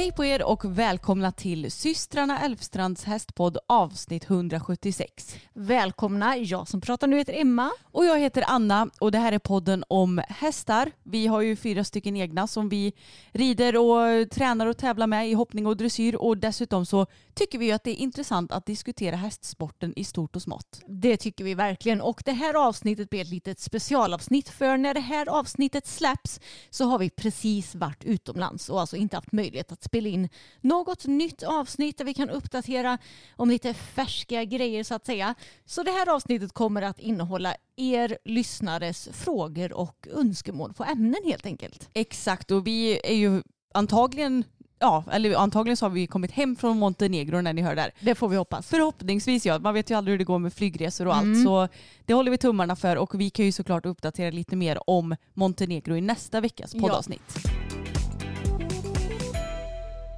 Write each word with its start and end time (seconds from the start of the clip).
Hej 0.00 0.12
på 0.12 0.24
er 0.24 0.42
och 0.42 0.78
välkomna 0.78 1.32
till 1.32 1.72
systrarna 1.72 2.40
Elfstrands 2.40 3.04
hästpodd 3.04 3.58
avsnitt 3.66 4.30
176. 4.30 5.36
Välkomna, 5.52 6.36
jag 6.36 6.68
som 6.68 6.80
pratar 6.80 7.06
nu 7.06 7.16
heter 7.16 7.40
Emma. 7.40 7.70
Och 7.82 8.04
jag 8.04 8.18
heter 8.18 8.44
Anna 8.46 8.90
och 9.00 9.12
det 9.12 9.18
här 9.18 9.32
är 9.32 9.38
podden 9.38 9.84
om 9.88 10.22
hästar. 10.28 10.92
Vi 11.02 11.26
har 11.26 11.40
ju 11.40 11.56
fyra 11.56 11.84
stycken 11.84 12.16
egna 12.16 12.46
som 12.46 12.68
vi 12.68 12.92
rider 13.32 13.76
och 13.76 14.30
tränar 14.30 14.66
och 14.66 14.76
tävlar 14.76 15.06
med 15.06 15.28
i 15.28 15.32
hoppning 15.32 15.66
och 15.66 15.76
dressyr 15.76 16.16
och 16.16 16.38
dessutom 16.38 16.86
så 16.86 17.06
tycker 17.34 17.58
vi 17.58 17.72
att 17.72 17.84
det 17.84 17.90
är 17.90 18.02
intressant 18.02 18.52
att 18.52 18.66
diskutera 18.66 19.16
hästsporten 19.16 19.92
i 19.96 20.04
stort 20.04 20.36
och 20.36 20.42
smått. 20.42 20.80
Det 20.86 21.16
tycker 21.16 21.44
vi 21.44 21.54
verkligen 21.54 22.00
och 22.00 22.22
det 22.24 22.32
här 22.32 22.68
avsnittet 22.68 23.10
blir 23.10 23.20
ett 23.20 23.30
litet 23.30 23.60
specialavsnitt 23.60 24.48
för 24.48 24.76
när 24.76 24.94
det 24.94 25.00
här 25.00 25.28
avsnittet 25.28 25.86
släpps 25.86 26.40
så 26.70 26.84
har 26.84 26.98
vi 26.98 27.10
precis 27.10 27.74
varit 27.74 28.04
utomlands 28.04 28.68
och 28.68 28.80
alltså 28.80 28.96
inte 28.96 29.16
haft 29.16 29.32
möjlighet 29.32 29.72
att 29.72 29.89
spela 29.90 30.08
in 30.08 30.28
något 30.60 31.06
nytt 31.06 31.42
avsnitt 31.42 31.98
där 31.98 32.04
vi 32.04 32.14
kan 32.14 32.30
uppdatera 32.30 32.98
om 33.36 33.50
lite 33.50 33.74
färska 33.74 34.44
grejer 34.44 34.84
så 34.84 34.94
att 34.94 35.06
säga. 35.06 35.34
Så 35.64 35.82
det 35.82 35.90
här 35.90 36.08
avsnittet 36.14 36.52
kommer 36.52 36.82
att 36.82 36.98
innehålla 37.00 37.54
er 37.76 38.18
lyssnares 38.24 39.08
frågor 39.12 39.72
och 39.72 40.06
önskemål 40.16 40.72
på 40.74 40.84
ämnen 40.84 41.20
helt 41.24 41.46
enkelt. 41.46 41.88
Exakt 41.94 42.50
och 42.50 42.66
vi 42.66 43.00
är 43.04 43.14
ju 43.14 43.42
antagligen 43.74 44.44
Ja, 44.82 45.04
eller 45.12 45.34
antagligen 45.36 45.76
så 45.76 45.84
har 45.84 45.90
vi 45.90 46.06
kommit 46.06 46.30
hem 46.30 46.56
från 46.56 46.78
Montenegro 46.78 47.40
när 47.40 47.52
ni 47.52 47.62
hör 47.62 47.74
det 47.74 47.80
här. 47.80 47.92
Det 48.00 48.14
får 48.14 48.28
vi 48.28 48.36
hoppas. 48.36 48.68
Förhoppningsvis 48.68 49.46
ja. 49.46 49.58
Man 49.58 49.74
vet 49.74 49.90
ju 49.90 49.94
aldrig 49.96 50.12
hur 50.12 50.18
det 50.18 50.24
går 50.24 50.38
med 50.38 50.52
flygresor 50.52 51.06
och 51.06 51.14
Mm. 51.16 51.30
allt. 51.32 51.44
Så 51.44 51.68
det 52.06 52.14
håller 52.14 52.30
vi 52.30 52.38
tummarna 52.38 52.76
för 52.76 52.96
och 52.96 53.20
vi 53.20 53.30
kan 53.30 53.44
ju 53.44 53.52
såklart 53.52 53.86
uppdatera 53.86 54.30
lite 54.30 54.56
mer 54.56 54.90
om 54.90 55.16
Montenegro 55.34 55.96
i 55.96 56.00
nästa 56.00 56.40
veckas 56.40 56.74
Ja. 56.74 57.79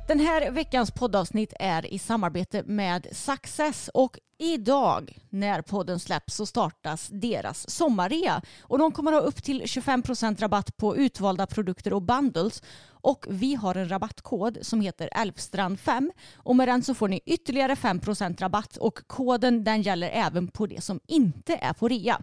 Den 0.08 0.20
här 0.20 0.50
veckans 0.50 0.90
poddavsnitt 0.90 1.52
är 1.58 1.86
i 1.94 1.98
samarbete 1.98 2.62
med 2.62 3.06
Success 3.12 3.90
och 3.94 4.18
idag 4.42 5.18
när 5.30 5.62
podden 5.62 6.00
släpps 6.00 6.34
så 6.34 6.46
startas 6.46 7.08
deras 7.12 7.70
sommarrea 7.70 8.42
och 8.60 8.78
de 8.78 8.92
kommer 8.92 9.12
ha 9.12 9.20
upp 9.20 9.42
till 9.42 9.62
25% 9.62 10.40
rabatt 10.40 10.76
på 10.76 10.96
utvalda 10.96 11.46
produkter 11.46 11.92
och 11.92 12.02
bundles 12.02 12.62
och 13.02 13.26
vi 13.28 13.54
har 13.54 13.74
en 13.74 13.88
rabattkod 13.88 14.58
som 14.62 14.80
heter 14.80 15.08
Älvstrand 15.12 15.80
5 15.80 16.12
och 16.36 16.56
med 16.56 16.68
den 16.68 16.82
så 16.82 16.94
får 16.94 17.08
ni 17.08 17.20
ytterligare 17.26 17.74
5% 17.74 18.40
rabatt 18.40 18.76
och 18.76 19.06
koden 19.06 19.64
den 19.64 19.82
gäller 19.82 20.08
även 20.08 20.48
på 20.48 20.66
det 20.66 20.84
som 20.84 21.00
inte 21.06 21.54
är 21.54 21.72
på 21.72 21.88
rea. 21.88 22.22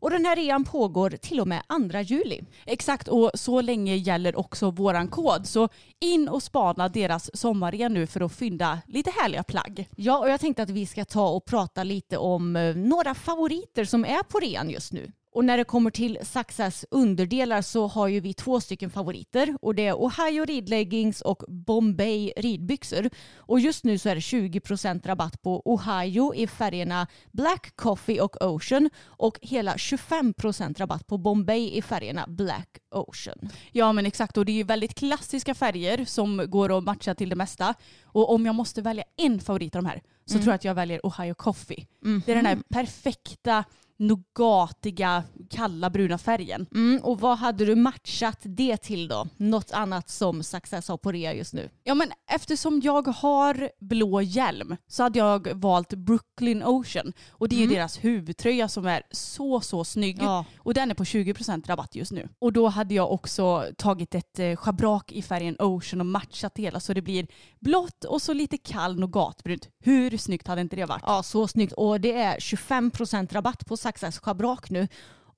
Och 0.00 0.10
den 0.10 0.24
här 0.24 0.36
rean 0.36 0.64
pågår 0.64 1.10
till 1.10 1.40
och 1.40 1.48
med 1.48 1.62
2 1.92 2.00
juli. 2.00 2.40
Exakt 2.66 3.08
och 3.08 3.30
så 3.34 3.60
länge 3.60 3.96
gäller 3.96 4.38
också 4.38 4.70
våran 4.70 5.08
kod. 5.08 5.46
Så 5.46 5.68
in 5.98 6.28
och 6.28 6.42
spana 6.42 6.88
deras 6.88 7.30
sommarrea 7.34 7.88
nu 7.88 8.06
för 8.06 8.20
att 8.20 8.32
fynda 8.32 8.78
lite 8.86 9.10
härliga 9.10 9.42
plagg. 9.42 9.88
Ja, 9.96 10.18
och 10.18 10.30
jag 10.30 10.40
tänkte 10.40 10.62
att 10.62 10.70
vi 10.70 10.86
ska 10.86 11.04
ta 11.04 11.28
och 11.28 11.44
prata 11.44 11.59
lite 11.82 12.18
om 12.18 12.56
eh, 12.56 12.76
några 12.76 13.14
favoriter 13.14 13.84
som 13.84 14.04
är 14.04 14.22
på 14.22 14.38
rean 14.38 14.70
just 14.70 14.92
nu. 14.92 15.12
Och 15.32 15.44
när 15.44 15.58
det 15.58 15.64
kommer 15.64 15.90
till 15.90 16.18
Saxas 16.22 16.84
underdelar 16.90 17.62
så 17.62 17.86
har 17.86 18.08
ju 18.08 18.20
vi 18.20 18.34
två 18.34 18.60
stycken 18.60 18.90
favoriter 18.90 19.56
och 19.62 19.74
det 19.74 19.86
är 19.86 19.94
Ohio 19.94 20.44
ridleggings 20.44 21.20
och 21.20 21.42
Bombay 21.48 22.32
ridbyxor. 22.36 23.10
Och 23.36 23.60
just 23.60 23.84
nu 23.84 23.98
så 23.98 24.08
är 24.08 24.14
det 24.14 24.20
20% 24.20 25.06
rabatt 25.06 25.42
på 25.42 25.62
Ohio 25.64 26.34
i 26.34 26.46
färgerna 26.46 27.06
Black 27.32 27.76
Coffee 27.76 28.20
och 28.20 28.42
Ocean 28.42 28.90
och 29.06 29.38
hela 29.42 29.74
25% 29.74 30.78
rabatt 30.78 31.06
på 31.06 31.18
Bombay 31.18 31.70
i 31.70 31.82
färgerna 31.82 32.24
Black 32.28 32.78
Ocean. 32.90 33.50
Ja 33.72 33.92
men 33.92 34.06
exakt 34.06 34.36
och 34.36 34.44
det 34.44 34.52
är 34.52 34.56
ju 34.56 34.64
väldigt 34.64 34.94
klassiska 34.94 35.54
färger 35.54 36.04
som 36.04 36.50
går 36.50 36.78
att 36.78 36.84
matcha 36.84 37.14
till 37.14 37.28
det 37.28 37.36
mesta. 37.36 37.74
Och 38.04 38.34
om 38.34 38.46
jag 38.46 38.54
måste 38.54 38.82
välja 38.82 39.04
en 39.16 39.40
favorit 39.40 39.76
av 39.76 39.82
de 39.82 39.88
här 39.88 40.02
så 40.32 40.38
tror 40.38 40.46
jag 40.46 40.54
att 40.54 40.64
jag 40.64 40.74
väljer 40.74 41.00
Ohio 41.06 41.34
Coffee. 41.34 41.86
Det 42.26 42.32
är 42.32 42.36
den 42.36 42.46
här 42.46 42.58
perfekta 42.68 43.64
nougatiga 43.96 45.24
kalla 45.50 45.90
bruna 45.90 46.18
färgen. 46.18 46.66
Mm, 46.74 47.00
och 47.02 47.20
vad 47.20 47.38
hade 47.38 47.64
du 47.64 47.74
matchat 47.74 48.38
det 48.42 48.76
till 48.76 49.08
då? 49.08 49.26
Något 49.36 49.72
annat 49.72 50.10
som 50.10 50.42
Success 50.42 50.88
har 50.88 50.96
på 50.96 51.12
rea 51.12 51.34
just 51.34 51.54
nu? 51.54 51.70
Ja 51.84 51.94
men 51.94 52.12
eftersom 52.30 52.80
jag 52.84 53.08
har 53.08 53.70
blå 53.80 54.20
hjälm 54.22 54.76
så 54.88 55.02
hade 55.02 55.18
jag 55.18 55.54
valt 55.54 55.94
Brooklyn 55.94 56.62
Ocean 56.62 57.12
och 57.30 57.48
det 57.48 57.56
är 57.56 57.60
ju 57.60 57.66
deras 57.66 58.04
huvudtröja 58.04 58.68
som 58.68 58.86
är 58.86 59.02
så 59.10 59.60
så 59.60 59.84
snygg 59.84 60.18
Ja. 60.22 60.44
och 60.58 60.74
den 60.74 60.90
är 60.90 60.94
på 60.94 61.04
20% 61.04 61.66
rabatt 61.66 61.94
just 61.94 62.12
nu. 62.12 62.28
Och 62.38 62.52
då 62.52 62.68
hade 62.68 62.94
jag 62.94 63.12
också 63.12 63.66
tagit 63.78 64.14
ett 64.14 64.38
eh, 64.38 64.56
schabrak 64.56 65.12
i 65.12 65.22
färgen 65.22 65.56
Ocean 65.58 66.00
och 66.00 66.06
matchat 66.06 66.54
det 66.54 66.62
hela 66.62 66.80
så 66.80 66.92
det 66.94 67.02
blir 67.02 67.26
blått 67.60 68.04
och 68.04 68.22
så 68.22 68.32
lite 68.32 68.56
kall 68.56 68.98
nougatbrunt. 68.98 69.68
Hur 69.84 70.16
snyggt 70.20 70.46
hade 70.46 70.60
inte 70.60 70.76
det 70.76 70.84
varit? 70.84 71.02
Ja, 71.06 71.22
så 71.22 71.48
snyggt. 71.48 71.72
Och 71.72 72.00
det 72.00 72.12
är 72.12 72.36
25% 72.36 73.32
rabatt 73.32 73.66
på 73.66 73.76
Saxas 73.76 74.18
schabrak 74.18 74.70
nu. 74.70 74.88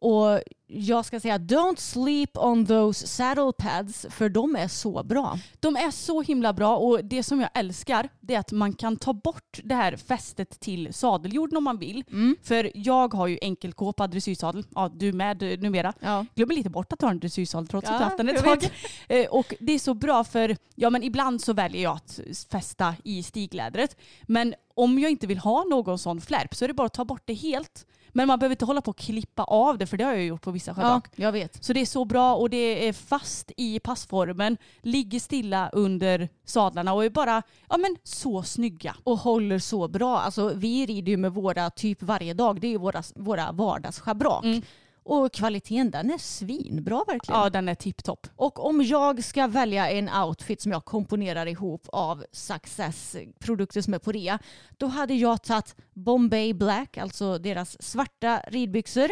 Och 0.03 0.41
jag 0.67 1.05
ska 1.05 1.21
säga 1.21 1.39
don't 1.39 1.77
sleep 1.77 2.31
on 2.39 2.67
those 2.67 3.07
saddle 3.07 3.53
pads 3.59 4.07
för 4.11 4.29
de 4.29 4.57
är 4.57 4.69
så 4.69 5.03
bra. 5.03 5.39
De 5.61 5.77
är 5.77 5.91
så 5.91 6.23
himla 6.23 6.53
bra 6.53 6.77
och 6.77 7.05
det 7.05 7.23
som 7.23 7.41
jag 7.41 7.51
älskar 7.55 8.09
det 8.21 8.35
är 8.35 8.39
att 8.39 8.53
man 8.53 8.73
kan 8.73 8.97
ta 8.97 9.13
bort 9.13 9.61
det 9.65 9.75
här 9.75 9.97
fästet 9.97 10.61
till 10.61 10.95
sadeljorden 10.95 11.57
om 11.57 11.65
man 11.65 11.79
vill. 11.79 12.05
För 12.43 12.71
jag 12.75 13.15
har 13.15 13.27
ju 13.27 13.39
enkelkåpad 13.43 14.11
dressyrsadel, 14.11 14.65
ja 14.75 14.91
du 14.95 15.13
med 15.13 15.43
eh, 15.43 15.59
numera. 15.59 15.93
Ja. 16.01 16.27
Glömmer 16.35 16.55
lite 16.55 16.71
bort 16.71 16.93
att 16.93 16.99
du 16.99 17.07
har 17.07 17.11
en 17.11 17.21
dressyrsadel 17.21 17.69
trots 17.69 17.89
Ja, 17.89 17.95
att 17.95 17.99
du 18.01 18.05
haft 18.05 18.17
den 18.17 18.29
ett 18.29 18.45
tag. 18.45 18.71
Eh, 19.09 19.27
Och 19.27 19.55
det 19.61 19.73
är 19.73 19.79
så 19.79 19.95
bra 19.95 20.25
för, 20.25 20.57
ja 20.75 20.91
men 20.91 21.03
ibland 21.03 21.41
så 21.41 21.53
väljer 21.53 21.83
jag 21.83 21.97
att 21.97 22.21
fästa 22.51 22.95
i 23.05 23.23
stiglädret. 23.23 23.97
Men 24.23 24.55
om 24.75 24.99
jag 24.99 25.11
inte 25.11 25.27
vill 25.27 25.39
ha 25.39 25.65
någon 25.65 25.99
sån 25.99 26.21
flärp 26.21 26.55
så 26.55 26.65
är 26.65 26.69
det 26.69 26.75
bara 26.75 26.87
att 26.87 26.93
ta 26.93 27.05
bort 27.05 27.23
det 27.25 27.35
helt. 27.35 27.87
Men 28.13 28.29
man 28.29 28.39
behöver 28.39 28.53
inte 28.53 28.65
hålla 28.65 28.81
på 28.81 28.91
och 28.91 28.97
klippa 28.99 29.45
av 29.45 29.79
det 29.79 29.87
för 29.87 29.97
det 29.97 30.05
har 30.05 30.13
jag 30.13 30.25
gjort 30.25 30.43
på 30.43 30.51
vissa 30.51 30.71
Ja, 30.71 30.75
schabrak. 30.75 31.09
jag 31.17 31.33
vet. 31.33 31.65
Så 31.65 31.73
det 31.73 31.81
är 31.81 31.87
så 31.87 32.05
bra 32.05 32.35
och 32.35 32.51
det 32.51 32.89
är 32.89 32.93
fast 32.93 33.53
i 33.57 33.81
passformen, 33.81 34.57
ligger 34.83 35.21
stilla 35.21 35.69
under 35.73 36.29
sadlarna 36.45 36.93
och 36.93 37.05
är 37.05 37.11
bara 37.11 37.43
ja, 37.69 37.77
men 37.77 37.97
så 38.03 38.43
snygga. 38.43 38.97
Och 39.05 39.19
håller 39.19 39.59
så 39.59 39.89
bra. 39.89 40.19
Alltså, 40.19 40.53
vi 40.55 40.87
rider 40.87 41.11
ju 41.13 41.17
med 41.17 41.33
våra 41.35 41.71
typ 41.71 42.03
varje 42.03 42.35
dag. 42.35 42.61
Det 42.61 42.67
är 42.67 42.71
ju 42.73 42.79
våra, 42.79 43.03
våra 43.15 43.53
vardagsschabrak. 43.53 44.45
Mm. 44.45 44.63
Och 45.05 45.33
kvaliteten 45.33 45.91
den 45.91 46.11
är 46.11 46.19
svinbra 46.19 47.05
verkligen. 47.07 47.41
Ja, 47.41 47.51
den 47.51 47.69
är 47.69 47.75
tipptopp. 47.75 48.27
Och 48.37 48.67
om 48.67 48.83
jag 48.83 49.25
ska 49.25 49.47
välja 49.47 49.91
en 49.91 50.09
outfit 50.09 50.61
som 50.61 50.73
jag 50.73 50.85
komponerar 50.85 51.47
ihop 51.47 51.89
av 51.93 52.25
Success 52.33 53.17
produkter 53.39 53.81
som 53.81 53.95
är 53.95 53.99
på 53.99 54.13
rea, 54.13 54.39
då 54.77 54.87
hade 54.87 55.15
jag 55.15 55.43
tagit 55.43 55.77
Bombay 55.95 56.55
Black, 56.55 56.99
alltså 56.99 57.39
deras 57.39 57.83
svarta 57.83 58.43
ridbyxor. 58.49 59.11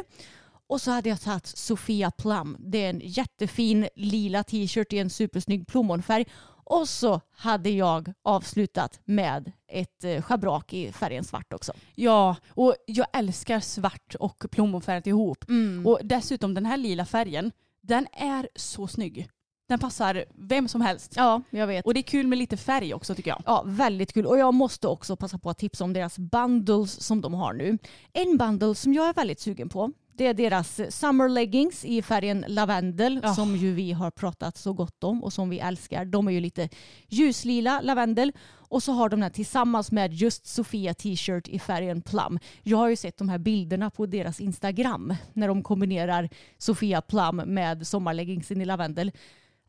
Och 0.66 0.81
så 0.81 0.90
hade 0.90 1.08
jag 1.08 1.20
tagit 1.20 1.46
Sofia 1.46 2.10
Plum. 2.10 2.56
Det 2.58 2.84
är 2.84 2.90
en 2.90 3.00
jättefin 3.04 3.88
lila 3.96 4.44
t-shirt 4.44 4.92
i 4.92 4.98
en 4.98 5.10
supersnygg 5.10 5.66
plommonfärg. 5.66 6.26
Och 6.70 6.88
så 6.88 7.20
hade 7.32 7.70
jag 7.70 8.12
avslutat 8.22 9.00
med 9.05 9.52
ett 9.69 10.05
eh, 10.05 10.22
schabrak 10.22 10.72
i 10.72 10.93
färgen 10.93 11.25
svart 11.25 11.52
också. 11.52 11.72
Ja, 11.94 12.37
och 12.49 12.75
jag 12.87 13.06
älskar 13.12 13.61
svart 13.61 14.14
och 14.20 14.44
plommonfärgat 14.50 15.06
ihop. 15.06 15.49
Mm. 15.49 15.87
Och 15.87 16.00
dessutom 16.02 16.55
den 16.55 16.67
här 16.67 16.76
lila 16.76 17.06
färgen, 17.06 17.52
den 17.81 18.06
är 18.12 18.49
så 18.55 18.87
snygg. 18.87 19.28
Den 19.69 19.78
passar 19.78 20.25
vem 20.34 20.69
som 20.69 20.81
helst. 20.81 21.12
Ja, 21.17 21.43
jag 21.50 21.67
vet. 21.67 21.87
Och 21.87 21.94
det 21.94 22.00
är 22.00 22.02
kul 22.02 22.26
med 22.26 22.38
lite 22.38 22.56
färg 22.56 22.94
också 22.94 23.14
tycker 23.14 23.31
jag. 23.31 23.43
Ja, 23.46 23.62
väldigt 23.66 24.12
kul. 24.12 24.26
Och 24.26 24.38
jag 24.38 24.55
måste 24.55 24.88
också 24.88 25.16
passa 25.16 25.38
på 25.38 25.50
att 25.50 25.58
tipsa 25.58 25.84
om 25.84 25.93
deras 25.93 26.19
bundles 26.19 27.02
som 27.02 27.20
de 27.20 27.34
har 27.34 27.52
nu. 27.52 27.78
En 28.12 28.37
bundle 28.37 28.75
som 28.75 28.94
jag 28.94 29.08
är 29.08 29.14
väldigt 29.14 29.40
sugen 29.40 29.69
på, 29.69 29.93
det 30.20 30.26
är 30.26 30.34
deras 30.34 30.81
summer 30.96 31.28
leggings 31.28 31.84
i 31.84 32.02
färgen 32.02 32.44
lavendel 32.49 33.20
Ja. 33.22 33.34
som 33.34 33.56
ju 33.56 33.75
vi 33.75 33.93
har 33.93 34.11
pratat 34.11 34.56
så 34.56 34.72
gott 34.72 35.05
om 35.05 35.25
och 35.25 35.32
som 35.32 35.50
vi 35.50 35.58
älskar. 35.58 36.05
De 36.05 36.28
är 36.28 36.32
ju 36.32 36.40
lite 36.40 36.69
ljuslila 37.08 37.81
lavendel 37.81 38.32
och 38.52 38.82
så 38.82 38.93
har 38.93 39.08
de 39.08 39.17
den 39.17 39.22
här 39.22 39.31
tillsammans 39.31 39.93
med 39.93 40.12
just 40.14 40.46
Sofia 40.46 40.94
t-shirt 40.94 41.49
i 41.49 41.58
färgen 41.58 42.02
plum. 42.02 42.38
Jag 42.62 42.78
har 42.78 42.88
ju 42.88 42.96
sett 42.96 43.19
de 43.19 43.28
här 43.28 43.38
bilderna 43.38 43.90
på 43.90 44.06
deras 44.06 44.40
Instagram 44.40 45.14
när 45.32 45.49
de 45.49 45.62
kombinerar 45.62 46.28
Sofia 46.58 47.00
plum 47.00 47.37
med 47.37 47.87
sommarleggingsen 47.87 48.61
i 48.61 48.64
lavendel. 48.64 49.12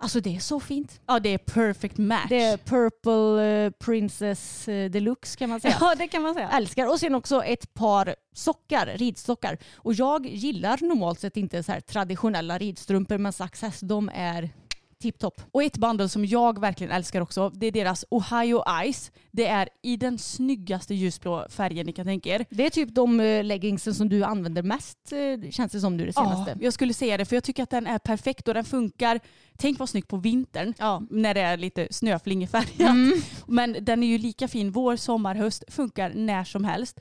Alltså 0.02 0.20
det 0.22 0.36
är 0.36 0.40
så 0.40 0.60
fint. 0.60 1.02
Ja, 1.08 1.20
det 1.20 1.30
är 1.30 1.38
perfect 1.38 1.98
match. 1.98 2.30
Det 2.30 2.42
är 2.44 2.58
Purple 2.58 3.46
eh, 3.66 3.72
Princess 3.72 4.68
eh, 4.68 4.90
Deluxe 4.90 5.38
kan 5.38 5.50
man 5.50 5.62
säga. 5.62 5.78
ja, 5.80 5.96
det 5.98 6.08
kan 6.08 6.22
man 6.22 6.34
säga. 6.34 6.50
Älskar. 6.50 6.88
Och 6.90 7.00
sen 7.00 7.16
också 7.16 7.44
ett 7.44 7.74
par 7.74 8.16
sockar, 8.36 8.86
ridstockar. 8.96 9.58
Och 9.76 9.94
jag 9.94 10.26
gillar 10.26 10.80
normalt 10.82 11.20
sett 11.20 11.38
inte 11.38 11.64
så 11.64 11.72
här 11.72 11.80
traditionella 11.80 12.58
ridstrumpor 12.58 13.18
men 13.18 13.34
Success 13.34 13.80
de 13.80 14.12
är 14.14 14.50
tipptopp. 15.02 15.42
Och 15.52 15.64
ett 15.64 15.78
bundle 15.78 16.10
som 16.10 16.26
jag 16.26 16.60
verkligen 16.60 16.92
älskar 16.92 17.22
också, 17.22 17.50
det 17.50 17.68
är 17.68 17.72
deras 17.72 18.06
Ohio 18.10 18.64
Ice. 18.94 19.12
Det 19.32 19.48
är 19.48 19.70
i 19.82 19.98
den 19.98 20.18
snyggaste 20.18 20.94
ljusblå 20.96 21.46
färgen 21.50 21.86
ni 21.86 21.94
kan 21.94 22.06
tänka 22.06 22.30
er. 22.30 22.46
Det 22.50 22.66
är 22.66 22.70
typ 22.70 22.96
de 22.96 23.20
eh, 23.20 23.44
leggingsen 23.44 23.96
som 23.96 24.10
du 24.10 24.24
använder 24.24 24.64
mest 24.64 25.12
eh, 25.12 25.50
känns 25.52 25.72
det 25.72 25.80
som 25.80 25.98
nu 25.98 26.06
det 26.06 26.14
senaste. 26.14 26.52
Ja, 26.52 26.58
jag 26.62 26.74
skulle 26.74 26.94
säga 26.94 27.18
det 27.18 27.26
för 27.26 27.36
jag 27.36 27.44
tycker 27.44 27.64
att 27.64 27.70
den 27.70 27.88
är 27.88 28.00
perfekt 28.00 28.48
och 28.48 28.54
den 28.54 28.66
funkar. 28.66 29.20
Tänk 29.58 29.80
vad 29.80 29.90
snyggt 29.90 30.08
på 30.08 30.18
vintern 30.18 30.74
Ja. 30.78 31.02
när 31.10 31.34
det 31.34 31.42
är 31.42 31.58
lite 31.58 31.88
snöflingefärgat. 31.92 32.80
Mm. 32.80 33.22
Men 33.48 33.78
den 33.82 34.04
är 34.04 34.08
ju 34.08 34.18
lika 34.18 34.48
fin 34.48 34.72
vår, 34.72 34.96
sommar, 34.96 35.36
höst. 35.36 35.64
Funkar 35.68 36.12
när 36.16 36.44
som 36.44 36.64
helst. 36.64 37.00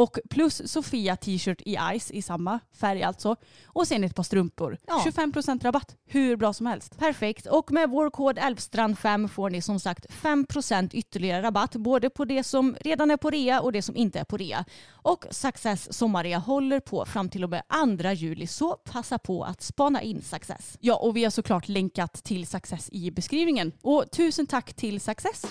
Och 0.00 0.18
plus 0.30 0.72
Sofia 0.72 1.16
t-shirt 1.16 1.62
i 1.66 1.76
Ice 1.98 2.10
i 2.10 2.22
samma 2.22 2.60
färg 2.72 3.02
alltså. 3.02 3.36
Och 3.66 3.86
sen 3.86 4.04
ett 4.04 4.14
par 4.14 4.22
strumpor. 4.22 4.78
Ja. 4.86 5.02
25% 5.06 5.62
rabatt. 5.62 5.96
Hur 6.06 6.36
bra 6.36 6.52
som 6.52 6.66
helst. 6.66 6.98
Perfekt. 6.98 7.46
Och 7.46 7.72
med 7.72 7.90
vår 7.90 8.10
kod 8.10 8.38
Älvstrand5 8.38 9.28
får 9.28 9.50
ni 9.50 9.62
som 9.62 9.80
sagt 9.80 10.06
5% 10.06 10.90
ytterligare 10.92 11.42
rabatt 11.42 11.76
både 11.76 12.10
på 12.10 12.24
det 12.24 12.44
som 12.44 12.76
redan 12.80 13.10
är 13.10 13.16
på 13.16 13.30
rea 13.30 13.60
och 13.60 13.72
det 13.72 13.82
som 13.82 13.96
inte 13.96 14.18
är 14.20 14.24
på 14.24 14.36
rea. 14.36 14.64
Och 14.90 15.26
Success 15.30 15.92
sommarrea 15.92 16.38
håller 16.38 16.80
på 16.80 17.04
fram 17.04 17.28
till 17.28 17.44
och 17.44 17.50
med 17.50 17.62
2 18.00 18.10
juli 18.10 18.46
så 18.46 18.74
passa 18.74 19.18
på 19.18 19.44
att 19.44 19.62
spana 19.62 20.02
in 20.02 20.22
Success. 20.22 20.76
Ja, 20.80 20.96
och 20.96 21.16
vi 21.16 21.24
har 21.24 21.30
såklart 21.30 21.68
länkat 21.68 22.12
till 22.24 22.46
Success 22.46 22.88
i 22.92 23.10
beskrivningen. 23.10 23.72
Och 23.82 24.10
tusen 24.10 24.46
tack 24.46 24.74
till 24.74 25.00
Success. 25.00 25.44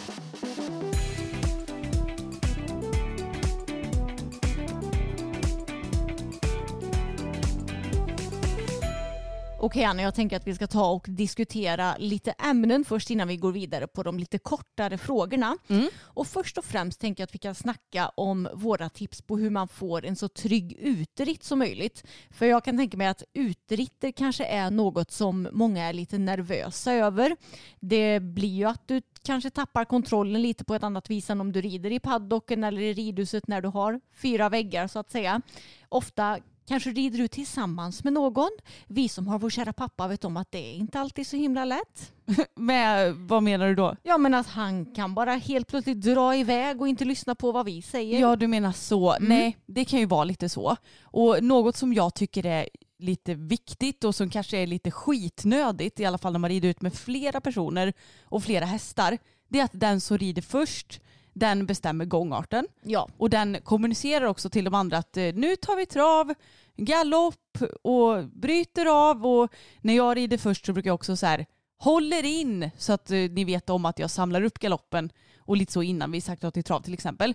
Okej 9.62 9.84
Anna, 9.84 10.02
jag 10.02 10.16
tänker 10.16 10.38
att 10.38 10.48
vi 10.48 10.56
ska 10.56 10.68
ta 10.68 10.92
och 10.92 11.06
diskutera 11.10 11.96
lite 11.98 12.32
ämnen 12.32 12.86
först 12.86 13.10
innan 13.10 13.28
vi 13.28 13.38
går 13.38 13.52
vidare 13.52 13.88
på 13.88 14.04
de 14.04 14.20
lite 14.20 14.38
kortare 14.38 14.98
frågorna. 14.98 15.58
Och 16.02 16.28
först 16.28 16.58
och 16.58 16.66
främst 16.66 17.00
tänker 17.00 17.22
jag 17.22 17.26
att 17.26 17.36
vi 17.36 17.40
kan 17.40 17.56
snacka 17.56 18.10
om 18.16 18.50
våra 18.54 18.90
tips 18.90 19.22
på 19.22 19.38
hur 19.38 19.50
man 19.50 19.68
får 19.68 20.06
en 20.06 20.16
så 20.16 20.28
trygg 20.28 20.78
uteritt 20.80 21.44
som 21.44 21.60
möjligt. 21.60 22.04
För 22.30 22.46
jag 22.46 22.64
kan 22.64 22.78
tänka 22.78 22.98
mig 22.98 23.08
att 23.08 23.24
uteritter 23.34 24.12
kanske 24.12 24.46
är 24.46 24.72
något 24.72 25.12
som 25.12 25.48
många 25.52 25.84
är 25.84 25.94
lite 25.94 26.18
nervösa 26.18 26.94
över. 26.94 27.36
Det 27.80 28.20
blir 28.20 28.56
ju 28.56 28.66
att 28.66 28.88
du 28.88 29.02
kanske 29.24 29.50
tappar 29.50 29.86
kontrollen 29.86 30.42
lite 30.42 30.64
på 30.64 30.76
ett 30.76 30.84
annat 30.84 31.10
vis 31.10 31.30
än 31.30 31.42
om 31.42 31.52
du 31.52 31.62
rider 31.62 31.92
i 31.92 32.00
paddocken 32.00 32.64
eller 32.64 32.82
i 32.82 32.94
ridhuset 32.94 33.48
när 33.48 33.62
du 33.62 33.68
har 33.68 34.02
fyra 34.16 34.50
väggar 34.50 34.88
så 34.88 35.00
att 35.00 35.12
säga. 35.12 35.42
Ofta 35.90 36.40
kanske 36.70 36.90
rider 36.90 37.18
du 37.18 37.28
tillsammans 37.28 38.04
med 38.04 38.14
någon. 38.14 38.50
Vi 38.88 39.10
som 39.10 39.28
har 39.28 39.40
vår 39.40 39.50
kära 39.50 39.74
pappa 39.74 40.08
vet 40.08 40.26
om 40.26 40.38
att 40.38 40.52
det 40.52 40.58
är 40.58 40.74
inte 40.74 41.00
alltid 41.00 41.28
så 41.28 41.38
himla 41.38 41.66
lätt. 41.66 42.14
Med, 42.56 43.16
vad 43.16 43.44
menar 43.44 43.68
du 43.68 43.76
då? 43.76 43.96
Ja 44.04 44.18
men 44.18 44.34
att 44.34 44.48
han 44.48 44.86
kan 44.86 45.14
bara 45.14 45.34
helt 45.34 45.68
plötsligt 45.68 46.02
dra 46.02 46.36
iväg 46.36 46.82
och 46.82 46.88
inte 46.88 47.06
lyssna 47.06 47.36
på 47.36 47.52
vad 47.52 47.66
vi 47.66 47.82
säger. 47.82 48.20
Ja, 48.20 48.36
du 48.36 48.48
menar 48.48 48.72
så. 48.72 49.14
Mm. 49.14 49.30
Nej, 49.30 49.58
det 49.66 49.86
kan 49.86 50.00
ju 50.00 50.06
vara 50.06 50.24
lite 50.24 50.50
så. 50.50 50.76
Och 51.04 51.44
något 51.44 51.76
som 51.76 51.94
jag 51.94 52.14
tycker 52.14 52.46
är 52.46 52.70
lite 53.00 53.34
viktigt 53.34 54.04
och 54.04 54.16
som 54.16 54.30
kanske 54.30 54.58
är 54.58 54.68
lite 54.68 54.92
skitnödigt, 54.92 56.00
i 56.00 56.06
alla 56.06 56.18
fall 56.18 56.32
när 56.32 56.40
man 56.40 56.50
rider 56.50 56.70
ut 56.70 56.82
med 56.82 56.94
flera 56.94 57.42
personer 57.42 57.94
och 58.24 58.44
flera 58.44 58.66
hästar, 58.66 59.18
det 59.48 59.60
är 59.60 59.64
att 59.64 59.80
den 59.80 60.02
som 60.02 60.18
rider 60.18 60.42
först, 60.42 61.02
den 61.34 61.66
bestämmer 61.66 62.06
gångarten. 62.06 62.68
ja. 62.84 63.10
Och 63.18 63.30
den 63.30 63.58
kommunicerar 63.64 64.26
också 64.26 64.50
till 64.50 64.66
de 64.66 64.74
andra 64.74 64.98
att 64.98 65.18
eh, 65.18 65.24
nu 65.34 65.56
tar 65.56 65.76
vi 65.76 65.86
trav, 65.86 66.34
galopp 66.78 67.58
och 67.82 68.26
bryter 68.26 69.10
av. 69.10 69.26
Och 69.26 69.54
när 69.82 69.96
jag 69.96 70.18
rider 70.18 70.38
först 70.38 70.66
så 70.66 70.74
brukar 70.74 70.90
jag 70.90 70.96
också 70.96 71.16
så 71.16 71.26
här 71.26 71.46
håller 71.78 72.26
in 72.26 72.70
så 72.78 72.94
att 72.94 73.12
eh, 73.12 73.18
ni 73.18 73.44
vet 73.44 73.70
om 73.70 73.86
att 73.86 74.00
jag 74.00 74.12
samlar 74.12 74.42
upp 74.42 74.60
galoppen 74.60 75.10
och 75.40 75.58
lite 75.58 75.72
så 75.72 75.84
innan 75.84 76.12
vi 76.12 76.22
sagt 76.22 76.44
ja 76.44 76.52
till 76.52 76.64
trav 76.64 76.82
till 76.82 76.94
exempel. 76.94 77.34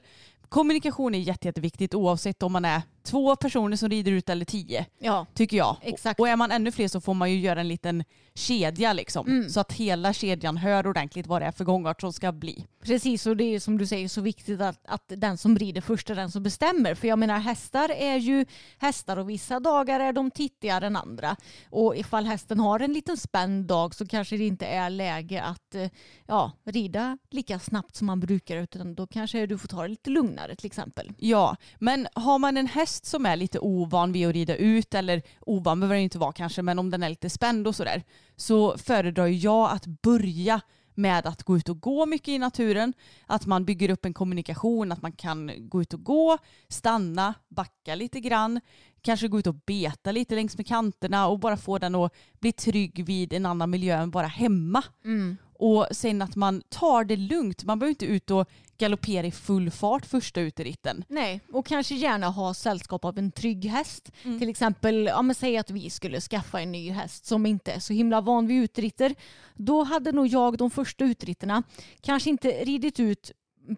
Kommunikation 0.49 1.15
är 1.15 1.19
jätte, 1.19 1.49
jätteviktigt 1.49 1.95
oavsett 1.95 2.43
om 2.43 2.53
man 2.53 2.65
är 2.65 2.83
två 3.05 3.37
personer 3.37 3.77
som 3.77 3.89
rider 3.89 4.13
ut 4.13 4.29
eller 4.29 4.45
tio 4.45 4.87
ja. 4.99 5.27
tycker 5.35 5.57
jag. 5.57 5.77
Exakt. 5.83 6.21
Och 6.21 6.29
är 6.29 6.37
man 6.37 6.51
ännu 6.51 6.73
fler 6.73 6.89
så 6.89 7.01
får 7.01 7.15
man 7.15 7.33
ju 7.33 7.39
göra 7.39 7.61
en 7.61 7.69
liten 7.69 8.05
kedja 8.35 8.93
liksom. 8.93 9.27
Mm. 9.27 9.51
Så 9.51 9.61
att 9.61 9.73
hela 9.73 10.13
kedjan 10.13 10.57
hör 10.57 10.87
ordentligt 10.87 11.27
vad 11.27 11.43
det 11.43 11.47
är 11.47 11.53
för 11.53 11.65
gångart 11.65 12.01
som 12.01 12.13
ska 12.13 12.33
bli. 12.33 12.67
Precis 12.83 13.27
och 13.27 13.37
det 13.37 13.45
är 13.45 13.61
som 13.61 13.79
du 13.79 13.87
säger 13.87 14.09
så 14.09 14.21
viktigt 14.21 14.61
att, 14.61 14.87
att 14.87 15.05
den 15.07 15.39
som 15.39 15.59
rider 15.59 15.81
först 15.81 16.11
är 16.11 16.15
den 16.15 16.31
som 16.31 16.43
bestämmer. 16.43 16.95
För 16.95 17.09
jag 17.09 17.19
menar 17.19 17.39
hästar 17.39 17.91
är 17.91 18.17
ju 18.17 18.47
hästar 18.79 19.17
och 19.17 19.31
vissa 19.31 19.61
dagar 19.61 20.01
är 20.01 20.13
de 20.13 20.31
tittigare 20.31 20.87
än 20.87 20.97
andra. 20.97 21.37
Och 21.71 21.97
ifall 21.97 22.27
hästen 22.27 22.61
har 22.61 22.81
en 22.81 22.93
liten 22.93 23.17
spänd 23.17 23.67
dag 23.67 23.95
så 23.95 24.07
kanske 24.07 24.37
det 24.37 24.47
inte 24.47 24.67
är 24.67 24.91
läge 24.91 25.43
att 25.43 25.75
eh, 25.75 25.91
ja, 26.27 26.53
rida 26.65 27.19
lika 27.31 27.59
snabbt 27.59 27.97
som 27.97 28.07
man 28.07 28.21
brukar 28.21 28.57
utan 28.57 28.95
då 28.95 29.07
kanske 29.07 29.47
du 29.47 29.59
får 29.59 29.69
ta 29.69 29.83
det 29.83 29.89
lite 29.89 30.11
lugnare 30.11 30.57
till 30.57 30.67
exempel. 30.67 31.13
Ja, 31.19 31.57
men 31.79 32.09
har 32.15 32.39
man 32.39 32.57
en 32.57 32.67
häst 32.67 32.94
som 33.03 33.27
är 33.27 33.37
lite 33.37 33.59
ovan 33.59 34.13
vid 34.13 34.29
att 34.29 34.35
rida 34.35 34.57
ut, 34.57 34.95
eller 34.95 35.23
ovan 35.41 35.81
behöver 35.81 35.95
den 35.95 36.05
inte 36.05 36.19
vara 36.19 36.33
kanske, 36.33 36.63
men 36.63 36.79
om 36.79 36.91
den 36.91 37.03
är 37.03 37.09
lite 37.09 37.31
spänd 37.31 37.67
och 37.67 37.77
sådär, 37.77 38.03
så 38.37 38.79
föredrar 38.79 39.27
jag 39.27 39.71
att 39.71 39.87
börja 39.87 40.61
med 40.95 41.27
att 41.27 41.43
gå 41.43 41.57
ut 41.57 41.69
och 41.69 41.81
gå 41.81 42.07
mycket 42.07 42.29
i 42.29 42.39
naturen, 42.39 42.93
att 43.27 43.47
man 43.47 43.65
bygger 43.65 43.91
upp 43.91 44.05
en 44.05 44.15
kommunikation, 44.15 44.93
att 44.93 45.03
man 45.03 45.13
kan 45.13 45.51
gå 45.69 45.83
ut 45.83 45.95
och 45.95 46.05
gå, 46.05 46.39
stanna, 46.69 47.35
backa 47.49 47.95
lite 47.95 48.21
grann, 48.21 48.61
kanske 49.03 49.29
gå 49.29 49.39
ut 49.39 49.47
och 49.47 49.55
beta 49.55 50.13
lite 50.13 50.35
längs 50.35 50.57
med 50.57 50.67
kanterna 50.67 51.27
och 51.27 51.39
bara 51.39 51.57
få 51.57 51.79
den 51.79 51.95
att 51.95 52.15
bli 52.41 52.53
trygg 52.53 53.05
vid 53.05 53.33
en 53.33 53.47
annan 53.47 53.71
miljö 53.71 53.97
än 53.97 54.11
bara 54.11 54.27
hemma. 54.27 54.83
Mm. 55.05 55.37
Och 55.65 55.87
sen 55.91 56.23
att 56.23 56.37
man 56.37 56.63
tar 56.69 57.05
det 57.05 57.17
lugnt. 57.17 57.65
Man 57.65 57.79
behöver 57.79 57.91
inte 57.91 58.07
ut 58.07 58.31
och 58.31 58.49
galoppera 58.79 59.27
i 59.27 59.31
full 59.31 59.71
fart 59.71 60.07
första 60.07 60.41
uteritten. 60.41 61.05
Nej, 61.09 61.41
och 61.53 61.67
kanske 61.67 61.95
gärna 61.95 62.29
ha 62.29 62.55
sällskap 62.55 63.05
av 63.05 63.19
en 63.19 63.33
trygg 63.33 63.65
häst. 63.65 64.13
Mm. 64.23 64.39
Till 64.39 64.49
exempel, 64.49 65.05
ja, 65.07 65.23
men 65.23 65.35
säg 65.35 65.59
att 65.59 65.71
vi 65.71 65.91
skulle 65.91 66.21
skaffa 66.21 66.61
en 66.61 66.73
ny 66.73 66.91
häst 66.91 67.27
som 67.27 67.47
inte 67.47 67.73
är 67.73 67.81
så 67.81 67.93
himla 67.93 68.21
van 68.21 68.47
vid 68.47 68.63
utritter. 68.63 69.15
Då 69.55 69.83
hade 69.83 70.13
nog 70.13 70.27
jag 70.27 70.59
de 70.59 70.71
första 70.71 71.05
utritterna 71.05 71.63
kanske 72.01 72.31
inte 72.31 72.49
ridit 72.49 73.01
ut 73.01 73.33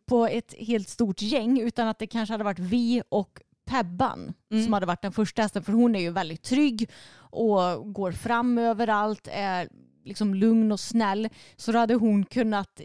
på 0.06 0.26
ett 0.26 0.54
helt 0.58 0.88
stort 0.88 1.22
gäng 1.22 1.60
utan 1.60 1.88
att 1.88 1.98
det 1.98 2.06
kanske 2.06 2.32
hade 2.32 2.44
varit 2.44 2.58
vi 2.58 3.02
och 3.08 3.40
Pebban 3.70 4.34
Mm. 4.50 4.64
som 4.64 4.72
hade 4.72 4.86
varit 4.86 5.02
den 5.02 5.12
första 5.12 5.42
hästen 5.42 5.62
för 5.64 5.72
hon 5.72 5.96
är 5.96 6.00
ju 6.00 6.10
väldigt 6.10 6.42
trygg 6.42 6.90
och 7.16 7.92
går 7.92 8.12
fram 8.12 8.58
överallt, 8.58 9.28
är 9.32 9.68
liksom 10.06 10.34
lugn 10.34 10.72
och 10.72 10.80
snäll. 10.80 11.28
Så 11.56 11.72
då 11.72 11.78
hade 11.78 11.94
hon 11.94 12.24
kunnat 12.24 12.80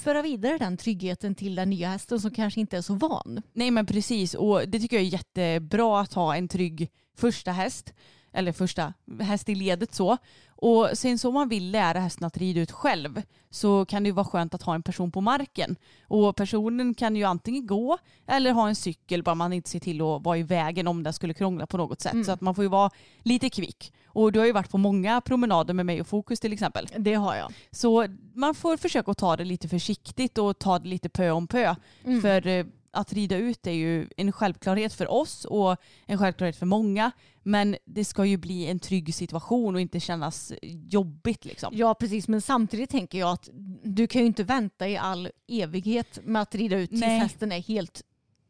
föra 0.00 0.22
vidare 0.22 0.58
den 0.58 0.76
tryggheten 0.76 1.34
till 1.34 1.54
den 1.54 1.70
nya 1.70 1.88
hästen 1.88 2.20
som 2.20 2.30
kanske 2.30 2.60
inte 2.60 2.76
är 2.76 2.82
så 2.82 2.94
van. 2.94 3.42
Nej 3.52 3.70
men 3.70 3.86
precis 3.86 4.34
och 4.34 4.68
det 4.68 4.80
tycker 4.80 4.96
jag 4.96 5.04
är 5.04 5.08
jättebra 5.08 6.00
att 6.00 6.12
ha 6.14 6.36
en 6.36 6.48
trygg 6.48 6.90
första 7.16 7.52
häst. 7.52 7.92
eller 8.32 8.52
första 8.52 8.92
häst 9.20 9.48
i 9.48 9.54
ledet 9.54 9.94
så. 9.94 10.16
Och 10.48 10.88
sen 10.94 11.18
så 11.18 11.28
om 11.28 11.34
man 11.34 11.48
vill 11.48 11.70
lära 11.70 12.00
hästen 12.00 12.26
att 12.26 12.36
rida 12.36 12.60
ut 12.60 12.70
själv 12.70 13.22
så 13.50 13.84
kan 13.84 14.02
det 14.02 14.06
ju 14.06 14.12
vara 14.12 14.26
skönt 14.26 14.54
att 14.54 14.62
ha 14.62 14.74
en 14.74 14.82
person 14.82 15.10
på 15.12 15.20
marken. 15.20 15.76
Och 16.08 16.36
personen 16.36 16.94
kan 16.94 17.16
ju 17.16 17.24
antingen 17.24 17.66
gå 17.66 17.98
eller 18.26 18.52
ha 18.52 18.68
en 18.68 18.76
cykel 18.76 19.22
bara 19.22 19.34
man 19.34 19.52
inte 19.52 19.70
ser 19.70 19.80
till 19.80 20.00
att 20.00 20.24
vara 20.24 20.38
i 20.38 20.42
vägen 20.42 20.86
om 20.86 21.02
den 21.02 21.12
skulle 21.12 21.34
krångla 21.34 21.66
på 21.66 21.76
något 21.76 22.00
sätt. 22.00 22.12
Mm. 22.12 22.24
Så 22.24 22.32
att 22.32 22.40
man 22.40 22.54
får 22.54 22.64
ju 22.64 22.70
vara 22.70 22.90
lite 23.22 23.50
kvick. 23.50 23.92
Och 24.16 24.32
du 24.32 24.38
har 24.38 24.46
ju 24.46 24.52
varit 24.52 24.70
på 24.70 24.78
många 24.78 25.20
promenader 25.20 25.74
med 25.74 25.86
mig 25.86 26.00
och 26.00 26.06
Fokus 26.06 26.40
till 26.40 26.52
exempel. 26.52 26.88
Det 26.98 27.14
har 27.14 27.36
jag. 27.36 27.52
Så 27.70 28.06
man 28.34 28.54
får 28.54 28.76
försöka 28.76 29.10
att 29.10 29.18
ta 29.18 29.36
det 29.36 29.44
lite 29.44 29.68
försiktigt 29.68 30.38
och 30.38 30.58
ta 30.58 30.78
det 30.78 30.88
lite 30.88 31.08
pö 31.08 31.30
om 31.30 31.46
pö. 31.46 31.74
Mm. 32.04 32.20
För 32.20 32.46
eh, 32.46 32.66
att 32.90 33.12
rida 33.12 33.36
ut 33.36 33.66
är 33.66 33.72
ju 33.72 34.08
en 34.16 34.32
självklarhet 34.32 34.92
för 34.92 35.10
oss 35.10 35.44
och 35.44 35.76
en 36.06 36.18
självklarhet 36.18 36.56
för 36.56 36.66
många. 36.66 37.10
Men 37.42 37.76
det 37.84 38.04
ska 38.04 38.24
ju 38.24 38.36
bli 38.36 38.66
en 38.66 38.78
trygg 38.78 39.14
situation 39.14 39.74
och 39.74 39.80
inte 39.80 40.00
kännas 40.00 40.52
jobbigt 40.88 41.44
liksom. 41.44 41.72
Ja 41.76 41.94
precis 41.94 42.28
men 42.28 42.40
samtidigt 42.40 42.90
tänker 42.90 43.18
jag 43.18 43.30
att 43.30 43.48
du 43.82 44.06
kan 44.06 44.20
ju 44.20 44.26
inte 44.26 44.44
vänta 44.44 44.88
i 44.88 44.96
all 44.96 45.30
evighet 45.48 46.18
med 46.22 46.42
att 46.42 46.54
rida 46.54 46.76
ut 46.76 46.90
tills 46.90 47.00
Nej. 47.00 47.18
hästen 47.18 47.52
är 47.52 47.60
helt 47.60 48.02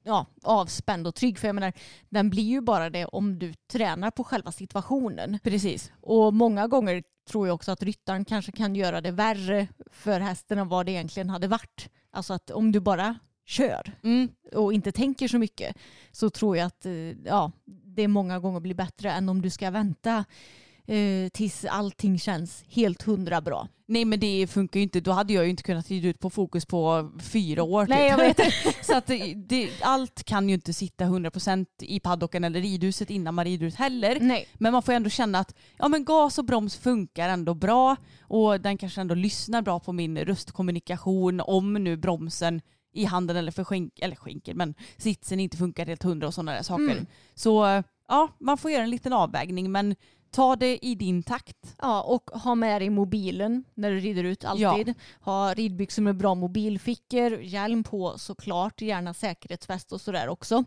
ja, 0.06 0.26
avspänd 0.42 1.06
och 1.06 1.14
trygg. 1.14 1.38
För 1.38 1.48
jag 1.48 1.54
menar, 1.54 1.72
den 2.08 2.30
blir 2.30 2.42
ju 2.42 2.60
bara 2.60 2.90
det 2.90 3.04
om 3.04 3.38
du 3.38 3.54
tränar 3.54 4.10
på 4.10 4.24
själva 4.24 4.52
situationen. 4.52 5.38
Precis. 5.42 5.92
Och 6.00 6.34
många 6.34 6.66
gånger 6.66 7.02
tror 7.30 7.46
jag 7.46 7.54
också 7.54 7.72
att 7.72 7.82
ryttaren 7.82 8.24
kanske 8.24 8.52
kan 8.52 8.74
göra 8.76 9.00
det 9.00 9.10
värre 9.10 9.68
för 9.90 10.20
hästen 10.20 10.58
än 10.58 10.68
vad 10.68 10.86
det 10.86 10.92
egentligen 10.92 11.30
hade 11.30 11.48
varit. 11.48 11.88
Alltså 12.10 12.34
att 12.34 12.50
om 12.50 12.72
du 12.72 12.80
bara 12.80 13.18
kör 13.46 13.92
Mm. 14.02 14.28
och 14.52 14.72
inte 14.72 14.92
tänker 14.92 15.28
så 15.28 15.38
mycket 15.38 15.76
så 16.12 16.30
tror 16.30 16.56
jag 16.56 16.66
att 16.66 16.86
eh, 16.86 16.92
ja, 17.24 17.52
det 17.84 18.08
många 18.08 18.38
gånger 18.38 18.60
blir 18.60 18.74
bättre 18.74 19.10
än 19.12 19.28
om 19.28 19.42
du 19.42 19.50
ska 19.50 19.70
vänta 19.70 20.24
eh, 20.86 21.28
tills 21.32 21.64
allting 21.64 22.18
känns 22.18 22.64
helt 22.68 23.02
hundra 23.02 23.40
bra. 23.40 23.68
Nej 23.88 24.04
men 24.04 24.20
det 24.20 24.46
funkar 24.46 24.80
ju 24.80 24.84
inte. 24.84 25.00
Då 25.00 25.12
hade 25.12 25.32
jag 25.32 25.44
ju 25.44 25.50
inte 25.50 25.62
kunnat 25.62 25.88
rida 25.90 26.08
ut 26.08 26.18
på 26.18 26.30
Fokus 26.30 26.66
på 26.66 27.12
fyra 27.20 27.62
år. 27.62 27.86
Nej, 27.88 28.08
jag 28.08 28.16
vet. 28.16 28.40
Så 28.86 28.96
att 28.96 29.06
det, 29.06 29.34
det, 29.34 29.70
allt 29.80 30.24
kan 30.24 30.48
ju 30.48 30.54
inte 30.54 30.72
sitta 30.72 31.04
100% 31.04 31.66
i 31.80 32.00
paddocken 32.00 32.44
eller 32.44 32.60
ridhuset 32.60 33.10
innan 33.10 33.34
man 33.34 33.44
rider 33.44 33.66
ut 33.66 33.74
heller. 33.74 34.18
Nej. 34.20 34.48
Men 34.54 34.72
man 34.72 34.82
får 34.82 34.92
ändå 34.92 35.10
känna 35.10 35.38
att 35.38 35.54
ja, 35.78 35.88
men 35.88 36.04
gas 36.04 36.38
och 36.38 36.44
broms 36.44 36.76
funkar 36.76 37.28
ändå 37.28 37.54
bra 37.54 37.96
och 38.20 38.60
den 38.60 38.78
kanske 38.78 39.00
ändå 39.00 39.14
lyssnar 39.14 39.62
bra 39.62 39.80
på 39.80 39.92
min 39.92 40.18
röstkommunikation 40.18 41.40
om 41.40 41.72
nu 41.72 41.96
bromsen 41.96 42.60
i 42.92 43.04
handen 43.04 43.36
eller 43.36 43.52
för 43.52 43.64
skänk, 43.64 43.98
eller 43.98 44.16
skänker, 44.16 44.54
men 44.54 44.74
sitsen 44.96 45.40
inte 45.40 45.56
funkar 45.56 45.86
helt 45.86 46.02
hundra 46.02 46.26
och 46.26 46.34
sådana 46.34 46.52
där 46.52 46.62
saker. 46.62 46.92
Mm. 46.92 47.06
Så 47.34 47.82
ja, 48.08 48.28
man 48.38 48.58
får 48.58 48.70
göra 48.70 48.82
en 48.82 48.90
liten 48.90 49.12
avvägning 49.12 49.72
men 49.72 49.96
ta 50.36 50.56
det 50.56 50.78
i 50.86 50.94
din 50.94 51.22
takt. 51.22 51.76
Ja, 51.82 52.02
och 52.02 52.30
ha 52.30 52.54
med 52.54 52.80
dig 52.80 52.90
mobilen 52.90 53.64
när 53.74 53.90
du 53.90 54.00
rider 54.00 54.24
ut 54.24 54.44
alltid. 54.44 54.94
Ha 55.20 55.54
ridbyxor 55.54 56.02
med 56.02 56.16
bra 56.16 56.34
mobilfickor, 56.34 57.40
hjälm 57.40 57.84
på 57.84 58.18
såklart, 58.18 58.80
gärna 58.80 59.14
säkerhetsväst 59.14 59.92
och 59.92 60.00
sådär 60.00 60.28
också. 60.28 60.64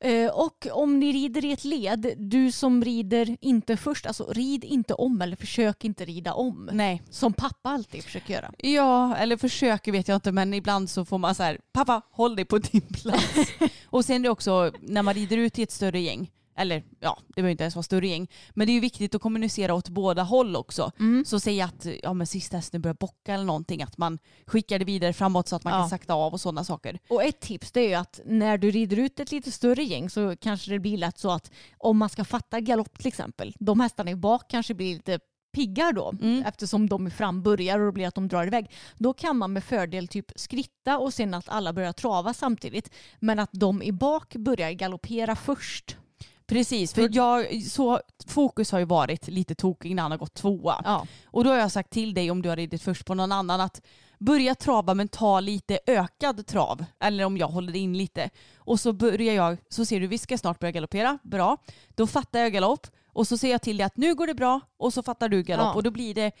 Eh, 0.00 0.30
och 0.30 0.66
om 0.72 1.00
ni 1.00 1.12
rider 1.12 1.44
i 1.44 1.52
ett 1.52 1.64
led, 1.64 2.14
du 2.16 2.52
som 2.52 2.84
rider 2.84 3.36
inte 3.40 3.76
först, 3.76 4.06
alltså 4.06 4.32
rid 4.32 4.64
inte 4.64 4.94
om 4.94 5.22
eller 5.22 5.36
försök 5.36 5.84
inte 5.84 6.04
rida 6.04 6.34
om. 6.34 6.70
Nej. 6.72 7.02
Som 7.10 7.32
pappa 7.32 7.70
alltid 7.70 8.04
försöker 8.04 8.34
göra. 8.34 8.52
Ja, 8.58 9.16
eller 9.16 9.36
försöker 9.36 9.92
vet 9.92 10.08
jag 10.08 10.16
inte 10.16 10.32
men 10.32 10.54
ibland 10.54 10.90
så 10.90 11.04
får 11.04 11.18
man 11.18 11.34
så 11.34 11.42
här, 11.42 11.58
pappa 11.72 12.02
håll 12.10 12.36
dig 12.36 12.44
på 12.44 12.58
din 12.58 12.80
plats. 12.80 13.34
och 13.84 14.04
sen 14.04 14.16
är 14.16 14.20
det 14.20 14.28
också 14.28 14.72
när 14.80 15.02
man 15.02 15.14
rider 15.14 15.36
ut 15.36 15.58
i 15.58 15.62
ett 15.62 15.72
större 15.72 16.00
gäng, 16.00 16.30
eller 16.60 16.84
ja, 17.00 17.18
det 17.28 17.34
behöver 17.34 17.50
inte 17.50 17.64
ens 17.64 17.74
vara 17.76 17.82
större 17.82 18.08
gäng, 18.08 18.26
men 18.54 18.66
det 18.66 18.70
är 18.70 18.74
ju 18.74 18.80
viktigt 18.80 19.14
att 19.14 19.22
kommunicera 19.22 19.74
åt 19.74 19.88
båda 19.88 20.22
håll 20.22 20.56
också. 20.56 20.92
Mm. 20.98 21.24
Så 21.24 21.40
säg 21.40 21.60
att 21.60 21.86
ja, 22.02 22.12
men 22.12 22.26
sista 22.26 22.56
hästen 22.56 22.80
börjar 22.82 22.96
bocka 23.00 23.34
eller 23.34 23.44
någonting, 23.44 23.82
att 23.82 23.98
man 23.98 24.18
skickar 24.46 24.78
det 24.78 24.84
vidare 24.84 25.12
framåt 25.12 25.48
så 25.48 25.56
att 25.56 25.64
man 25.64 25.72
Ja. 25.72 25.78
kan 25.80 25.88
sakta 25.90 26.14
av 26.14 26.32
och 26.32 26.40
sådana 26.40 26.64
saker. 26.64 26.98
Och 27.08 27.24
ett 27.24 27.40
tips 27.40 27.72
det 27.72 27.80
är 27.80 27.88
ju 27.88 27.94
att 27.94 28.20
när 28.26 28.58
du 28.58 28.70
rider 28.70 28.96
ut 28.98 29.20
ett 29.20 29.32
lite 29.32 29.50
större 29.52 29.82
gäng 29.82 30.10
så 30.10 30.36
kanske 30.40 30.70
det 30.70 30.78
blir 30.78 30.96
lätt 30.96 31.18
så 31.18 31.30
att 31.30 31.50
om 31.78 31.98
man 31.98 32.08
ska 32.08 32.24
fatta 32.24 32.60
galopp 32.60 32.98
till 32.98 33.08
exempel, 33.08 33.54
de 33.58 33.80
hästarna 33.80 34.10
i 34.10 34.16
bak 34.16 34.50
kanske 34.50 34.74
blir 34.74 34.94
lite 34.94 35.18
piggar 35.52 35.92
då 35.92 36.12
Mm. 36.22 36.42
eftersom 36.46 36.88
de 36.88 37.06
i 37.06 37.10
fram 37.10 37.42
börjar 37.42 37.78
och 37.78 37.86
det 37.86 37.92
blir 37.92 38.06
att 38.08 38.14
de 38.14 38.28
drar 38.28 38.46
iväg. 38.46 38.70
Då 38.98 39.12
kan 39.12 39.36
man 39.38 39.52
med 39.52 39.64
fördel 39.64 40.08
typ 40.08 40.32
skritta 40.36 40.98
och 40.98 41.14
sen 41.14 41.34
att 41.34 41.48
alla 41.48 41.72
börjar 41.72 41.92
trava 41.92 42.34
samtidigt 42.34 42.90
men 43.20 43.38
att 43.38 43.50
de 43.52 43.82
i 43.82 43.92
bak 43.92 44.36
börjar 44.36 44.70
galoppera 44.72 45.36
först. 45.36 45.96
Precis, 46.50 46.94
för 46.94 47.08
jag, 47.12 47.62
så, 47.62 48.00
fokus 48.26 48.72
har 48.72 48.78
ju 48.78 48.84
varit 48.84 49.28
lite 49.28 49.54
tokig 49.54 49.94
när 49.94 50.02
han 50.02 50.10
har 50.10 50.18
gått 50.18 50.34
tvåa. 50.34 50.82
Ja. 50.84 51.06
Och 51.24 51.44
då 51.44 51.50
har 51.50 51.56
jag 51.56 51.72
sagt 51.72 51.90
till 51.90 52.14
dig 52.14 52.30
om 52.30 52.42
du 52.42 52.48
har 52.48 52.56
ridit 52.56 52.82
först 52.82 53.06
på 53.06 53.14
någon 53.14 53.32
annan 53.32 53.60
att 53.60 53.82
börja 54.18 54.54
trava 54.54 54.94
men 54.94 55.08
ta 55.08 55.40
lite 55.40 55.78
ökad 55.86 56.46
trav. 56.46 56.84
Eller 57.00 57.24
om 57.24 57.36
jag 57.36 57.48
håller 57.48 57.76
in 57.76 57.98
lite. 57.98 58.30
Och 58.56 58.80
så 58.80 58.92
börjar 58.92 59.34
jag, 59.34 59.56
så 59.68 59.84
ser 59.84 60.00
du 60.00 60.06
vi 60.06 60.18
ska 60.18 60.38
snart 60.38 60.58
börja 60.58 60.72
galoppera, 60.72 61.18
bra. 61.22 61.56
Då 61.88 62.06
fattar 62.06 62.38
jag 62.40 62.52
galopp 62.52 62.86
och 63.12 63.26
så 63.26 63.38
säger 63.38 63.54
jag 63.54 63.62
till 63.62 63.76
dig 63.76 63.84
att 63.84 63.96
nu 63.96 64.14
går 64.14 64.26
det 64.26 64.34
bra 64.34 64.60
och 64.76 64.92
så 64.92 65.02
fattar 65.02 65.28
du 65.28 65.42
galopp 65.42 65.66
Ja. 65.66 65.74
och 65.74 65.82
då 65.82 65.90
blir 65.90 66.14
det 66.14 66.32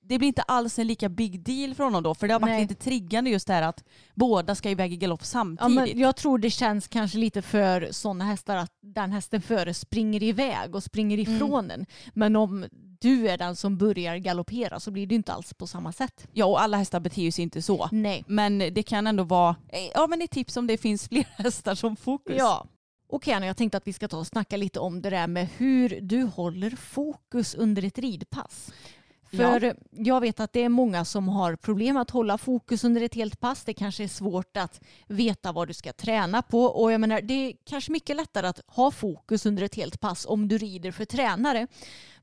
det 0.00 0.18
blir 0.18 0.28
inte 0.28 0.42
alls 0.42 0.78
en 0.78 0.86
lika 0.86 1.08
big 1.08 1.40
deal 1.44 1.74
för 1.74 1.84
honom 1.84 2.02
då 2.02 2.14
för 2.14 2.28
det 2.28 2.34
har 2.34 2.40
varit 2.40 2.52
Nej. 2.52 2.62
lite 2.62 2.74
triggande 2.74 3.30
just 3.30 3.46
det 3.46 3.52
här 3.52 3.62
att 3.62 3.84
båda 4.14 4.54
ska 4.54 4.70
iväg 4.70 4.92
i 4.92 4.96
galopp 4.96 5.20
Ja, 5.22 5.26
samtidigt. 5.26 5.74
men 5.74 5.98
jag 5.98 6.16
tror 6.16 6.38
det 6.38 6.50
känns 6.50 6.88
kanske 6.88 7.18
lite 7.18 7.42
för 7.42 7.88
sådana 7.90 8.24
hästar 8.24 8.56
att 8.56 8.72
den 8.80 9.12
hästen 9.12 9.42
före 9.42 9.74
springer 9.74 10.22
iväg 10.22 10.74
och 10.74 10.82
springer 10.82 11.18
ifrån 11.18 11.70
en. 11.70 11.86
Men 12.14 12.36
om 12.36 12.66
du 13.00 13.28
är 13.28 13.38
den 13.38 13.56
som 13.56 13.76
börjar 13.78 14.16
galoppera 14.16 14.80
så 14.80 14.90
blir 14.90 15.06
det 15.06 15.14
inte 15.14 15.32
alls 15.32 15.54
på 15.54 15.66
samma 15.66 15.92
sätt. 15.92 16.26
Ja 16.32 16.46
och 16.46 16.62
alla 16.62 16.76
hästar 16.76 17.00
beter 17.00 17.30
sig 17.30 17.42
inte 17.42 17.62
så. 17.62 17.88
Nej. 17.92 18.24
Men 18.26 18.58
det 18.58 18.82
kan 18.82 19.06
ändå 19.06 19.24
vara, 19.24 19.56
eh, 19.68 19.90
ja 19.94 20.06
men 20.06 20.22
ett 20.22 20.30
tips 20.30 20.56
om 20.56 20.66
det 20.66 20.78
finns 20.78 21.08
fler 21.08 21.26
hästar 21.36 21.74
som 21.74 21.96
fokus. 21.96 22.36
Ja. 22.38 22.66
Okej 23.08 23.34
Anna, 23.34 23.46
jag 23.46 23.56
tänkte 23.56 23.76
att 23.76 23.86
vi 23.86 23.92
ska 23.92 24.08
ta 24.08 24.18
och 24.18 24.26
snacka 24.26 24.56
lite 24.56 24.80
om 24.80 25.02
det 25.02 25.10
där 25.10 25.26
med 25.26 25.48
hur 25.56 26.00
du 26.00 26.22
håller 26.22 26.70
fokus 26.70 27.54
under 27.54 27.84
ett 27.84 27.98
ridpass. 27.98 28.72
För 29.36 29.74
jag 29.90 30.20
vet 30.20 30.40
att 30.40 30.52
det 30.52 30.62
är 30.62 30.68
många 30.68 31.04
som 31.04 31.28
har 31.28 31.56
problem 31.56 31.96
att 31.96 32.10
hålla 32.10 32.38
fokus 32.38 32.84
under 32.84 33.00
ett 33.00 33.14
helt 33.14 33.40
pass. 33.40 33.64
Det 33.64 33.74
kanske 33.74 34.04
är 34.04 34.08
svårt 34.08 34.56
att 34.56 34.80
veta 35.08 35.52
vad 35.52 35.68
du 35.68 35.74
ska 35.74 35.92
träna 35.92 36.42
på. 36.42 36.64
Och 36.64 36.92
jag 36.92 37.00
menar, 37.00 37.20
det 37.20 37.34
är 37.34 37.52
kanske 37.64 37.92
mycket 37.92 38.16
lättare 38.16 38.46
att 38.46 38.60
ha 38.66 38.90
fokus 38.90 39.46
under 39.46 39.62
ett 39.62 39.74
helt 39.74 40.00
pass 40.00 40.26
om 40.28 40.48
du 40.48 40.58
rider 40.58 40.90
för 40.92 41.04
tränare. 41.04 41.66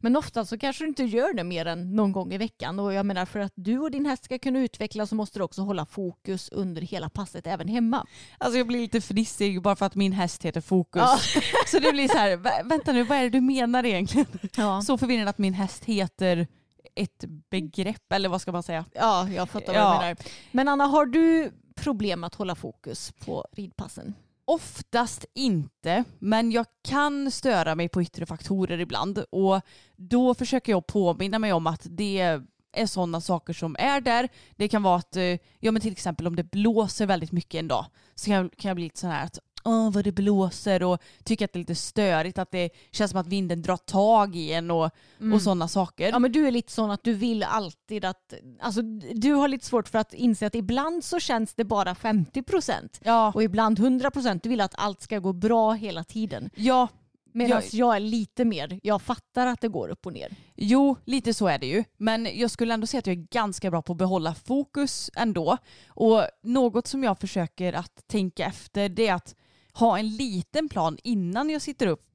Men 0.01 0.15
ofta 0.15 0.45
så 0.45 0.57
kanske 0.57 0.83
du 0.83 0.87
inte 0.87 1.03
gör 1.03 1.33
det 1.33 1.43
mer 1.43 1.65
än 1.65 1.95
någon 1.95 2.11
gång 2.11 2.33
i 2.33 2.37
veckan. 2.37 2.79
Och 2.79 2.93
jag 2.93 3.05
menar, 3.05 3.25
för 3.25 3.39
att 3.39 3.53
du 3.55 3.79
och 3.79 3.91
din 3.91 4.05
häst 4.05 4.23
ska 4.25 4.39
kunna 4.39 4.59
utvecklas 4.59 5.09
så 5.09 5.15
måste 5.15 5.39
du 5.39 5.43
också 5.43 5.61
hålla 5.61 5.85
fokus 5.85 6.49
under 6.49 6.81
hela 6.81 7.09
passet 7.09 7.47
även 7.47 7.67
hemma. 7.67 8.05
Alltså 8.37 8.57
jag 8.57 8.67
blir 8.67 8.79
lite 8.79 9.01
fnissig 9.01 9.61
bara 9.61 9.75
för 9.75 9.85
att 9.85 9.95
min 9.95 10.11
häst 10.11 10.45
heter 10.45 10.61
Fokus. 10.61 11.01
Ja. 11.01 11.19
Så 11.67 11.79
det 11.79 11.91
blir 11.91 12.07
så 12.07 12.17
här, 12.17 12.37
"Vä- 12.37 12.69
vänta 12.69 12.91
nu 12.91 13.03
vad 13.03 13.17
är 13.17 13.23
det 13.23 13.29
du 13.29 13.41
menar 13.41 13.85
egentligen? 13.85 14.27
Ja. 14.57 14.81
Så 14.81 14.97
förvirrande 14.97 15.29
att 15.29 15.37
min 15.37 15.53
häst 15.53 15.85
heter 15.85 16.47
ett 16.95 17.23
begrepp 17.49 18.11
eller 18.13 18.29
vad 18.29 18.41
ska 18.41 18.51
man 18.51 18.63
säga? 18.63 18.85
Ja, 18.93 19.29
jag 19.29 19.49
fattar 19.49 19.73
vad 19.73 19.81
Ja. 19.81 19.93
du 19.93 19.99
menar. 19.99 20.15
Men 20.51 20.67
Anna, 20.67 20.83
har 20.85 21.05
du 21.05 21.51
problem 21.75 22.23
att 22.23 22.35
hålla 22.35 22.55
fokus 22.55 23.11
på 23.25 23.45
ridpassen? 23.51 24.13
Oftast 24.45 25.25
inte, 25.33 26.03
men 26.19 26.51
jag 26.51 26.65
kan 26.87 27.31
störa 27.31 27.75
mig 27.75 27.89
på 27.89 28.01
yttre 28.01 28.25
faktorer 28.25 28.79
ibland 28.79 29.17
och 29.31 29.61
då 29.95 30.33
försöker 30.35 30.71
jag 30.71 30.87
påminna 30.87 31.39
mig 31.39 31.53
om 31.53 31.67
att 31.67 31.87
det 31.89 32.39
är 32.73 32.85
sådana 32.85 33.21
saker 33.21 33.53
som 33.53 33.75
är 33.79 34.01
där. 34.01 34.29
Det 34.55 34.67
kan 34.67 34.83
vara 34.83 34.95
att, 34.95 35.15
eh, 35.15 35.23
ja 35.59 35.71
men 35.71 35.81
till 35.81 35.91
exempel 35.91 36.27
om 36.27 36.35
det 36.35 36.43
blåser 36.51 37.05
väldigt 37.05 37.31
mycket 37.31 37.59
en 37.59 37.67
dag 37.67 37.85
så 38.15 38.25
kan 38.25 38.33
jag, 38.35 38.51
kan 38.57 38.69
jag 38.69 38.75
bli 38.75 38.83
lite 38.83 38.99
sån 38.99 39.09
här 39.09 39.25
att 39.25 39.39
Åh, 39.63 39.91
vad 39.91 40.03
det 40.03 40.11
blåser 40.11 40.83
och 40.83 41.01
tycker 41.23 41.45
att 41.45 41.53
det 41.53 41.57
är 41.57 41.61
lite 41.61 41.75
störigt, 41.75 42.37
att 42.37 42.51
det 42.51 42.69
känns 42.91 43.11
som 43.11 43.19
att 43.19 43.27
vinden 43.27 43.61
drar 43.61 43.77
tag 43.77 44.35
i 44.35 44.53
en 44.53 44.71
och, 44.71 44.89
och 45.33 45.41
sådana 45.41 45.67
saker. 45.67 46.09
Ja, 46.09 46.19
men 46.19 46.31
du 46.31 46.47
är 46.47 46.51
lite 46.51 46.71
sån 46.71 46.91
att 46.91 47.03
du 47.03 47.13
vill 47.13 47.43
alltid 47.43 48.05
att... 48.05 48.33
Alltså, 48.59 48.81
du 49.13 49.33
har 49.33 49.47
lite 49.47 49.65
svårt 49.65 49.87
för 49.89 49.99
att 49.99 50.13
inse 50.13 50.47
att 50.47 50.55
ibland 50.55 51.03
så 51.03 51.19
känns 51.19 51.53
det 51.53 51.63
bara 51.63 51.95
50 51.95 52.43
procent. 52.43 52.99
Ja, 53.03 53.31
Och 53.35 53.43
ibland 53.43 53.79
100 53.79 54.11
procent. 54.11 54.43
Du 54.43 54.49
vill 54.49 54.61
att 54.61 54.73
allt 54.77 55.01
ska 55.01 55.19
gå 55.19 55.33
bra 55.33 55.73
hela 55.73 56.03
tiden. 56.03 56.49
ja, 56.55 56.87
Medan 57.33 57.49
Jag- 57.71 57.73
jag 57.73 57.95
är 57.95 57.99
lite 57.99 58.45
mer, 58.45 58.79
jag 58.83 59.01
fattar 59.01 59.47
att 59.47 59.61
det 59.61 59.67
går 59.67 59.89
upp 59.89 60.05
och 60.05 60.13
ner. 60.13 60.35
Jo, 60.55 60.95
lite 61.05 61.33
så 61.33 61.47
är 61.47 61.57
det 61.59 61.67
ju. 61.67 61.83
Men 61.97 62.27
jag 62.39 62.51
skulle 62.51 62.73
ändå 62.73 62.87
säga 62.87 62.99
att 62.99 63.07
jag 63.07 63.17
är 63.17 63.27
ganska 63.31 63.71
bra 63.71 63.81
på 63.81 63.91
att 63.93 63.97
behålla 63.97 64.35
fokus 64.35 65.09
ändå. 65.15 65.57
Och 65.87 66.23
något 66.43 66.87
som 66.87 67.03
jag 67.03 67.19
försöker 67.19 67.73
att 67.73 68.07
tänka 68.07 68.45
efter 68.45 68.89
det 68.89 69.07
är 69.07 69.13
att 69.13 69.35
ha 69.79 69.99
en 69.99 70.09
liten 70.09 70.69
plan 70.69 70.97
innan 71.03 71.49
jag 71.49 71.61
sitter 71.61 71.87
upp 71.87 72.05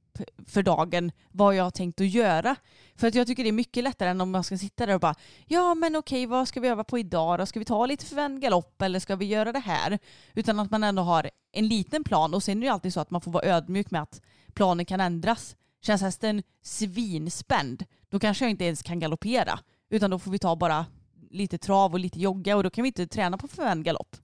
för 0.47 0.63
dagen 0.63 1.13
vad 1.31 1.55
jag 1.55 1.65
har 1.65 1.71
tänkt 1.71 2.01
att 2.01 2.09
göra. 2.09 2.57
För 2.97 3.07
att 3.07 3.15
jag 3.15 3.27
tycker 3.27 3.43
det 3.43 3.51
är 3.51 3.53
mycket 3.53 3.85
lättare 3.85 4.09
än 4.09 4.21
om 4.21 4.31
man 4.31 4.45
ska 4.45 4.59
sitta 4.59 4.87
där 4.87 4.95
och 4.95 5.01
bara 5.01 5.15
ja 5.47 5.75
men 5.75 5.97
okej 5.97 6.27
vad 6.27 6.49
ska 6.49 6.61
vi 6.61 6.69
öva 6.69 6.85
på 6.85 6.99
idag 6.99 7.39
då? 7.39 7.47
Ska 7.47 7.59
vi 7.59 7.65
ta 7.65 7.87
lite 7.87 8.07
förvänd 8.07 8.41
galopp 8.41 8.83
eller 8.83 9.01
ska 9.01 9.17
vi 9.17 9.25
göra 9.25 9.53
det 9.53 9.59
här? 9.59 9.99
Utan 10.35 10.61
att 10.61 10.71
man 10.71 10.85
ändå 10.85 11.03
har 11.03 11.31
en 11.53 11.69
liten 11.69 12.05
plan 12.05 12.35
och 12.35 12.43
sen 12.43 12.59
är 12.59 12.61
det 12.61 12.67
ju 12.67 12.73
alltid 12.73 12.93
så 12.93 13.01
att 13.01 13.11
man 13.11 13.21
får 13.21 13.31
vara 13.31 13.45
ödmjuk 13.45 13.91
med 13.91 14.03
att 14.03 14.21
planen 14.55 14.87
kan 14.87 15.01
ändras. 15.01 15.57
Känns 15.83 16.03
hästen 16.03 16.43
svinspänd, 16.63 17.85
då 18.09 18.19
kanske 18.19 18.45
jag 18.45 18.51
inte 18.51 18.65
ens 18.65 18.83
kan 18.83 19.01
galoppera. 19.01 19.59
Utan 19.91 20.11
då 20.11 20.19
får 20.19 20.31
vi 20.31 20.39
ta 20.39 20.57
bara 20.57 20.87
lite 21.31 21.59
trav 21.59 21.93
och 21.93 21.99
lite 21.99 22.21
jogga 22.21 22.57
och 22.57 22.63
då 22.63 22.71
kan 22.71 22.83
vi 22.83 22.89
inte 22.89 23.07
träna 23.07 23.39
på 23.39 23.49
förvänd 23.49 23.85
galopp. 23.85 24.17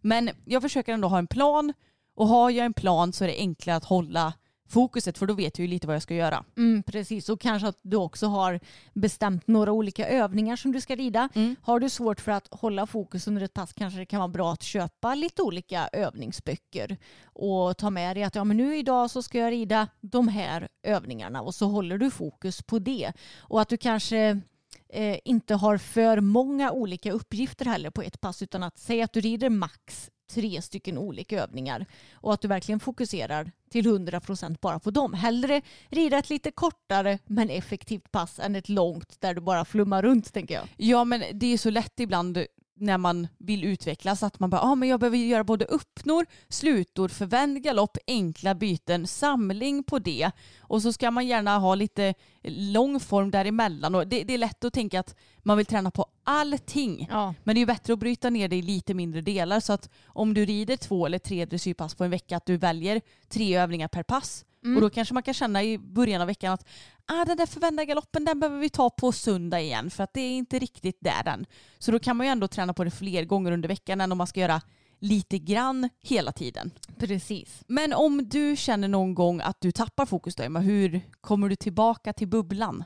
Men 0.00 0.30
jag 0.44 0.62
försöker 0.62 0.92
ändå 0.92 1.08
ha 1.08 1.18
en 1.18 1.26
plan 1.26 1.72
och 2.16 2.28
har 2.28 2.50
jag 2.50 2.66
en 2.66 2.72
plan 2.72 3.12
så 3.12 3.24
är 3.24 3.28
det 3.28 3.36
enklare 3.36 3.76
att 3.76 3.84
hålla 3.84 4.32
fokuset 4.68 5.18
för 5.18 5.26
då 5.26 5.34
vet 5.34 5.58
jag 5.58 5.66
ju 5.66 5.70
lite 5.70 5.86
vad 5.86 5.96
jag 5.96 6.02
ska 6.02 6.14
göra. 6.14 6.44
Mm, 6.56 6.82
precis, 6.82 7.28
och 7.28 7.40
kanske 7.40 7.68
att 7.68 7.78
du 7.82 7.96
också 7.96 8.26
har 8.26 8.60
bestämt 8.94 9.46
några 9.46 9.72
olika 9.72 10.08
övningar 10.08 10.56
som 10.56 10.72
du 10.72 10.80
ska 10.80 10.96
rida. 10.96 11.28
Mm. 11.34 11.56
Har 11.62 11.80
du 11.80 11.90
svårt 11.90 12.20
för 12.20 12.32
att 12.32 12.48
hålla 12.50 12.86
fokus 12.86 13.28
under 13.28 13.42
ett 13.42 13.54
pass 13.54 13.72
kanske 13.72 13.98
det 13.98 14.06
kan 14.06 14.18
vara 14.18 14.28
bra 14.28 14.52
att 14.52 14.62
köpa 14.62 15.14
lite 15.14 15.42
olika 15.42 15.88
övningsböcker 15.92 16.96
och 17.24 17.76
ta 17.76 17.90
med 17.90 18.16
dig 18.16 18.22
att 18.22 18.34
ja, 18.34 18.44
men 18.44 18.56
nu 18.56 18.76
idag 18.76 19.10
så 19.10 19.22
ska 19.22 19.38
jag 19.38 19.52
rida 19.52 19.88
de 20.00 20.28
här 20.28 20.68
övningarna 20.82 21.42
och 21.42 21.54
så 21.54 21.66
håller 21.66 21.98
du 21.98 22.10
fokus 22.10 22.62
på 22.62 22.78
det. 22.78 23.12
Och 23.38 23.60
att 23.60 23.68
du 23.68 23.76
kanske 23.76 24.40
eh, 24.88 25.18
inte 25.24 25.54
har 25.54 25.78
för 25.78 26.20
många 26.20 26.72
olika 26.72 27.12
uppgifter 27.12 27.64
heller 27.64 27.90
på 27.90 28.02
ett 28.02 28.20
pass 28.20 28.42
utan 28.42 28.62
att 28.62 28.78
säga 28.78 29.04
att 29.04 29.12
du 29.12 29.20
rider 29.20 29.50
max 29.50 30.10
tre 30.28 30.62
stycken 30.62 30.98
olika 30.98 31.42
övningar 31.42 31.86
och 32.12 32.34
att 32.34 32.40
du 32.40 32.48
verkligen 32.48 32.80
fokuserar 32.80 33.52
till 33.70 33.86
100% 33.86 34.56
bara 34.60 34.78
på 34.78 34.90
dem. 34.90 35.14
Hellre 35.14 35.62
rida 35.88 36.18
ett 36.18 36.30
lite 36.30 36.50
kortare 36.50 37.18
men 37.26 37.50
effektivt 37.50 38.12
pass 38.12 38.38
än 38.38 38.56
ett 38.56 38.68
långt 38.68 39.20
där 39.20 39.34
du 39.34 39.40
bara 39.40 39.64
flummar 39.64 40.02
runt 40.02 40.32
tänker 40.32 40.54
jag. 40.54 40.68
Ja 40.76 41.04
men 41.04 41.22
det 41.32 41.46
är 41.46 41.58
så 41.58 41.70
lätt 41.70 42.00
ibland 42.00 42.38
när 42.78 42.98
man 42.98 43.28
vill 43.38 43.64
utvecklas 43.64 44.22
att 44.22 44.40
man 44.40 44.50
bara, 44.50 44.60
ah, 44.60 44.74
men 44.74 44.88
jag 44.88 45.00
behöver 45.00 45.18
göra 45.18 45.44
både 45.44 45.64
uppnor, 45.64 46.26
slutor, 46.48 47.08
förvänd 47.08 47.62
galopp, 47.62 47.98
enkla 48.06 48.54
byten, 48.54 49.06
samling 49.06 49.82
på 49.82 49.98
det. 49.98 50.30
Och 50.60 50.82
så 50.82 50.92
ska 50.92 51.10
man 51.10 51.26
gärna 51.26 51.58
ha 51.58 51.74
lite 51.74 52.14
lång 52.42 53.00
form 53.00 53.30
däremellan. 53.30 53.94
Och 53.94 54.06
det, 54.06 54.24
det 54.24 54.34
är 54.34 54.38
lätt 54.38 54.64
att 54.64 54.72
tänka 54.72 55.00
att 55.00 55.16
man 55.42 55.56
vill 55.56 55.66
träna 55.66 55.90
på 55.90 56.06
allting. 56.24 57.06
Ja. 57.10 57.34
Men 57.44 57.54
det 57.54 57.62
är 57.62 57.66
bättre 57.66 57.92
att 57.92 57.98
bryta 57.98 58.30
ner 58.30 58.48
det 58.48 58.56
i 58.56 58.62
lite 58.62 58.94
mindre 58.94 59.20
delar 59.20 59.60
så 59.60 59.72
att 59.72 59.90
om 60.06 60.34
du 60.34 60.44
rider 60.44 60.76
två 60.76 61.06
eller 61.06 61.18
tre 61.18 61.44
dressyrpass 61.44 61.94
på 61.94 62.04
en 62.04 62.10
vecka 62.10 62.36
att 62.36 62.46
du 62.46 62.56
väljer 62.56 63.00
tre 63.28 63.56
övningar 63.56 63.88
per 63.88 64.02
pass. 64.02 64.44
Och 64.74 64.80
då 64.80 64.90
kanske 64.90 65.14
man 65.14 65.22
kan 65.22 65.34
känna 65.34 65.64
i 65.64 65.78
början 65.78 66.20
av 66.20 66.26
veckan 66.26 66.52
att 66.52 66.66
ah, 67.06 67.24
den 67.24 67.36
där 67.36 67.46
förvända 67.46 67.84
galoppen 67.84 68.24
den 68.24 68.40
behöver 68.40 68.60
vi 68.60 68.70
ta 68.70 68.90
på 68.90 69.12
söndag 69.12 69.60
igen 69.60 69.90
för 69.90 70.04
att 70.04 70.14
det 70.14 70.20
är 70.20 70.30
inte 70.30 70.58
riktigt 70.58 70.98
där 71.00 71.28
än. 71.28 71.46
Så 71.78 71.92
då 71.92 71.98
kan 71.98 72.16
man 72.16 72.26
ju 72.26 72.30
ändå 72.30 72.48
träna 72.48 72.74
på 72.74 72.84
det 72.84 72.90
fler 72.90 73.24
gånger 73.24 73.52
under 73.52 73.68
veckan 73.68 74.00
än 74.00 74.12
om 74.12 74.18
man 74.18 74.26
ska 74.26 74.40
göra 74.40 74.60
lite 74.98 75.38
grann 75.38 75.88
hela 76.02 76.32
tiden. 76.32 76.70
Precis. 76.98 77.64
Men 77.68 77.92
om 77.92 78.28
du 78.28 78.56
känner 78.56 78.88
någon 78.88 79.14
gång 79.14 79.40
att 79.40 79.60
du 79.60 79.72
tappar 79.72 80.06
fokus 80.06 80.34
då 80.34 80.42
Emma, 80.42 80.60
hur 80.60 81.00
kommer 81.20 81.48
du 81.48 81.56
tillbaka 81.56 82.12
till 82.12 82.28
bubblan? 82.28 82.84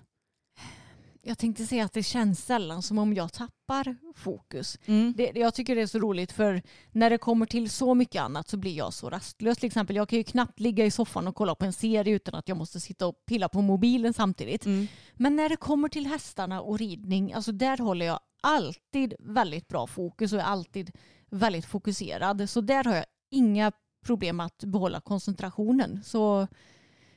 Jag 1.23 1.39
tänkte 1.39 1.67
säga 1.67 1.85
att 1.85 1.93
det 1.93 2.03
känns 2.03 2.47
sällan 2.47 2.83
som 2.83 2.99
om 2.99 3.15
jag 3.15 3.33
tappar 3.33 3.97
fokus. 4.15 4.79
Mm. 4.87 5.15
Det, 5.17 5.33
jag 5.35 5.55
tycker 5.55 5.77
det 5.77 5.83
är 5.83 5.87
så 5.87 5.99
roligt 5.99 6.33
för 6.33 6.63
när 6.93 7.11
det 7.11 7.19
kommer 7.19 7.47
till 7.47 7.71
så 7.71 7.95
mycket 7.95 8.23
annat 8.23 8.49
så 8.49 8.57
blir 8.57 8.77
jag 8.77 8.93
så 8.93 9.11
rastlös. 9.11 9.59
Till 9.59 9.67
exempel 9.67 9.97
jag 9.97 10.09
kan 10.09 10.19
ju 10.19 10.25
knappt 10.25 10.61
ligga 10.61 10.85
i 10.85 10.91
soffan 10.91 11.29
och 11.29 11.35
kolla 11.35 11.55
på 11.55 11.65
en 11.65 11.73
serie 11.73 12.15
utan 12.15 12.35
att 12.35 12.49
jag 12.49 12.57
måste 12.57 12.81
sitta 12.81 13.07
och 13.07 13.27
pilla 13.27 13.49
på 13.49 13.63
mobilen 13.63 14.15
samtidigt. 14.15 14.67
Mm. 14.67 14.87
Men 15.15 15.37
när 15.37 15.49
det 15.49 15.57
kommer 15.57 15.89
till 15.89 16.07
hästarna 16.07 16.61
och 16.61 16.79
ridning, 16.79 17.33
alltså 17.33 17.53
där 17.53 17.79
håller 17.79 18.07
jag 18.07 18.21
alltid 18.41 19.15
väldigt 19.19 19.69
bra 19.69 19.87
fokus 19.87 20.33
och 20.33 20.39
är 20.39 20.45
alltid 20.45 20.91
väldigt 21.31 21.65
fokuserad. 21.65 22.51
Så 22.51 22.61
där 22.61 22.85
har 22.85 22.97
jag 22.97 23.07
inga 23.31 23.73
problem 24.05 24.41
att 24.41 24.65
behålla 24.65 25.01
koncentrationen. 25.01 26.03
Så 26.05 26.49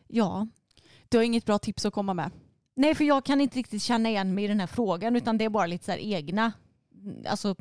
ja, 0.08 0.48
Du 1.10 1.18
har 1.18 1.24
inget 1.24 1.46
bra 1.46 1.60
tips 1.60 1.86
att 1.86 1.94
komma 1.94 2.14
med? 2.14 2.32
Nej, 2.76 2.96
för 2.96 3.04
jag 3.04 3.26
kan 3.26 3.42
inte 3.42 3.60
riktigt 3.60 3.82
känna 3.82 4.10
igen 4.10 4.34
mig 4.34 4.44
i 4.44 4.48
den 4.48 4.60
här 4.60 4.68
frågan 4.68 5.16
utan 5.16 5.38
det 5.38 5.46
är 5.46 5.50
bara 5.50 5.66
lite 5.66 5.86
så 5.86 5.92
egna, 5.92 6.54
alltså 7.28 7.56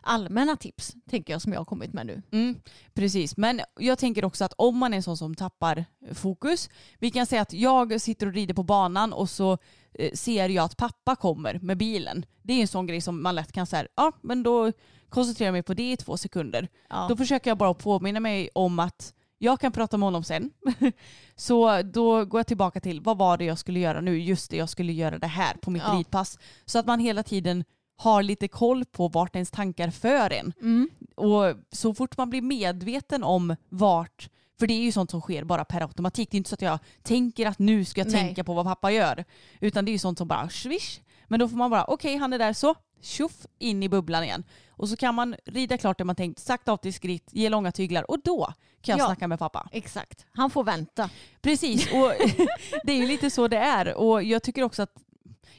allmänna 0.00 0.56
tips 0.56 0.94
tänker 1.10 1.32
jag 1.32 1.42
som 1.42 1.52
jag 1.52 1.60
har 1.60 1.64
kommit 1.64 1.92
med 1.92 2.06
nu. 2.06 2.22
Mm, 2.30 2.60
precis, 2.94 3.36
men 3.36 3.60
jag 3.78 3.98
tänker 3.98 4.24
också 4.24 4.44
att 4.44 4.52
om 4.56 4.78
man 4.78 4.92
är 4.92 4.96
en 4.96 5.02
sån 5.02 5.16
som 5.16 5.34
tappar 5.34 5.84
fokus, 6.12 6.70
vi 6.98 7.10
kan 7.10 7.26
säga 7.26 7.42
att 7.42 7.52
jag 7.52 8.00
sitter 8.00 8.26
och 8.26 8.32
rider 8.32 8.54
på 8.54 8.62
banan 8.62 9.12
och 9.12 9.30
så 9.30 9.58
eh, 9.94 10.12
ser 10.12 10.48
jag 10.48 10.64
att 10.64 10.76
pappa 10.76 11.16
kommer 11.16 11.58
med 11.62 11.76
bilen. 11.78 12.26
Det 12.42 12.52
är 12.52 12.60
en 12.60 12.68
sån 12.68 12.86
grej 12.86 13.00
som 13.00 13.22
man 13.22 13.34
lätt 13.34 13.52
kan 13.52 13.66
säga, 13.66 13.86
ja 13.96 14.12
men 14.20 14.42
då 14.42 14.72
koncentrerar 15.08 15.46
jag 15.46 15.52
mig 15.52 15.62
på 15.62 15.74
det 15.74 15.92
i 15.92 15.96
två 15.96 16.16
sekunder. 16.16 16.68
Ja. 16.88 17.06
Då 17.08 17.16
försöker 17.16 17.50
jag 17.50 17.58
bara 17.58 17.74
påminna 17.74 18.20
mig 18.20 18.50
om 18.54 18.78
att 18.78 19.14
jag 19.38 19.60
kan 19.60 19.72
prata 19.72 19.96
med 19.96 20.06
honom 20.06 20.24
sen. 20.24 20.50
så 21.36 21.82
då 21.82 22.24
går 22.24 22.38
jag 22.38 22.46
tillbaka 22.46 22.80
till 22.80 23.00
vad 23.00 23.18
var 23.18 23.36
det 23.38 23.44
jag 23.44 23.58
skulle 23.58 23.80
göra 23.80 24.00
nu? 24.00 24.18
Just 24.18 24.50
det, 24.50 24.56
jag 24.56 24.68
skulle 24.68 24.92
göra 24.92 25.18
det 25.18 25.26
här 25.26 25.54
på 25.54 25.70
mitt 25.70 25.82
Ja. 25.86 25.92
ridpass. 25.98 26.38
Så 26.64 26.78
att 26.78 26.86
man 26.86 27.00
hela 27.00 27.22
tiden 27.22 27.64
har 27.96 28.22
lite 28.22 28.48
koll 28.48 28.84
på 28.84 29.08
vart 29.08 29.34
ens 29.36 29.50
tankar 29.50 29.90
för 29.90 30.32
en. 30.32 30.52
Mm. 30.60 30.90
Och 31.16 31.54
så 31.72 31.94
fort 31.94 32.16
man 32.16 32.30
blir 32.30 32.42
medveten 32.42 33.24
om 33.24 33.56
vart, 33.68 34.28
för 34.58 34.66
det 34.66 34.74
är 34.74 34.82
ju 34.82 34.92
sånt 34.92 35.10
som 35.10 35.20
sker 35.20 35.44
bara 35.44 35.64
per 35.64 35.80
automatik. 35.80 36.30
Det 36.30 36.34
är 36.34 36.38
inte 36.38 36.50
så 36.50 36.54
att 36.54 36.62
jag 36.62 36.78
tänker 37.02 37.46
att 37.46 37.58
nu 37.58 37.84
ska 37.84 38.00
jag 38.00 38.08
Nej. 38.12 38.20
tänka 38.20 38.44
på 38.44 38.54
vad 38.54 38.66
pappa 38.66 38.90
gör. 38.90 39.24
Utan 39.60 39.84
det 39.84 39.90
är 39.90 39.92
ju 39.92 39.98
sånt 39.98 40.18
som 40.18 40.28
bara 40.28 40.48
swish. 40.48 41.00
Men 41.26 41.40
då 41.40 41.48
får 41.48 41.56
man 41.56 41.70
bara, 41.70 41.84
okej 41.84 42.16
han 42.16 42.32
är 42.32 42.38
där 42.38 42.52
så, 42.52 42.74
tjoff 43.00 43.46
in 43.58 43.82
i 43.82 43.88
bubblan 43.88 44.24
igen. 44.24 44.44
Och 44.78 44.88
så 44.88 44.96
kan 44.96 45.14
man 45.14 45.34
rida 45.44 45.78
klart 45.78 45.98
det 45.98 46.04
man 46.04 46.16
tänkt, 46.16 46.38
sakta 46.38 46.72
av 46.72 46.76
till 46.76 46.94
skritt, 46.94 47.28
ge 47.32 47.48
långa 47.48 47.72
tyglar 47.72 48.10
och 48.10 48.20
då 48.24 48.52
kan 48.80 48.98
jag 48.98 49.04
Ja. 49.04 49.06
snacka 49.06 49.28
med 49.28 49.38
pappa. 49.38 49.68
Exakt, 49.72 50.26
han 50.32 50.50
får 50.50 50.64
vänta. 50.64 51.10
Precis, 51.40 51.92
och 51.92 52.12
det 52.84 52.92
är 52.92 52.96
ju 52.96 53.06
lite 53.06 53.30
så 53.30 53.48
det 53.48 53.56
är. 53.56 53.94
Och 53.94 54.22
jag 54.22 54.42
tycker 54.42 54.62
också 54.62 54.82
att 54.82 54.92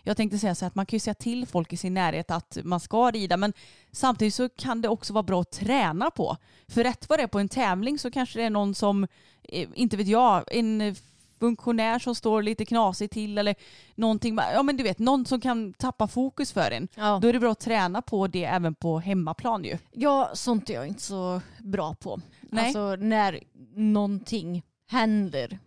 jag 0.03 0.17
tänkte 0.17 0.37
säga 0.39 0.55
så 0.55 0.65
att 0.65 0.75
man 0.75 0.85
kan 0.85 0.95
ju 0.95 0.99
säga 0.99 1.13
till 1.13 1.45
folk 1.47 1.73
i 1.73 1.77
sin 1.77 1.93
närhet 1.93 2.31
att 2.31 2.57
man 2.63 2.79
ska 2.79 3.11
rida 3.11 3.37
men 3.37 3.53
samtidigt 3.91 4.33
så 4.33 4.49
kan 4.49 4.81
det 4.81 4.89
också 4.89 5.13
vara 5.13 5.23
bra 5.23 5.41
att 5.41 5.51
träna 5.51 6.11
på. 6.11 6.37
För 6.67 6.83
rätt 6.83 7.09
vad 7.09 7.19
det 7.19 7.23
är 7.23 7.27
på 7.27 7.39
en 7.39 7.49
tävling 7.49 7.99
så 7.99 8.11
kanske 8.11 8.39
det 8.39 8.45
är 8.45 8.49
någon 8.49 8.75
som, 8.75 9.07
eh, 9.43 9.69
inte 9.73 9.97
vet 9.97 10.07
jag, 10.07 10.43
en 10.55 10.95
funktionär 11.39 11.99
som 11.99 12.15
står 12.15 12.43
lite 12.43 12.65
knasig 12.65 13.11
till 13.11 13.37
eller 13.37 13.55
någonting, 13.95 14.37
ja 14.53 14.63
men 14.63 14.77
du 14.77 14.83
vet 14.83 14.99
någon 14.99 15.25
som 15.25 15.41
kan 15.41 15.73
tappa 15.73 16.07
fokus 16.07 16.51
för 16.51 16.71
en. 16.71 16.87
Ja. 16.95 17.19
Då 17.21 17.27
är 17.27 17.33
det 17.33 17.39
bra 17.39 17.51
att 17.51 17.59
träna 17.59 18.01
på 18.01 18.27
det 18.27 18.43
även 18.43 18.75
på 18.75 18.99
hemmaplan 18.99 19.63
ju. 19.63 19.77
ja, 19.91 20.31
sånt 20.33 20.69
är 20.69 20.73
jag 20.73 20.87
inte 20.87 21.01
så 21.01 21.41
bra 21.59 21.95
på. 21.95 22.19
Nej. 22.41 22.65
Alltså 22.65 22.95
när 22.95 23.39
någonting 23.75 24.63
händer 24.87 25.59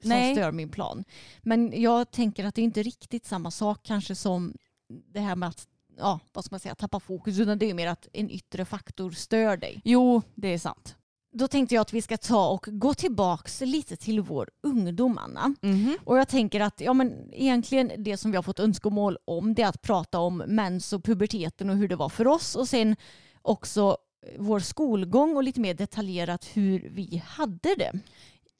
som 0.00 0.08
Nej. 0.08 0.34
stör 0.34 0.52
min 0.52 0.68
plan. 0.68 1.04
Men 1.42 1.82
jag 1.82 2.10
tänker 2.10 2.44
att 2.44 2.54
det 2.54 2.60
är 2.60 2.64
inte 2.64 2.82
riktigt 2.82 3.26
samma 3.26 3.50
sak 3.50 3.80
kanske 3.82 4.14
som 4.14 4.54
det 4.88 5.20
här 5.20 5.36
med 5.36 5.48
att 5.48 5.68
ja, 5.98 6.20
vad 6.32 6.44
ska 6.44 6.52
man 6.52 6.60
säga, 6.60 6.74
tappa 6.74 7.00
fokus 7.00 7.38
utan 7.38 7.58
det 7.58 7.70
är 7.70 7.74
mer 7.74 7.86
att 7.86 8.08
en 8.12 8.30
yttre 8.30 8.64
faktor 8.64 9.10
stör 9.10 9.56
dig. 9.56 9.80
Jo, 9.84 10.22
det 10.34 10.48
är 10.48 10.58
sant. 10.58 10.96
Då 11.32 11.48
tänkte 11.48 11.74
jag 11.74 11.82
att 11.82 11.92
vi 11.92 12.02
ska 12.02 12.16
ta 12.16 12.48
och 12.48 12.66
gå 12.70 12.94
tillbaks 12.94 13.60
lite 13.60 13.96
till 13.96 14.20
vår 14.20 14.50
ungdom, 14.62 15.18
Anna. 15.18 15.54
Mhm. 15.62 15.96
Och 16.04 16.18
jag 16.18 16.28
tänker 16.28 16.60
att 16.60 16.80
ja, 16.80 16.92
men 16.92 17.32
egentligen 17.32 17.92
det 17.98 18.16
som 18.16 18.30
vi 18.30 18.36
har 18.36 18.42
fått 18.42 18.60
önskemål 18.60 19.18
om 19.24 19.54
det 19.54 19.62
är 19.62 19.68
att 19.68 19.82
prata 19.82 20.18
om 20.18 20.36
mens 20.36 20.92
och 20.92 21.04
puberteten 21.04 21.70
och 21.70 21.76
hur 21.76 21.88
det 21.88 21.96
var 21.96 22.08
för 22.08 22.26
oss 22.26 22.56
och 22.56 22.68
sen 22.68 22.96
också 23.42 23.96
vår 24.38 24.60
skolgång 24.60 25.36
och 25.36 25.42
lite 25.42 25.60
mer 25.60 25.74
detaljerat 25.74 26.44
hur 26.54 26.90
vi 26.94 27.22
hade 27.26 27.74
det. 27.74 27.92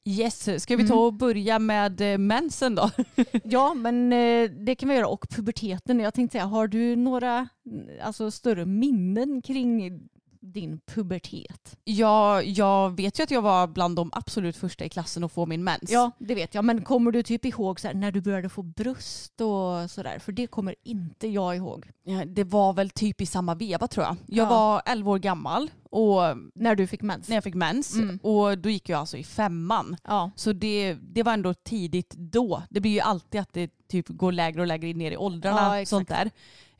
Yes, 0.05 0.63
ska 0.63 0.75
vi 0.75 0.87
ta 0.87 0.95
och 0.95 1.13
börja 1.13 1.59
med 1.59 2.01
eh, 2.01 2.17
mensen 2.17 2.75
då? 2.75 2.89
Ja, 3.43 3.73
men 3.73 4.13
eh, 4.13 4.49
det 4.49 4.75
kan 4.75 4.89
vi 4.89 4.95
göra 4.95 5.07
och 5.07 5.29
puberteten. 5.29 5.99
Jag 5.99 6.13
tänkte 6.13 6.31
säga, 6.31 6.45
har 6.45 6.67
du 6.67 6.95
några 6.95 7.47
mm, 7.65 7.87
alltså, 8.03 8.31
större 8.31 8.65
minnen 8.65 9.41
kring 9.41 9.99
din 10.41 10.79
pubertet? 10.85 11.77
Ja, 11.83 12.41
jag 12.41 12.95
vet 12.95 13.19
ju 13.19 13.23
att 13.23 13.31
jag 13.31 13.41
var 13.41 13.67
bland 13.67 13.95
de 13.95 14.09
absolut 14.13 14.57
första 14.57 14.85
i 14.85 14.89
klassen 14.89 15.23
att 15.23 15.31
få 15.31 15.45
min 15.45 15.63
mens. 15.63 15.91
Ja, 15.91 16.11
det 16.19 16.35
vet 16.35 16.55
jag. 16.55 16.65
Men 16.65 16.83
kommer 16.83 17.11
du 17.11 17.23
typ 17.23 17.45
ihåg 17.45 17.79
så 17.79 17.87
här, 17.87 17.95
när 17.95 18.11
du 18.11 18.21
började 18.21 18.49
få 18.49 18.61
bröst 18.63 19.41
och 19.41 19.91
sådär? 19.91 20.19
För 20.19 20.31
det 20.31 20.47
kommer 20.47 20.75
inte 20.83 21.27
jag 21.27 21.55
ihåg. 21.55 21.89
Ja, 22.03 22.25
Det 22.25 22.43
var 22.43 22.73
väl 22.73 22.89
typ 22.89 23.21
i 23.21 23.25
samma 23.25 23.55
veva 23.55 23.87
tror 23.87 24.05
jag. 24.05 24.15
Jag 24.27 24.45
Ja. 24.45 24.49
var 24.49 24.81
11 24.85 25.11
år 25.11 25.19
gammal 25.19 25.71
och 25.89 26.21
När 26.55 26.75
du 26.75 26.87
fick 26.87 27.01
mens? 27.01 27.27
när 27.27 27.35
jag 27.35 27.43
fick 27.43 27.55
mens 27.55 27.95
Mm. 27.95 28.17
och 28.23 28.57
då 28.57 28.69
gick 28.69 28.89
jag 28.89 28.99
alltså 28.99 29.17
i 29.17 29.23
femman. 29.23 29.97
Ja. 30.03 30.31
Så 30.35 30.53
det, 30.53 30.93
det 31.01 31.23
var 31.23 31.33
ändå 31.33 31.53
tidigt 31.53 32.13
då. 32.17 32.63
Det 32.69 32.79
blir 32.81 32.91
ju 32.91 32.99
alltid 32.99 33.41
att 33.41 33.53
det 33.53 33.71
typ 33.87 34.07
går 34.07 34.31
lägre 34.31 34.61
och 34.61 34.67
lägre 34.67 34.93
ner 34.93 35.11
i 35.11 35.17
åldrarna. 35.17 35.79
Ja, 35.79 35.85
sånt 35.85 36.09
där. 36.09 36.31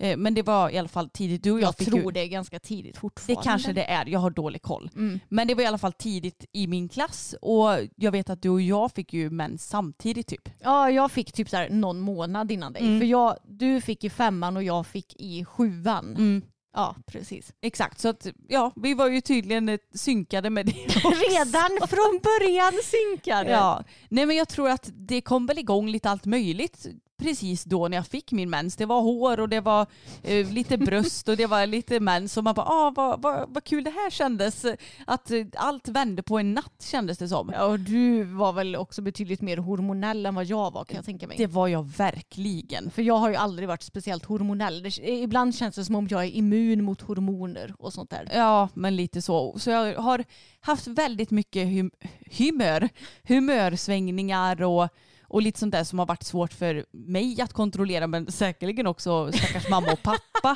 Eh, 0.01 0.17
Men 0.17 0.33
det 0.33 0.41
var 0.41 0.69
i 0.69 0.77
alla 0.77 0.87
fall 0.87 1.09
tidigt. 1.09 1.43
Du 1.43 1.51
och 1.51 1.59
jag, 1.59 1.67
Jag, 1.67 1.77
tror 1.77 1.99
ju, 2.01 2.11
det 2.11 2.19
är 2.19 2.27
ganska 2.27 2.59
tidigt 2.59 2.93
Det 2.93 2.99
fortfarande. 2.99 3.43
kanske 3.43 3.73
det 3.73 3.83
är. 3.83 4.05
Jag 4.05 4.19
har 4.19 4.29
dålig 4.29 4.61
koll. 4.61 4.89
Mm. 4.95 5.19
Men 5.29 5.47
det 5.47 5.55
var 5.55 5.63
i 5.63 5.65
alla 5.65 5.77
fall 5.77 5.93
tidigt 5.93 6.45
i 6.51 6.67
min 6.67 6.89
klass 6.89 7.35
och 7.41 7.69
jag 7.95 8.11
vet 8.11 8.29
att 8.29 8.41
du 8.41 8.49
och 8.49 8.61
jag 8.61 8.91
fick 8.91 9.13
ju 9.13 9.29
mens 9.29 9.67
samtidigt 9.67 10.27
typ. 10.27 10.49
Ja, 10.59 10.89
jag 10.91 11.11
fick 11.11 11.31
typ 11.33 11.49
så 11.49 11.57
här 11.57 11.69
någon 11.69 11.99
månad 11.99 12.51
innan 12.51 12.73
dig. 12.73 12.81
Mm. 12.81 12.99
För 12.99 13.05
jag, 13.07 13.37
du 13.47 13.81
fick 13.81 14.03
i 14.03 14.09
femman 14.09 14.57
och 14.57 14.63
jag 14.63 14.87
fick 14.87 15.15
i 15.21 15.45
sjuan. 15.45 16.05
Mm. 16.05 16.41
Ja, 16.73 16.95
precis. 17.05 17.53
Exakt, 17.61 17.99
så 17.99 18.07
att 18.07 18.27
ja, 18.47 18.71
vi 18.75 18.93
var 18.93 19.07
ju 19.07 19.21
tydligen 19.21 19.69
eh, 19.69 19.77
synkade 19.93 20.49
med 20.49 20.65
det 20.65 20.85
också. 20.85 21.09
Redan 21.09 21.87
från 21.87 22.19
början 22.23 22.73
synkade. 22.83 23.51
Ja, 23.51 23.83
nej 24.09 24.25
men 24.25 24.35
jag 24.35 24.49
tror 24.49 24.69
att 24.69 24.89
det 24.93 25.21
kom 25.21 25.45
väl 25.45 25.59
igång 25.59 25.89
lite 25.89 26.09
allt 26.09 26.25
möjligt 26.25 26.87
precis 27.21 27.63
då 27.63 27.87
när 27.87 27.97
jag 27.97 28.07
fick 28.07 28.31
min 28.31 28.49
mens. 28.49 28.75
Det 28.75 28.85
var 28.85 29.01
hår 29.01 29.39
och 29.39 29.49
det 29.49 29.59
var 29.59 29.87
eh, 30.23 30.51
lite 30.51 30.77
bröst 30.77 31.27
och 31.27 31.37
det 31.37 31.45
var 31.45 31.65
lite 31.65 31.99
mens 31.99 32.37
och 32.37 32.43
man 32.43 32.53
bara, 32.53 32.65
ah, 32.65 32.93
vad, 32.95 33.21
vad, 33.21 33.49
vad 33.49 33.63
kul 33.63 33.83
det 33.83 33.89
här 33.89 34.09
kändes. 34.09 34.65
Att 35.05 35.31
eh, 35.31 35.45
allt 35.55 35.87
vände 35.87 36.23
på 36.23 36.39
en 36.39 36.53
natt 36.53 36.85
kändes 36.91 37.17
det 37.17 37.27
som. 37.27 37.51
Ja, 37.53 37.65
och 37.65 37.79
du 37.79 38.23
var 38.23 38.53
väl 38.53 38.75
också 38.75 39.01
betydligt 39.01 39.41
mer 39.41 39.57
hormonell 39.57 40.25
än 40.25 40.35
vad 40.35 40.45
jag 40.45 40.73
var 40.73 40.85
kan 40.85 40.95
jag 40.95 41.05
tänka 41.05 41.27
mig. 41.27 41.37
Det 41.37 41.47
var 41.47 41.67
jag 41.67 41.83
verkligen. 41.97 42.91
För 42.91 43.01
jag 43.01 43.17
har 43.17 43.29
ju 43.29 43.35
aldrig 43.35 43.67
varit 43.67 43.83
speciellt 43.83 44.25
hormonell. 44.25 44.83
Det, 44.83 44.99
ibland 45.07 45.55
känns 45.55 45.75
det 45.75 45.85
som 45.85 45.95
om 45.95 46.07
jag 46.07 46.23
är 46.23 46.29
immun 46.29 46.83
mot 46.83 47.01
hormoner 47.01 47.73
och 47.79 47.93
sånt 47.93 48.09
där. 48.09 48.29
Ja, 48.33 48.69
men 48.73 48.95
lite 48.95 49.21
så. 49.21 49.59
Så 49.59 49.69
jag 49.69 49.95
har 49.95 50.23
haft 50.59 50.87
väldigt 50.87 51.31
mycket 51.31 51.67
hum 51.67 51.91
humör, 52.37 52.89
humörsvängningar 53.23 54.61
och 54.61 54.89
och 55.31 55.41
lite 55.41 55.59
sånt 55.59 55.71
där 55.71 55.83
som 55.83 55.99
har 55.99 56.05
varit 56.05 56.23
svårt 56.23 56.53
för 56.53 56.85
mig 56.91 57.41
att 57.41 57.53
kontrollera 57.53 58.07
men 58.07 58.31
säkerligen 58.31 58.87
också 58.87 59.31
stackars 59.31 59.69
mamma 59.69 59.91
och 59.93 60.03
pappa 60.03 60.55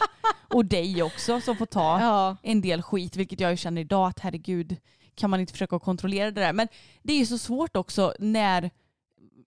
och 0.54 0.66
dig 0.66 1.04
också 1.04 1.42
som 1.42 1.56
får 1.58 1.66
ta 1.66 2.00
Ja. 2.02 2.38
en 2.44 2.62
del 2.62 2.82
skit 2.82 3.16
vilket 3.16 3.40
jag 3.40 3.52
ju 3.52 3.58
känner 3.58 3.82
idag 3.82 4.08
att 4.08 4.20
herregud 4.20 4.76
kan 5.16 5.30
man 5.30 5.40
inte 5.40 5.52
försöka 5.54 5.80
kontrollera 5.80 6.32
det 6.32 6.42
där. 6.42 6.54
Men 6.54 6.68
det 7.04 7.14
är 7.14 7.18
ju 7.18 7.26
så 7.26 7.38
svårt 7.38 7.76
också 7.76 8.14
när 8.20 8.70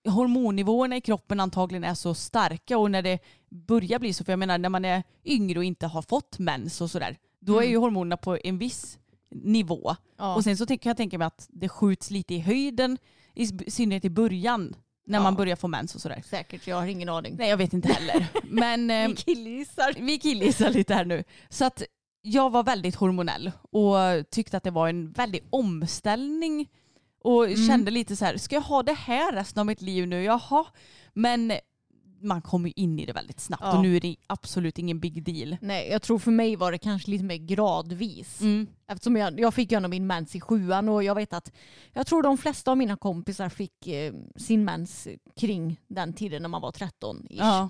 hormonnivåerna 0.09 0.97
i 0.97 1.01
kroppen 1.01 1.41
antagligen 1.41 1.85
är 1.85 1.95
så 1.95 2.14
starka 2.14 2.79
och 2.79 2.91
när 2.91 3.03
det 3.03 3.19
börjar 3.49 3.99
bli 3.99 4.12
så, 4.12 4.25
för 4.25 4.33
jag 4.33 4.38
menar 4.38 4.59
när 4.59 4.69
man 4.69 4.85
är 4.85 5.03
yngre 5.25 5.59
och 5.59 5.64
inte 5.64 5.87
har 5.87 6.03
fått 6.03 6.38
mens 6.38 6.81
och 6.81 6.91
sådär, 6.91 7.17
då 7.41 7.59
är 7.59 7.67
ju 7.67 7.77
hormonerna 7.77 8.17
på 8.17 8.38
en 8.45 8.59
viss 8.59 8.99
nivå. 9.31 9.97
Ja. 10.19 10.35
Och 10.35 10.45
sen 10.45 10.57
så 10.57 10.67
kan 10.67 10.79
jag 10.91 10.97
tänka 10.97 11.19
mig 11.19 11.27
att 11.27 11.47
det 11.51 11.69
skjuts 11.69 12.11
lite 12.11 12.35
i 12.35 12.38
höjden, 12.38 12.99
i 13.35 13.47
synnerhet 13.71 14.05
i 14.05 14.11
början 14.11 14.75
när 15.09 15.18
Ja. 15.18 15.23
man 15.23 15.35
börjar 15.37 15.57
få 15.57 15.68
mens 15.68 15.94
och 15.94 16.01
sådär. 16.01 16.23
Säkert, 16.31 16.66
jag 16.66 16.77
har 16.77 16.87
ingen 16.87 17.09
aning. 17.09 17.35
Nej 17.38 17.49
jag 17.49 17.57
vet 17.57 17.73
inte 17.73 17.88
heller. 17.92 18.27
Men 18.44 18.90
eh, 18.90 19.09
Vi 19.09 19.16
killgissar. 19.16 19.94
vi 20.01 20.18
killgissar 20.18 20.71
lite 20.71 20.94
här 20.94 21.05
nu. 21.05 21.25
Så 21.49 21.64
att 21.64 21.83
jag 22.23 22.51
var 22.51 22.62
väldigt 22.62 22.94
hormonell 22.94 23.53
och 23.71 23.97
tyckte 24.31 24.57
att 24.57 24.62
det 24.64 24.71
var 24.71 24.88
en 24.88 25.12
väldig 25.12 25.44
omställning 25.51 26.66
och 27.25 27.47
kände 27.68 27.90
lite 27.90 28.16
så 28.16 28.25
här, 28.25 28.37
ska 28.37 28.55
jag 28.57 28.62
ha 28.62 28.83
det 28.83 28.92
här 28.92 29.33
resten 29.33 29.61
av 29.61 29.66
mitt 29.66 29.83
liv 29.83 30.07
nu? 30.07 30.23
Jaha. 30.25 30.64
Men 31.14 31.53
man 32.21 32.43
kommer 32.43 32.79
in 32.79 32.99
i 32.99 33.07
det 33.07 33.13
väldigt 33.13 33.41
snabbt 33.41 33.63
Ja. 33.63 33.77
och 33.77 33.83
nu 33.83 33.97
är 33.97 34.01
det 34.01 34.17
absolut 34.27 34.79
ingen 34.79 35.01
big 35.01 35.23
deal. 35.23 35.57
Nej, 35.61 35.89
jag 35.91 36.03
tror 36.03 36.19
för 36.19 36.31
mig 36.31 36.57
var 36.57 36.73
det 36.73 36.79
kanske 36.79 37.11
lite 37.11 37.25
mer 37.25 37.37
gradvis. 37.37 38.41
Mm. 38.41 38.67
Eftersom 38.89 39.17
jag, 39.17 39.41
jag 39.41 39.55
fick 39.55 39.73
ändå 39.73 39.89
min 39.89 40.07
mens 40.07 40.37
i 40.37 40.41
sjuan 40.41 40.89
och 40.89 41.05
jag 41.05 41.15
vet 41.15 41.33
att 41.33 41.53
jag 41.93 42.07
tror 42.07 42.23
de 42.23 42.39
flesta 42.39 42.71
av 42.71 42.77
mina 42.77 42.97
kompisar 42.97 43.49
fick 43.49 43.87
eh, 43.87 44.13
sin 44.37 44.65
mens 44.65 45.09
kring 45.37 45.81
den 45.89 46.13
tiden 46.13 46.43
när 46.43 46.49
man 46.49 46.63
var 46.63 46.73
13. 46.73 47.27
Ja. 47.31 47.69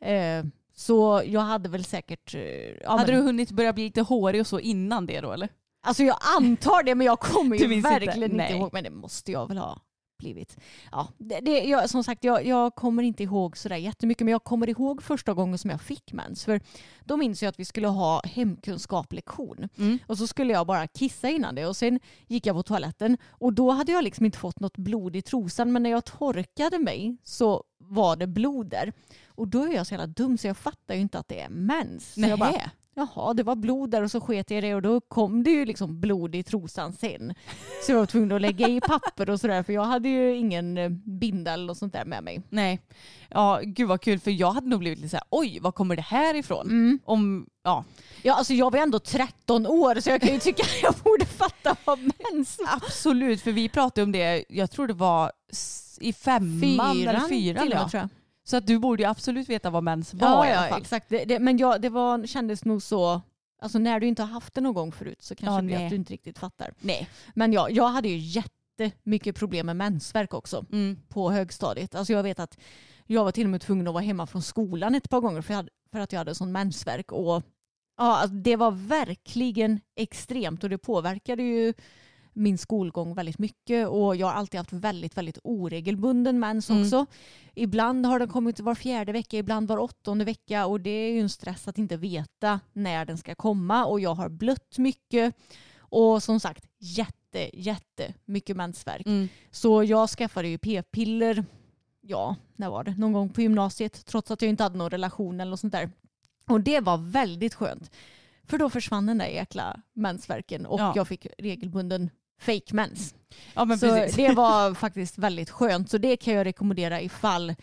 Eh, 0.00 0.44
så 0.76 1.22
jag 1.26 1.40
hade 1.40 1.68
väl 1.68 1.84
säkert... 1.84 2.34
Eh, 2.34 2.40
ja, 2.40 2.90
Hade 2.90 3.12
men, 3.12 3.20
du 3.20 3.26
hunnit 3.26 3.50
börja 3.50 3.72
bli 3.72 3.84
lite 3.84 4.00
hårig 4.00 4.40
och 4.40 4.46
så 4.46 4.60
innan 4.60 5.06
det 5.06 5.20
då 5.20 5.32
eller? 5.32 5.48
Alltså 5.82 6.02
jag 6.02 6.16
antar 6.36 6.82
det 6.82 6.94
men 6.94 7.06
jag 7.06 7.20
kommer 7.20 7.56
ju 7.56 7.74
inte? 7.74 7.88
verkligen 7.88 8.22
inte, 8.22 8.36
Nej. 8.36 8.56
ihåg. 8.56 8.70
Men 8.72 8.84
det 8.84 8.90
måste 8.90 9.32
jag 9.32 9.48
väl 9.48 9.58
ha 9.58 9.80
blivit. 10.20 10.56
Ja, 10.92 11.08
det, 11.18 11.40
det, 11.40 11.58
jag, 11.64 11.90
som 11.90 12.04
sagt, 12.04 12.24
jag, 12.24 12.46
jag 12.46 12.74
kommer 12.74 13.02
inte 13.02 13.22
ihåg 13.22 13.56
sådär 13.56 13.76
jättemycket 13.76 14.24
men 14.24 14.32
jag 14.32 14.44
kommer 14.44 14.68
ihåg 14.68 15.02
första 15.02 15.34
gången 15.34 15.58
som 15.58 15.70
jag 15.70 15.80
fick 15.80 16.12
mens. 16.12 16.44
För 16.44 16.60
då 17.04 17.16
minns 17.16 17.42
jag 17.42 17.48
att 17.48 17.60
vi 17.60 17.64
skulle 17.64 17.88
ha 17.88 18.22
hemkunskaplektion. 18.24 19.68
Mm. 19.78 19.98
Och 20.06 20.18
så 20.18 20.26
skulle 20.26 20.52
jag 20.52 20.66
bara 20.66 20.86
kissa 20.86 21.28
innan 21.28 21.54
det 21.54 21.66
och 21.66 21.76
sen 21.76 22.00
gick 22.26 22.46
jag 22.46 22.56
på 22.56 22.62
toaletten 22.62 23.16
och 23.28 23.52
då 23.52 23.70
hade 23.70 23.92
jag 23.92 24.04
liksom 24.04 24.26
inte 24.26 24.38
fått 24.38 24.60
något 24.60 24.76
blod 24.76 25.16
i 25.16 25.22
trosan 25.22 25.72
men 25.72 25.82
när 25.82 25.90
jag 25.90 26.04
torkade 26.04 26.78
mig 26.78 27.16
så 27.24 27.64
var 27.78 28.16
det 28.16 28.26
blod 28.26 28.70
där. 28.70 28.92
Och 29.26 29.48
då 29.48 29.62
är 29.62 29.74
jag 29.74 29.86
så 29.86 29.94
jävla 29.94 30.06
dum 30.06 30.38
så 30.38 30.46
jag 30.46 30.56
fattar 30.56 30.94
ju 30.94 31.00
inte 31.00 31.18
att 31.18 31.28
det 31.28 31.40
är 31.40 31.48
mens. 31.48 32.14
Så 32.14 32.20
jag 32.20 32.38
bara. 32.38 32.70
Jaha, 32.94 33.34
det 33.34 33.42
var 33.42 33.56
blod 33.56 33.90
där 33.90 34.02
och 34.02 34.10
så 34.10 34.20
sket 34.20 34.50
jag 34.50 34.62
det 34.62 34.74
och 34.74 34.82
då 34.82 35.00
kom 35.00 35.42
det 35.42 35.50
ju 35.50 35.64
liksom 35.64 36.00
blod 36.00 36.34
i 36.34 36.42
trosan 36.42 36.92
sen. 36.92 37.34
Så 37.86 37.92
jag 37.92 37.98
var 37.98 38.06
tvungen 38.06 38.32
att 38.32 38.40
lägga 38.40 38.68
i 38.68 38.80
papper 38.80 39.30
och 39.30 39.40
sådär 39.40 39.62
för 39.62 39.72
jag 39.72 39.84
hade 39.84 40.08
ju 40.08 40.36
ingen 40.36 40.78
eh, 40.78 40.88
bindel 40.88 41.70
och 41.70 41.76
sånt 41.76 41.92
där 41.92 42.04
med 42.04 42.24
mig. 42.24 42.42
Nej. 42.48 42.80
Ja, 43.28 43.60
gud 43.62 43.88
vad 43.88 44.00
kul 44.00 44.18
för 44.20 44.30
jag 44.30 44.52
hade 44.52 44.68
nog 44.68 44.80
blivit 44.80 44.98
lite 44.98 45.08
så 45.10 45.16
här, 45.16 45.24
oj 45.30 45.58
var 45.60 45.72
kommer 45.72 45.96
det 45.96 46.02
här 46.02 46.34
ifrån? 46.34 46.66
Mm. 46.66 46.98
Om, 47.04 47.46
ja, 47.64 47.84
Ja, 48.22 48.34
alltså 48.34 48.54
jag 48.54 48.70
var 48.70 48.78
ändå 48.78 48.98
13 48.98 49.66
år 49.66 50.00
så 50.00 50.10
jag 50.10 50.20
kan 50.20 50.32
ju 50.32 50.38
tycka 50.38 50.62
att 50.62 50.82
jag 50.82 50.94
borde 51.04 51.26
fatta 51.26 51.76
vad 51.84 51.98
mens 51.98 52.58
absolut 52.66 53.40
för 53.42 53.52
vi 53.52 53.68
pratade 53.68 54.02
om 54.02 54.12
det, 54.12 54.44
jag 54.48 54.70
tror 54.70 54.86
det 54.86 54.94
var 54.94 55.32
i 56.00 56.12
femman 56.12 56.90
eller 57.08 57.28
fyran. 57.28 57.62
till 57.62 57.72
och 57.72 57.78
med, 57.78 57.82
Ja. 57.84 57.88
tror 57.88 58.00
jag. 58.00 58.08
Så 58.50 58.56
att 58.56 58.66
du 58.66 58.78
borde 58.78 59.02
ju 59.02 59.08
absolut 59.08 59.48
veta 59.48 59.70
vad 59.70 59.82
mens 59.82 60.14
var 60.14 60.28
Ja, 60.28 60.46
i 60.46 60.52
alla 60.52 60.64
ja 60.64 60.70
fall. 60.70 60.80
exakt. 60.80 61.08
Det, 61.08 61.24
det, 61.24 61.38
men 61.38 61.58
jag, 61.58 61.80
det 61.82 61.88
var, 61.88 62.26
kändes 62.26 62.64
nog 62.64 62.82
så, 62.82 63.20
alltså 63.62 63.78
när 63.78 64.00
du 64.00 64.06
inte 64.06 64.22
har 64.22 64.28
haft 64.28 64.54
det 64.54 64.60
någon 64.60 64.74
gång 64.74 64.92
förut 64.92 65.22
så 65.22 65.34
kanske 65.34 65.52
Ja, 65.54 65.56
det 65.60 65.66
blir 65.66 65.76
nej. 65.76 65.84
att 65.84 65.90
du 65.90 65.96
inte 65.96 66.12
riktigt 66.12 66.38
fattar. 66.38 66.74
Nej. 66.80 67.08
Men 67.34 67.52
ja, 67.52 67.70
jag 67.70 67.88
hade 67.88 68.08
ju 68.08 68.16
jättemycket 68.78 69.36
problem 69.36 69.66
med 69.66 69.76
mensvärk 69.76 70.34
också 70.34 70.64
Mm. 70.72 70.98
på 71.08 71.30
högstadiet. 71.30 71.94
Alltså 71.94 72.12
jag 72.12 72.22
vet 72.22 72.40
att 72.40 72.58
jag 73.06 73.24
var 73.24 73.32
till 73.32 73.44
och 73.46 73.50
med 73.50 73.60
tvungen 73.60 73.86
att 73.88 73.94
vara 73.94 74.04
hemma 74.04 74.26
från 74.26 74.42
skolan 74.42 74.94
ett 74.94 75.10
par 75.10 75.20
gånger 75.20 75.42
för, 75.42 75.54
hade, 75.54 75.68
för 75.92 75.98
att 76.00 76.12
jag 76.12 76.18
hade 76.20 76.34
sån 76.34 76.52
mensvärk. 76.52 77.12
Och, 77.12 77.42
ja, 77.96 78.16
alltså 78.16 78.36
det 78.36 78.56
var 78.56 78.70
verkligen 78.70 79.80
extremt 79.96 80.64
och 80.64 80.70
det 80.70 80.78
påverkade 80.78 81.42
ju 81.42 81.74
min 82.32 82.58
skolgång 82.58 83.14
väldigt 83.14 83.38
mycket 83.38 83.88
och 83.88 84.16
jag 84.16 84.26
har 84.26 84.34
alltid 84.34 84.58
haft 84.60 84.72
väldigt, 84.72 85.16
väldigt 85.16 85.38
oregelbunden 85.44 86.38
mens 86.40 86.70
Mm. 86.70 86.82
också. 86.82 87.06
Ibland 87.54 88.06
har 88.06 88.18
den 88.18 88.28
kommit 88.28 88.60
var 88.60 88.74
fjärde 88.74 89.12
vecka, 89.12 89.38
ibland 89.38 89.68
var 89.68 89.78
åttonde 89.78 90.24
vecka 90.24 90.66
och 90.66 90.80
det 90.80 90.90
är 90.90 91.12
ju 91.12 91.20
en 91.20 91.28
stress 91.28 91.68
att 91.68 91.78
inte 91.78 91.96
veta 91.96 92.60
när 92.72 93.04
den 93.04 93.18
ska 93.18 93.34
komma 93.34 93.84
och 93.84 94.00
jag 94.00 94.14
har 94.14 94.28
blött 94.28 94.78
mycket 94.78 95.34
och 95.78 96.22
som 96.22 96.40
sagt 96.40 96.64
jätte, 96.78 97.60
jätte 97.62 98.14
mycket 98.24 98.56
mensvärk. 98.56 99.06
Mm. 99.06 99.28
Så 99.50 99.84
jag 99.84 100.10
skaffade 100.10 100.48
ju 100.48 100.58
p-piller, 100.58 101.44
ja, 102.00 102.36
när 102.56 102.70
var 102.70 102.84
det? 102.84 102.90
Någon 102.98 103.12
gång 103.12 103.28
på 103.30 103.40
gymnasiet 103.40 104.06
trots 104.06 104.30
att 104.30 104.42
jag 104.42 104.48
inte 104.48 104.62
hade 104.62 104.78
någon 104.78 104.90
relation 104.90 105.40
eller 105.40 105.50
något 105.50 105.60
sånt 105.60 105.72
där. 105.72 105.90
Och 106.48 106.60
det 106.60 106.80
var 106.80 106.96
väldigt 106.96 107.54
skönt. 107.54 107.90
För 108.44 108.58
då 108.58 108.70
försvann 108.70 109.06
den 109.06 109.18
där 109.18 109.26
jäkla 109.26 109.80
mensvärken 109.92 110.66
och 110.66 110.80
Ja. 110.80 110.92
jag 110.96 111.08
fick 111.08 111.26
regelbunden 111.38 112.10
fake 112.40 112.74
mens. 112.74 113.14
Ja 113.54 113.64
men 113.64 113.78
så 113.78 113.86
precis. 113.86 114.16
det 114.16 114.34
var 114.34 114.74
faktiskt 114.74 115.18
väldigt 115.18 115.50
skönt. 115.50 115.90
Så 115.90 115.98
det 115.98 116.16
kan 116.16 116.34
jag 116.34 116.46
rekommendera 116.46 117.00
ifall 117.00 117.54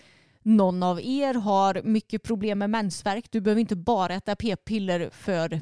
någon 0.43 0.83
av 0.83 1.01
er 1.01 1.33
har 1.33 1.81
mycket 1.83 2.23
problem 2.23 2.59
med 2.59 2.69
mensvärk. 2.69 3.31
Du 3.31 3.41
behöver 3.41 3.59
inte 3.59 3.75
bara 3.75 4.13
äta 4.13 4.35
p-piller 4.35 5.09
för 5.13 5.61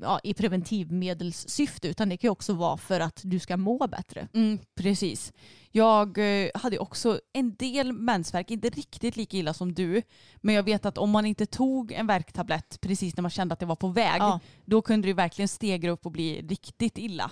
ja, 0.00 0.20
i 0.22 0.34
preventivmedelssyfte 0.34 1.88
utan 1.88 2.08
det 2.08 2.16
kan 2.16 2.28
ju 2.28 2.32
också 2.32 2.52
vara 2.52 2.76
för 2.76 3.00
att 3.00 3.20
du 3.24 3.38
ska 3.38 3.56
må 3.56 3.86
bättre. 3.86 4.28
Mm, 4.34 4.58
precis. 4.74 5.32
Jag 5.70 6.18
eh, 6.44 6.50
hade 6.54 6.78
också 6.78 7.20
en 7.32 7.54
del 7.54 7.92
mensvärk, 7.92 8.50
inte 8.50 8.68
riktigt 8.70 9.16
lika 9.16 9.36
illa 9.36 9.54
som 9.54 9.74
du. 9.74 10.02
Men 10.36 10.54
jag 10.54 10.62
vet 10.62 10.86
att 10.86 10.98
om 10.98 11.10
man 11.10 11.26
inte 11.26 11.46
tog 11.46 11.92
en 11.92 12.06
värktablett 12.06 12.78
precis 12.80 13.16
när 13.16 13.22
man 13.22 13.30
kände 13.30 13.52
att 13.52 13.60
det 13.60 13.66
var 13.66 13.76
på 13.76 13.88
väg, 13.88 14.16
Ja. 14.20 14.40
då 14.64 14.82
kunde 14.82 15.08
det 15.08 15.14
verkligen 15.14 15.48
stegra 15.48 15.90
upp 15.90 16.06
och 16.06 16.12
bli 16.12 16.42
riktigt 16.42 16.98
illa. 16.98 17.30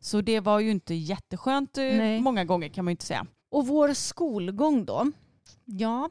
Så 0.00 0.20
det 0.20 0.40
var 0.40 0.60
ju 0.60 0.70
inte 0.70 0.94
jätteskönt 0.94 1.78
eh, 1.78 1.84
Nej. 1.84 2.20
många 2.20 2.44
gånger 2.44 2.68
kan 2.68 2.84
man 2.84 2.90
ju 2.90 2.92
inte 2.92 3.04
säga. 3.06 3.26
Och 3.50 3.66
vår 3.66 3.94
skolgång 3.94 4.84
då? 4.84 5.10
Ja, 5.64 6.10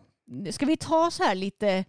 ska 0.52 0.66
vi 0.66 0.78
ta 0.78 1.12
så 1.12 1.24
här 1.24 1.36
lite 1.36 1.86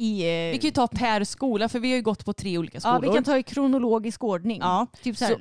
i... 0.00 0.20
eh, 0.22 0.52
Vi 0.52 0.58
kan 0.60 0.68
ju 0.68 0.72
ta 0.72 0.86
per 0.86 1.24
skola 1.24 1.68
för 1.68 1.78
vi 1.78 1.88
har 1.90 1.96
ju 1.96 2.02
gått 2.02 2.24
på 2.24 2.32
tre 2.32 2.58
olika 2.58 2.80
skolor. 2.80 3.04
ja, 3.04 3.10
vi 3.10 3.14
kan 3.16 3.24
ta 3.24 3.38
i 3.38 3.42
kronologisk 3.42 4.24
ordning. 4.24 4.58
Ja. 4.60 4.86
Typ 5.02 5.16
så 5.16 5.24
här, 5.24 5.32
Så- 5.32 5.38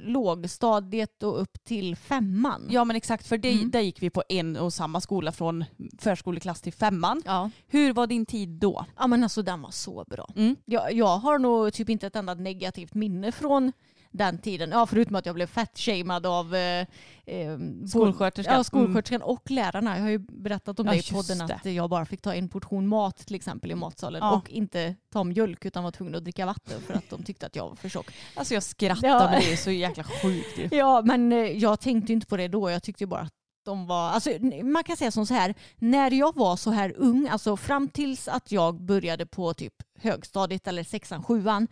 lågstadiet 0.53 1.23
och 1.23 1.41
upp 1.41 1.63
till 1.63 1.95
femman. 1.95 2.67
Ja 2.69 2.83
men 2.85 2.95
exakt 2.95 3.27
för 3.27 3.37
det, 3.37 3.51
Mm. 3.51 3.71
där 3.71 3.79
gick 3.79 4.01
vi 4.03 4.09
på 4.09 4.23
en 4.29 4.57
och 4.57 4.73
samma 4.73 5.01
skola 5.01 5.31
från 5.31 5.65
förskoleklass 5.99 6.61
till 6.61 6.73
femman. 6.73 7.21
Ja. 7.25 7.49
Hur 7.67 7.93
var 7.93 8.07
din 8.07 8.25
tid 8.25 8.49
då? 8.49 8.85
ja, 8.97 9.07
men 9.07 9.23
alltså 9.23 9.41
den 9.41 9.61
var 9.61 9.71
så 9.71 10.03
bra. 10.09 10.29
Mm. 10.35 10.55
Jag, 10.65 10.93
jag 10.93 11.17
har 11.17 11.39
nog 11.39 11.73
typ 11.73 11.89
inte 11.89 12.07
ett 12.07 12.15
enda 12.15 12.33
negativt 12.33 12.93
minne 12.93 13.31
från 13.31 13.71
den 14.11 14.37
tiden. 14.37 14.71
Ja, 14.71 14.85
förutom 14.85 15.15
att 15.15 15.25
jag 15.25 15.35
blev 15.35 15.47
fett-shamed 15.47 16.25
av 16.25 16.55
eh, 16.55 16.87
eh, 17.25 17.57
Skolsköterskan. 17.89 18.55
Ja, 18.55 18.63
skolsköterskan 18.63 19.21
och 19.21 19.51
lärarna. 19.51 19.95
Jag 19.95 20.03
har 20.03 20.09
ju 20.09 20.19
berättat 20.19 20.79
om 20.79 20.85
Ja, 20.85 20.91
det 20.91 20.97
i 21.09 21.13
podden 21.13 21.47
det. 21.47 21.55
att 21.55 21.65
jag 21.65 21.89
bara 21.89 22.05
fick 22.05 22.21
ta 22.21 22.33
en 22.33 22.49
portion 22.49 22.87
mat 22.87 23.17
till 23.17 23.35
exempel 23.35 23.71
i 23.71 23.75
matsalen 23.75 24.19
Ja. 24.23 24.35
och 24.35 24.49
inte 24.49 24.95
ta 25.13 25.23
mjölk 25.23 25.65
utan 25.65 25.83
var 25.83 25.91
tvungen 25.91 26.15
att 26.15 26.23
dricka 26.23 26.45
vatten 26.45 26.81
för 26.81 26.93
att 26.93 27.09
de 27.09 27.23
tyckte 27.23 27.45
att 27.45 27.55
jag 27.55 27.69
var 27.69 27.75
för 27.75 27.89
tjock. 27.89 28.11
Alltså 28.35 28.53
jag 28.53 28.63
skrattar 28.63 29.07
Ja. 29.07 29.27
men 29.31 29.39
det 29.41 29.51
är 29.51 29.55
så 29.57 29.71
jäkla 29.71 30.03
sjukt 30.03 30.57
ju. 30.57 30.69
Ja, 30.77 31.01
men 31.05 31.31
eh, 31.31 31.37
jag 31.39 31.79
tänkte 31.79 32.13
inte 32.13 32.27
på 32.27 32.37
det 32.37 32.47
då. 32.47 32.69
Jag 32.69 32.83
tyckte 32.83 33.03
ju 33.03 33.07
bara 33.07 33.21
att 33.21 33.33
de 33.65 33.87
var, 33.87 34.09
alltså, 34.09 34.29
man 34.63 34.83
kan 34.83 34.97
säga 34.97 35.11
som 35.11 35.25
så 35.25 35.33
här, 35.33 35.53
när 35.77 36.11
jag 36.11 36.35
var 36.35 36.55
så 36.55 36.71
här 36.71 36.93
ung, 36.97 37.27
alltså 37.27 37.57
fram 37.57 37.87
tills 37.87 38.27
att 38.27 38.51
jag 38.51 38.81
började 38.81 39.25
på 39.25 39.53
typ 39.53 39.73
högstadiet 39.99 40.67
eller 40.67 40.83
sexan, 40.83 41.23
sjuan, 41.23 41.67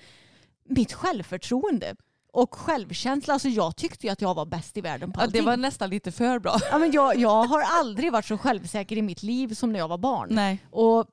mitt 0.66 0.94
självförtroende 0.94 1.96
och 2.42 2.56
självkänsla. 2.56 3.34
Alltså 3.34 3.48
jag 3.50 3.76
tyckte 3.76 4.08
ju 4.08 4.14
att 4.14 4.22
jag 4.22 4.34
var 4.36 4.46
bäst 4.46 4.78
i 4.78 4.82
världen 4.82 5.12
på 5.12 5.20
Ja, 5.20 5.24
allting. 5.24 5.42
det 5.42 5.46
var 5.48 5.58
nästan 5.58 5.90
lite 5.90 6.12
för 6.12 6.40
bra. 6.40 6.56
ja, 6.72 6.78
men 6.78 6.92
jag, 6.92 7.18
jag 7.18 7.44
har 7.44 7.62
aldrig 7.80 8.12
varit 8.12 8.26
så 8.26 8.38
självsäker 8.38 8.98
i 8.98 9.02
mitt 9.02 9.24
liv 9.24 9.54
som 9.54 9.72
när 9.72 9.80
jag 9.80 9.88
var 9.88 9.98
barn. 9.98 10.28
Nej. 10.32 10.60
Och 10.72 11.06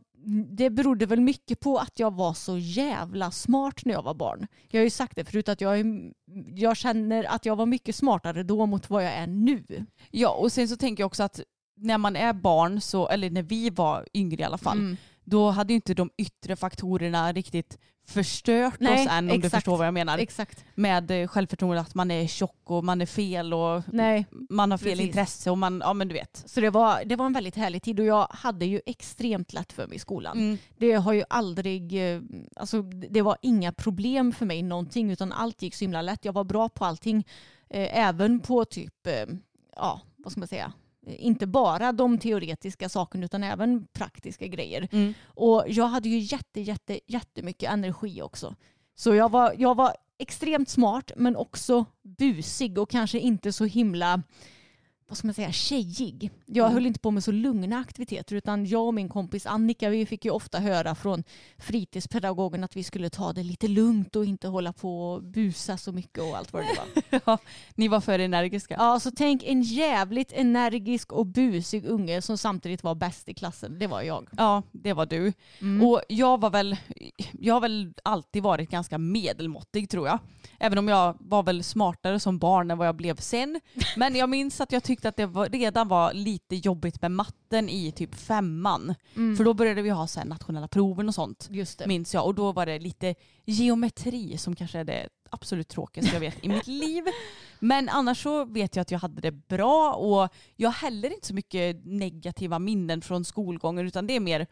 det 0.51 0.71
berodde 0.71 1.07
väl 1.07 1.21
mycket 1.21 1.61
på 1.61 1.79
att 1.79 1.99
jag 1.99 2.15
var 2.15 2.35
så 2.35 2.59
jävla 2.59 3.31
smart 3.31 3.85
när 3.85 3.95
jag 3.95 4.03
var 4.03 4.15
barn. 4.15 4.47
Jag 4.71 4.81
har 4.81 4.85
ju 4.85 4.91
sagt 4.91 5.17
det 5.17 5.25
förut 5.25 5.49
att 5.49 5.61
jag, 5.61 5.81
är, 5.81 5.87
jag 6.55 6.77
känner 6.77 7.25
att 7.25 7.47
jag 7.47 7.57
var 7.57 7.67
mycket 7.67 7.97
smartare 7.97 8.43
då 8.43 8.67
mot 8.67 8.91
vad 8.91 9.05
jag 9.05 9.13
är 9.13 9.27
nu. 9.27 9.65
Ja 10.11 10.29
och 10.31 10.53
sen 10.53 10.69
så 10.69 10.77
tänker 10.77 11.03
jag 11.03 11.07
också 11.07 11.23
att 11.23 11.41
när 11.77 11.99
man 11.99 12.17
är 12.17 12.33
barn, 12.33 12.81
så, 12.81 13.09
eller 13.09 13.31
när 13.31 13.43
vi 13.43 13.71
var 13.71 14.07
yngre 14.15 14.41
i 14.41 14.45
alla 14.45 14.59
fall, 14.59 14.79
Mm. 14.79 14.97
Då 15.25 15.51
hade 15.51 15.73
ju 15.73 15.75
inte 15.75 15.95
de 15.95 16.11
yttre 16.17 16.57
faktorerna 16.57 17.33
riktigt 17.33 17.79
förstört 18.07 18.81
Nej, 18.81 19.07
oss 19.07 19.13
än 19.13 19.25
om 19.25 19.29
du 19.29 19.35
exakt. 19.35 19.55
förstår 19.55 19.77
vad 19.77 19.87
jag 19.87 19.95
menar. 19.95 20.19
Exakt. 20.19 20.65
Med 20.75 21.11
eh, 21.11 21.27
självförtroende 21.29 21.81
att 21.81 21.95
man 21.95 22.11
är 22.11 22.27
tjock 22.27 22.61
och 22.65 22.85
man 22.85 23.01
är 23.01 23.07
fel 23.07 23.55
och 23.55 23.83
Nej, 23.93 24.27
man 24.51 24.71
har 24.71 24.79
fel 24.79 24.91
Precis. 24.93 25.07
intresse 25.07 25.51
och 25.51 25.59
man, 25.59 25.83
ja 25.85 25.93
men 25.95 26.09
du 26.09 26.15
vet. 26.15 26.43
så 26.47 26.61
det 26.61 26.71
var, 26.71 27.05
det 27.05 27.17
var 27.17 27.27
en 27.27 27.33
väldigt 27.33 27.57
härlig 27.57 27.83
tid 27.83 28.01
och 28.01 28.07
jag 28.07 28.27
hade 28.31 28.65
ju 28.67 28.81
extremt 28.87 29.53
lätt 29.53 29.73
för 29.73 29.87
mig 29.87 29.97
i 29.97 29.99
skolan. 29.99 30.39
Mm. 30.39 30.59
Det 30.77 30.93
har 30.93 31.13
ju 31.13 31.25
aldrig, 31.31 32.15
eh, 32.15 32.21
alltså 32.57 32.83
det 32.83 33.23
var 33.23 33.37
inga 33.43 33.73
problem 33.73 34.33
för 34.33 34.47
mig 34.47 34.63
någonting 34.63 35.11
utan 35.11 35.33
allt 35.33 35.63
gick 35.63 35.75
så 35.75 35.85
himla 35.85 36.03
lätt. 36.03 36.25
Jag 36.25 36.33
var 36.33 36.45
bra 36.45 36.69
på 36.69 36.85
allting. 36.85 37.27
Eh, 37.71 37.99
även 37.99 38.41
på 38.41 38.65
typ, 38.65 39.09
ja 39.77 40.01
vad 40.17 40.33
ska 40.33 40.41
man 40.41 40.49
säga, 40.49 40.73
inte 41.07 41.47
bara 41.47 41.93
de 41.93 42.19
teoretiska 42.19 42.89
sakerna 42.89 43.25
utan 43.25 43.45
även 43.45 43.87
praktiska 43.93 44.47
grejer. 44.47 44.89
Mm. 44.93 45.15
Och 45.27 45.65
jag 45.67 45.87
hade 45.87 46.09
ju 46.09 46.19
jätte, 46.19 46.61
jätte, 46.61 47.01
jättemycket 47.07 47.71
energi 47.71 48.23
också. 48.23 48.55
Så 48.95 49.15
jag 49.15 49.31
var, 49.31 49.55
jag 49.59 49.75
var 49.75 49.97
extremt 50.19 50.69
smart 50.69 51.13
men 51.17 51.37
också 51.37 51.85
busig 52.03 52.79
och 52.79 52.91
kanske 52.91 53.19
inte 53.19 53.53
så 53.53 53.65
himla 53.65 54.23
vad 55.09 55.19
ska 55.19 55.27
man 55.27 55.35
säga, 55.35 55.53
tjejig. 55.53 56.31
Jag 56.47 56.65
Mm. 56.65 56.75
höll 56.75 56.87
inte 56.87 57.01
på 57.01 57.11
med 57.11 57.25
så 57.25 57.33
lugna 57.33 57.79
aktiviteter 57.79 58.37
utan 58.37 58.67
jag 58.67 58.87
och 58.87 58.95
min 58.95 59.09
kompis 59.09 59.47
Annika 59.47 59.89
vi 59.91 60.07
fick 60.07 60.25
ju 60.25 60.31
ofta 60.31 60.59
höra 60.61 60.95
från 60.95 61.25
fritidspedagogen 61.59 62.65
att 62.65 62.77
vi 62.77 62.85
skulle 62.85 63.11
ta 63.11 63.33
det 63.33 63.43
lite 63.43 63.69
lugnt 63.69 64.17
och 64.17 64.25
inte 64.25 64.49
hålla 64.49 64.73
på 64.73 65.13
och 65.13 65.23
busa 65.23 65.77
så 65.77 65.93
mycket 65.93 66.23
och 66.23 66.37
allt 66.37 66.53
vad 66.53 66.63
det 66.63 66.69
var. 66.79 67.21
Ja, 67.27 67.39
ni 67.75 67.89
var 67.89 68.01
för 68.01 68.19
energiska. 68.19 68.75
Ja, 68.79 69.01
så 69.01 69.11
tänk 69.11 69.43
en 69.43 69.63
jävligt 69.63 70.33
energisk 70.33 71.13
och 71.13 71.27
busig 71.27 71.85
unge 71.87 72.23
som 72.23 72.39
samtidigt 72.39 72.83
var 72.83 72.95
bäst 72.95 73.29
i 73.29 73.35
klassen. 73.35 73.79
Det 73.79 73.87
var 73.87 74.03
jag. 74.03 74.29
Ja, 74.37 74.63
det 74.73 74.93
var 74.93 75.07
du. 75.07 75.33
Mm. 75.61 75.87
Och 75.89 76.03
jag 76.09 76.41
var 76.41 76.51
väl, 76.51 76.77
jag 77.33 77.55
har 77.55 77.61
väl 77.61 77.95
alltid 78.03 78.43
varit 78.43 78.71
ganska 78.71 78.99
medelmåttig 78.99 79.91
tror 79.91 80.07
jag. 80.07 80.19
Även 80.59 80.79
om 80.79 80.89
jag 80.89 81.17
var 81.21 81.43
väl 81.43 81.65
smartare 81.65 82.21
som 82.21 82.39
barn 82.39 82.71
än 82.71 82.79
vad 82.79 82.87
jag 82.89 82.97
blev 82.97 83.17
sen. 83.17 83.61
Men 83.97 84.15
jag 84.17 84.29
minns 84.29 84.61
att 84.61 84.73
jag 84.73 84.83
tyckte 84.83 84.94
att 85.03 85.17
det 85.17 85.27
var, 85.27 85.49
redan 85.49 85.89
var 85.89 86.13
lite 86.13 86.57
jobbigt 86.57 87.03
med 87.03 87.11
matten 87.11 87.69
i 87.69 87.93
typ 87.93 88.15
femman. 88.15 88.95
Mm. 89.17 89.37
För 89.37 89.45
då 89.45 89.55
började 89.55 89.83
vi 89.83 89.91
ha 89.91 90.07
så 90.07 90.25
nationella 90.25 90.69
proven 90.69 91.09
och 91.09 91.15
sånt. 91.15 91.49
Just 91.51 91.79
det. 91.79 91.87
Minns 91.87 92.15
jag. 92.15 92.27
Och 92.27 92.35
då 92.35 92.53
var 92.53 92.67
det 92.67 92.79
lite 92.79 93.15
geometri 93.45 94.39
som 94.39 94.57
kanske 94.57 94.79
är 94.79 94.85
det 94.85 95.09
absolut 95.31 95.69
tråkigaste 95.69 96.17
jag 96.17 96.21
vet 96.21 96.45
i 96.45 96.49
mitt 96.49 96.67
liv. 96.67 97.05
Men 97.59 97.89
annars 97.89 98.23
så 98.23 98.45
vet 98.45 98.77
jag 98.77 98.83
att 98.83 98.91
jag 98.91 98.99
hade 98.99 99.21
det 99.21 99.33
bra 99.33 99.93
och 99.93 100.29
jag 100.57 100.69
har 100.69 100.75
heller 100.75 101.15
inte 101.15 101.27
så 101.27 101.35
mycket 101.35 101.85
negativa 101.85 102.59
minnen 102.59 103.03
från 103.03 103.25
skolgången 103.25 103.87
utan 103.87 104.07
det 104.07 104.17
är 104.17 104.21
mer, 104.21 104.47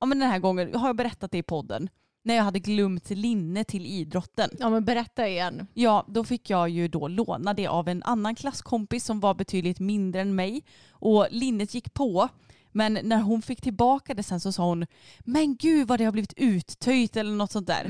ja 0.00 0.06
men 0.06 0.18
den 0.18 0.30
här 0.30 0.38
gången, 0.38 0.74
har 0.74 0.88
jag 0.88 0.96
berättat 0.96 1.30
det 1.30 1.38
i 1.38 1.42
podden? 1.42 1.88
När 2.24 2.34
jag 2.34 2.42
hade 2.42 2.58
glömt 2.58 3.10
linne 3.10 3.64
till 3.64 3.86
idrotten. 3.86 4.50
Ja 4.58 4.70
men 4.70 4.84
berätta 4.84 5.28
igen. 5.28 5.66
Ja, 5.74 6.04
då 6.08 6.24
fick 6.24 6.50
jag 6.50 6.68
ju 6.68 6.88
då 6.88 7.08
låna 7.08 7.54
det 7.54 7.66
av 7.66 7.88
en 7.88 8.02
annan 8.02 8.34
klasskompis 8.34 9.04
som 9.04 9.20
var 9.20 9.34
betydligt 9.34 9.80
mindre 9.80 10.20
än 10.20 10.34
mig. 10.34 10.62
Och 10.90 11.26
linnet 11.30 11.74
gick 11.74 11.94
på. 11.94 12.28
Men 12.72 12.98
när 13.02 13.20
hon 13.22 13.42
fick 13.42 13.60
tillbaka 13.60 14.14
det 14.14 14.22
sen 14.22 14.40
så 14.40 14.52
sa 14.52 14.64
hon 14.64 14.86
Men 15.20 15.56
gud 15.56 15.88
vad 15.88 16.00
det 16.00 16.04
har 16.04 16.12
blivit 16.12 16.34
uttöjt 16.36 17.16
eller 17.16 17.30
något 17.32 17.52
sånt 17.52 17.66
där. 17.66 17.86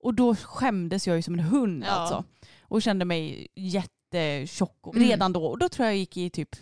Och 0.00 0.14
då 0.14 0.34
skämdes 0.36 1.06
jag 1.06 1.16
ju 1.16 1.22
som 1.22 1.34
en 1.34 1.40
hund 1.40 1.84
Ja. 1.86 1.90
alltså. 1.90 2.24
Och 2.60 2.82
kände 2.82 3.04
mig 3.04 3.46
jättetjock 3.54 4.86
Mm. 4.96 5.08
redan 5.08 5.32
då. 5.32 5.44
Och 5.46 5.58
då 5.58 5.68
tror 5.68 5.86
jag 5.86 5.92
jag 5.94 5.98
gick 5.98 6.16
i 6.16 6.30
typ 6.30 6.56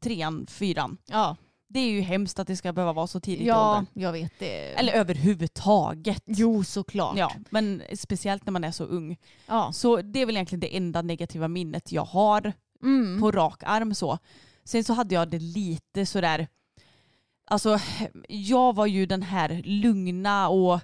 trean, 0.00 0.46
fyran. 0.50 0.96
Ja, 1.06 1.36
Det 1.70 1.78
är 1.80 1.90
ju 1.90 2.00
hemskt 2.00 2.38
att 2.38 2.46
det 2.46 2.56
ska 2.56 2.72
behöva 2.72 2.92
vara 2.92 3.06
så 3.06 3.20
tidigt 3.20 3.40
i 3.40 3.46
ja 3.46 3.70
åldern. 3.78 3.86
jag 3.94 4.12
vet 4.12 4.32
det. 4.38 4.74
Eller 4.74 4.92
överhuvudtaget. 4.92 6.22
Jo 6.26 6.64
såklart. 6.64 7.18
Ja, 7.18 7.32
men 7.50 7.82
speciellt 7.96 8.46
när 8.46 8.52
man 8.52 8.64
är 8.64 8.70
så 8.70 8.84
ung. 8.84 9.16
Ja. 9.46 9.72
Så 9.72 9.96
det 10.02 10.22
är 10.22 10.26
väl 10.26 10.36
egentligen 10.36 10.60
det 10.60 10.76
enda 10.76 11.02
negativa 11.02 11.48
minnet 11.48 11.92
jag 11.92 12.04
har 12.04 12.52
Mm. 12.82 13.20
på 13.20 13.30
rak 13.30 13.62
arm 13.66 13.94
så. 13.94 14.18
Sen 14.64 14.84
så 14.84 14.92
hade 14.92 15.14
jag 15.14 15.30
det 15.30 15.38
lite 15.38 16.06
sådär, 16.06 16.48
alltså 17.46 17.78
jag 18.28 18.74
var 18.74 18.86
ju 18.86 19.06
den 19.06 19.22
här 19.22 19.62
lugna 19.64 20.48
och 20.48 20.80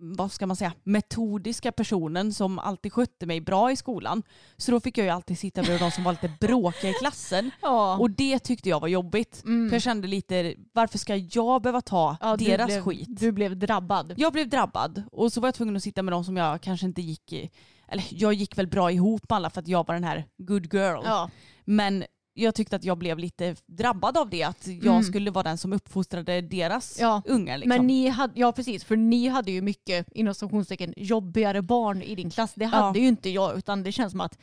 vad 0.00 0.32
ska 0.32 0.46
man 0.46 0.56
säga, 0.56 0.72
metodiska 0.84 1.72
personen 1.72 2.32
som 2.32 2.58
alltid 2.58 2.92
skötte 2.92 3.26
mig 3.26 3.40
bra 3.40 3.72
i 3.72 3.76
skolan. 3.76 4.22
Så 4.56 4.70
då 4.70 4.80
fick 4.80 4.98
jag 4.98 5.04
ju 5.04 5.10
alltid 5.10 5.38
sitta 5.38 5.62
bredvid 5.62 5.80
de 5.80 5.90
som 5.90 6.04
var 6.04 6.12
lite 6.12 6.32
bråkiga 6.40 6.90
i 6.90 6.94
klassen. 6.94 7.50
ja. 7.62 7.96
Och 7.96 8.10
det 8.10 8.38
tyckte 8.38 8.68
jag 8.68 8.80
var 8.80 8.88
jobbigt. 8.88 9.42
Mm. 9.44 9.68
För 9.68 9.74
jag 9.74 9.82
kände 9.82 10.08
lite, 10.08 10.54
varför 10.72 10.98
ska 10.98 11.16
jag 11.16 11.62
behöva 11.62 11.80
ta 11.80 12.16
Ja, 12.20 12.36
deras 12.36 12.66
blev, 12.66 12.82
skit? 12.82 13.08
Du 13.08 13.32
blev 13.32 13.58
drabbad. 13.58 14.14
Jag 14.16 14.32
blev 14.32 14.48
drabbad 14.48 15.02
och 15.12 15.32
så 15.32 15.40
var 15.40 15.48
jag 15.48 15.54
tvungen 15.54 15.76
att 15.76 15.82
sitta 15.82 16.02
med 16.02 16.12
de 16.12 16.24
som 16.24 16.36
jag 16.36 16.60
kanske 16.60 16.86
inte 16.86 17.02
gick 17.02 17.32
i, 17.32 17.50
eller 17.88 18.04
jag 18.10 18.32
gick 18.32 18.58
väl 18.58 18.66
bra 18.66 18.92
ihop 18.92 19.22
med 19.28 19.36
alla 19.36 19.50
för 19.50 19.60
att 19.60 19.68
jag 19.68 19.86
var 19.86 19.94
den 19.94 20.04
här 20.04 20.24
good 20.38 20.74
girl. 20.74 21.00
Ja. 21.04 21.30
Men 21.64 22.04
jag 22.42 22.54
tyckte 22.54 22.76
att 22.76 22.84
jag 22.84 22.98
blev 22.98 23.18
lite 23.18 23.56
drabbad 23.66 24.16
av 24.16 24.30
det, 24.30 24.42
att 24.42 24.66
jag 24.66 24.86
Mm. 24.86 25.02
skulle 25.02 25.30
vara 25.30 25.42
den 25.44 25.58
som 25.58 25.72
uppfostrade 25.72 26.40
deras 26.40 26.96
Ja, 27.00 27.22
ungar. 27.24 27.58
Liksom. 27.58 27.68
Men 27.68 27.86
ni 27.86 28.08
hade, 28.08 28.40
ja 28.40 28.52
precis, 28.52 28.84
för 28.84 28.96
ni 28.96 29.28
hade 29.28 29.50
ju 29.50 29.62
mycket 29.62 30.06
inom 30.12 30.34
stationstecken 30.34 30.94
jobbigare 30.96 31.62
barn 31.62 32.02
i 32.02 32.14
din 32.14 32.30
klass. 32.30 32.52
Det 32.54 32.64
hade 32.64 32.98
Ja. 32.98 33.02
ju 33.02 33.08
inte 33.08 33.30
jag 33.30 33.58
utan 33.58 33.82
det 33.82 33.92
känns 33.92 34.10
som 34.10 34.20
att 34.20 34.38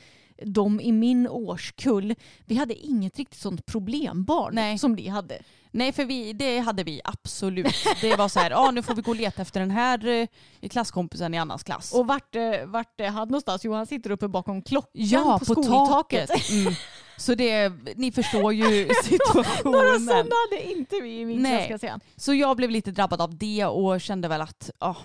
de 0.45 0.81
i 0.81 0.91
min 0.91 1.27
årskull, 1.27 2.15
vi 2.45 2.55
hade 2.55 2.75
inget 2.75 3.17
riktigt 3.17 3.39
sånt 3.39 3.65
problembarn 3.65 4.55
Nej. 4.55 4.77
som 4.77 4.93
ni 4.93 5.08
hade. 5.08 5.39
Nej 5.71 5.91
för 5.91 6.05
vi, 6.05 6.34
det 6.34 6.60
hade 6.60 6.84
vi 6.84 7.01
absolut. 7.03 7.75
Det 8.01 8.15
var 8.15 8.27
så 8.29 8.39
här, 8.39 8.51
ah, 8.51 8.71
nu 8.71 8.81
får 8.81 8.95
vi 8.95 9.01
gå 9.01 9.12
och 9.12 9.17
leta 9.17 9.41
efter 9.41 9.60
den 9.60 9.71
här 9.71 10.08
eh, 10.08 10.27
klasskompisen 10.69 11.34
i 11.34 11.38
Annas 11.38 11.63
klass. 11.63 11.93
Och 11.93 12.08
vart, 12.08 12.36
eh, 12.36 12.65
vart 12.65 12.99
är 13.01 13.10
han 13.10 13.27
någonstans? 13.27 13.65
Jo 13.65 13.73
han 13.73 13.88
sitter 13.88 14.10
uppe 14.12 14.27
bakom 14.27 14.62
klockan 14.62 14.89
ja, 14.93 15.39
på, 15.39 15.45
på, 15.45 15.63
skoltaket. 15.63 16.27
taket. 16.29 16.49
Mm. 16.51 16.73
Så 17.17 17.36
det, 17.36 17.71
ni 17.95 18.12
förstår 18.12 18.54
ju 18.54 18.63
Några 18.86 18.93
situationen. 19.04 19.99
sådana 19.99 20.36
hade 20.49 20.71
inte 20.71 20.95
vi 21.01 21.19
i 21.19 21.25
min 21.25 21.45
klass 21.45 21.63
ska 21.63 21.73
jag 21.73 21.80
säga. 21.80 21.99
Så 22.15 22.34
jag 22.34 22.58
blev 22.58 22.69
lite 22.69 22.91
drabbad 22.91 23.21
av 23.21 23.38
det 23.38 23.65
och 23.65 24.01
kände 24.01 24.28
väl 24.28 24.41
att 24.41 24.71
ah, 24.80 24.95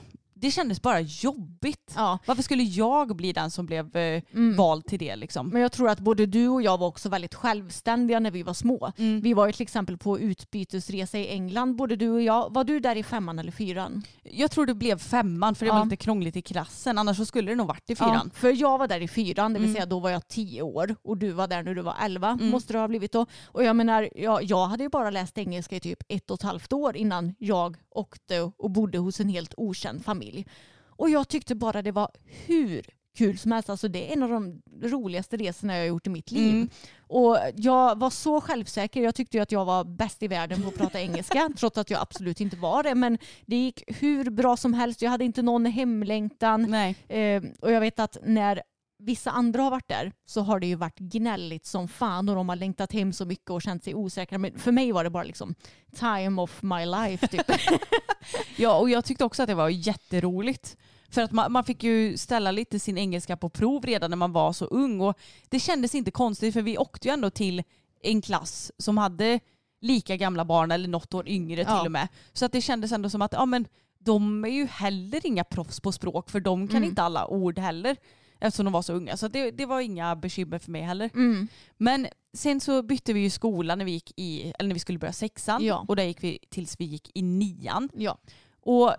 det 0.41 0.51
kändes 0.51 0.83
bara 0.83 1.01
jobbigt. 1.01 1.93
Ja. 1.97 2.19
Varför 2.27 2.43
skulle 2.43 2.63
jag 2.63 3.17
bli 3.17 3.33
den 3.33 3.51
som 3.51 3.67
blev 3.67 3.97
eh, 3.97 4.23
Mm. 4.35 4.57
vald 4.57 4.87
till 4.87 4.99
det 4.99 5.17
liksom? 5.17 5.49
Men 5.49 5.63
jag 5.63 5.73
tror 5.73 5.89
att 5.89 6.01
både 6.01 6.27
du 6.27 6.49
och 6.49 6.63
jag 6.63 6.79
var 6.79 6.87
också 6.87 7.09
väldigt 7.09 7.35
självständiga 7.35 8.21
när 8.21 8.31
vi 8.31 8.43
var 8.43 8.55
små. 8.55 8.93
Mm. 8.99 9.21
Vi 9.21 9.35
var 9.35 9.47
ju 9.47 9.53
till 9.53 9.63
exempel 9.63 9.99
på 9.99 10.19
utbytesresa 10.19 11.19
i 11.19 11.29
England, 11.29 11.77
både 11.77 11.97
du 11.97 12.11
och 12.11 12.23
jag. 12.23 12.55
Var 12.55 12.65
du 12.65 12.81
där 12.81 12.97
i 12.97 13.03
femman 13.03 13.39
eller 13.39 13.53
fyran? 13.53 14.03
Jag 14.23 14.51
tror 14.51 14.67
det 14.67 14.75
blev 14.75 14.99
femman 14.99 15.55
för 15.55 15.67
det 15.67 15.71
Ja. 15.71 15.79
var 15.79 15.85
lite 15.85 15.97
krångligt 15.97 16.37
i 16.37 16.43
klassen. 16.43 16.99
Annars 16.99 17.17
så 17.17 17.25
skulle 17.25 17.51
det 17.51 17.57
nog 17.57 17.67
varit 17.69 17.91
i 17.91 17.97
fyran. 17.97 18.31
Ja, 18.35 18.39
för 18.41 18.53
jag 18.61 18.79
var 18.79 18.89
där 18.89 19.01
i 19.01 19.09
fyran, 19.09 19.53
det 19.53 19.59
vill 19.59 19.69
Mm. 19.69 19.75
säga 19.75 19.87
då 19.87 20.01
var 20.01 20.11
jag 20.11 20.29
tio 20.29 20.63
år 20.63 20.97
och 21.03 21.17
du 21.19 21.31
var 21.33 21.47
där 21.49 21.63
när 21.63 21.75
du 21.75 21.83
var 21.83 21.95
elva, 22.03 22.29
Mm. 22.31 22.49
måste 22.51 22.73
det 22.73 22.79
ha 22.79 22.89
blivit 22.89 23.13
då. 23.13 23.27
Och 23.47 23.65
jag 23.65 23.77
menar, 23.77 24.09
jag, 24.17 24.43
jag 24.43 24.67
hade 24.67 24.83
ju 24.83 24.89
bara 24.89 25.11
läst 25.11 25.39
engelska 25.39 25.77
i 25.77 25.81
typ 25.81 25.99
ett 26.09 26.31
och 26.31 26.35
ett 26.35 26.43
halvt 26.43 26.73
år 26.73 26.97
innan 26.97 27.35
jag 27.39 27.77
åkte 27.91 28.41
och 28.41 28.71
bodde 28.71 28.99
hos 28.99 29.21
en 29.21 29.29
helt 29.29 29.55
okänd 29.57 30.05
familj. 30.05 30.47
Och 30.83 31.11
jag 31.11 31.29
tyckte 31.29 31.55
bara 31.55 31.83
det 31.83 31.93
var 31.93 32.11
hur 32.47 32.87
kul 33.17 33.39
som 33.39 33.53
helst. 33.53 33.71
Alltså 33.71 33.89
det 33.89 34.09
är 34.09 34.13
en 34.13 34.23
av 34.23 34.31
de 34.31 34.63
roligaste 34.83 35.37
resorna 35.37 35.75
jag 35.75 35.83
har 35.83 35.89
gjort 35.89 36.07
i 36.07 36.11
mitt 36.11 36.31
liv. 36.31 36.55
Mm. 36.55 36.69
Och 36.99 37.37
jag 37.57 37.99
var 37.99 38.11
så 38.11 38.41
självsäker. 38.41 39.03
Jag 39.03 39.15
tyckte 39.15 39.43
att 39.43 39.53
jag 39.53 39.65
var 39.65 39.85
bäst 39.85 40.23
i 40.23 40.29
världen 40.29 40.63
på 40.63 40.69
att 40.69 40.75
prata 40.75 41.01
engelska 41.01 41.51
trots 41.59 41.79
att 41.79 41.91
jag 41.91 42.01
absolut 42.01 42.41
inte 42.41 42.57
var 42.57 42.83
det. 42.83 42.95
Men 42.95 43.19
det 43.47 43.57
gick 43.57 43.83
hur 43.87 44.31
bra 44.31 44.57
som 44.57 44.75
helst. 44.75 45.03
Jag 45.03 45.11
hade 45.11 45.25
inte 45.25 45.43
någon 45.43 45.67
hemlängtan. 45.67 46.75
Eh, 47.09 47.43
och 47.61 47.73
jag 47.73 47.81
vet 47.81 47.99
att 47.99 48.17
när 48.23 48.63
vissa 49.01 49.31
andra 49.31 49.63
har 49.63 49.71
varit 49.71 49.89
där 49.89 50.13
så 50.27 50.41
har 50.41 50.61
det 50.61 50.67
ju 50.67 50.75
varit 50.75 50.99
gnälligt 50.99 51.67
som 51.67 51.89
fan 51.89 52.29
och 52.29 52.35
de 52.35 52.49
har 52.49 52.57
längtat 52.57 52.93
hem 52.93 53.13
så 53.13 53.25
mycket 53.25 53.51
och 53.51 53.63
känt 53.63 53.85
sig 53.85 53.95
osäkra. 53.95 54.39
Men 54.39 54.59
för 54.59 54.73
mig 54.73 54.93
var 54.93 55.05
det 55.05 55.11
bara 55.11 55.23
liksom 55.25 55.55
time 55.95 56.43
of 56.43 56.63
my 56.63 56.87
life 56.87 57.27
typ. 57.29 57.47
Ja, 58.57 58.79
och 58.79 58.91
jag 58.91 59.05
tyckte 59.05 59.25
också 59.25 59.43
att 59.43 59.49
det 59.49 59.55
var 59.55 59.69
jätteroligt. 59.69 60.77
För 61.09 61.23
att 61.23 61.33
man, 61.33 61.53
man 61.53 61.65
fick 61.65 61.83
ju 61.83 62.17
ställa 62.17 62.51
lite 62.51 62.79
sin 62.79 62.99
engelska 62.99 63.37
på 63.37 63.49
prov 63.49 63.85
redan 63.87 64.11
när 64.11 64.17
man 64.17 64.33
var 64.33 64.53
så 64.53 64.65
ung. 64.65 65.01
Och 65.01 65.19
det 65.49 65.61
kändes 65.61 65.95
inte 65.95 66.11
konstigt 66.11 66.55
för 66.55 66.63
vi 66.63 66.79
åkte 66.79 67.09
ju 67.09 67.15
ändå 67.15 67.31
till 67.31 67.63
en 68.03 68.23
klass 68.23 68.73
som 68.79 68.99
hade 68.99 69.41
lika 69.81 70.17
gamla 70.17 70.45
barn 70.45 70.71
eller 70.71 70.89
något 70.89 71.15
år 71.15 71.29
yngre 71.29 71.61
Ja. 71.69 71.79
till 71.79 71.87
och 71.87 71.93
med. 71.93 72.09
Så 72.33 72.45
att 72.45 72.53
det 72.53 72.61
kändes 72.61 72.93
ändå 72.93 73.11
som 73.11 73.23
att 73.23 73.33
ja, 73.33 73.47
men 73.47 73.67
de 73.99 74.45
är 74.45 74.49
ju 74.49 74.67
heller 74.67 75.27
inga 75.27 75.45
proffs 75.45 75.81
på 75.81 75.93
språk 75.93 76.31
för 76.31 76.41
de 76.41 76.69
kan 76.69 76.77
Mm. 76.77 76.89
inte 76.89 77.03
alla 77.03 77.27
ord 77.27 77.59
heller 77.59 77.97
eftersom 78.41 78.65
de 78.65 78.73
var 78.73 78.83
så 78.83 78.93
unga. 78.93 79.17
Så 79.17 79.29
det, 79.29 79.51
det 79.51 79.67
var 79.67 79.81
inga 79.81 80.17
bekymmer 80.17 80.59
för 80.59 80.71
mig 80.71 80.83
heller. 80.83 81.11
Mm. 81.15 81.49
Men 81.77 82.09
sen 82.35 82.61
så 82.61 82.83
bytte 82.83 83.13
vi 83.13 83.21
ju 83.21 83.31
skola 83.31 83.75
när 83.75 83.85
vi 83.85 83.91
gick 83.91 84.13
i, 84.17 84.53
eller 84.59 84.69
när 84.69 84.75
vi 84.75 84.81
skulle 84.81 84.99
börja 84.99 85.13
sexan 85.13 85.65
Ja. 85.65 85.85
och 85.89 85.97
där 85.97 86.05
gick 86.05 86.25
vi 86.25 86.39
tills 86.51 86.81
vi 86.81 86.85
gick 86.85 87.11
i 87.15 87.23
nian. 87.23 87.89
Ja. 87.93 88.19
Och 88.61 88.95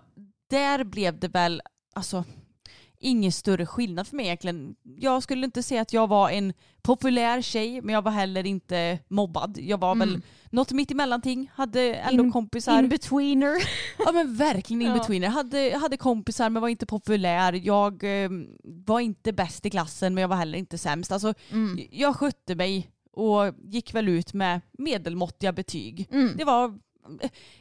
där 0.50 0.84
blev 0.84 1.18
det 1.18 1.28
väl, 1.28 1.62
alltså 1.94 2.24
ingen 3.02 3.32
större 3.32 3.66
skillnad 3.66 4.06
för 4.08 4.16
mig 4.16 4.26
egentligen. 4.26 4.74
Jag 4.96 5.22
skulle 5.22 5.44
inte 5.44 5.62
säga 5.62 5.80
att 5.82 5.92
jag 5.92 6.06
var 6.08 6.30
en 6.30 6.52
populär 6.82 7.42
tjej 7.42 7.80
men 7.82 7.94
jag 7.94 8.02
var 8.02 8.12
heller 8.12 8.46
inte 8.46 8.98
mobbad. 9.08 9.58
Jag 9.60 9.80
var 9.80 9.94
väl 9.94 10.08
Mm. 10.08 10.22
något 10.50 10.72
mitt 10.72 10.90
emellanting, 10.90 11.50
hade 11.54 11.94
ändå 11.94 12.24
In- 12.24 12.32
kompisar. 12.32 12.78
In-betweener. 12.78 13.54
Ja 13.98 14.12
men 14.12 14.36
verkligen 14.36 14.82
in 14.82 14.88
Ja. 15.22 15.28
Hade, 15.28 15.78
hade 15.80 15.96
kompisar 15.96 16.50
men 16.50 16.62
var 16.62 16.68
inte 16.68 16.86
populär. 16.86 17.52
Jag 17.52 18.24
eh, 18.24 18.30
var 18.64 19.00
inte 19.00 19.32
bäst 19.32 19.66
i 19.66 19.70
klassen 19.70 20.14
men 20.14 20.22
jag 20.22 20.28
var 20.28 20.36
heller 20.36 20.58
inte 20.58 20.78
sämst. 20.78 21.12
Alltså, 21.12 21.34
Mm. 21.50 21.86
Jag 21.90 22.16
skötte 22.16 22.54
mig 22.54 22.90
och 23.12 23.54
gick 23.64 23.94
väl 23.94 24.08
ut 24.08 24.32
med 24.34 24.60
medelmåttiga 24.78 25.52
betyg. 25.52 26.08
Mm. 26.12 26.36
Det 26.36 26.44
var 26.44 26.78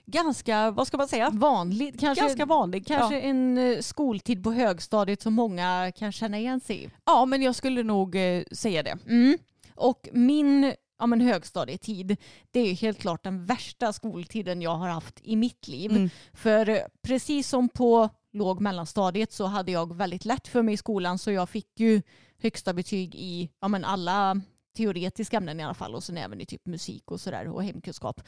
ganska, 0.06 0.71
vad 0.71 0.88
ska 0.88 0.97
man 0.97 1.08
säga? 1.08 1.30
Vanligt, 1.30 1.99
kanske, 1.99 2.23
Ganska 2.25 2.45
vanligt. 2.45 2.88
kanske 2.88 3.15
Ja. 3.19 3.21
en 3.21 3.58
eh, 3.58 3.80
skoltid 3.80 4.43
på 4.43 4.51
högstadiet 4.51 5.21
som 5.21 5.34
många 5.34 5.91
kan 5.95 6.12
känna 6.12 6.39
igen 6.39 6.60
sig 6.60 6.84
i. 6.84 6.89
ja 7.06 7.25
men 7.25 7.41
jag 7.41 7.56
skulle 7.56 7.84
nog 7.84 8.15
eh, 8.15 8.43
säga 8.51 8.84
det. 8.84 8.97
Mm. 9.08 9.38
Och 9.75 10.10
min 10.13 10.73
ja, 10.99 11.06
men 11.08 11.21
högstadietid, 11.21 12.17
det 12.51 12.60
är 12.60 12.73
helt 12.73 12.99
klart 12.99 13.23
den 13.23 13.45
värsta 13.45 13.93
skoltiden 13.93 14.62
jag 14.62 14.75
har 14.75 14.88
haft 14.89 15.19
i 15.23 15.36
mitt 15.36 15.67
liv. 15.67 15.91
Mm. 15.91 16.10
För 16.34 16.69
eh, 16.69 16.77
precis 17.01 17.49
som 17.49 17.69
på 17.69 18.10
låg 18.34 18.62
mellanstadiet 18.62 19.32
så 19.32 19.45
hade 19.45 19.71
jag 19.71 19.95
väldigt 19.95 20.25
lätt 20.25 20.47
för 20.47 20.62
mig 20.62 20.73
i 20.73 20.77
skolan 20.77 21.17
så 21.19 21.32
jag 21.32 21.49
fick 21.49 21.80
ju 21.80 22.01
högsta 22.41 22.73
betyg 22.73 23.15
i 23.15 23.49
ja, 23.62 23.67
men 23.67 23.86
alla 23.86 24.41
teoretiska 24.77 25.38
ämnen 25.38 25.60
i 25.60 25.63
alla 25.63 25.73
fall 25.73 25.95
och 25.95 26.04
sen 26.04 26.17
även 26.17 26.41
i 26.41 26.45
typ 26.45 26.65
musik 26.65 27.12
och 27.12 27.21
sådär 27.21 27.47
och 27.47 27.63
hemkunskap. 27.63 28.21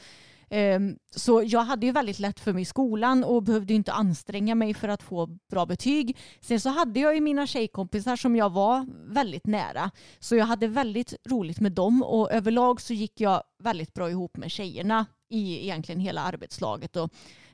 Ehm, 0.50 0.96
så 1.16 1.42
jag 1.46 1.60
hade 1.60 1.86
ju 1.86 1.92
väldigt 1.92 2.18
lätt 2.18 2.40
för 2.40 2.52
mig 2.52 2.62
i 2.62 2.64
skolan 2.64 3.24
och 3.24 3.42
behövde 3.42 3.72
ju 3.72 3.76
inte 3.76 3.92
anstränga 3.92 4.54
mig 4.54 4.74
för 4.74 4.88
att 4.88 5.02
få 5.02 5.26
bra 5.50 5.66
betyg. 5.66 6.16
Sen 6.40 6.60
så 6.60 6.68
hade 6.68 7.00
jag 7.00 7.14
ju 7.14 7.20
mina 7.20 7.46
tjejkompisar 7.46 8.16
som 8.16 8.36
jag 8.36 8.50
var 8.50 8.86
väldigt 9.12 9.46
nära. 9.46 9.90
Så 10.18 10.36
jag 10.36 10.46
hade 10.46 10.66
väldigt 10.66 11.14
roligt 11.28 11.60
med 11.60 11.72
dem 11.72 12.02
och 12.02 12.32
överlag 12.32 12.80
så 12.80 12.94
gick 12.94 13.20
jag 13.20 13.42
väldigt 13.62 13.94
bra 13.94 14.10
ihop 14.10 14.36
med 14.36 14.50
tjejerna 14.50 15.06
i 15.30 15.62
egentligen 15.62 16.00
hela 16.00 16.22
arbetslaget. 16.22 16.96
Och 16.96 17.10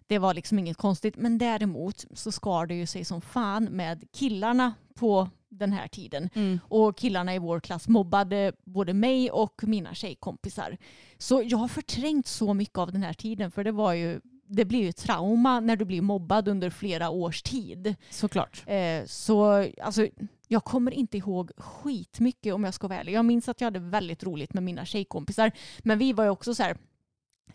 det 0.06 0.18
var 0.18 0.34
liksom 0.34 0.58
inget 0.58 0.76
konstigt. 0.76 1.16
Men 1.16 1.38
däremot 1.38 2.04
så 2.14 2.32
skar 2.32 2.66
det 2.66 2.74
ju 2.74 2.86
sig 2.86 3.04
som 3.04 3.20
fan 3.20 3.64
med 3.64 4.04
killarna 4.12 4.74
på 4.94 5.28
den 5.50 5.72
här 5.72 5.88
tiden. 5.88 6.30
Mm. 6.34 6.60
Och 6.68 6.96
killarna 6.96 7.34
i 7.34 7.38
vår 7.38 7.60
klass 7.60 7.88
mobbade 7.88 8.52
både 8.64 8.94
mig 8.94 9.30
och 9.30 9.62
mina 9.64 9.94
tjejkompisar. 9.94 10.76
Så 11.18 11.42
jag 11.46 11.58
har 11.58 11.68
förträngt 11.68 12.26
så 12.26 12.54
mycket 12.54 12.78
av 12.78 12.92
den 12.92 13.02
här 13.02 13.12
tiden 13.12 13.50
för 13.50 13.64
det 13.64 13.72
var 13.72 13.92
ju 13.92 14.20
det 14.52 14.64
blir 14.64 14.82
ju 14.82 14.92
trauma 14.92 15.60
när 15.60 15.76
du 15.76 15.84
blir 15.84 16.02
mobbad 16.02 16.48
under 16.48 16.70
flera 16.70 17.10
års 17.10 17.42
tid. 17.42 17.94
Såklart. 18.10 18.62
Eh, 18.66 19.04
så 19.06 19.68
alltså, 19.82 20.06
jag 20.48 20.64
kommer 20.64 20.90
inte 20.92 21.18
ihåg 21.18 21.50
skitmycket 21.56 22.54
om 22.54 22.64
jag 22.64 22.74
ska 22.74 22.88
vara 22.88 22.98
ärlig. 22.98 23.12
Jag 23.12 23.24
minns 23.24 23.48
att 23.48 23.60
jag 23.60 23.66
hade 23.66 23.78
väldigt 23.78 24.24
roligt 24.24 24.54
med 24.54 24.62
mina 24.62 24.84
tjejkompisar. 24.84 25.52
Men 25.78 25.98
vi 25.98 26.12
var 26.12 26.24
ju 26.24 26.30
också 26.30 26.54
så 26.54 26.62
här 26.62 26.76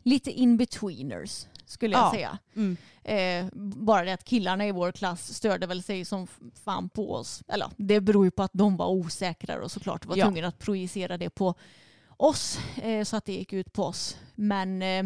lite 0.03 0.31
in-betweeners 0.31 1.45
skulle 1.65 1.95
jag 1.95 2.05
Ja. 2.05 2.11
säga. 2.11 2.37
Mm. 2.55 2.77
Eh, 3.03 3.45
bara 3.63 4.05
det 4.05 4.13
att 4.13 4.23
killarna 4.23 4.67
i 4.67 4.71
vår 4.71 4.91
klass 4.91 5.33
störde 5.33 5.67
väl 5.67 5.83
sig 5.83 6.05
som 6.05 6.27
fan 6.65 6.89
på 6.89 7.13
oss. 7.13 7.43
Eller 7.47 7.67
det 7.77 8.01
beror 8.01 8.25
ju 8.25 8.31
på 8.31 8.43
att 8.43 8.53
de 8.53 8.77
var 8.77 8.87
osäkrare 8.87 9.61
och 9.61 9.71
såklart 9.71 10.05
var 10.05 10.17
Ja. 10.17 10.25
tvungna 10.25 10.47
att 10.47 10.59
projicera 10.59 11.17
det 11.17 11.29
på 11.29 11.53
oss 12.17 12.59
eh, 12.81 13.03
så 13.03 13.17
att 13.17 13.25
det 13.25 13.33
gick 13.33 13.53
ut 13.53 13.73
på 13.73 13.83
oss. 13.83 14.17
Men 14.35 14.81
eh, 14.81 15.03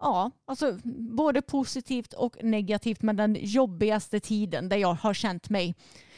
ja, 0.00 0.30
alltså 0.46 0.78
både 1.14 1.42
positivt 1.42 2.12
och 2.12 2.36
negativt 2.44 3.02
men 3.02 3.16
den 3.16 3.36
jobbigaste 3.40 4.20
tiden 4.20 4.68
där 4.68 4.76
jag 4.76 4.94
har 4.94 5.14
känt 5.14 5.50
mig 5.50 5.74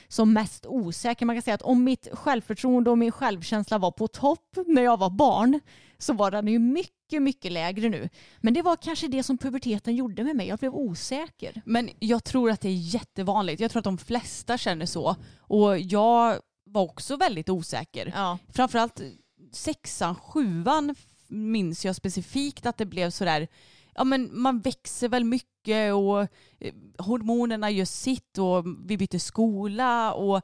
som 0.09 0.33
mest 0.33 0.67
osäker. 0.67 1.27
Man 1.27 1.37
kan 1.37 1.43
säga 1.43 1.55
att 1.55 1.63
om 1.63 1.85
mitt 1.85 2.09
självförtroende 2.13 2.91
och 2.91 2.99
min 2.99 3.13
självkänsla 3.13 3.79
var 3.79 3.91
på 3.91 4.09
topp 4.09 4.57
när 4.67 4.83
jag 4.83 4.97
var 4.99 5.11
barn 5.11 5.61
så 5.99 6.13
var 6.13 6.31
den 6.31 6.49
ju 6.49 6.59
mycket, 6.59 6.93
mycket 7.21 7.53
lägre 7.53 7.89
nu. 7.89 8.09
Men 8.41 8.55
det 8.55 8.63
var 8.63 8.77
kanske 8.77 9.09
det 9.09 9.23
som 9.23 9.39
puberteten 9.39 9.97
gjorde 9.97 10.25
med 10.25 10.37
mig. 10.37 10.49
Jag 10.49 10.59
blev 10.59 10.75
osäker. 10.75 11.63
Men 11.65 11.91
jag 11.99 12.25
tror 12.25 12.51
att 12.51 12.61
det 12.61 12.69
är 12.69 12.95
jättevanligt. 12.95 13.61
Jag 13.61 13.71
tror 13.71 13.81
att 13.81 13.85
de 13.85 13.99
flesta 13.99 14.59
känner 14.59 14.87
så. 14.87 15.17
Och 15.39 15.79
jag 15.79 16.39
var 16.65 16.83
också 16.83 17.17
väldigt 17.17 17.49
osäker. 17.49 18.13
Ja. 18.15 18.39
Framförallt 18.49 19.01
sexan, 19.53 20.15
sjuan 20.15 20.95
minns 21.29 21.85
jag 21.85 21.97
specifikt 21.97 22.67
att 22.67 22.77
det 22.77 22.87
blev 22.87 23.11
sådär, 23.11 23.49
ja 23.95 24.05
men 24.05 24.41
man 24.41 24.61
växer 24.61 25.09
väl 25.09 25.25
mycket 25.25 25.95
och 25.95 26.21
eh, 26.21 26.75
hormonerna 26.99 27.71
gör 27.71 27.85
sitt 27.85 28.39
och 28.39 28.65
vi 28.85 28.97
byter 28.97 29.19
skola 29.19 30.13
och 30.13 30.43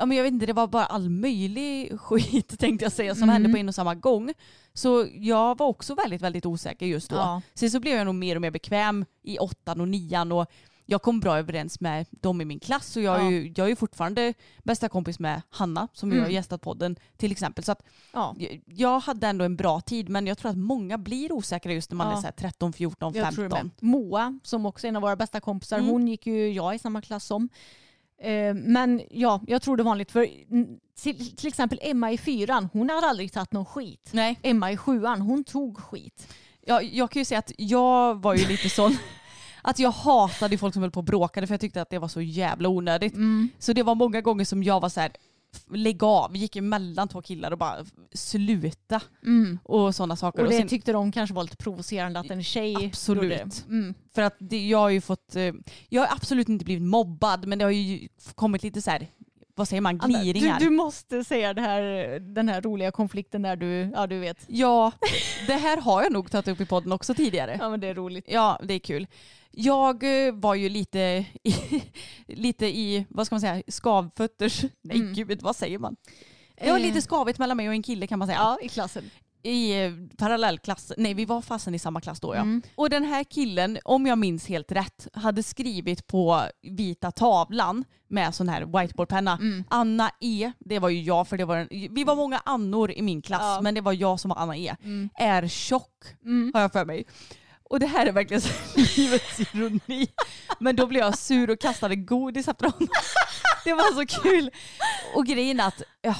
ja 0.00 0.06
men 0.06 0.16
jag 0.16 0.24
vet 0.24 0.32
inte, 0.32 0.46
det 0.46 0.52
var 0.52 0.66
bara 0.66 0.84
all 0.86 1.10
möjlig 1.10 2.00
skit 2.00 2.58
tänkte 2.58 2.84
jag 2.84 2.92
säga 2.92 3.14
som 3.14 3.22
Mm. 3.22 3.32
hände 3.32 3.48
på 3.48 3.56
en 3.56 3.68
och 3.68 3.74
samma 3.74 3.94
gång. 3.94 4.32
Så 4.74 5.06
jag 5.14 5.58
var 5.58 5.66
också 5.66 5.94
väldigt, 5.94 6.22
väldigt 6.22 6.46
osäker 6.46 6.86
just 6.86 7.10
då. 7.10 7.16
Ja. 7.16 7.42
Sen 7.54 7.70
så 7.70 7.80
blev 7.80 7.96
jag 7.96 8.04
nog 8.04 8.14
mer 8.14 8.36
och 8.36 8.42
mer 8.42 8.50
bekväm 8.50 9.04
i 9.22 9.38
åttan 9.38 9.80
och 9.80 9.88
nian 9.88 10.32
och 10.32 10.46
jag 10.86 11.02
kom 11.02 11.20
bra 11.20 11.38
överens 11.38 11.80
med 11.80 12.06
dem 12.10 12.40
i 12.40 12.44
min 12.44 12.60
klass 12.60 12.96
och 12.96 13.02
jag 13.02 13.16
är, 13.20 13.24
Ja. 13.24 13.30
ju, 13.30 13.52
jag 13.56 13.70
är 13.70 13.76
fortfarande 13.76 14.34
bästa 14.64 14.88
kompis 14.88 15.18
med 15.18 15.42
Hanna 15.50 15.88
som 15.92 16.12
Mm. 16.12 16.24
har 16.24 16.30
gästat 16.30 16.60
podden 16.62 16.96
till 17.16 17.32
exempel. 17.32 17.64
Så 17.64 17.72
att 17.72 17.82
Ja. 18.12 18.34
jag- 18.38 18.60
jag 18.66 19.00
hade 19.00 19.26
ändå 19.26 19.44
en 19.44 19.56
bra 19.56 19.80
tid 19.80 20.08
men 20.08 20.26
jag 20.26 20.38
tror 20.38 20.50
att 20.50 20.56
många 20.58 20.98
blir 20.98 21.32
osäkra 21.32 21.72
just 21.72 21.90
när 21.90 21.96
man 21.96 22.06
Ja. 22.10 22.12
är 22.16 22.20
så 22.20 22.26
här 22.26 22.32
13, 22.32 22.72
14, 22.72 23.12
Jag 23.14 23.34
tror 23.34 23.44
det 23.44 23.50
15. 23.50 23.70
med. 23.80 23.90
Moa, 23.90 24.38
som 24.42 24.66
också 24.66 24.86
är 24.86 24.88
en 24.88 24.96
av 24.96 25.02
våra 25.02 25.16
bästa 25.16 25.40
kompisar, 25.40 25.78
Mm. 25.78 25.90
hon 25.90 26.08
gick 26.08 26.26
ju 26.26 26.52
jag 26.52 26.74
i 26.74 26.78
samma 26.78 27.02
klass 27.02 27.24
som. 27.24 27.48
Eh, 28.22 28.54
Men 28.54 29.02
ja, 29.10 29.40
jag 29.46 29.62
tror 29.62 29.76
det 29.76 29.82
är 29.82 29.84
vanligt. 29.84 30.12
För 30.12 30.26
mm, 30.50 30.66
till, 31.02 31.36
till 31.36 31.48
exempel 31.48 31.78
Emma 31.82 32.12
i 32.12 32.18
fyran, 32.18 32.68
hon 32.72 32.90
hade 32.90 33.06
aldrig 33.06 33.32
tagit 33.32 33.52
någon 33.52 33.66
skit. 33.66 34.08
Nej, 34.12 34.38
Emma 34.42 34.72
i 34.72 34.76
sjuan, 34.76 35.20
hon 35.20 35.44
tog 35.44 35.78
skit. 35.78 36.34
jag, 36.66 36.84
jag 36.84 37.10
kan 37.10 37.20
ju 37.20 37.24
säga 37.24 37.38
att 37.38 37.52
jag 37.56 38.22
var 38.22 38.34
ju 38.34 38.46
lite 38.48 38.68
sån 38.70 38.96
att 39.62 39.78
jag 39.78 39.90
hatade 39.90 40.58
folk 40.58 40.74
som 40.74 40.82
höll 40.82 40.90
på 40.90 41.00
och 41.00 41.04
bråkade 41.04 41.46
för 41.46 41.54
jag 41.54 41.60
tyckte 41.60 41.82
att 41.82 41.90
det 41.90 41.98
var 41.98 42.08
så 42.08 42.20
jävla 42.20 42.68
onödigt. 42.68 43.14
Så 43.58 43.72
det 43.72 43.82
var 43.82 43.94
många 43.94 44.20
gånger 44.20 44.44
som 44.44 44.62
jag 44.62 44.80
var 44.80 44.88
så 44.88 45.00
här 45.00 45.10
lägg 45.70 46.04
av, 46.04 46.36
gick 46.36 46.56
emellan 46.56 47.08
två 47.08 47.22
killar 47.22 47.50
och 47.50 47.58
bara 47.58 47.84
sluta 48.12 49.00
och 49.62 49.94
sådana 49.94 50.16
saker. 50.16 50.42
Och 50.42 50.50
det 50.50 50.56
sen- 50.56 50.68
tyckte 50.68 50.92
de 50.92 51.12
kanske 51.12 51.34
var 51.34 51.42
lite 51.42 51.56
provocerande 51.56 52.20
att 52.20 52.30
en 52.30 52.44
tjej 52.44 52.86
Absolut. 52.86 53.64
Mm. 53.68 53.94
För 54.14 54.22
att 54.22 54.36
det, 54.38 54.68
jag 54.68 54.78
har 54.78 54.88
ju 54.88 55.00
fått, 55.00 55.36
eh, 55.36 55.52
jag 55.88 56.02
har 56.02 56.08
absolut 56.16 56.48
inte 56.48 56.64
blivit 56.64 56.88
mobbad 56.88 57.46
men 57.46 57.58
det 57.58 57.64
har 57.64 57.72
ju 57.72 58.08
kommit 58.34 58.62
lite 58.62 58.82
så 58.82 58.90
här, 58.90 59.08
vad 59.54 59.68
säger 59.68 59.80
man, 59.80 59.98
gliringar. 59.98 60.58
Du, 60.58 60.64
du 60.64 60.70
måste 60.70 61.24
säga 61.24 61.52
här, 61.52 62.18
den 62.20 62.48
här 62.48 62.60
roliga 62.60 62.90
konflikten 62.90 63.42
där 63.42 63.56
du, 63.56 63.90
ja 63.94 64.06
du 64.06 64.18
vet. 64.18 64.44
Ja, 64.46 64.92
det 65.46 65.54
här 65.54 65.76
har 65.80 66.02
jag 66.02 66.12
nog 66.12 66.30
tagit 66.30 66.48
upp 66.48 66.60
i 66.60 66.66
podden 66.66 66.92
också 66.92 67.14
tidigare. 67.14 67.56
Ja 67.60 67.70
men 67.70 67.80
det 67.80 67.86
är 67.86 67.94
roligt. 67.94 68.24
Ja, 68.28 68.60
det 68.62 68.74
är 68.74 68.78
kul. 68.78 69.06
Jag 69.52 70.26
eh, 70.26 70.32
var 70.34 70.54
ju 70.54 70.68
lite 70.68 70.98
i, 71.42 71.54
lite 72.26 72.66
i, 72.66 73.06
vad 73.08 73.26
ska 73.26 73.34
man 73.34 73.40
säga, 73.40 73.62
skavfötters, 73.68 74.62
nej 74.82 74.96
Mm. 75.00 75.12
gud 75.12 75.42
vad 75.42 75.56
säger 75.56 75.78
man? 75.78 75.96
Det 76.60 76.70
var 76.70 76.78
Eh. 76.78 76.82
lite 76.84 77.02
skavigt 77.02 77.38
mellan 77.38 77.56
mig 77.56 77.68
och 77.68 77.74
en 77.74 77.82
kille 77.82 78.06
kan 78.06 78.18
man 78.18 78.28
säga. 78.28 78.38
Ja, 78.38 78.58
i 78.62 78.68
klassen. 78.68 79.10
I 79.42 79.84
eh, 79.84 79.92
parallellklass, 80.18 80.92
nej 80.96 81.14
vi 81.14 81.24
var 81.24 81.42
fasen 81.42 81.74
i 81.74 81.78
samma 81.78 82.00
klass 82.00 82.20
då 82.20 82.34
ja. 82.34 82.40
Mm. 82.40 82.62
Och 82.74 82.90
den 82.90 83.04
här 83.04 83.24
killen, 83.24 83.78
om 83.84 84.06
jag 84.06 84.18
minns 84.18 84.46
helt 84.46 84.72
rätt, 84.72 85.08
hade 85.12 85.42
skrivit 85.42 86.06
på 86.06 86.42
vita 86.62 87.10
tavlan 87.10 87.84
med 88.08 88.34
sån 88.34 88.48
här 88.48 88.80
whiteboardpenna. 88.80 89.32
Mm. 89.32 89.64
Anna 89.68 90.10
E, 90.20 90.52
det 90.58 90.78
var 90.78 90.88
ju 90.88 91.02
jag 91.02 91.28
för 91.28 91.36
det 91.38 91.44
var 91.44 91.56
en, 91.56 91.68
vi 91.70 92.04
var 92.04 92.16
många 92.16 92.42
Annor 92.44 92.90
i 92.90 93.02
min 93.02 93.22
klass 93.22 93.40
Ja. 93.42 93.60
men 93.62 93.74
det 93.74 93.80
var 93.80 93.92
jag 93.92 94.20
som 94.20 94.28
var 94.28 94.36
Anna 94.36 94.56
E. 94.56 94.76
Mm. 94.82 95.08
Är 95.14 95.48
tjock 95.48 96.04
Mm. 96.24 96.50
har 96.54 96.60
jag 96.60 96.72
för 96.72 96.84
mig. 96.84 97.04
Och 97.70 97.80
det 97.80 97.86
här 97.86 98.06
är 98.06 98.12
verkligen 98.12 98.42
livets 98.96 99.40
ironi. 99.40 100.08
Men 100.58 100.76
då 100.76 100.86
blev 100.86 101.02
jag 101.02 101.18
sur 101.18 101.50
och 101.50 101.60
kastade 101.60 101.96
godis 101.96 102.48
efter 102.48 102.64
honom. 102.66 102.88
Det 103.64 103.72
var 103.72 103.94
så 103.94 104.22
kul. 104.22 104.50
Och 105.14 105.26
grejen 105.26 105.60
är 105.60 105.66
att 105.66 105.82
ja, 106.02 106.14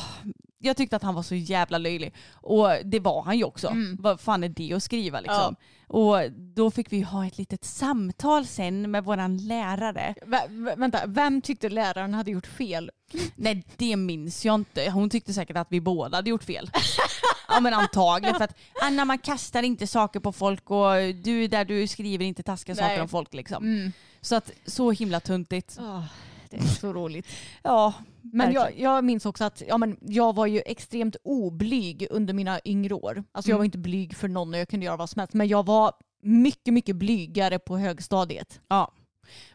jag 0.58 0.76
tyckte 0.76 0.96
att 0.96 1.02
han 1.02 1.14
var 1.14 1.22
så 1.22 1.34
jävla 1.34 1.78
löjlig. 1.78 2.14
Och 2.32 2.68
det 2.84 3.00
var 3.00 3.22
han 3.22 3.38
ju 3.38 3.44
också. 3.44 3.68
Mm. 3.68 3.96
Vad 4.00 4.20
fan 4.20 4.44
är 4.44 4.48
det 4.48 4.72
att 4.72 4.82
skriva 4.82 5.20
liksom? 5.20 5.56
Och 5.88 6.16
då 6.32 6.70
fick 6.70 6.92
vi 6.92 7.00
ha 7.00 7.26
ett 7.26 7.38
litet 7.38 7.64
samtal 7.64 8.46
sen 8.46 8.90
med 8.90 9.04
våran 9.04 9.36
lärare. 9.36 10.14
Vä- 10.26 10.76
vänta, 10.76 11.00
vem 11.06 11.42
tyckte 11.42 11.68
läraren 11.68 12.14
hade 12.14 12.30
gjort 12.30 12.46
fel? 12.46 12.90
Nej 13.36 13.64
det 13.76 13.96
minns 13.96 14.44
jag 14.44 14.54
inte. 14.54 14.90
Hon 14.90 15.10
tyckte 15.10 15.32
säkert 15.32 15.56
att 15.56 15.68
vi 15.70 15.80
båda 15.80 16.18
hade 16.18 16.30
gjort 16.30 16.44
fel. 16.44 16.70
Ja 17.50 17.60
men 17.60 17.74
antagligen 17.74 18.34
för 18.36 18.44
att 18.44 18.56
Anna 18.82 19.04
man 19.04 19.18
kastar 19.18 19.62
inte 19.62 19.86
saker 19.86 20.20
på 20.20 20.32
folk 20.32 20.70
och 20.70 20.92
du 21.22 21.48
där 21.48 21.64
du 21.64 21.86
skriver 21.86 22.24
inte 22.24 22.42
taskiga 22.42 22.74
Nej. 22.74 22.88
saker 22.88 23.02
om 23.02 23.08
folk 23.08 23.34
liksom. 23.34 23.64
Mm. 23.64 23.92
Så 24.20 24.36
att 24.36 24.50
så 24.66 24.90
himla 24.90 25.20
tuntigt. 25.20 25.76
Åh, 25.80 26.04
det 26.50 26.56
är 26.56 26.62
så 26.62 26.92
roligt. 26.92 27.26
Ja, 27.62 27.92
Men 28.22 28.52
jag, 28.52 28.78
jag 28.78 29.04
minns 29.04 29.26
också 29.26 29.44
att 29.44 29.62
ja, 29.68 29.78
men 29.78 29.96
jag 30.00 30.34
var 30.34 30.46
ju 30.46 30.62
extremt 30.66 31.16
oblyg 31.24 32.06
under 32.10 32.34
mina 32.34 32.60
yngre 32.64 32.94
år. 32.94 33.24
Alltså 33.32 33.50
jag 33.50 33.56
var 33.56 33.60
Mm. 33.60 33.64
inte 33.64 33.78
blyg 33.78 34.16
för 34.16 34.28
någon 34.28 34.54
och 34.54 34.60
jag 34.60 34.68
kunde 34.68 34.86
göra 34.86 34.96
vad 34.96 35.10
som 35.10 35.20
helst. 35.20 35.34
Men 35.34 35.48
jag 35.48 35.66
var 35.66 35.92
mycket, 36.22 36.74
mycket 36.74 36.96
blygare 36.96 37.58
på 37.58 37.78
högstadiet. 37.78 38.60
Ja. 38.68 38.92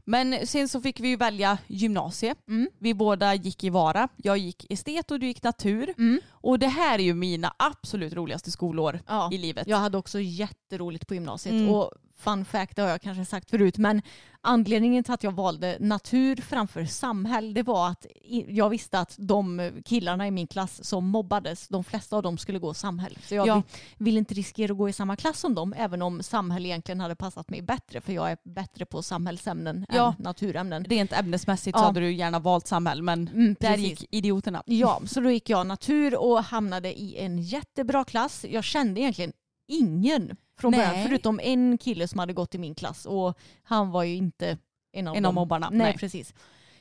Men 0.05 0.47
sen 0.47 0.67
så 0.69 0.81
fick 0.81 0.99
vi 0.99 1.07
ju 1.07 1.15
välja 1.15 1.57
gymnasie. 1.67 2.35
Mm. 2.47 2.69
Vi 2.79 2.93
båda 2.93 3.35
gick 3.35 3.63
i 3.63 3.69
Vara. 3.69 4.07
Jag 4.17 4.37
gick 4.37 4.65
estet 4.69 5.11
och 5.11 5.19
du 5.19 5.27
gick 5.27 5.43
natur. 5.43 5.93
Mm. 5.97 6.19
Och 6.31 6.59
det 6.59 6.67
här 6.67 6.99
är 6.99 7.03
ju 7.03 7.13
mina 7.13 7.53
absolut 7.59 8.13
roligaste 8.13 8.51
skolår 8.51 8.99
Ja. 9.07 9.29
i 9.31 9.37
livet. 9.37 9.67
Jag 9.67 9.77
hade 9.77 9.97
också 9.97 10.19
jätteroligt 10.19 11.07
på 11.07 11.13
gymnasiet. 11.13 11.53
Mm. 11.53 11.69
Och 11.69 11.91
fun 12.17 12.45
fact, 12.45 12.75
det 12.75 12.81
har 12.81 12.89
jag 12.89 13.01
kanske 13.01 13.25
sagt 13.25 13.49
förut, 13.49 13.77
men 13.77 14.01
anledningen 14.41 15.03
till 15.03 15.13
att 15.13 15.23
jag 15.23 15.31
valde 15.31 15.77
natur 15.79 16.35
framför 16.35 16.85
samhäll, 16.85 17.53
det 17.53 17.63
var 17.63 17.89
att 17.89 18.05
jag 18.47 18.69
visste 18.69 18.99
att 18.99 19.15
de 19.19 19.71
killarna 19.85 20.27
i 20.27 20.31
min 20.31 20.47
klass 20.47 20.83
som 20.83 21.07
mobbades, 21.07 21.67
de 21.67 21.83
flesta 21.83 22.17
av 22.17 22.23
dem 22.23 22.37
skulle 22.37 22.59
gå 22.59 22.73
samhäll. 22.73 23.17
Så 23.23 23.35
jag 23.35 23.47
Ja. 23.47 23.55
vill, 23.55 23.63
vill 24.05 24.17
inte 24.17 24.33
riskera 24.33 24.71
att 24.71 24.77
gå 24.77 24.89
i 24.89 24.93
samma 24.93 25.15
klass 25.15 25.39
som 25.39 25.55
dem, 25.55 25.73
även 25.77 26.01
om 26.01 26.23
samhäll 26.23 26.65
egentligen 26.65 26.99
hade 26.99 27.15
passat 27.15 27.49
mig 27.49 27.61
bättre, 27.61 28.01
för 28.01 28.13
jag 28.13 28.31
är 28.31 28.37
bättre 28.43 28.85
på 28.85 29.01
samhällsämnen 29.03 29.85
Ja. 29.95 30.07
än 30.17 30.23
naturämnen. 30.23 30.83
Rent 30.85 31.13
ämnesmässigt 31.13 31.77
så 31.77 31.83
Ja. 31.83 31.85
hade 31.87 31.99
du 31.99 32.11
gärna 32.13 32.39
valt 32.39 32.67
samhäll 32.67 33.01
men 33.01 33.27
Mm, 33.27 33.55
där 33.59 33.77
gick 33.77 34.05
idioterna. 34.11 34.63
Ja, 34.65 35.01
så 35.05 35.19
då 35.21 35.31
gick 35.31 35.49
jag 35.49 35.67
natur 35.67 36.17
och 36.17 36.43
hamnade 36.43 36.99
i 36.99 37.17
en 37.17 37.37
jättebra 37.41 38.03
klass. 38.03 38.45
Jag 38.49 38.63
kände 38.63 38.99
egentligen 39.01 39.33
ingen 39.67 40.35
från 40.59 40.71
Nej. 40.71 40.87
början, 40.87 41.07
förutom 41.07 41.39
en 41.43 41.77
kille 41.77 42.07
som 42.07 42.19
hade 42.19 42.33
gått 42.33 42.55
i 42.55 42.57
min 42.57 42.75
klass 42.75 43.05
och 43.05 43.37
han 43.63 43.91
var 43.91 44.03
ju 44.03 44.15
inte 44.15 44.57
en 44.91 45.07
av, 45.07 45.15
En 45.15 45.25
av 45.25 45.33
mobbarna, 45.33 45.69
Nej, 45.69 45.79
nej. 45.79 45.97
precis. 45.97 46.33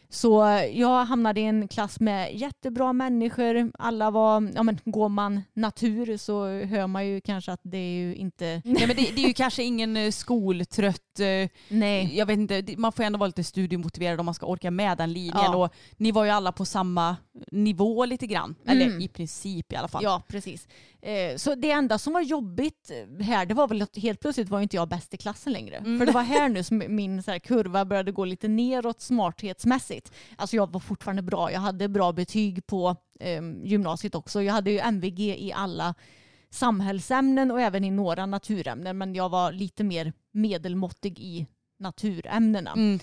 Så 0.08 0.60
jag 0.72 1.04
hamnade 1.04 1.40
i 1.40 1.44
en 1.44 1.68
klass 1.68 2.00
med 2.00 2.34
jättebra 2.34 2.92
människor. 2.92 3.72
Alla 3.78 4.10
var, 4.10 4.50
ja 4.54 4.62
men 4.62 4.78
går 4.84 5.08
man 5.08 5.42
natur 5.54 6.16
så 6.16 6.46
hör 6.48 6.86
man 6.86 7.06
ju 7.06 7.20
kanske 7.20 7.52
att 7.52 7.60
det 7.62 7.78
är 7.78 7.92
ju 7.92 8.14
inte, 8.14 8.44
Nej, 8.64 8.86
men 8.86 8.96
det, 8.96 9.10
det 9.14 9.24
är 9.24 9.28
ju 9.28 9.34
kanske 9.34 9.62
ingen 9.62 9.96
eh, 9.96 10.10
skoltrött, 10.10 11.20
eh, 11.20 11.50
nej. 11.68 12.16
jag 12.16 12.26
vet 12.26 12.38
inte, 12.38 12.64
man 12.76 12.92
får 12.92 13.02
ändå 13.02 13.18
vara 13.18 13.26
lite 13.26 13.44
studiemotiverad 13.44 14.20
om 14.20 14.26
man 14.26 14.34
ska 14.34 14.46
orka 14.46 14.70
med 14.70 14.98
den 14.98 15.12
linjen. 15.12 15.34
Ja. 15.34 15.56
Och 15.56 15.74
ni 15.96 16.12
var 16.12 16.24
ju 16.24 16.30
alla 16.30 16.52
på 16.52 16.64
samma 16.64 17.16
nivå 17.52 18.04
lite 18.04 18.26
grann. 18.26 18.54
Mm. 18.66 18.76
Eller 18.76 19.02
i 19.02 19.08
princip 19.08 19.72
i 19.72 19.76
alla 19.76 19.88
fall. 19.88 20.04
Ja, 20.04 20.22
precis. 20.28 20.68
Eh, 21.04 21.36
så 21.36 21.54
det 21.54 21.70
enda 21.70 21.98
som 21.98 22.12
var 22.12 22.20
jobbigt 22.20 22.90
här, 23.20 23.46
det 23.46 23.54
var 23.54 23.68
väl 23.68 23.82
att 23.82 23.96
helt 23.96 24.20
plötsligt 24.20 24.48
var 24.48 24.60
inte 24.60 24.76
jag 24.76 24.88
bäst 24.88 25.14
i 25.14 25.16
klassen 25.16 25.52
längre. 25.52 25.76
Mm. 25.76 25.98
För 25.98 26.06
det 26.06 26.12
var 26.12 26.22
här 26.22 26.48
nu 26.48 26.62
som 26.64 26.82
min 26.88 27.22
så 27.22 27.30
här, 27.30 27.38
kurva 27.38 27.84
började 27.84 28.12
gå 28.12 28.24
lite 28.24 28.48
neråt 28.48 29.00
smarthetsmässigt. 29.00 30.12
Alltså 30.36 30.56
jag 30.56 30.72
var 30.72 30.80
fortfarande 30.80 31.22
bra. 31.22 31.52
Jag 31.52 31.60
hade 31.60 31.88
bra 31.88 32.12
betyg 32.12 32.66
på 32.66 32.96
eh, 33.20 33.42
gymnasiet 33.62 34.14
också. 34.14 34.42
Jag 34.42 34.52
hade 34.54 34.70
ju 34.70 34.78
MVG 34.78 35.20
i 35.20 35.52
alla 35.52 35.94
samhällsämnen 36.50 37.50
och 37.50 37.60
även 37.60 37.84
i 37.84 37.90
några 37.90 38.26
naturämnen. 38.26 38.98
Men 38.98 39.14
jag 39.14 39.28
var 39.28 39.52
lite 39.52 39.84
mer 39.84 40.12
medelmåttig 40.32 41.18
i 41.18 41.46
naturämnena. 41.78 42.72
Mm. 42.72 42.98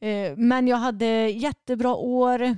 Eh, 0.00 0.36
Men 0.36 0.68
jag 0.68 0.76
hade 0.76 1.28
jättebra 1.28 1.94
år, 1.94 2.56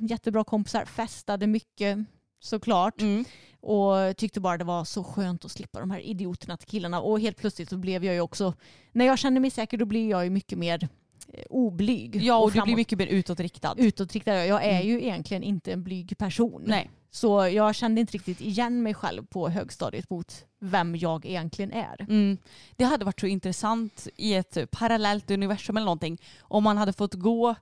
jättebra 0.00 0.44
kompisar, 0.44 0.84
festade 0.84 1.46
mycket 1.46 1.98
såklart. 2.40 3.00
Mm. 3.00 3.24
Och 3.60 4.16
tyckte 4.16 4.40
bara 4.40 4.58
det 4.58 4.64
var 4.64 4.84
så 4.84 5.04
skönt 5.04 5.44
att 5.44 5.50
slippa 5.50 5.80
de 5.80 5.90
här 5.90 6.00
idioterna 6.00 6.56
till 6.56 6.68
killarna. 6.68 7.00
Och 7.00 7.20
helt 7.20 7.36
plötsligt 7.36 7.68
så 7.68 7.76
blev 7.76 8.04
jag 8.04 8.14
ju 8.14 8.20
också, 8.20 8.54
när 8.92 9.04
jag 9.06 9.18
känner 9.18 9.40
mig 9.40 9.50
säker 9.50 9.76
då 9.78 9.84
blir 9.84 10.10
jag 10.10 10.24
ju 10.24 10.30
mycket 10.30 10.58
mer 10.58 10.88
eh, 11.32 11.44
oblyg. 11.50 12.16
Ja 12.22 12.38
och 12.38 12.48
du 12.50 12.52
framåt- 12.54 12.64
blir 12.64 12.76
mycket 12.76 12.98
mer 12.98 13.06
utåtriktad. 13.06 13.74
utåtriktad. 13.78 14.46
Jag 14.46 14.64
är 14.64 14.70
Mm. 14.80 14.86
ju 14.88 15.02
egentligen 15.02 15.42
inte 15.42 15.72
en 15.72 15.82
blyg 15.82 16.18
person. 16.18 16.62
Nej. 16.66 16.90
Så 17.12 17.48
jag 17.48 17.74
kände 17.74 18.00
inte 18.00 18.12
riktigt 18.12 18.40
igen 18.40 18.82
mig 18.82 18.94
själv 18.94 19.26
på 19.26 19.48
högstadiet 19.48 20.10
mot 20.10 20.44
vem 20.60 20.96
jag 20.96 21.26
egentligen 21.26 21.72
är. 21.72 22.00
Mm. 22.00 22.38
Det 22.76 22.84
hade 22.84 23.04
varit 23.04 23.20
så 23.20 23.26
intressant 23.26 24.08
i 24.16 24.34
ett 24.34 24.70
parallellt 24.70 25.30
universum 25.30 25.76
eller 25.76 25.84
någonting 25.84 26.18
om 26.40 26.64
man 26.64 26.76
hade 26.76 26.92
fått 26.92 27.14
gå, 27.14 27.54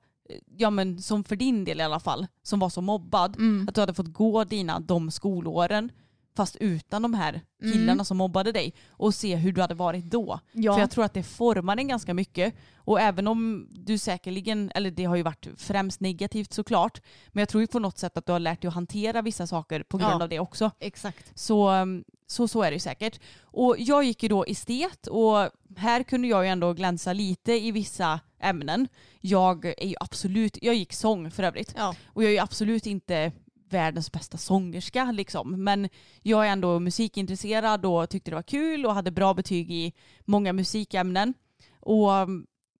ja 0.56 0.70
men 0.70 1.02
som 1.02 1.24
för 1.24 1.36
din 1.36 1.64
del 1.64 1.80
i 1.80 1.82
alla 1.82 2.00
fall, 2.00 2.26
som 2.42 2.58
var 2.58 2.68
så 2.68 2.80
mobbad, 2.80 3.36
Mm. 3.38 3.68
att 3.68 3.74
du 3.74 3.80
hade 3.80 3.94
fått 3.94 4.12
gå 4.12 4.44
dina 4.44 4.80
de 4.80 5.10
skolåren 5.10 5.92
fast 6.38 6.56
utan 6.56 7.02
de 7.02 7.14
här 7.14 7.40
killarna 7.62 7.92
Mm. 7.92 8.04
som 8.04 8.16
mobbade 8.16 8.52
dig 8.52 8.74
och 8.90 9.14
se 9.14 9.36
hur 9.36 9.52
du 9.52 9.60
hade 9.60 9.74
varit 9.74 10.04
då. 10.04 10.40
Ja. 10.52 10.72
För 10.74 10.80
jag 10.80 10.90
tror 10.90 11.04
att 11.04 11.14
det 11.14 11.22
formar 11.22 11.76
en 11.76 11.88
ganska 11.88 12.14
mycket. 12.14 12.54
Och 12.76 13.00
även 13.00 13.28
om 13.28 13.68
du 13.70 13.98
säkerligen, 13.98 14.70
eller 14.74 14.90
det 14.90 15.04
har 15.04 15.16
ju 15.16 15.22
varit 15.22 15.46
främst 15.56 16.00
negativt 16.00 16.52
såklart, 16.52 17.00
men 17.28 17.40
jag 17.40 17.48
tror 17.48 17.60
ju 17.60 17.66
på 17.66 17.78
något 17.78 17.98
sätt 17.98 18.16
att 18.16 18.26
du 18.26 18.32
har 18.32 18.38
lärt 18.40 18.62
dig 18.62 18.68
att 18.68 18.74
hantera 18.74 19.22
vissa 19.22 19.46
saker 19.46 19.82
på 19.82 19.98
grund 19.98 20.12
Ja. 20.12 20.22
av 20.22 20.28
det 20.28 20.40
också. 20.40 20.70
Exakt. 20.80 21.38
Så, 21.38 21.70
um, 21.70 22.04
så, 22.26 22.48
så 22.48 22.62
är 22.62 22.70
det 22.70 22.74
ju 22.74 22.80
säkert. 22.80 23.20
Och 23.42 23.76
jag 23.78 24.04
gick 24.04 24.22
ju 24.22 24.28
då 24.28 24.44
estet 24.44 25.06
och 25.06 25.50
här 25.76 26.02
kunde 26.02 26.28
jag 26.28 26.44
ju 26.44 26.50
ändå 26.50 26.72
glänsa 26.72 27.12
lite 27.12 27.52
i 27.52 27.72
vissa 27.72 28.20
ämnen. 28.40 28.88
Jag 29.20 29.64
är 29.64 29.86
ju 29.86 29.94
absolut, 30.00 30.58
jag 30.62 30.74
gick 30.74 30.92
sång 30.92 31.30
för 31.30 31.42
övrigt. 31.42 31.74
Ja. 31.76 31.94
Och 32.06 32.22
jag 32.22 32.28
är 32.28 32.32
ju 32.32 32.38
absolut 32.38 32.86
inte 32.86 33.32
världens 33.68 34.12
bästa 34.12 34.38
sångerska 34.38 35.12
liksom. 35.12 35.64
Men 35.64 35.88
jag 36.22 36.46
är 36.46 36.50
ändå 36.50 36.78
musikintresserad 36.78 37.86
och 37.86 38.10
tyckte 38.10 38.30
det 38.30 38.34
var 38.34 38.42
kul 38.42 38.86
och 38.86 38.94
hade 38.94 39.10
bra 39.10 39.34
betyg 39.34 39.70
i 39.70 39.92
många 40.24 40.52
musikämnen. 40.52 41.34
Och 41.80 42.10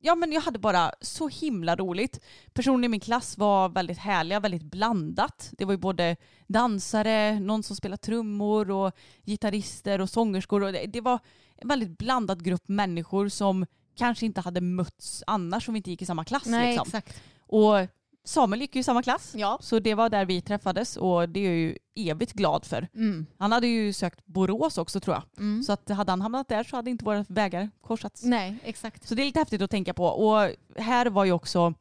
ja 0.01 0.15
men 0.15 0.33
jag 0.33 0.41
hade 0.41 0.59
bara 0.59 0.93
så 1.01 1.29
himla 1.29 1.77
roligt. 1.77 2.21
Personer 2.53 2.85
i 2.85 2.89
min 2.89 3.01
klass 3.01 3.39
var 3.39 3.69
väldigt 3.69 3.99
härliga, 3.99 4.41
väldigt 4.41 4.63
blandat. 4.63 5.51
Det 5.59 5.65
var 5.65 5.73
ju 5.73 5.79
både 5.79 6.17
dansare, 6.47 7.41
någon 7.41 7.63
som 7.63 7.77
spelade 7.77 8.03
trummor 8.03 8.71
och 8.71 8.93
gitarrister 9.25 10.01
och 10.01 10.11
sångerskor. 10.11 10.63
Och 10.63 10.73
det, 10.73 10.87
det 10.87 11.01
var 11.01 11.19
en 11.57 11.69
väldigt 11.69 11.99
blandad 11.99 12.45
grupp 12.45 12.69
människor 12.69 13.29
som 13.29 13.67
kanske 13.97 14.27
inte 14.27 14.41
hade 14.41 14.61
mötts 14.61 15.25
annars 15.27 15.69
om 15.69 15.75
vi 15.75 15.79
inte 15.79 15.91
gick 15.91 16.03
i 16.03 16.07
samma 16.07 16.25
klass. 16.25 16.47
Nej, 16.47 16.67
liksom. 16.67 16.87
exakt. 16.87 17.23
Och 17.47 17.87
Samuel 18.25 18.61
gick 18.61 18.75
ju 18.75 18.81
i 18.81 18.85
samma 18.85 19.03
klass. 19.03 19.33
Ja. 19.37 19.59
Så 19.61 19.79
det 19.79 19.95
var 19.95 20.09
där 20.09 20.25
vi 20.25 20.41
träffades 20.41 20.97
och 20.97 21.29
det 21.29 21.41
är 21.41 21.45
jag 21.45 21.57
ju 21.57 21.77
evigt 21.95 22.33
glad 22.33 22.65
för. 22.65 22.89
Mm. 22.95 23.27
Han 23.39 23.53
hade 23.53 23.67
ju 23.67 23.93
sökt 23.93 24.27
Borås 24.27 24.79
också 24.79 25.01
tror 25.01 25.17
jag. 25.17 25.23
Mm. 25.39 25.63
Så 25.63 25.73
att 25.73 25.89
hade 25.89 26.13
han 26.13 26.21
hamnat 26.21 26.49
där 26.49 26.65
så 26.65 26.77
hade 26.77 26.91
inte 26.91 27.05
våra 27.05 27.25
vägar 27.29 27.71
korsats. 27.81 28.23
Nej, 28.25 28.59
exakt. 28.65 29.09
Så 29.09 29.15
det 29.15 29.23
är 29.23 29.27
lite 29.27 29.39
häftigt 29.39 29.63
att 29.63 29.71
tänka 29.71 29.95
på. 29.95 30.05
Och 30.05 30.51
här 30.77 31.07
var 31.07 31.25
ju 31.25 31.33
också, 31.33 31.75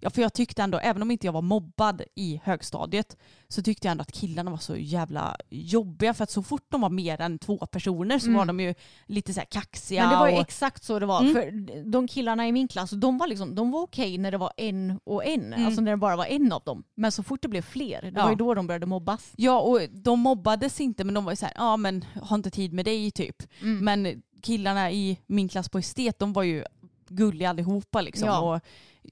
ja 0.00 0.10
för 0.10 0.22
jag 0.22 0.32
tyckte 0.32 0.62
ändå, 0.62 0.78
även 0.78 1.02
om 1.02 1.10
inte 1.10 1.26
jag 1.26 1.32
var 1.32 1.42
mobbad 1.42 2.02
i 2.14 2.40
högstadiet, 2.44 3.16
så 3.48 3.62
tyckte 3.62 3.86
jag 3.86 3.90
ändå 3.92 4.02
att 4.02 4.12
killarna 4.12 4.50
var 4.50 4.58
så 4.58 4.76
jävla 4.76 5.36
jobbiga. 5.50 6.14
För 6.14 6.24
att 6.24 6.30
så 6.30 6.42
fort 6.42 6.66
de 6.68 6.80
var 6.80 6.90
mer 6.90 7.20
än 7.20 7.38
två 7.38 7.58
personer 7.58 8.18
så 8.18 8.26
Mm. 8.26 8.38
var 8.38 8.46
de 8.46 8.60
ju 8.60 8.74
lite 9.06 9.34
så 9.34 9.40
här 9.40 9.46
kaxiga. 9.46 10.02
Men 10.02 10.10
det 10.10 10.16
var 10.16 10.28
ju 10.28 10.34
och, 10.34 10.40
exakt 10.40 10.84
så 10.84 10.98
det 10.98 11.06
var. 11.06 11.20
Mm. 11.20 11.32
För 11.34 11.50
de 11.90 12.08
killarna 12.08 12.48
i 12.48 12.52
min 12.52 12.68
klass, 12.68 12.90
de 12.90 13.18
var, 13.18 13.26
liksom, 13.26 13.54
de 13.54 13.70
var 13.70 13.80
okej 13.82 14.18
när 14.18 14.30
det 14.30 14.38
var 14.38 14.52
en 14.56 15.00
och 15.04 15.24
en. 15.24 15.52
Mm. 15.52 15.66
Alltså 15.66 15.80
när 15.80 15.90
det 15.90 15.96
bara 15.96 16.16
var 16.16 16.26
en 16.26 16.52
av 16.52 16.62
dem. 16.64 16.84
Men 16.94 17.12
så 17.12 17.22
fort 17.22 17.42
det 17.42 17.48
blev 17.48 17.62
fler, 17.62 18.02
det 18.02 18.12
Ja. 18.16 18.22
var 18.22 18.30
ju 18.30 18.36
då 18.36 18.54
de 18.54 18.66
började 18.66 18.86
mobbas. 18.86 19.32
ja 19.36 19.60
och 19.60 19.80
de 19.92 20.20
mobbades 20.20 20.80
inte 20.80 21.04
men 21.04 21.14
de 21.14 21.24
var 21.24 21.32
ju 21.32 21.36
så 21.36 21.46
här, 21.46 21.54
ja 21.56 21.76
men 21.76 22.04
har 22.22 22.36
inte 22.36 22.50
tid 22.50 22.72
med 22.72 22.84
dig 22.84 23.10
typ. 23.10 23.42
Mm. 23.62 23.84
Men 23.84 24.22
killarna 24.42 24.90
i 24.90 25.18
min 25.26 25.48
klass 25.48 25.68
på 25.68 25.78
estet, 25.78 26.18
de 26.18 26.32
var 26.32 26.42
ju 26.42 26.64
gulliga 27.08 27.50
allihopa 27.50 28.00
liksom. 28.00 28.28
Ja. 28.28 28.54
Och, 28.54 28.60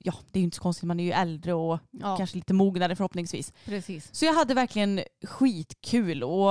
ja, 0.01 0.15
det 0.33 0.39
är 0.39 0.41
ju 0.41 0.45
inte 0.45 0.57
så 0.57 0.63
konstigt, 0.63 0.87
man 0.87 1.01
är 1.01 1.05
ju 1.05 1.13
äldre 1.13 1.55
och 1.55 1.79
Ja, 1.91 2.17
kanske 2.17 2.37
lite 2.37 2.55
mognare 2.55 2.97
förhoppningsvis. 2.97 3.53
precis. 3.65 4.09
Så 4.15 4.25
jag 4.25 4.35
hade 4.35 4.55
verkligen 4.55 5.01
skitkul 5.25 6.23
och 6.23 6.51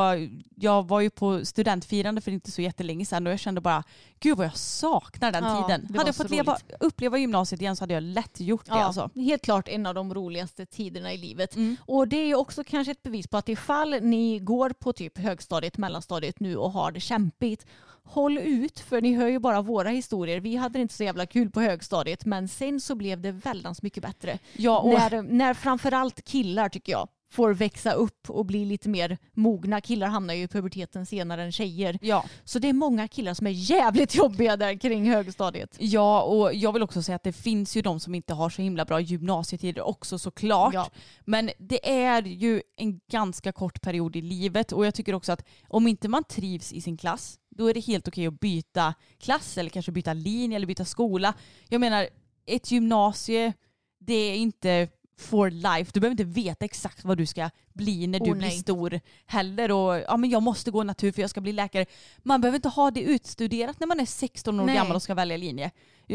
jag 0.55 0.87
var 0.87 1.01
ju 1.01 1.09
på 1.09 1.45
studentfirande 1.45 2.21
för 2.21 2.31
inte 2.31 2.51
så 2.51 2.61
jättelänge 2.61 3.05
sedan 3.05 3.27
och 3.27 3.33
jag 3.33 3.39
kände 3.39 3.61
bara, 3.61 3.83
gud 4.19 4.37
vad 4.37 4.45
jag 4.45 4.57
saknar 4.57 5.31
den 5.31 5.43
Ja, 5.43 5.63
tiden. 5.67 5.95
Hade 5.97 6.07
jag 6.09 6.15
fått 6.15 6.29
leva, 6.29 6.57
uppleva 6.79 7.17
gymnasiet 7.17 7.61
igen 7.61 7.75
så 7.75 7.83
hade 7.83 7.93
jag 7.93 8.03
lätt 8.03 8.39
gjort 8.39 8.65
det 8.65 8.71
Ja, 8.71 8.83
alltså. 8.83 9.09
Helt 9.15 9.41
klart 9.41 9.67
en 9.67 9.85
av 9.85 9.93
de 9.95 10.13
roligaste 10.13 10.65
tiderna 10.65 11.13
i 11.13 11.17
livet. 11.17 11.55
Mm. 11.55 11.77
Och 11.85 12.07
det 12.07 12.17
är 12.17 12.35
också 12.35 12.63
kanske 12.63 12.91
ett 12.91 13.03
bevis 13.03 13.27
på 13.27 13.37
att 13.37 13.49
ifall 13.49 14.01
ni 14.01 14.39
går 14.39 14.69
på 14.69 14.93
typ 14.93 15.17
högstadiet, 15.17 15.77
mellanstadiet 15.77 16.39
nu 16.39 16.57
och 16.57 16.71
har 16.71 16.91
det 16.91 16.99
kämpigt, 16.99 17.65
håll 18.03 18.37
ut 18.37 18.79
för 18.79 19.01
ni 19.01 19.13
hör 19.13 19.27
ju 19.27 19.39
bara 19.39 19.61
våra 19.61 19.89
historier. 19.89 20.39
Vi 20.39 20.55
hade 20.55 20.79
inte 20.79 20.93
så 20.93 21.03
jävla 21.03 21.25
kul 21.25 21.49
på 21.49 21.61
högstadiet 21.61 22.25
men 22.25 22.47
sen 22.47 22.79
så 22.81 22.95
blev 22.95 23.21
det 23.21 23.31
väldans 23.37 23.81
mycket 23.81 24.03
bättre. 24.03 24.39
Ja, 24.53 24.79
och, 24.79 24.89
När, 24.89 25.21
när 25.21 25.53
framförallt 25.53 26.25
killar 26.25 26.69
tycker 26.69 26.91
jag 26.91 27.07
får 27.29 27.53
växa 27.53 27.91
upp 27.91 28.29
och 28.29 28.45
bli 28.45 28.65
lite 28.65 28.89
mer 28.89 29.17
mogna. 29.33 29.81
Killar 29.81 30.07
hamnar 30.07 30.33
ju 30.33 30.43
i 30.43 30.47
puberteten 30.47 31.05
senare 31.05 31.43
än 31.43 31.51
tjejer. 31.51 31.99
Ja. 32.01 32.25
Så 32.43 32.59
det 32.59 32.69
är 32.69 32.73
många 32.73 33.07
killar 33.07 33.33
som 33.33 33.47
är 33.47 33.51
jävligt 33.51 34.15
jobbiga 34.15 34.57
där 34.57 34.79
kring 34.79 35.09
högstadiet. 35.11 35.75
ja, 35.79 36.21
och 36.21 36.53
jag 36.53 36.73
vill 36.73 36.83
också 36.83 37.01
säga 37.01 37.15
att 37.15 37.23
det 37.23 37.33
finns 37.33 37.77
ju 37.77 37.81
de 37.81 37.99
som 37.99 38.15
inte 38.15 38.33
har 38.33 38.49
så 38.49 38.61
himla 38.61 38.85
bra 38.85 38.99
gymnasietider 38.99 39.81
också 39.81 40.19
såklart. 40.19 40.73
Ja. 40.73 40.89
Men 41.25 41.49
det 41.57 41.91
är 41.91 42.21
ju 42.21 42.61
en 42.77 42.99
ganska 43.11 43.51
kort 43.51 43.81
period 43.81 44.15
i 44.15 44.21
livet 44.21 44.71
och 44.71 44.85
jag 44.85 44.93
tycker 44.93 45.15
också 45.15 45.31
att 45.31 45.45
om 45.67 45.87
inte 45.87 46.07
man 46.07 46.23
trivs 46.23 46.73
i 46.73 46.81
sin 46.81 46.97
klass 46.97 47.39
då 47.49 47.67
är 47.67 47.73
det 47.73 47.79
helt 47.79 48.07
okej 48.07 48.27
att 48.27 48.39
byta 48.39 48.93
klass 49.19 49.57
eller 49.57 49.69
kanske 49.69 49.91
byta 49.91 50.13
linje 50.13 50.55
eller 50.55 50.67
byta 50.67 50.85
skola. 50.85 51.33
Jag 51.69 51.81
menar, 51.81 52.07
ett 52.47 52.71
gymnasie 52.71 53.53
det 53.99 54.13
är 54.13 54.35
inte 54.35 54.87
for 55.19 55.49
life. 55.51 55.91
Du 55.93 55.99
behöver 55.99 56.11
inte 56.11 56.23
veta 56.41 56.65
exakt 56.65 57.03
vad 57.05 57.17
du 57.17 57.25
ska 57.25 57.49
bli 57.73 58.07
när 58.07 58.19
du 58.19 58.31
Oh, 58.31 58.37
blir 58.37 58.49
stor 58.49 58.99
heller. 59.25 59.71
Och, 59.71 59.97
ja, 60.07 60.17
men 60.17 60.29
jag 60.29 60.43
måste 60.43 60.71
gå 60.71 60.83
natur 60.83 61.11
för 61.11 61.21
jag 61.21 61.29
ska 61.29 61.41
bli 61.41 61.51
läkare. 61.53 61.85
Man 62.17 62.41
behöver 62.41 62.55
inte 62.55 62.69
ha 62.69 62.91
det 62.91 63.01
utstuderat 63.01 63.79
när 63.79 63.87
man 63.87 63.99
är 63.99 64.05
16 64.05 64.59
år 64.59 64.65
Nej. 64.65 64.75
gammal 64.75 64.95
och 64.95 65.01
ska 65.03 65.13
välja 65.13 65.37
linje. 65.37 65.71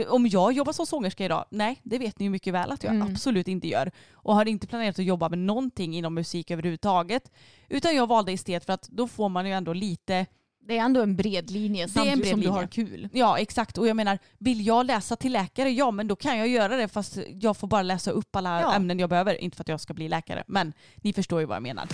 Om 0.09 0.26
jag 0.26 0.53
jobbar 0.53 0.72
som 0.72 0.87
sångerska 0.87 1.24
idag? 1.24 1.45
Nej, 1.51 1.80
det 1.83 1.99
vet 1.99 2.18
ni 2.18 2.24
ju 2.24 2.30
mycket 2.30 2.55
väl 2.55 2.70
att 2.70 2.85
jag 2.85 2.95
Mm. 2.95 3.09
absolut 3.12 3.49
inte 3.49 3.68
gör. 3.68 3.91
Och 4.12 4.35
har 4.35 4.49
inte 4.49 4.66
planerat 4.66 4.99
att 4.99 5.05
jobba 5.05 5.28
med 5.28 5.39
någonting 5.39 5.95
inom 5.97 6.14
musik 6.14 6.51
överhuvudtaget. 6.51 7.30
Utan 7.68 7.97
jag 7.97 8.07
valde 8.07 8.33
estet 8.33 8.64
för 8.64 8.72
att 8.72 8.89
då 8.89 9.09
får 9.09 9.28
man 9.28 9.47
ju 9.47 9.53
ändå 9.53 9.72
lite 9.72 10.26
Det 10.69 10.79
är 10.79 10.83
ändå 10.83 11.03
en 11.03 11.17
bred 11.17 11.51
linje 11.51 11.81
är 11.81 11.83
en 11.83 11.89
samtidigt 11.89 12.19
bred 12.21 12.31
som 12.31 12.41
du 12.41 12.47
linje. 12.47 12.61
har 12.61 12.67
kul. 12.67 13.09
Ja 13.13 13.39
exakt 13.39 13.79
och 13.79 13.87
jag 13.89 13.97
menar 13.97 14.19
vill 14.39 14.67
jag 14.67 14.87
läsa 14.87 15.17
till 15.17 15.33
läkare 15.33 15.71
ja 15.71 15.91
men 15.91 16.09
då 16.09 16.17
kan 16.17 16.39
jag 16.39 16.49
göra 16.49 16.77
det 16.77 16.89
fast 16.89 17.19
jag 17.41 17.57
får 17.57 17.69
bara 17.69 17.83
läsa 17.83 18.11
upp 18.11 18.37
alla 18.37 18.61
Ja. 18.61 18.75
ämnen 18.75 18.99
jag 18.99 19.11
behöver. 19.11 19.35
Inte 19.43 19.57
för 19.57 19.65
att 19.65 19.69
jag 19.69 19.81
ska 19.81 19.95
bli 19.95 20.09
läkare 20.09 20.45
men 20.47 20.73
ni 20.97 21.13
förstår 21.13 21.41
ju 21.41 21.47
vad 21.47 21.57
jag 21.57 21.63
menar. 21.63 21.89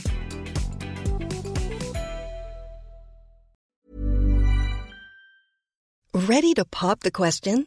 Ready 6.14 6.54
to 6.54 6.64
pop 6.64 7.00
the 7.00 7.10
question? 7.10 7.66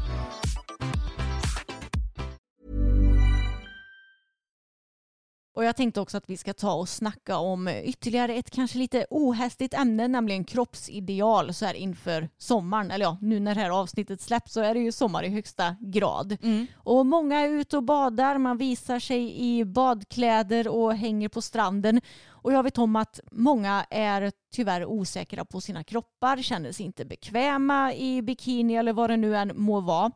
Och 5.61 5.65
jag 5.65 5.75
tänkte 5.75 6.01
också 6.01 6.17
att 6.17 6.29
vi 6.29 6.37
ska 6.37 6.53
ta 6.53 6.73
och 6.73 6.89
snacka 6.89 7.37
om 7.37 7.67
ytterligare 7.67 8.33
ett 8.33 8.51
kanske 8.51 8.77
lite 8.77 9.05
ohästigt 9.09 9.73
ämne, 9.73 10.07
nämligen 10.07 10.43
kroppsideal 10.43 11.53
så 11.53 11.65
här 11.65 11.73
inför 11.73 12.29
sommaren. 12.37 12.91
Eller 12.91 13.05
ja, 13.05 13.17
nu 13.21 13.39
när 13.39 13.55
det 13.55 13.61
här 13.61 13.69
avsnittet 13.69 14.21
släpps 14.21 14.53
så 14.53 14.61
är 14.61 14.73
det 14.73 14.79
ju 14.79 14.91
sommar 14.91 15.23
i 15.23 15.29
högsta 15.29 15.75
grad. 15.79 16.37
Och 16.75 17.05
många 17.05 17.39
är 17.39 17.49
ute 17.49 17.77
och 17.77 17.83
badar, 17.83 18.37
man 18.37 18.57
visar 18.57 18.99
sig 18.99 19.41
i 19.41 19.65
badkläder 19.65 20.67
och 20.67 20.95
hänger 20.95 21.29
på 21.29 21.41
stranden. 21.41 22.01
Och 22.27 22.53
jag 22.53 22.63
vet 22.63 22.77
om 22.77 22.95
att 22.95 23.19
många 23.31 23.85
är 23.89 24.31
tyvärr 24.53 24.85
osäkra 24.85 25.45
på 25.45 25.61
sina 25.61 25.83
kroppar, 25.83 26.37
känner 26.37 26.71
sig 26.71 26.85
inte 26.85 27.05
bekväma 27.05 27.93
i 27.93 28.21
bikini 28.21 28.75
eller 28.75 28.93
vad 28.93 29.09
det 29.09 29.17
nu 29.17 29.37
än 29.37 29.51
må 29.55 29.79
vara. 29.79 30.11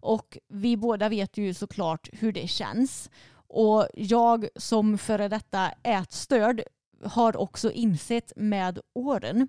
Och 0.00 0.38
vi 0.48 0.76
båda 0.76 1.08
vet 1.08 1.36
ju 1.36 1.54
såklart 1.54 2.08
hur 2.12 2.32
det 2.32 2.48
känns. 2.48 3.10
Och 3.48 3.86
jag 3.94 4.48
som 4.56 4.98
före 4.98 5.28
detta 5.28 5.70
ätstörd 5.82 6.62
har 7.04 7.36
också 7.36 7.72
insett 7.72 8.32
med 8.36 8.78
åren 8.94 9.48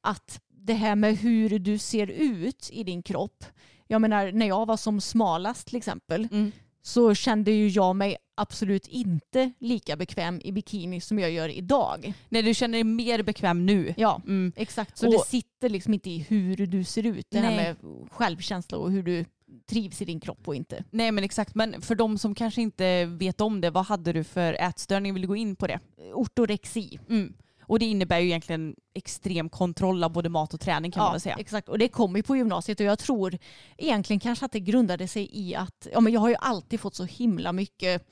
att 0.00 0.40
det 0.48 0.74
här 0.74 0.96
med 0.96 1.16
hur 1.18 1.58
du 1.58 1.78
ser 1.78 2.06
ut 2.06 2.68
i 2.72 2.84
din 2.84 3.02
kropp. 3.02 3.44
Jag 3.86 4.00
menar 4.00 4.32
när 4.32 4.46
jag 4.46 4.66
var 4.66 4.76
som 4.76 5.00
smalast 5.00 5.66
till 5.66 5.76
exempel 5.76 6.28
Mm. 6.30 6.52
så 6.82 7.14
kände 7.14 7.50
ju 7.50 7.68
jag 7.68 7.96
mig 7.96 8.16
absolut 8.34 8.86
inte 8.86 9.52
lika 9.58 9.96
bekväm 9.96 10.40
i 10.44 10.52
bikini 10.52 11.00
som 11.00 11.18
jag 11.18 11.30
gör 11.30 11.48
idag. 11.48 12.12
Nej 12.28 12.42
du 12.42 12.54
känner 12.54 12.72
dig 12.72 12.84
mer 12.84 13.22
bekväm 13.22 13.66
nu. 13.66 13.94
Ja, 13.96 14.20
Mm. 14.26 14.52
exakt. 14.56 14.98
Så 14.98 15.06
Och- 15.06 15.12
det 15.12 15.18
sitter 15.26 15.68
liksom 15.68 15.94
inte 15.94 16.10
i 16.10 16.18
hur 16.18 16.66
du 16.66 16.84
ser 16.84 17.06
ut. 17.06 17.26
Det 17.30 17.38
här 17.38 17.56
Nej. 17.56 17.56
med 17.56 17.76
självkänsla 18.12 18.78
och 18.78 18.90
hur 18.92 19.02
du 19.02 19.24
trivs 19.68 20.02
i 20.02 20.04
din 20.04 20.20
kropp 20.20 20.48
och 20.48 20.54
inte. 20.54 20.84
Nej 20.90 21.12
men 21.12 21.24
exakt 21.24 21.54
men 21.54 21.82
för 21.82 21.94
de 21.94 22.18
som 22.18 22.34
kanske 22.34 22.62
inte 22.62 23.04
vet 23.04 23.40
om 23.40 23.60
det 23.60 23.70
vad 23.70 23.86
hade 23.86 24.12
du 24.12 24.24
för 24.24 24.54
ätstörning? 24.54 25.14
Vill 25.14 25.22
du 25.22 25.28
gå 25.28 25.36
in 25.36 25.56
på 25.56 25.66
det? 25.66 25.80
Ortorexi. 26.14 26.98
Mm. 27.08 27.34
Och 27.62 27.78
det 27.78 27.84
innebär 27.84 28.18
ju 28.18 28.26
egentligen 28.26 28.76
extrem 28.94 29.48
kontroll 29.48 30.04
av 30.04 30.12
både 30.12 30.28
mat 30.28 30.54
och 30.54 30.60
träning 30.60 30.90
kan 30.90 31.02
man 31.02 31.12
väl 31.12 31.20
säga. 31.20 31.36
Exakt, 31.38 31.68
och 31.68 31.78
det 31.78 31.88
kom 31.88 32.16
ju 32.16 32.22
på 32.22 32.36
gymnasiet 32.36 32.80
och 32.80 32.86
jag 32.86 32.98
tror 32.98 33.38
egentligen 33.76 34.20
kanske 34.20 34.44
att 34.44 34.52
det 34.52 34.60
grundade 34.60 35.08
sig 35.08 35.30
i 35.32 35.54
att 35.54 35.86
ja, 35.92 36.00
men 36.00 36.12
jag 36.12 36.20
har 36.20 36.28
ju 36.28 36.36
alltid 36.38 36.80
fått 36.80 36.94
så 36.94 37.04
himla 37.04 37.52
mycket 37.52 38.06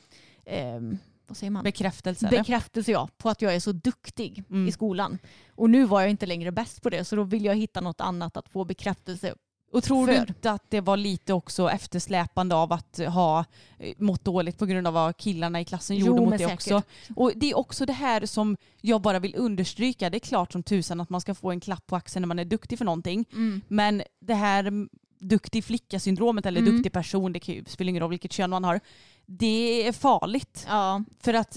ehm, 0.44 0.98
vad 1.26 1.36
säger 1.36 1.50
man? 1.50 1.64
Bekräftelse. 1.64 2.28
Bekräftelse 2.30 2.92
ja, 2.92 3.08
på 3.16 3.28
att 3.28 3.42
jag 3.42 3.54
är 3.54 3.60
så 3.60 3.72
duktig 3.72 4.44
Mm. 4.50 4.68
i 4.68 4.72
skolan. 4.72 5.18
Och 5.50 5.70
nu 5.70 5.84
var 5.84 6.00
jag 6.00 6.10
inte 6.10 6.26
längre 6.26 6.52
bäst 6.52 6.82
på 6.82 6.90
det 6.90 7.04
så 7.04 7.16
då 7.16 7.22
vill 7.22 7.44
jag 7.44 7.54
hitta 7.54 7.80
något 7.80 8.00
annat 8.00 8.36
att 8.36 8.48
få 8.48 8.64
bekräftelse. 8.64 9.34
Och 9.72 9.82
tror 9.84 10.06
du 10.06 10.12
för. 10.12 10.28
inte 10.28 10.50
att 10.50 10.70
det 10.70 10.80
var 10.80 10.96
lite 10.96 11.32
också 11.32 11.70
eftersläpande 11.70 12.54
av 12.54 12.72
att 12.72 13.00
ha 13.08 13.44
eh, 13.78 13.94
mått 13.98 14.24
dåligt 14.24 14.58
på 14.58 14.66
grund 14.66 14.86
av 14.86 14.92
vad 14.94 15.16
killarna 15.16 15.60
i 15.60 15.64
klassen 15.64 15.96
Jo, 15.96 16.06
gjorde 16.06 16.20
mot 16.22 16.38
det 16.38 16.46
också? 16.54 16.82
Och 17.16 17.32
det 17.36 17.50
är 17.50 17.56
också 17.56 17.86
det 17.86 17.92
här 17.92 18.26
som 18.26 18.56
jag 18.80 19.00
bara 19.02 19.18
vill 19.18 19.34
understryka. 19.36 20.10
Det 20.10 20.16
är 20.16 20.20
klart 20.20 20.52
som 20.52 20.62
tusan 20.62 21.00
att 21.00 21.10
man 21.10 21.20
ska 21.20 21.34
få 21.34 21.50
en 21.50 21.60
klapp 21.60 21.86
på 21.86 21.96
axeln 21.96 22.22
när 22.22 22.26
man 22.26 22.38
är 22.38 22.44
duktig 22.44 22.78
för 22.78 22.84
någonting. 22.84 23.24
Men 23.68 24.02
det 24.20 24.34
här 24.34 24.64
mm, 24.64 24.88
duktig 25.18 25.64
flicka-syndromet 25.64 26.46
eller 26.46 26.60
Mm. 26.60 26.74
duktig 26.74 26.92
person, 26.92 27.32
det 27.32 27.68
spelar 27.68 27.88
ingen 27.88 28.00
roll 28.02 28.10
vilket 28.10 28.32
kön 28.32 28.50
man 28.50 28.64
har. 28.64 28.80
Det 29.26 29.86
är 29.88 29.92
farligt. 29.92 30.66
Ja, 30.68 31.02
För 31.20 31.34
att 31.34 31.56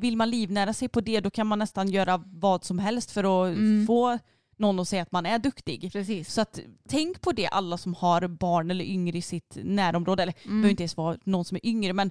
vill 0.00 0.16
man 0.16 0.30
livnära 0.30 0.72
sig 0.74 0.88
på 0.88 1.00
det 1.00 1.20
då 1.20 1.30
kan 1.30 1.46
man 1.46 1.58
nästan 1.58 1.88
göra 1.88 2.22
vad 2.26 2.64
som 2.64 2.78
helst 2.78 3.10
för 3.10 3.24
att 3.50 3.56
Mm. 3.56 3.86
få 3.86 4.18
någon 4.56 4.80
att 4.80 4.88
säga 4.88 5.02
att 5.02 5.12
man 5.12 5.26
är 5.26 5.38
duktig. 5.38 5.92
precis. 5.92 6.32
Så 6.32 6.40
att, 6.40 6.60
tänk 6.88 7.20
på 7.20 7.32
det 7.32 7.46
alla 7.46 7.78
som 7.78 7.94
har 7.94 8.26
barn 8.28 8.70
eller 8.70 8.84
yngre 8.84 9.18
i 9.18 9.22
sitt 9.22 9.56
närområde. 9.62 10.22
Eller 10.22 10.34
Mm. 10.44 10.56
behöver 10.56 10.70
inte 10.70 10.82
ens 10.82 10.96
vara 10.96 11.18
någon 11.24 11.44
som 11.44 11.56
är 11.56 11.66
yngre 11.66 11.92
men 11.92 12.10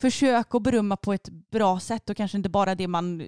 försök 0.00 0.54
att 0.54 0.62
berömma 0.62 0.96
på 0.96 1.12
ett 1.12 1.28
bra 1.50 1.80
sätt 1.80 2.10
och 2.10 2.16
kanske 2.16 2.36
inte 2.36 2.48
bara 2.48 2.74
det 2.74 2.88
man 2.88 3.22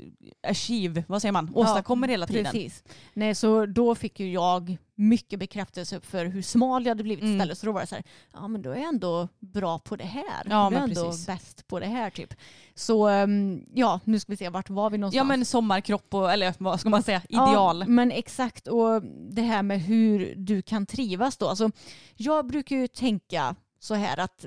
achieve, 0.48 1.04
vad 1.08 1.22
säger 1.22 1.32
man, 1.32 1.50
åstadkommer 1.54 2.08
hela 2.08 2.26
tiden. 2.26 2.44
Precis. 2.44 2.84
Nej, 3.14 3.34
så 3.34 3.66
då 3.66 3.94
fick 3.94 4.20
ju 4.20 4.32
jag 4.32 4.76
mycket 4.94 5.38
bekräftelse 5.38 6.00
för 6.00 6.24
hur 6.26 6.42
smal 6.42 6.84
jag 6.84 6.90
hade 6.90 7.02
blivit 7.02 7.22
Mm. 7.24 7.34
istället. 7.36 7.58
Så 7.58 7.66
då 7.66 7.72
var 7.72 7.80
det 7.80 7.86
så 7.86 7.94
här, 7.94 8.04
ja 8.32 8.48
men 8.48 8.62
då 8.62 8.70
är 8.70 8.76
jag 8.76 8.88
ändå 8.88 9.28
bra 9.38 9.78
på 9.78 9.96
det 9.96 10.04
här. 10.04 10.42
Ja, 10.44 10.50
då 10.50 10.76
är 10.76 10.80
jag 10.80 10.82
ändå 10.82 11.04
precis. 11.04 11.26
bäst 11.26 11.66
på 11.66 11.80
det 11.80 11.86
här 11.86 12.10
typ. 12.10 12.34
Så 12.74 13.08
ehm, 13.08 13.64
ja, 13.74 14.00
nu 14.04 14.20
ska 14.20 14.32
vi 14.32 14.36
se, 14.36 14.48
vart 14.48 14.70
var 14.70 14.90
vi 14.90 14.98
någonstans? 14.98 15.16
Ja 15.16 15.24
men 15.24 15.44
sommarkropp 15.44 16.14
och, 16.14 16.32
eller 16.32 16.54
vad 16.58 16.80
ska 16.80 16.88
man 16.88 17.02
säga, 17.02 17.22
ideal. 17.28 17.80
Ja, 17.80 17.86
men 17.88 18.12
exakt. 18.12 18.68
Och 18.68 19.02
det 19.30 19.42
här 19.42 19.62
med 19.62 19.80
hur 19.80 20.34
du 20.36 20.62
kan 20.62 20.86
trivas 20.86 21.36
då. 21.36 21.48
Alltså, 21.48 21.70
jag 22.16 22.46
brukar 22.46 22.76
ju 22.76 22.86
tänka 22.88 23.56
så 23.82 23.94
här 23.94 24.20
att 24.20 24.46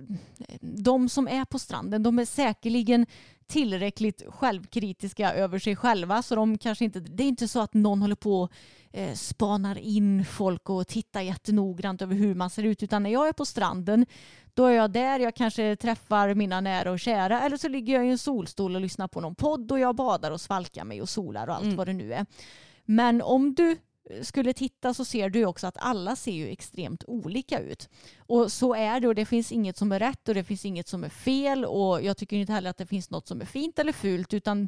de 0.62 1.10
som 1.10 1.28
är 1.28 1.46
på 1.46 1.60
stranden, 1.60 2.04
de 2.04 2.20
är 2.20 2.26
säkerligen 2.26 3.06
tillräckligt 3.48 4.24
självkritiska 4.30 5.34
över 5.34 5.60
sig 5.60 5.76
själva. 5.76 6.22
Så 6.22 6.36
de 6.36 6.58
kanske 6.58 6.86
inte, 6.86 7.00
det 7.00 7.24
är 7.24 7.28
inte 7.28 7.48
så 7.48 7.60
att 7.62 7.74
någon 7.74 8.02
håller 8.02 8.16
på 8.16 8.42
och 8.42 8.52
eh, 8.92 9.14
spanar 9.14 9.78
in 9.78 10.26
folk 10.26 10.70
och 10.70 10.88
tittar 10.88 11.22
jättenoggrant 11.22 12.02
över 12.02 12.16
hur 12.16 12.36
man 12.36 12.50
ser 12.50 12.64
ut. 12.64 12.84
Utan 12.84 13.04
när 13.04 13.10
jag 13.10 13.28
är 13.28 13.34
på 13.34 13.46
stranden, 13.46 14.06
då 14.54 14.66
är 14.66 14.72
jag 14.72 14.92
där, 14.92 15.20
jag 15.20 15.36
kanske 15.36 15.76
träffar 15.76 16.34
mina 16.34 16.62
nära 16.62 16.92
och 16.92 17.00
kära. 17.00 17.42
Eller 17.42 17.58
så 17.58 17.68
ligger 17.68 17.94
jag 17.94 18.06
i 18.06 18.10
en 18.10 18.18
solstol 18.18 18.76
och 18.76 18.82
lyssnar 18.82 19.08
på 19.08 19.22
någon 19.22 19.36
podd 19.36 19.72
och 19.72 19.80
jag 19.80 19.96
badar 19.96 20.32
och 20.32 20.42
svalkar 20.42 20.84
mig 20.86 21.02
och 21.02 21.10
solar 21.10 21.48
och 21.48 21.56
allt 21.56 21.64
Mm. 21.64 21.76
vad 21.76 21.88
det 21.88 21.94
nu 21.94 22.14
är. 22.14 22.26
Men 22.86 23.22
om 23.22 23.54
du 23.56 23.78
skulle 24.22 24.54
titta 24.54 24.94
så 24.94 25.06
ser 25.06 25.30
du 25.30 25.46
också 25.46 25.68
att 25.68 25.78
alla 25.80 26.16
ser 26.16 26.32
ju 26.32 26.48
extremt 26.48 27.04
olika 27.08 27.60
ut. 27.60 27.90
Och 28.18 28.52
så 28.52 28.76
är 28.76 29.00
det 29.00 29.08
och 29.08 29.16
det 29.16 29.26
finns 29.26 29.52
inget 29.52 29.78
som 29.78 29.92
är 29.92 30.00
rätt 30.00 30.28
och 30.28 30.36
det 30.36 30.44
finns 30.44 30.66
inget 30.66 30.88
som 30.88 31.04
är 31.04 31.10
fel 31.10 31.66
och 31.66 32.04
jag 32.04 32.18
tycker 32.18 32.38
inte 32.38 32.54
heller 32.54 32.70
att 32.70 32.78
det 32.78 32.86
finns 32.86 33.10
något 33.10 33.28
som 33.28 33.42
är 33.42 33.46
fint 33.46 33.80
eller 33.80 33.94
fult 33.94 34.34
utan 34.34 34.68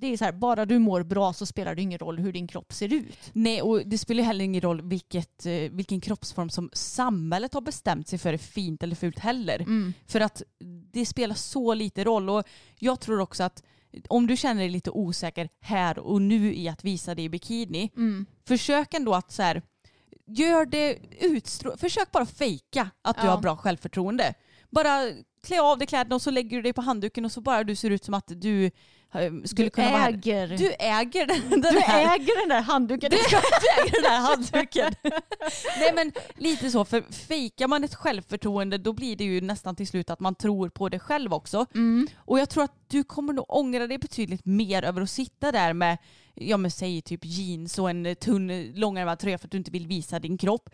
det 0.00 0.06
är 0.06 0.16
så 0.16 0.24
här, 0.24 0.32
bara 0.32 0.66
du 0.66 0.78
mår 0.78 1.02
bra 1.02 1.32
så 1.32 1.46
spelar 1.46 1.74
det 1.74 1.82
ingen 1.82 1.98
roll 1.98 2.18
hur 2.18 2.32
din 2.32 2.46
kropp 2.46 2.72
ser 2.72 2.92
ut. 2.92 3.18
Nej, 3.32 3.62
och 3.62 3.86
det 3.86 3.98
spelar 3.98 4.22
heller 4.22 4.44
ingen 4.44 4.60
roll 4.60 4.82
vilket, 4.82 5.46
eh, 5.46 5.52
vilken 5.52 6.00
kroppsform 6.00 6.50
som 6.50 6.70
samhället 6.72 7.54
har 7.54 7.60
bestämt 7.60 8.08
sig 8.08 8.18
för 8.18 8.32
är 8.32 8.38
fint 8.38 8.82
eller 8.82 8.96
fult 8.96 9.18
heller. 9.18 9.60
Mm. 9.60 9.92
För 10.06 10.20
att 10.20 10.42
det 10.92 11.06
spelar 11.06 11.34
så 11.34 11.74
lite 11.74 12.04
roll 12.04 12.30
och 12.30 12.44
jag 12.78 13.00
tror 13.00 13.20
också 13.20 13.42
att 13.42 13.62
om 14.08 14.26
du 14.26 14.36
känner 14.36 14.60
dig 14.60 14.70
lite 14.70 14.90
osäker 14.90 15.48
här 15.60 15.98
och 15.98 16.22
nu 16.22 16.54
i 16.54 16.68
att 16.68 16.84
visa 16.84 17.14
dig 17.14 17.24
i 17.24 17.28
bikini, 17.28 17.90
Mm. 17.96 18.26
försök 18.48 18.94
ändå 18.94 19.14
att 19.14 19.32
så 19.32 19.42
här, 19.42 19.62
gör 20.26 20.66
det 20.66 20.98
utstrå- 21.20 21.76
försök 21.78 22.10
bara 22.12 22.26
fejka 22.26 22.90
att 23.02 23.16
du 23.20 23.26
Ja. 23.26 23.30
har 23.30 23.40
bra 23.40 23.56
självförtroende. 23.56 24.34
Bara 24.70 25.00
klä 25.46 25.60
av 25.60 25.78
dig 25.78 25.86
kläderna 25.86 26.14
och 26.14 26.22
så 26.22 26.30
lägger 26.30 26.56
du 26.56 26.62
dig 26.62 26.72
på 26.72 26.82
handduken 26.82 27.24
och 27.24 27.32
så 27.32 27.40
bara 27.40 27.64
du 27.64 27.74
ser 27.76 27.90
ut 27.90 28.04
som 28.04 28.14
att 28.14 28.32
du 28.36 28.70
skulle 29.44 29.66
Du 29.66 29.70
kunna 29.70 29.90
vara 29.90 30.00
här. 30.00 30.08
äger, 30.12 30.48
Du 30.48 30.72
äger 30.78 31.26
den, 31.26 31.50
den 31.50 31.60
du 31.74 31.80
här 31.80 32.14
äger 32.16 32.40
den 32.40 32.48
där 32.48 32.60
handduken. 32.62 33.10
du 33.10 33.16
äger 33.16 34.02
den 34.02 34.10
här 34.12 34.20
handduken. 34.20 34.94
Nej 35.80 35.92
men 35.94 36.12
lite 36.36 36.70
så, 36.70 36.84
för 36.84 37.02
fejkar 37.12 37.68
man 37.68 37.84
ett 37.84 37.94
självförtroende 37.94 38.78
då 38.78 38.92
blir 38.92 39.16
det 39.16 39.24
ju 39.24 39.40
nästan 39.40 39.76
till 39.76 39.86
slut 39.86 40.10
att 40.10 40.20
man 40.20 40.34
tror 40.34 40.68
på 40.68 40.88
det 40.88 40.98
själv 40.98 41.34
också. 41.34 41.66
Mm. 41.74 42.08
Och 42.16 42.38
jag 42.38 42.48
tror 42.50 42.64
att 42.64 42.74
du 42.88 43.04
kommer 43.04 43.32
nog 43.32 43.44
ångra 43.48 43.86
dig 43.86 43.98
betydligt 43.98 44.44
mer 44.46 44.82
över 44.84 45.02
att 45.02 45.10
sitta 45.10 45.52
där 45.52 45.72
med, 45.72 45.98
ja 46.34 46.56
men 46.56 46.70
säg 46.70 47.02
typ 47.02 47.20
jeans 47.24 47.78
och 47.78 47.90
en 47.90 48.16
tunn 48.16 48.72
långärmad 48.74 49.18
tröja 49.18 49.38
för 49.38 49.46
att 49.46 49.52
du 49.52 49.58
inte 49.58 49.70
vill 49.70 49.86
visa 49.86 50.18
din 50.18 50.38
kropp. 50.38 50.70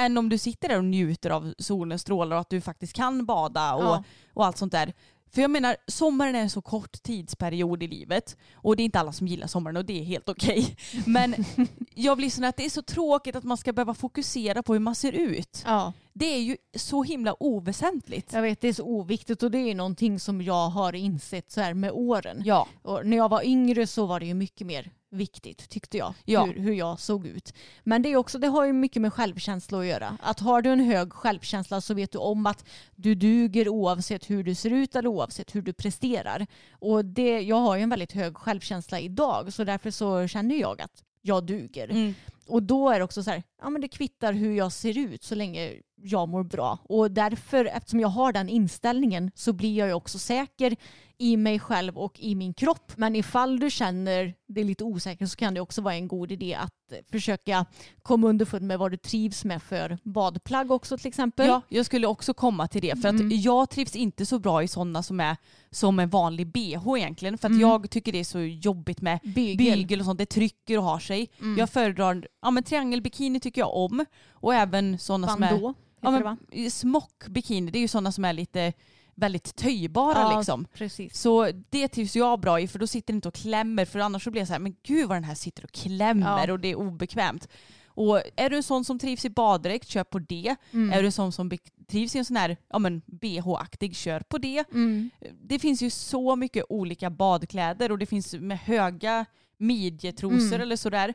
Än 0.00 0.18
om 0.18 0.28
du 0.28 0.38
sitter 0.38 0.68
där 0.68 0.76
och 0.78 0.84
njuter 0.84 1.30
av 1.30 1.54
solens 1.58 2.02
strålar 2.02 2.36
och 2.36 2.40
att 2.40 2.50
du 2.50 2.60
faktiskt 2.60 2.92
kan 2.92 3.26
bada 3.26 3.74
och, 3.74 3.82
Ja. 3.84 4.04
och 4.34 4.46
allt 4.46 4.56
sånt 4.56 4.72
där. 4.72 4.92
För 5.32 5.42
jag 5.42 5.50
menar, 5.50 5.76
sommaren 5.86 6.34
är 6.34 6.40
en 6.40 6.50
så 6.50 6.62
kort 6.62 7.02
tidsperiod 7.02 7.82
i 7.82 7.88
livet 7.88 8.36
och 8.54 8.76
det 8.76 8.82
är 8.82 8.84
inte 8.84 9.00
alla 9.00 9.12
som 9.12 9.26
gillar 9.26 9.46
sommaren 9.46 9.76
och 9.76 9.84
det 9.84 10.00
är 10.00 10.04
helt 10.04 10.28
okej. 10.28 10.76
Men 11.06 11.34
jag 11.94 12.16
blir 12.16 12.30
sån 12.30 12.44
att 12.44 12.56
det 12.56 12.64
är 12.64 12.70
så 12.70 12.82
tråkigt 12.82 13.36
att 13.36 13.44
man 13.44 13.56
ska 13.56 13.72
behöva 13.72 13.94
fokusera 13.94 14.62
på 14.62 14.72
hur 14.72 14.80
man 14.80 14.94
ser 14.94 15.12
ut. 15.12 15.62
Ja, 15.66 15.92
Det 16.18 16.34
är 16.34 16.40
ju 16.40 16.56
så 16.76 17.02
himla 17.02 17.42
oväsentligt. 17.42 18.32
jag 18.32 18.42
vet 18.42 18.60
det 18.60 18.68
är 18.68 18.72
så 18.72 18.84
oviktigt 18.84 19.42
och 19.42 19.50
det 19.50 19.58
är 19.58 19.74
någonting 19.74 20.20
som 20.20 20.42
jag 20.42 20.68
har 20.68 20.94
insett 20.94 21.50
så 21.50 21.60
här 21.60 21.74
med 21.74 21.90
åren. 21.92 22.42
Ja, 22.44 22.68
Och 22.82 23.06
när 23.06 23.16
jag 23.16 23.28
var 23.28 23.42
yngre 23.46 23.86
så 23.86 24.06
var 24.06 24.20
det 24.20 24.26
ju 24.26 24.34
mycket 24.34 24.66
mer 24.66 24.90
viktigt 25.10 25.68
tyckte 25.68 25.96
jag. 25.98 26.14
Ja. 26.24 26.44
Hur, 26.44 26.62
hur 26.62 26.72
jag 26.72 27.00
såg 27.00 27.26
ut. 27.26 27.54
Men 27.84 28.02
det, 28.02 28.08
är 28.08 28.16
också, 28.16 28.38
det 28.38 28.46
har 28.46 28.64
ju 28.64 28.72
mycket 28.72 29.02
med 29.02 29.12
självkänsla 29.12 29.78
att 29.78 29.86
göra. 29.86 30.18
Att 30.22 30.40
har 30.40 30.62
du 30.62 30.70
en 30.70 30.80
hög 30.80 31.12
självkänsla 31.12 31.80
så 31.80 31.94
vet 31.94 32.12
du 32.12 32.18
om 32.18 32.46
att 32.46 32.64
du 32.96 33.14
duger 33.14 33.68
oavsett 33.68 34.30
hur 34.30 34.44
du 34.44 34.54
ser 34.54 34.70
ut 34.70 34.96
eller 34.96 35.08
oavsett 35.08 35.54
hur 35.54 35.62
du 35.62 35.72
presterar. 35.72 36.46
Och 36.72 37.04
det, 37.04 37.40
jag 37.40 37.56
har 37.56 37.76
ju 37.76 37.82
en 37.82 37.90
väldigt 37.90 38.12
hög 38.12 38.36
självkänsla 38.36 39.00
idag 39.00 39.52
så 39.52 39.64
därför 39.64 39.90
så 39.90 40.28
känner 40.28 40.56
jag 40.56 40.80
att 40.80 41.04
jag 41.22 41.44
duger. 41.44 41.90
mm. 41.90 42.14
Och 42.46 42.62
då 42.62 42.90
är 42.90 42.98
det 42.98 43.04
också 43.04 43.22
så 43.22 43.30
här, 43.30 43.42
ja 43.62 43.70
men 43.70 43.80
det 43.80 43.88
kvittar 43.88 44.32
hur 44.32 44.52
jag 44.52 44.72
ser 44.72 44.98
ut 44.98 45.24
så 45.24 45.34
länge 45.34 45.72
jag 46.02 46.28
mår 46.28 46.42
bra. 46.44 46.78
Och 46.88 47.10
därför, 47.10 47.64
eftersom 47.64 48.00
jag 48.00 48.08
har 48.08 48.32
den 48.32 48.48
inställningen 48.48 49.30
så 49.34 49.52
blir 49.52 49.78
jag 49.78 49.88
ju 49.88 49.94
också 49.94 50.18
säker 50.18 50.76
i 51.20 51.36
mig 51.36 51.58
själv 51.58 51.98
och 51.98 52.20
i 52.20 52.34
min 52.34 52.54
kropp. 52.54 52.92
Men 52.96 53.16
ifall 53.16 53.60
du 53.60 53.70
känner 53.70 54.34
dig 54.48 54.64
lite 54.64 54.84
osäker 54.84 55.26
så 55.26 55.36
kan 55.36 55.54
det 55.54 55.60
också 55.60 55.82
vara 55.82 55.94
en 55.94 56.08
god 56.08 56.32
idé 56.32 56.54
att 56.54 56.72
försöka 57.10 57.66
komma 58.02 58.26
underfund 58.28 58.66
med 58.66 58.78
vad 58.78 58.90
du 58.90 58.96
trivs 58.96 59.44
med 59.44 59.62
för 59.62 59.98
badplagg 60.02 60.70
också 60.70 60.98
till 60.98 61.06
exempel. 61.06 61.46
Ja, 61.46 61.60
jag 61.68 61.86
skulle 61.86 62.06
också 62.06 62.34
komma 62.34 62.68
till 62.68 62.82
det. 62.82 63.02
För 63.02 63.08
att 63.08 63.14
Mm. 63.20 63.40
jag 63.40 63.70
trivs 63.70 63.96
inte 63.96 64.26
så 64.26 64.38
bra 64.38 64.62
i 64.62 64.68
sådana 64.68 65.02
som 65.02 65.20
är 65.20 65.36
som 65.70 65.98
en 65.98 66.08
vanlig 66.08 66.46
bh 66.52 66.96
egentligen. 66.98 67.38
För 67.38 67.48
att 67.48 67.52
Mm. 67.52 67.60
jag 67.60 67.90
tycker 67.90 68.12
det 68.12 68.20
är 68.20 68.24
så 68.24 68.40
jobbigt 68.40 69.00
med 69.00 69.18
Bygel. 69.22 69.56
bygel 69.78 70.00
och 70.00 70.06
sånt. 70.06 70.18
Det 70.18 70.26
trycker 70.26 70.78
och 70.78 70.84
har 70.84 70.98
sig. 70.98 71.28
Mm. 71.40 71.58
Jag 71.58 71.70
föredrar, 71.70 72.26
ja 72.42 72.50
men 72.50 72.62
triangelbikini 72.62 73.40
tycker 73.40 73.60
jag 73.60 73.74
om. 73.76 74.04
Och 74.30 74.54
även 74.54 74.98
sådana 74.98 75.28
som 75.28 75.42
är, 75.42 75.74
ja, 76.00 76.10
heter 76.10 76.18
det 76.18 76.24
va? 76.24 76.36
men, 76.52 76.70
smockbikini, 76.70 77.70
det 77.70 77.78
är 77.78 77.80
ju 77.80 77.88
sådana 77.88 78.12
som 78.12 78.24
är 78.24 78.32
lite 78.32 78.72
väldigt 79.14 79.56
töjbara 79.56 80.36
liksom. 80.36 80.64
precis. 80.74 81.20
Så 81.20 81.50
det 81.70 81.88
trivs 81.88 82.16
jag 82.16 82.40
bra 82.40 82.60
i 82.60 82.68
för 82.68 82.78
då 82.78 82.86
sitter 82.86 83.12
det 83.12 83.16
inte 83.16 83.28
och 83.28 83.34
klämmer 83.34 83.84
för 83.84 83.98
annars 83.98 84.24
så 84.24 84.30
blir 84.30 84.40
jag 84.40 84.46
så 84.48 84.52
här, 84.54 84.60
men 84.60 84.76
gud 84.82 85.08
vad 85.08 85.16
den 85.16 85.24
här 85.24 85.34
sitter 85.34 85.64
och 85.64 85.72
klämmer 85.72 86.46
Ja. 86.46 86.52
och 86.52 86.60
det 86.60 86.68
är 86.68 86.74
obekvämt. 86.74 87.48
Och 87.86 88.20
är 88.36 88.50
du 88.50 88.56
en 88.56 88.62
sån 88.62 88.84
som 88.84 88.98
trivs 88.98 89.24
i 89.24 89.30
baddräkt, 89.30 89.88
kör 89.88 90.04
på 90.04 90.18
det. 90.18 90.56
Mm. 90.72 90.92
Är 90.92 91.00
du 91.02 91.06
en 91.06 91.12
sån 91.12 91.32
som 91.32 91.50
trivs 91.88 92.14
i 92.14 92.18
en 92.18 92.24
sån 92.24 92.36
här 92.36 92.56
ja, 92.68 92.78
men 92.78 93.02
bh-aktig, 93.06 93.96
kör 93.96 94.20
på 94.20 94.38
det. 94.38 94.64
Mm. 94.72 95.10
Det 95.42 95.58
finns 95.58 95.82
ju 95.82 95.90
så 95.90 96.36
mycket 96.36 96.64
olika 96.68 97.10
badkläder 97.10 97.92
och 97.92 97.98
det 97.98 98.06
finns 98.06 98.34
med 98.34 98.58
höga 98.58 99.24
midjetrosor 99.56 100.46
Mm. 100.54 100.60
eller 100.60 100.76
sådär. 100.76 101.14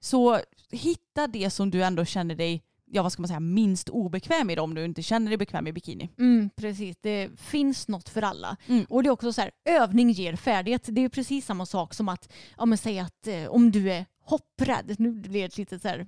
Så 0.00 0.38
hitta 0.70 1.26
det 1.26 1.50
som 1.50 1.70
du 1.70 1.82
ändå 1.84 2.04
känner 2.04 2.34
dig 2.34 2.62
ja, 2.94 3.02
vad 3.02 3.12
ska 3.12 3.22
man 3.22 3.28
säga, 3.28 3.40
minst 3.40 3.88
obekväm 3.88 4.50
i 4.50 4.54
det 4.54 4.60
om 4.60 4.74
du 4.74 4.84
inte 4.84 5.02
känner 5.02 5.28
dig 5.28 5.38
bekväm 5.38 5.66
i 5.66 5.72
bikini. 5.72 6.10
Mm, 6.18 6.50
precis, 6.56 6.96
det 7.00 7.30
finns 7.40 7.88
något 7.88 8.08
för 8.08 8.22
alla. 8.22 8.56
Mm. 8.66 8.84
Och 8.88 9.02
det 9.02 9.08
är 9.08 9.10
också 9.10 9.32
så 9.32 9.40
här, 9.40 9.50
övning 9.64 10.10
ger 10.10 10.36
färdighet. 10.36 10.82
Det 10.86 11.00
är 11.00 11.02
ju 11.02 11.08
precis 11.08 11.46
samma 11.46 11.66
sak 11.66 11.94
som 11.94 12.08
att, 12.08 12.32
ja 12.58 12.66
men 12.66 12.78
säg 12.78 12.98
att 12.98 13.26
eh, 13.26 13.46
om 13.46 13.70
du 13.70 13.92
är 13.92 14.06
hopprädd, 14.24 14.94
nu 14.98 15.10
blir 15.12 15.42
det 15.42 15.58
lite 15.58 15.78
så 15.78 15.88
här, 15.88 16.06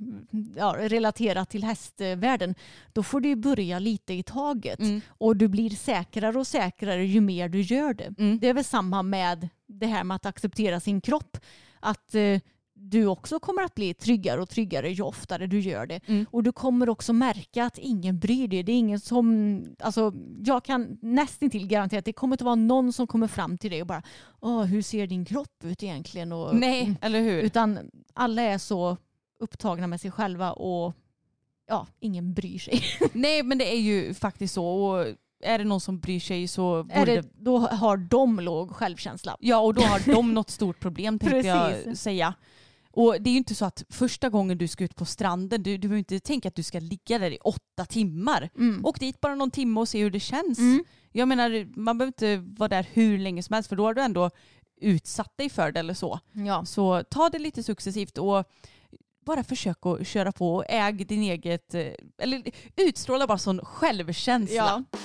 ja, 0.57 0.77
relaterat 0.79 1.51
till 1.51 1.65
hästvärlden, 1.65 2.55
då 2.93 3.03
får 3.03 3.21
du 3.21 3.37
börja 3.37 3.79
lite 3.79 4.13
i 4.13 4.23
taget. 4.23 4.81
Mm. 4.81 5.01
Och 5.09 5.37
du 5.37 5.49
blir 5.49 5.71
säkrare 5.71 6.39
och 6.39 6.47
säkrare 6.47 7.05
ju 7.05 7.21
mer 7.21 7.49
du 7.49 7.61
gör 7.61 7.95
det. 7.95 8.15
Mm. 8.19 8.39
Det 8.39 8.49
är 8.49 8.55
väl 8.55 8.65
samma 8.65 9.03
med 9.03 9.49
det 9.67 9.87
här 9.87 10.05
med 10.05 10.15
att 10.15 10.27
acceptera 10.27 10.81
sin 10.81 11.01
kropp. 11.01 11.37
Att 11.81 12.15
eh, 12.15 12.41
du 12.91 13.07
också 13.07 13.41
kommer 13.41 13.63
att 13.63 13.75
bli 13.75 13.95
tryggare 13.95 14.43
och 14.43 14.49
tryggare 14.49 14.91
ju 14.91 15.03
oftare 15.03 15.47
du 15.47 15.61
gör 15.61 15.87
det. 15.87 16.01
Mm. 16.07 16.27
Och 16.31 16.43
du 16.43 16.53
kommer 16.53 16.89
också 16.89 17.13
märka 17.13 17.65
att 17.65 17.79
ingen 17.79 18.19
bryr 18.19 18.49
dig. 18.49 18.63
Det 18.63 18.73
är 18.73 18.79
ingen 18.79 19.01
som, 19.01 19.63
alltså 19.79 20.13
jag 20.45 20.65
kan 20.65 20.99
nästintill 21.03 21.67
garantera 21.67 21.99
att 21.99 22.05
det 22.05 22.13
kommer 22.13 22.35
inte 22.35 22.45
vara 22.45 22.55
någon 22.55 22.93
som 22.93 23.07
kommer 23.07 23.27
fram 23.27 23.59
till 23.59 23.71
dig 23.71 23.81
och 23.81 23.87
bara 23.87 24.03
Åh, 24.41 24.65
hur 24.65 24.83
ser 24.83 25.07
din 25.07 25.25
kropp 25.25 25.65
ut 25.65 25.83
egentligen? 25.83 26.33
Och, 26.33 26.57
Nej, 26.57 26.95
eller 27.01 27.21
hur? 27.21 27.43
Utan 27.43 27.79
alla 28.15 28.43
är 28.43 28.59
så 28.59 28.97
upptagna 29.39 29.87
med 29.87 30.01
sig 30.01 30.11
själva 30.11 30.53
och 30.53 30.95
ja, 31.69 31.87
ingen 32.01 32.35
bryr 32.35 32.59
sig. 32.59 32.83
Nej 33.13 33.43
men 33.43 33.59
det 33.59 33.75
är 33.75 33.81
ju 33.81 34.15
faktiskt 34.15 34.55
så. 34.55 34.67
Och 34.67 35.07
är 35.45 35.59
det 35.59 35.65
någon 35.65 35.81
som 35.81 35.99
bryr 35.99 36.21
sig 36.21 36.49
så 36.49 36.83
borde 36.83 37.17
det, 37.17 37.29
då 37.35 37.59
har 37.59 37.97
de 37.97 38.41
låg 38.41 38.71
självkänsla. 38.71 39.37
Ja 39.41 39.59
och 39.59 39.75
då 39.75 39.83
har 39.83 40.13
de 40.15 40.35
något 40.35 40.51
stort 40.51 40.81
problem 40.81 41.19
tänkte 41.19 41.49
jag 41.49 41.97
säga. 41.97 42.35
Och 42.97 43.17
det 43.21 43.31
är 43.31 43.33
ju 43.33 43.39
inte 43.39 43.55
så 43.55 43.65
att 43.65 43.85
första 43.89 44.29
gången 44.29 44.59
du 44.59 44.69
ska 44.69 44.85
ut 44.85 44.97
på 44.97 45.05
stranden, 45.05 45.63
du, 45.63 45.79
du 45.79 45.89
behöver 45.89 45.99
inte 45.99 46.21
tänka 46.21 46.49
att 46.49 46.55
du 46.55 46.63
ska 46.63 46.79
ligga 46.81 47.19
där 47.19 47.31
i 47.31 47.39
åtta 47.39 47.85
timmar. 47.85 48.51
Mm. 48.57 48.85
Åk 48.85 49.01
dit 49.01 49.21
bara 49.21 49.35
någon 49.35 49.51
timme 49.51 49.81
och 49.81 49.89
se 49.89 50.03
hur 50.03 50.11
det 50.11 50.21
känns. 50.21 50.59
Mm. 50.59 50.85
Jag 51.13 51.29
menar, 51.29 51.79
man 51.79 51.99
behöver 51.99 52.09
inte 52.09 52.37
vara 52.37 52.69
där 52.69 52.87
hur 52.93 53.19
länge 53.19 53.43
som 53.43 53.55
helst 53.55 53.69
för 53.69 53.77
då 53.77 53.85
har 53.85 53.95
du 53.95 54.03
ändå 54.03 54.31
utsatt 54.81 55.37
dig 55.37 55.51
för 55.51 55.73
det 55.73 55.81
eller 55.81 55.95
så. 55.95 56.21
Ja. 56.33 56.65
Så 56.65 57.03
ta 57.11 57.29
det 57.29 57.39
lite 57.39 57.63
successivt 57.63 58.19
och 58.19 58.45
bara 59.25 59.45
försök 59.45 59.87
att 59.87 60.07
köra 60.07 60.33
på 60.33 60.55
och 60.55 60.65
äg 60.69 60.93
din 60.93 61.23
eget, 61.23 61.75
eh, 61.75 61.87
eller 62.19 62.43
utstråla 62.77 63.27
bara 63.27 63.39
sån 63.39 63.65
självkänsla. 63.65 64.55
Ja. 64.57 64.99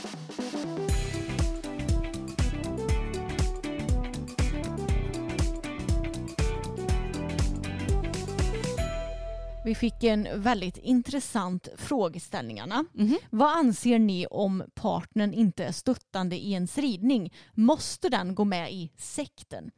Vi 9.64 9.76
fick 9.76 10.04
en 10.04 10.28
väldigt 10.36 10.78
intressant 10.78 11.68
frågeställningarna. 11.78 12.86
Mhm. 12.94 13.18
Vad 13.30 13.58
anser 13.58 14.00
ni 14.00 14.28
om 14.28 14.64
partnern 14.74 15.34
inte 15.34 15.66
är 15.66 15.72
stöttande 15.72 16.36
i 16.36 16.52
ens 16.52 16.78
ridning? 16.78 17.34
Måste 17.54 18.10
den 18.10 18.36
gå 18.36 18.46
med 18.46 18.74
i 18.74 18.92
sekten? 18.98 19.72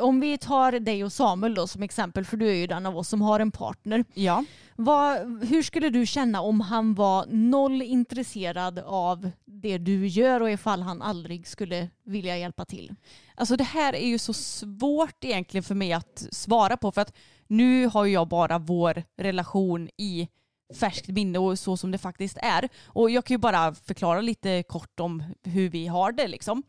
Om 0.00 0.20
vi 0.20 0.38
tar 0.38 0.72
dig 0.72 1.04
och 1.04 1.12
Samuel 1.12 1.54
då 1.54 1.66
som 1.66 1.82
exempel, 1.82 2.24
för 2.24 2.36
du 2.36 2.48
är 2.50 2.54
ju 2.54 2.66
den 2.66 2.86
av 2.86 2.98
oss 2.98 3.08
som 3.08 3.22
har 3.22 3.40
en 3.40 3.50
partner. 3.50 4.04
ja. 4.14 4.44
Vad, 4.76 5.44
hur 5.44 5.62
skulle 5.62 5.90
du 5.90 6.06
känna 6.06 6.40
om 6.40 6.60
han 6.60 6.94
var 6.94 7.26
noll 7.26 7.82
intresserad 7.82 8.78
av 8.78 9.30
det 9.44 9.78
du 9.78 10.06
gör 10.06 10.40
och 10.40 10.50
ifall 10.50 10.82
han 10.82 11.02
aldrig 11.02 11.46
skulle 11.46 11.88
vilja 12.04 12.38
hjälpa 12.38 12.64
till? 12.64 12.94
Alltså 13.34 13.56
det 13.56 13.64
här 13.64 13.94
är 13.94 14.06
ju 14.06 14.18
så 14.18 14.32
svårt 14.32 15.24
egentligen 15.24 15.64
för 15.64 15.74
mig 15.74 15.92
att 15.92 16.26
svara 16.30 16.76
på 16.76 16.92
för 16.92 17.00
att 17.00 17.14
nu 17.52 17.86
har 17.86 18.04
ju 18.04 18.12
jag 18.12 18.28
bara 18.28 18.58
vår 18.58 19.02
relation 19.16 19.88
i 19.96 20.28
färskt 20.74 21.08
minne 21.08 21.38
och 21.38 21.58
så 21.58 21.76
som 21.76 21.90
det 21.90 21.98
faktiskt 21.98 22.38
är. 22.42 22.68
Och 22.84 23.10
jag 23.10 23.24
kan 23.24 23.34
ju 23.34 23.38
bara 23.38 23.74
förklara 23.74 24.20
lite 24.20 24.62
kort 24.62 25.00
om 25.00 25.22
hur 25.42 25.68
vi 25.68 25.86
har 25.86 26.12
det 26.12 26.28
liksom. 26.28 26.62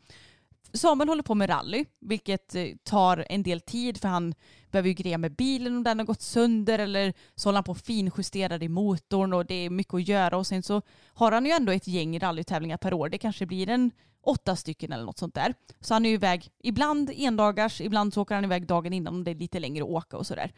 Samuel 0.73 1.09
håller 1.09 1.23
på 1.23 1.35
med 1.35 1.49
rally, 1.49 1.85
vilket 2.01 2.55
eh, 2.55 2.67
tar 2.83 3.25
en 3.29 3.43
del 3.43 3.61
tid 3.61 3.97
för 3.97 4.07
han 4.07 4.33
behöver 4.71 4.89
ju 4.89 4.93
greja 4.93 5.17
med 5.17 5.35
bilen 5.35 5.77
om 5.77 5.83
den 5.83 5.99
har 5.99 6.05
gått 6.05 6.21
sönder 6.21 6.79
eller 6.79 7.13
så 7.35 7.49
håller 7.49 7.57
han 7.57 7.63
på 7.63 7.71
och 7.71 7.77
finjusterar 7.77 8.63
i 8.63 8.69
motorn 8.69 9.33
och 9.33 9.45
det 9.45 9.55
är 9.55 9.69
mycket 9.69 9.93
att 9.93 10.07
göra 10.07 10.37
och 10.37 10.47
sen 10.47 10.63
så 10.63 10.81
har 11.13 11.31
han 11.31 11.45
ju 11.45 11.51
ändå 11.51 11.71
ett 11.71 11.87
gäng 11.87 12.19
rallytävlingar 12.19 12.77
per 12.77 12.93
år. 12.93 13.09
Det 13.09 13.17
kanske 13.17 13.45
blir 13.45 13.69
en 13.69 13.91
åtta 14.23 14.55
stycken 14.55 14.91
eller 14.91 15.05
något 15.05 15.17
sånt 15.17 15.35
där. 15.35 15.53
Så 15.79 15.93
han 15.93 16.05
är 16.05 16.09
ju 16.09 16.15
iväg 16.15 16.49
ibland 16.63 17.11
endagars, 17.15 17.81
ibland 17.81 18.13
så 18.13 18.21
åker 18.21 18.35
han 18.35 18.43
iväg 18.43 18.67
dagen 18.67 18.93
innan 18.93 19.13
om 19.13 19.23
det 19.23 19.31
är 19.31 19.35
lite 19.35 19.59
längre 19.59 19.83
att 19.83 19.89
åka 19.89 20.17
och 20.17 20.27
sådär. 20.27 20.51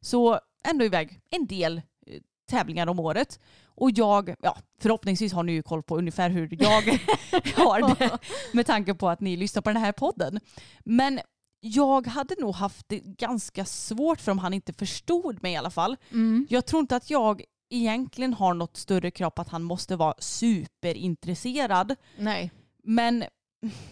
Så 0.00 0.40
ändå 0.64 0.84
iväg 0.84 1.20
en 1.30 1.46
del 1.46 1.82
eh, 2.06 2.20
tävlingar 2.50 2.86
om 2.86 3.00
året. 3.00 3.40
Och 3.74 3.90
jag, 3.90 4.34
ja 4.40 4.56
förhoppningsvis 4.80 5.32
har 5.32 5.42
ni 5.42 5.52
ju 5.52 5.62
koll 5.62 5.82
på 5.82 5.98
ungefär 5.98 6.30
hur 6.30 6.62
jag 6.62 6.82
har 7.56 7.88
det 7.88 8.18
med 8.52 8.66
tanke 8.66 8.94
på 8.94 9.08
att 9.08 9.20
ni 9.20 9.36
lyssnar 9.36 9.62
på 9.62 9.70
den 9.70 9.82
här 9.82 9.92
podden. 9.92 10.40
Men 10.84 11.20
jag 11.60 12.06
hade 12.06 12.34
nog 12.38 12.54
haft 12.54 12.88
det 12.88 12.98
ganska 12.98 13.64
svårt 13.64 14.20
för 14.20 14.32
om 14.32 14.38
han 14.38 14.54
inte 14.54 14.72
förstod 14.72 15.42
mig 15.42 15.52
i 15.52 15.56
alla 15.56 15.70
fall. 15.70 15.96
Mm. 16.10 16.46
Jag 16.50 16.66
tror 16.66 16.80
inte 16.80 16.96
att 16.96 17.10
jag 17.10 17.42
egentligen 17.70 18.34
har 18.34 18.54
något 18.54 18.76
större 18.76 19.10
krav 19.10 19.30
på 19.30 19.42
att 19.42 19.48
han 19.48 19.62
måste 19.62 19.96
vara 19.96 20.14
superintresserad. 20.18 21.96
Nej. 22.16 22.50
Men 22.82 23.24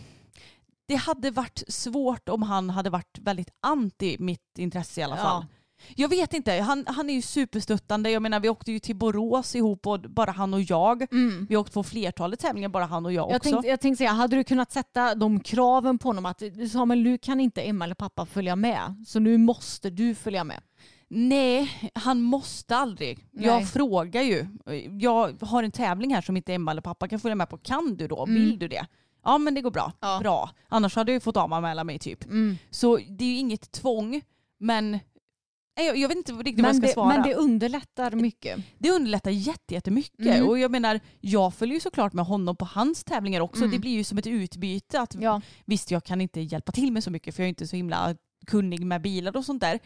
det 0.89 0.95
hade 0.97 1.31
varit 1.31 1.63
svårt 1.69 2.29
om 2.29 2.43
han 2.43 2.71
hade 2.71 2.91
varit 2.91 3.19
väldigt 3.19 3.51
anti 3.61 4.17
mitt 4.19 4.59
intresse 4.59 5.01
i 5.01 5.05
alla 5.05 5.17
fall. 5.17 5.47
Ja. 5.51 5.57
Jag 5.97 6.09
vet 6.09 6.35
inte, 6.35 6.53
han, 6.53 6.85
han 6.87 7.11
är 7.11 7.15
ju 7.15 7.23
superstöttande. 7.23 8.11
Jag 8.11 8.23
menar 8.23 8.41
vi 8.41 8.49
åkte 8.49 8.73
ju 8.73 8.79
till 8.79 8.97
Borås 8.97 9.57
ihop, 9.57 9.87
och 9.87 10.01
bara 10.01 10.31
han 10.31 10.55
och 10.55 10.63
jag. 10.63 11.13
Mm. 11.13 11.47
Vi 11.49 11.55
har 11.55 11.63
åkt 11.63 11.73
på 11.73 11.83
flertalet 11.83 12.41
tävlingar, 12.41 12.69
bara 12.69 12.85
han 12.85 13.07
och 13.07 13.13
jag, 13.13 13.31
Jag 13.31 13.37
också. 13.37 13.51
tänkte, 13.51 13.69
jag 13.69 13.81
tänkte 13.81 13.99
säga, 13.99 14.11
hade 14.11 14.37
du 14.37 14.45
kunnat 14.45 14.73
sätta 14.73 15.15
de 15.15 15.41
kraven 15.41 15.99
på 15.99 16.09
honom 16.09 16.27
att 16.27 16.43
Samuel, 16.73 17.03
nu 17.03 17.19
kan 17.19 17.41
inte 17.41 17.63
Emma 17.63 17.85
eller 17.85 17.95
pappa 17.95 18.27
följa 18.27 18.57
med, 18.57 19.05
så 19.07 19.19
nu 19.19 19.39
måste 19.39 19.91
du 19.91 20.15
följa 20.15 20.45
med. 20.45 20.61
Nej, 21.13 21.91
han 21.95 22.21
måste 22.23 22.77
aldrig. 22.77 23.27
Nej. 23.31 23.47
Jag 23.47 23.69
frågar 23.69 24.23
ju. 24.23 24.47
Jag 25.01 25.37
har 25.41 25.63
en 25.63 25.71
tävling 25.73 26.15
här 26.15 26.21
som 26.23 26.37
inte 26.37 26.55
Emma 26.55 26.71
eller 26.71 26.83
pappa 26.83 27.09
kan 27.09 27.21
följa 27.21 27.35
med 27.35 27.49
på. 27.49 27.59
Kan 27.59 27.97
du 27.97 28.09
då? 28.09 28.27
Mm. 28.27 28.35
Vill 28.35 28.59
du 28.59 28.69
det? 28.69 28.87
Ja 29.25 29.39
men 29.39 29.55
det 29.55 29.61
går 29.61 29.71
bra. 29.71 29.93
Ja. 30.01 30.19
Bra. 30.23 30.51
Annars 30.69 30.97
hade 30.97 31.13
jag 31.13 31.17
ju 31.17 31.21
fått 31.21 31.37
avanmäla 31.37 31.85
mig 31.85 31.99
typ. 31.99 32.25
Mm. 32.25 32.59
Så 32.71 32.97
det 32.97 33.25
är 33.25 33.29
ju 33.29 33.37
inget 33.37 33.71
tvång. 33.73 34.23
Men 34.59 34.99
jag, 35.75 35.97
jag 35.97 36.09
vet 36.09 36.17
inte 36.17 36.33
riktigt 36.33 36.45
vad 36.65 36.69
jag 36.69 36.75
Men, 36.75 36.75
ska 36.75 36.87
det, 36.87 36.93
svara. 36.93 37.09
men 37.09 37.23
det 37.23 37.35
underlättar 37.35 38.11
mycket. 38.11 38.59
Det 38.79 38.91
underlättar 38.91 39.31
jätte- 39.31 39.75
jättemycket. 39.75 40.27
Mm. 40.27 40.49
Och 40.49 40.59
jag 40.59 40.71
menar, 40.71 41.01
jag 41.21 41.55
följer 41.55 41.75
ju 41.75 41.81
såklart 41.81 42.13
med 42.13 42.25
honom 42.25 42.57
på 42.57 42.65
hans 42.65 43.05
tävlingar 43.05 43.41
också. 43.41 43.61
Mm. 43.61 43.71
Det 43.71 43.79
blir 43.79 43.91
ju 43.93 44.05
som 44.05 44.19
ett 44.19 44.27
utbyte. 44.27 45.01
Att, 45.01 45.15
Ja. 45.21 45.41
Visst, 45.65 45.91
jag 45.91 46.05
kan 46.05 46.21
inte 46.21 46.41
hjälpa 46.41 46.73
till 46.73 46.93
med 46.93 47.05
så 47.05 47.11
mycket 47.11 47.35
för 47.35 47.43
jag 47.43 47.47
är 47.47 47.49
inte 47.49 47.67
så 47.67 47.77
himla 47.77 48.17
kunnig 48.47 48.87
med 48.87 49.03
bilar 49.03 49.37
och 49.37 49.45
sånt 49.45 49.61
där. 49.61 49.79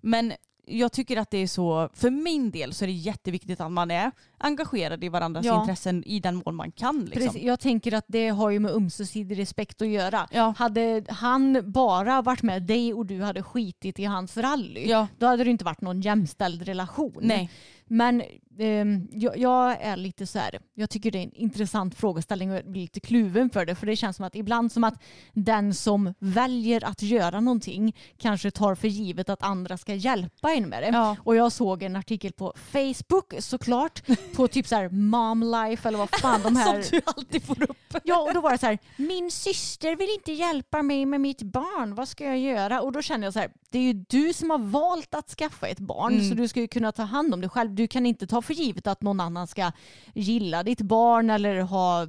Men 0.00 0.32
jag 0.66 0.92
tycker 0.92 1.16
att 1.16 1.30
det 1.30 1.38
är 1.38 1.46
så, 1.46 1.88
för 1.94 2.10
min 2.10 2.50
del 2.50 2.72
så 2.72 2.84
är 2.84 2.86
det 2.86 2.92
jätteviktigt 2.92 3.60
att 3.60 3.72
man 3.72 3.90
är 3.90 4.10
engagerad 4.38 5.04
i 5.04 5.08
varandras 5.08 5.44
Ja. 5.46 5.60
intressen 5.60 6.04
i 6.06 6.20
den 6.20 6.36
mån 6.46 6.54
man 6.54 6.72
kan. 6.72 7.00
Liksom. 7.04 7.22
Precis, 7.22 7.42
jag 7.42 7.60
tänker 7.60 7.94
att 7.94 8.04
det 8.08 8.28
har 8.28 8.50
ju 8.50 8.58
med 8.58 8.70
ömsesidig 8.70 9.38
respekt 9.38 9.82
att 9.82 9.88
göra. 9.88 10.28
Ja. 10.32 10.54
Hade 10.58 11.04
han 11.08 11.62
bara 11.72 12.22
varit 12.22 12.42
med 12.42 12.62
dig 12.62 12.94
och 12.94 13.06
du 13.06 13.22
hade 13.22 13.42
skitit 13.42 13.98
i 13.98 14.04
hans 14.04 14.36
rally, 14.36 14.88
Ja. 14.88 15.06
då 15.18 15.26
hade 15.26 15.44
det 15.44 15.50
inte 15.50 15.64
varit 15.64 15.80
någon 15.80 16.00
jämställd 16.00 16.62
relation. 16.62 17.18
Nej. 17.20 17.50
Men 17.86 18.22
ehm, 18.58 19.08
jag, 19.12 19.38
jag 19.38 19.80
är 19.80 19.96
lite 19.96 20.26
så 20.26 20.38
här, 20.38 20.60
jag 20.74 20.90
tycker 20.90 21.10
det 21.10 21.18
är 21.18 21.22
en 21.22 21.34
intressant 21.34 21.94
frågeställning 21.94 22.50
och 22.50 22.56
jag 22.56 22.70
blir 22.70 22.82
lite 22.82 23.00
kluven 23.00 23.50
för 23.50 23.66
det. 23.66 23.74
För 23.74 23.86
det 23.86 23.96
känns 23.96 24.16
som 24.16 24.24
att 24.24 24.34
ibland 24.34 24.72
som 24.72 24.84
att 24.84 25.02
den 25.32 25.74
som 25.74 26.14
väljer 26.18 26.84
att 26.84 27.02
göra 27.02 27.40
någonting 27.40 27.96
kanske 28.18 28.50
tar 28.50 28.74
för 28.74 28.88
givet 28.88 29.28
att 29.28 29.42
andra 29.42 29.76
ska 29.76 29.94
hjälpa 29.94 30.52
en 30.52 30.68
med 30.68 30.82
det. 30.82 30.88
Ja. 30.88 31.16
Och 31.24 31.36
jag 31.36 31.52
såg 31.52 31.82
en 31.82 31.96
artikel 31.96 32.32
på 32.32 32.52
Facebook 32.56 33.34
såklart, 33.38 34.02
på 34.34 34.48
typ 34.48 34.66
så 34.66 34.76
här 34.76 34.88
mom 34.88 35.42
life 35.42 35.88
eller 35.88 35.98
vad 35.98 36.10
fan 36.10 36.40
de 36.42 36.56
här... 36.62 36.82
Som 36.82 36.98
du 36.98 37.00
alltid 37.04 37.42
får 37.42 37.62
upp. 37.62 37.96
Ja, 38.04 38.20
och 38.22 38.34
då 38.34 38.40
var 38.40 38.50
det 38.50 38.58
så 38.58 38.66
här, 38.66 38.78
min 38.96 39.30
syster 39.30 39.96
vill 39.96 40.10
inte 40.18 40.32
hjälpa 40.32 40.82
mig 40.82 41.06
med 41.06 41.20
mitt 41.20 41.42
barn, 41.42 41.94
vad 41.94 42.08
ska 42.08 42.24
jag 42.24 42.38
göra? 42.38 42.80
Och 42.80 42.92
då 42.92 43.02
kände 43.02 43.26
jag 43.26 43.32
så 43.32 43.38
här, 43.38 43.50
det 43.72 43.78
är 43.78 43.82
ju 43.82 43.92
du 43.92 44.32
som 44.32 44.50
har 44.50 44.58
valt 44.58 45.14
att 45.14 45.28
skaffa 45.30 45.68
ett 45.68 45.78
barn, 45.78 46.12
Mm. 46.12 46.28
så 46.28 46.34
du 46.34 46.48
ska 46.48 46.60
ju 46.60 46.68
kunna 46.68 46.92
ta 46.92 47.02
hand 47.02 47.34
om 47.34 47.40
det 47.40 47.48
själv. 47.48 47.74
Du 47.74 47.88
kan 47.88 48.06
inte 48.06 48.26
ta 48.26 48.42
för 48.42 48.54
givet 48.54 48.86
att 48.86 49.02
någon 49.02 49.20
annan 49.20 49.46
ska 49.46 49.72
gilla 50.14 50.62
ditt 50.62 50.80
barn 50.80 51.30
eller 51.30 51.60
ha 51.60 52.06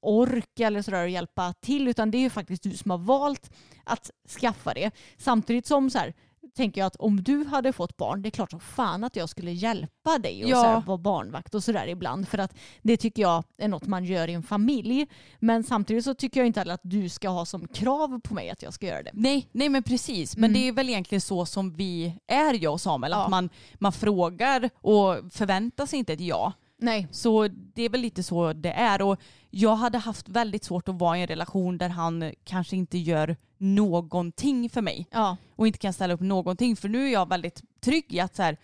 ork 0.00 0.60
eller 0.60 0.82
sådär 0.82 1.02
och 1.02 1.08
hjälpa 1.08 1.52
till, 1.52 1.88
utan 1.88 2.10
det 2.10 2.18
är 2.18 2.22
ju 2.22 2.30
faktiskt 2.30 2.62
du 2.62 2.70
som 2.70 2.90
har 2.90 2.98
valt 2.98 3.50
att 3.84 4.10
skaffa 4.40 4.74
det. 4.74 4.90
Samtidigt 5.18 5.66
som 5.66 5.90
så 5.90 5.98
här, 5.98 6.14
tänker 6.56 6.80
jag 6.80 6.86
att 6.86 6.96
om 6.96 7.22
du 7.22 7.44
hade 7.44 7.72
fått 7.72 7.96
barn, 7.96 8.22
det 8.22 8.28
är 8.28 8.30
klart 8.30 8.50
som 8.50 8.60
fan 8.60 9.04
att 9.04 9.16
jag 9.16 9.28
skulle 9.28 9.52
hjälpa 9.52 10.18
dig 10.18 10.44
och 10.44 10.50
Ja. 10.50 10.56
så 10.56 10.66
här, 10.66 10.80
vara 10.80 10.98
barnvakt 10.98 11.54
och 11.54 11.64
sådär 11.64 11.86
ibland. 11.86 12.28
För 12.28 12.38
att 12.38 12.54
det 12.82 12.96
tycker 12.96 13.22
jag 13.22 13.44
är 13.58 13.68
något 13.68 13.86
man 13.86 14.04
gör 14.04 14.28
i 14.28 14.32
en 14.32 14.42
familj. 14.42 15.06
Men 15.38 15.64
samtidigt 15.64 16.04
så 16.04 16.14
tycker 16.14 16.40
jag 16.40 16.46
inte 16.46 16.60
heller 16.60 16.74
att 16.74 16.80
du 16.84 17.08
ska 17.08 17.28
ha 17.28 17.46
som 17.46 17.68
krav 17.68 18.20
på 18.20 18.34
mig 18.34 18.50
att 18.50 18.62
jag 18.62 18.72
ska 18.74 18.86
göra 18.86 19.02
det. 19.02 19.10
Nej, 19.14 19.48
nej 19.52 19.68
men 19.68 19.82
precis. 19.82 20.36
Men 20.36 20.50
Mm. 20.50 20.60
det 20.62 20.68
är 20.68 20.72
väl 20.72 20.88
egentligen 20.88 21.20
så 21.20 21.46
som 21.46 21.72
vi 21.74 22.18
är 22.26 22.62
jag 22.62 22.72
och 22.72 22.80
Samuel. 22.80 23.12
Ja. 23.12 23.24
Att 23.24 23.30
man, 23.30 23.50
man 23.74 23.92
frågar 23.92 24.70
och 24.80 25.32
förväntar 25.32 25.86
sig 25.86 25.98
inte 25.98 26.12
ett 26.12 26.20
ja. 26.20 26.52
Nej. 26.82 27.08
Så 27.10 27.48
det 27.48 27.82
är 27.82 27.88
väl 27.88 28.00
lite 28.00 28.22
så 28.22 28.52
det 28.52 28.72
är. 28.72 29.02
Och 29.02 29.20
jag 29.50 29.76
hade 29.76 29.98
haft 29.98 30.28
väldigt 30.28 30.64
svårt 30.64 30.88
att 30.88 30.94
vara 30.98 31.18
i 31.18 31.20
en 31.20 31.26
relation 31.26 31.78
där 31.78 31.88
han 31.88 32.32
kanske 32.44 32.76
inte 32.76 32.98
gör 32.98 33.36
någonting 33.58 34.70
för 34.70 34.82
mig. 34.82 35.06
Ja. 35.10 35.36
Och 35.56 35.66
inte 35.66 35.78
kan 35.78 35.92
ställa 35.92 36.14
upp 36.14 36.20
någonting. 36.20 36.76
För 36.76 36.88
nu 36.88 37.06
är 37.08 37.12
jag 37.12 37.28
väldigt 37.28 37.62
trygg 37.80 38.14
i 38.14 38.20
att 38.20 38.36
så 38.36 38.42
här, 38.42 38.56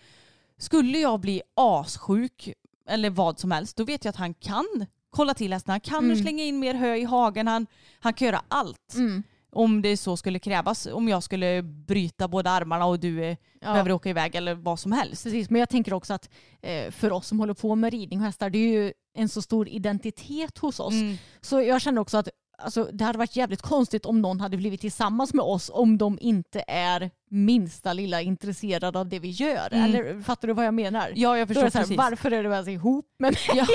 skulle 0.57 0.99
jag 0.99 1.19
bli 1.19 1.41
assjuk 1.55 2.49
eller 2.87 3.09
vad 3.09 3.39
som 3.39 3.51
helst, 3.51 3.77
då 3.77 3.83
vet 3.83 4.05
jag 4.05 4.09
att 4.09 4.15
han 4.15 4.33
kan 4.33 4.85
kolla 5.09 5.33
till 5.33 5.53
hästen. 5.53 5.71
Han 5.71 5.79
kan 5.81 6.05
Mm. 6.05 6.21
slänga 6.21 6.43
in 6.43 6.59
mer 6.59 6.73
hö 6.73 6.95
i 6.95 7.03
hagen. 7.03 7.47
Han, 7.47 7.67
han 7.99 8.13
kan 8.13 8.25
göra 8.25 8.41
allt. 8.47 8.93
Mm. 8.95 9.23
Om 9.51 9.81
det 9.81 9.97
så 9.97 10.17
skulle 10.17 10.39
krävas. 10.39 10.85
Om 10.85 11.07
jag 11.07 11.23
skulle 11.23 11.61
bryta 11.63 12.27
båda 12.27 12.49
armarna 12.49 12.85
och 12.85 12.99
du 12.99 13.23
eh, 13.23 13.37
Ja. 13.61 13.71
behöver 13.71 13.91
åka 13.91 14.09
iväg 14.09 14.35
eller 14.35 14.53
vad 14.55 14.79
som 14.79 14.91
helst. 14.91 15.23
Precis, 15.23 15.49
men 15.49 15.59
jag 15.59 15.69
tänker 15.69 15.93
också 15.93 16.13
att 16.13 16.29
eh, 16.61 16.91
för 16.91 17.11
oss 17.11 17.27
som 17.27 17.39
håller 17.39 17.53
på 17.53 17.75
med 17.75 17.91
ridning 17.93 18.19
och 18.19 18.25
hästar, 18.25 18.49
det 18.49 18.57
är 18.59 18.71
ju 18.83 18.93
en 19.17 19.29
så 19.29 19.41
stor 19.41 19.67
identitet 19.69 20.57
hos 20.57 20.79
oss. 20.79 20.93
Mm. 20.93 21.17
Så 21.41 21.61
jag 21.61 21.81
känner 21.81 22.01
också 22.01 22.17
att 22.17 22.29
alltså, 22.57 22.89
det 22.93 23.03
hade 23.03 23.17
varit 23.17 23.35
jävligt 23.35 23.61
konstigt 23.61 24.05
om 24.05 24.21
någon 24.21 24.39
hade 24.39 24.57
blivit 24.57 24.81
tillsammans 24.81 25.33
med 25.33 25.43
oss 25.45 25.71
om 25.73 25.97
de 25.97 26.17
inte 26.21 26.63
är 26.67 27.11
minsta 27.29 27.93
lilla 27.93 28.21
intresserade 28.21 28.99
av 28.99 29.09
det 29.09 29.19
vi 29.19 29.29
gör. 29.29 29.73
Mm. 29.73 29.85
Eller 29.85 30.21
fattar 30.21 30.47
du 30.47 30.53
vad 30.53 30.65
jag 30.65 30.73
menar? 30.73 31.11
Ja, 31.15 31.37
jag 31.37 31.39
är 31.39 31.45
förstår 31.45 31.69
så 31.69 31.77
här, 31.77 31.83
precis. 31.83 31.97
varför 31.97 32.31
är 32.31 32.43
du 32.43 32.51
ens 32.51 32.67
ihop 32.67 33.05
med 33.19 33.31
mig? 33.53 33.57
Ja, 33.57 33.67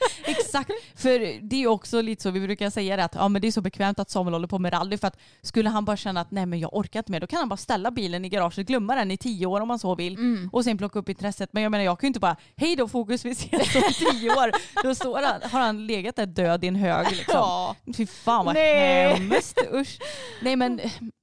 exakt. 0.24 0.70
För 0.94 1.40
det 1.48 1.62
är 1.62 1.66
också 1.66 2.02
lite 2.02 2.22
så, 2.22 2.30
vi 2.30 2.40
brukar 2.40 2.70
säga 2.70 2.96
det 2.96 3.04
att 3.04 3.14
ja, 3.14 3.28
men 3.28 3.42
det 3.42 3.48
är 3.48 3.52
så 3.52 3.60
bekvämt 3.60 3.98
att 3.98 4.10
Samuel 4.10 4.32
håller 4.34 4.46
på 4.48 4.58
med 4.58 4.72
rally 4.72 4.98
för 4.98 5.06
att 5.08 5.18
skulle 5.42 5.68
han 5.68 5.84
bara 5.84 5.96
känna 5.96 6.20
att 6.20 6.30
nej 6.30 6.46
men 6.46 6.60
jag 6.60 6.74
orkar 6.76 7.00
inte 7.00 7.12
mer 7.12 7.20
då 7.20 7.26
kan 7.26 7.38
han 7.38 7.48
bara 7.48 7.56
ställa 7.56 7.90
bilen 7.90 8.24
i 8.24 8.28
garaget, 8.28 8.66
glömma 8.66 8.94
den 8.94 9.10
i 9.10 9.16
tio 9.16 9.46
år 9.46 9.60
om 9.60 9.70
han 9.70 9.78
så 9.78 9.94
vill 9.94 10.14
Mm. 10.18 10.48
och 10.52 10.64
sen 10.64 10.78
plocka 10.78 10.98
upp 10.98 11.08
intresset. 11.08 11.52
Men 11.52 11.62
jag 11.62 11.70
menar 11.70 11.84
jag 11.84 12.00
kan 12.00 12.06
ju 12.06 12.08
inte 12.08 12.20
bara 12.20 12.36
hej 12.56 12.76
då 12.76 12.88
fokus 12.88 13.24
vi 13.24 13.30
ses 13.30 13.74
om 13.76 13.82
tio 14.12 14.30
år. 14.30 14.52
Då 14.82 14.94
står 14.94 15.22
han, 15.22 15.50
har 15.50 15.60
han 15.60 15.86
legat 15.86 16.16
där 16.16 16.26
död 16.26 16.64
i 16.64 16.68
en 16.68 16.76
hög 16.76 17.06
liksom. 17.10 17.34
Ja. 17.34 17.76
Fy 17.96 18.06
fan 18.06 18.44
vad 18.44 18.54
Nej. 18.54 19.14
hemskt, 19.14 19.58
usch. 19.74 19.98
Nej 20.42 20.56
men 20.56 20.80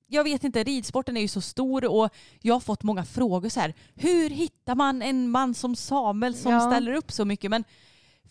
jag 0.08 0.24
vet 0.24 0.44
inte, 0.44 0.64
ridsporten 0.64 1.18
är 1.18 1.22
ju 1.22 1.28
så 1.28 1.42
stor 1.42 1.86
och 1.86 2.10
jag 2.42 2.56
har 2.56 2.60
fått 2.60 2.84
många 2.84 3.06
frågor 3.06 3.50
så 3.50 3.60
här. 3.60 3.74
Hur 3.96 4.30
hittar 4.30 4.76
man 4.76 5.02
en 5.02 5.30
man 5.30 5.54
som 5.54 5.76
Samuel 5.76 6.36
som 6.36 6.52
Ja. 6.52 6.60
ställer 6.72 6.94
upp 6.94 7.12
så 7.12 7.26
mycket? 7.26 7.52
Men 7.52 7.64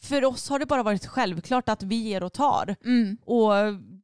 för 0.05 0.25
oss 0.25 0.49
har 0.49 0.59
det 0.59 0.67
bara 0.67 0.83
varit 0.83 1.07
självklart 1.07 1.69
att 1.69 1.83
vi 1.83 1.97
ger 1.97 2.23
och 2.23 2.33
tar. 2.33 2.77
Mm. 2.85 3.17
Och 3.25 3.53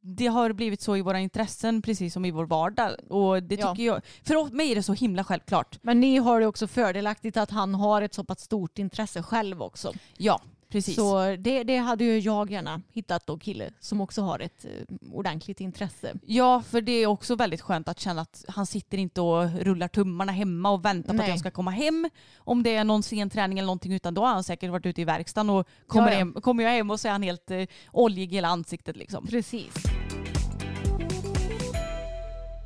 det 0.03 0.27
har 0.27 0.53
blivit 0.53 0.81
så 0.81 0.97
i 0.97 1.03
våra 1.03 1.21
intressen 1.21 1.83
precis 1.83 2.13
som 2.15 2.25
i 2.25 2.31
vår 2.31 2.47
vardag. 2.47 2.91
Och 3.09 3.43
det 3.43 3.55
Ja. 3.55 3.71
tycker 3.75 3.87
jag, 3.87 4.01
för 4.25 4.55
mig 4.55 4.71
är 4.71 4.75
det 4.75 4.83
så 4.83 4.93
himla 4.93 5.25
självklart. 5.25 5.79
Men 5.83 6.01
ni 6.01 6.17
har 6.17 6.41
det 6.41 6.47
också 6.47 6.67
fördelaktigt 6.67 7.37
att 7.37 7.51
han 7.51 7.75
har 7.75 8.03
ett 8.03 8.15
så 8.15 8.25
pass 8.25 8.41
stort 8.41 8.79
intresse 8.79 9.23
själv 9.23 9.63
också. 9.63 9.93
Ja, 10.17 10.41
precis. 10.71 10.97
Så 10.97 11.37
det, 11.39 11.63
det 11.65 11.77
hade 11.77 12.05
ju 12.05 12.19
jag 12.19 12.51
gärna 12.51 12.83
hittat 12.93 13.27
då 13.27 13.39
kille 13.39 13.71
som 13.81 14.01
också 14.01 14.23
har 14.23 14.39
ett 14.39 14.65
eh, 14.65 14.97
ordentligt 15.13 15.61
intresse. 15.61 16.15
Ja, 16.27 16.63
för 16.63 16.81
det 16.81 16.93
är 16.93 17.07
också 17.07 17.35
väldigt 17.35 17.61
skönt 17.61 17.89
att 17.89 18.01
känna 18.01 18.23
att 18.23 18.45
han 18.49 18.67
sitter 18.67 18.99
inte 18.99 19.21
och 19.21 19.51
rullar 19.61 19.89
tummarna 19.89 20.33
hemma 20.33 20.71
och 20.71 20.85
väntar 20.85 21.09
på 21.09 21.17
Nej. 21.17 21.25
att 21.25 21.29
jag 21.29 21.39
ska 21.39 21.51
komma 21.51 21.71
hem. 21.71 22.11
Om 22.39 22.63
det 22.63 22.75
är 22.75 22.85
någon 22.85 23.03
sen 23.03 23.31
träning 23.31 23.59
eller 23.59 23.67
någonting 23.67 23.93
utan 23.93 24.15
då 24.15 24.25
har 24.25 24.33
han 24.33 24.45
säkert 24.45 24.71
varit 24.71 24.87
ute 24.87 25.01
i 25.01 25.05
verkstaden 25.05 25.51
och 25.51 25.69
kommer, 25.87 26.07
Ja, 26.07 26.13
ja. 26.13 26.19
Hem, 26.19 26.33
kommer 26.33 26.65
jag 26.65 26.71
hem 26.71 26.91
och 26.91 27.01
så 27.01 27.09
är 27.09 27.13
han 27.13 27.23
helt 27.23 27.51
eh, 27.51 27.67
oljig 27.93 28.33
i 28.33 28.35
hela 28.35 28.49
ansiktet 28.49 28.97
liksom. 28.97 29.27
Precis. 29.27 29.75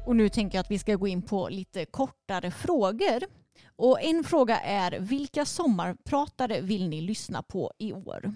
Och 0.07 0.17
nu 0.17 0.29
tänker 0.29 0.59
jag 0.59 0.61
att 0.61 0.71
vi 0.71 0.79
ska 0.79 0.95
gå 0.95 1.09
in 1.09 1.23
på 1.23 1.49
lite 1.49 1.85
kortare 1.85 2.51
frågor. 2.51 3.44
Och 3.77 4.03
en 4.03 4.25
fråga 4.25 4.61
är, 4.61 4.99
vilka 5.01 5.45
sommarpratare 5.45 6.61
vill 6.61 6.89
ni 6.89 7.01
lyssna 7.01 7.43
på 7.43 7.73
i 7.79 7.93
år? 7.93 8.33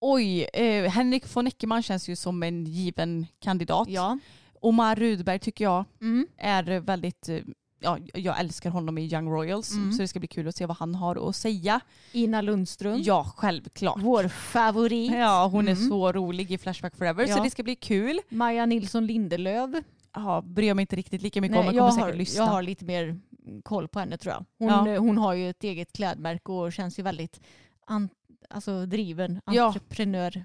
Oj, 0.00 0.42
eh, 0.52 0.90
Henrik 0.90 1.34
von 1.36 1.46
Eckermann 1.46 1.82
känns 1.82 2.08
ju 2.08 2.16
som 2.16 2.42
en 2.42 2.64
given 2.64 3.26
kandidat. 3.40 3.88
Ja, 3.88 4.18
Omar 4.60 4.96
Rudberg 4.96 5.38
tycker 5.38 5.64
jag 5.64 5.84
Mm. 6.00 6.26
är 6.38 6.80
väldigt, 6.80 7.28
eh, 7.28 7.38
ja, 7.80 7.98
jag 8.14 8.40
älskar 8.40 8.70
honom 8.70 8.98
i 8.98 9.12
Young 9.12 9.28
Royals 9.28 9.72
Mm. 9.72 9.92
så 9.92 10.02
det 10.02 10.08
ska 10.08 10.18
bli 10.18 10.28
kul 10.28 10.48
att 10.48 10.56
se 10.56 10.66
vad 10.66 10.76
han 10.76 10.94
har 10.94 11.28
att 11.28 11.36
säga. 11.36 11.80
Ina 12.12 12.40
Lundström. 12.40 13.02
Ja, 13.02 13.32
självklart. 13.36 13.98
Vår 14.02 14.28
favorit. 14.28 15.12
Ja, 15.12 15.48
hon 15.52 15.68
är 15.68 15.72
Mm. 15.72 15.88
så 15.88 16.12
rolig 16.12 16.50
i 16.52 16.58
Flashback 16.58 16.96
Forever 16.96 17.26
Ja. 17.28 17.36
så 17.36 17.42
det 17.42 17.50
ska 17.50 17.62
bli 17.62 17.74
kul. 17.76 18.20
Maja 18.28 18.66
Nilsson 18.66 19.06
Lindelöf. 19.06 19.70
Ja, 20.14 20.42
bryr 20.46 20.68
jag 20.68 20.74
mig 20.74 20.82
inte 20.82 20.96
riktigt 20.96 21.22
lika 21.22 21.40
mycket 21.40 21.56
om, 21.56 21.64
Nej, 21.64 21.74
men 21.74 21.76
jag, 21.76 21.90
kommer 21.90 22.00
har, 22.02 22.06
säkert 22.08 22.18
lyssna. 22.18 22.44
jag 22.44 22.50
har 22.50 22.62
lite 22.62 22.84
mer 22.84 23.20
koll 23.64 23.88
på 23.88 23.98
henne 23.98 24.16
tror 24.18 24.34
jag. 24.34 24.44
Hon, 24.58 24.68
Ja. 24.86 24.94
eh, 24.94 25.00
hon 25.00 25.18
har 25.18 25.34
ju 25.34 25.50
ett 25.50 25.64
eget 25.64 25.92
klädmärke 25.92 26.52
och 26.52 26.72
känns 26.72 26.98
ju 26.98 27.02
väldigt 27.02 27.40
an, 27.86 28.08
alltså, 28.50 28.86
driven 28.86 29.40
Ja. 29.46 29.66
entreprenör. 29.66 30.44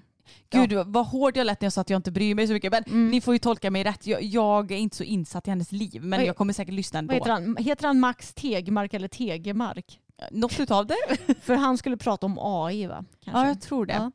Gud 0.50 0.72
vad 0.86 1.06
hård 1.06 1.36
jag 1.36 1.44
lät 1.44 1.60
när 1.60 1.66
jag 1.66 1.72
sa 1.72 1.80
att 1.80 1.90
jag 1.90 1.98
inte 1.98 2.10
bryr 2.12 2.34
mig 2.34 2.46
så 2.46 2.52
mycket. 2.52 2.72
Men 2.72 2.82
Mm. 2.86 3.10
ni 3.10 3.20
får 3.20 3.34
ju 3.34 3.38
tolka 3.38 3.70
mig 3.70 3.84
rätt. 3.84 4.06
Jag, 4.06 4.22
jag 4.22 4.70
är 4.72 4.76
inte 4.76 4.96
så 4.96 5.04
insatt 5.04 5.46
i 5.46 5.50
hennes 5.50 5.72
liv 5.72 6.02
men 6.04 6.20
Oj. 6.20 6.26
jag 6.26 6.36
kommer 6.36 6.52
säkert 6.52 6.74
lyssna 6.74 7.02
Vad 7.02 7.14
heter 7.14 7.30
ändå. 7.30 7.54
han? 7.58 7.64
Heter 7.64 7.86
han 7.86 8.00
Max 8.00 8.34
Tegmark 8.34 8.94
eller 8.94 9.08
Tegemark? 9.08 10.00
Något 10.30 10.60
utav 10.60 10.86
det? 10.86 11.16
För 11.40 11.54
han 11.54 11.78
skulle 11.78 11.96
prata 11.96 12.26
om 12.26 12.38
AI 12.40 12.86
va? 12.86 13.04
Kanske. 13.24 13.40
Ja, 13.40 13.46
jag 13.48 13.60
tror 13.60 13.86
det. 13.86 13.92
Ja. 13.94 14.10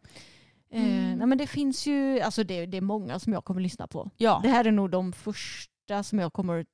Mm. 0.71 0.89
Eh, 1.11 1.17
nej, 1.17 1.27
men 1.27 1.37
det 1.37 1.47
finns 1.47 1.87
ju, 1.87 2.19
alltså 2.19 2.43
det, 2.43 2.65
det 2.65 2.77
är 2.77 2.81
många 2.81 3.19
som 3.19 3.33
jag 3.33 3.45
kommer 3.45 3.61
lyssna 3.61 3.87
på. 3.87 4.09
Ja. 4.17 4.39
Det 4.43 4.49
här 4.49 4.65
är 4.65 4.71
nog 4.71 4.89
de 4.89 5.13
första 5.13 6.03
som 6.03 6.19
jag 6.19 6.33
kommer 6.33 6.65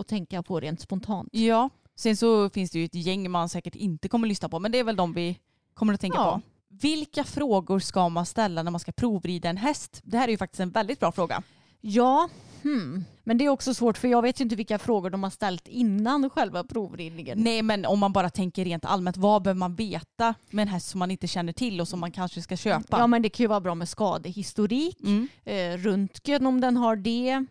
att 0.00 0.06
tänka 0.08 0.42
på 0.42 0.60
rent 0.60 0.80
spontant. 0.80 1.28
ja. 1.32 1.70
Sen 1.98 2.16
så 2.16 2.50
finns 2.50 2.70
det 2.70 2.78
ju 2.78 2.84
ett 2.84 2.94
gäng 2.94 3.30
man 3.30 3.48
säkert 3.48 3.74
inte 3.74 4.08
kommer 4.08 4.28
lyssna 4.28 4.48
på 4.48 4.58
men 4.60 4.72
det 4.72 4.78
är 4.78 4.84
väl 4.84 4.96
de 4.96 5.12
vi 5.12 5.38
kommer 5.74 5.94
att 5.94 6.00
tänka 6.00 6.18
Ja. 6.18 6.32
på. 6.34 6.40
Vilka 6.80 7.24
frågor 7.24 7.78
ska 7.78 8.08
man 8.08 8.26
ställa 8.26 8.62
när 8.62 8.70
man 8.70 8.80
ska 8.80 8.92
provrida 8.92 9.48
en 9.48 9.56
häst? 9.56 10.00
Det 10.04 10.18
här 10.18 10.28
är 10.28 10.32
ju 10.32 10.38
faktiskt 10.38 10.60
en 10.60 10.70
väldigt 10.70 11.00
bra 11.00 11.12
fråga. 11.12 11.42
Ja, 11.80 12.28
hmm. 12.62 13.04
men 13.24 13.38
det 13.38 13.44
är 13.44 13.48
också 13.48 13.74
svårt 13.74 13.98
för 13.98 14.08
jag 14.08 14.22
vet 14.22 14.40
ju 14.40 14.42
inte 14.42 14.56
vilka 14.56 14.78
frågor 14.78 15.10
de 15.10 15.22
har 15.22 15.30
ställt 15.30 15.68
innan 15.68 16.30
själva 16.30 16.64
provridningen. 16.64 17.38
Nej 17.44 17.62
men 17.62 17.86
om 17.86 17.98
man 17.98 18.12
bara 18.12 18.30
tänker 18.30 18.64
rent 18.64 18.84
allmänt, 18.84 19.16
vad 19.16 19.42
behöver 19.42 19.58
man 19.58 19.74
veta 19.74 20.34
med 20.50 20.62
en 20.62 20.68
häst 20.68 20.88
som 20.88 20.98
man 20.98 21.10
inte 21.10 21.26
känner 21.26 21.52
till 21.52 21.80
och 21.80 21.88
som 21.88 22.00
man 22.00 22.12
kanske 22.12 22.42
ska 22.42 22.56
köpa? 22.56 22.98
Ja 22.98 23.06
men 23.06 23.22
det 23.22 23.28
kan 23.28 23.44
ju 23.44 23.48
vara 23.48 23.60
bra 23.60 23.74
med 23.74 23.88
skadehistorik, 23.88 24.96
Mm. 25.00 25.28
eh, 25.44 25.78
röntgen 25.78 26.46
om 26.46 26.60
den 26.60 26.76
har 26.76 26.96
det. 26.96 27.44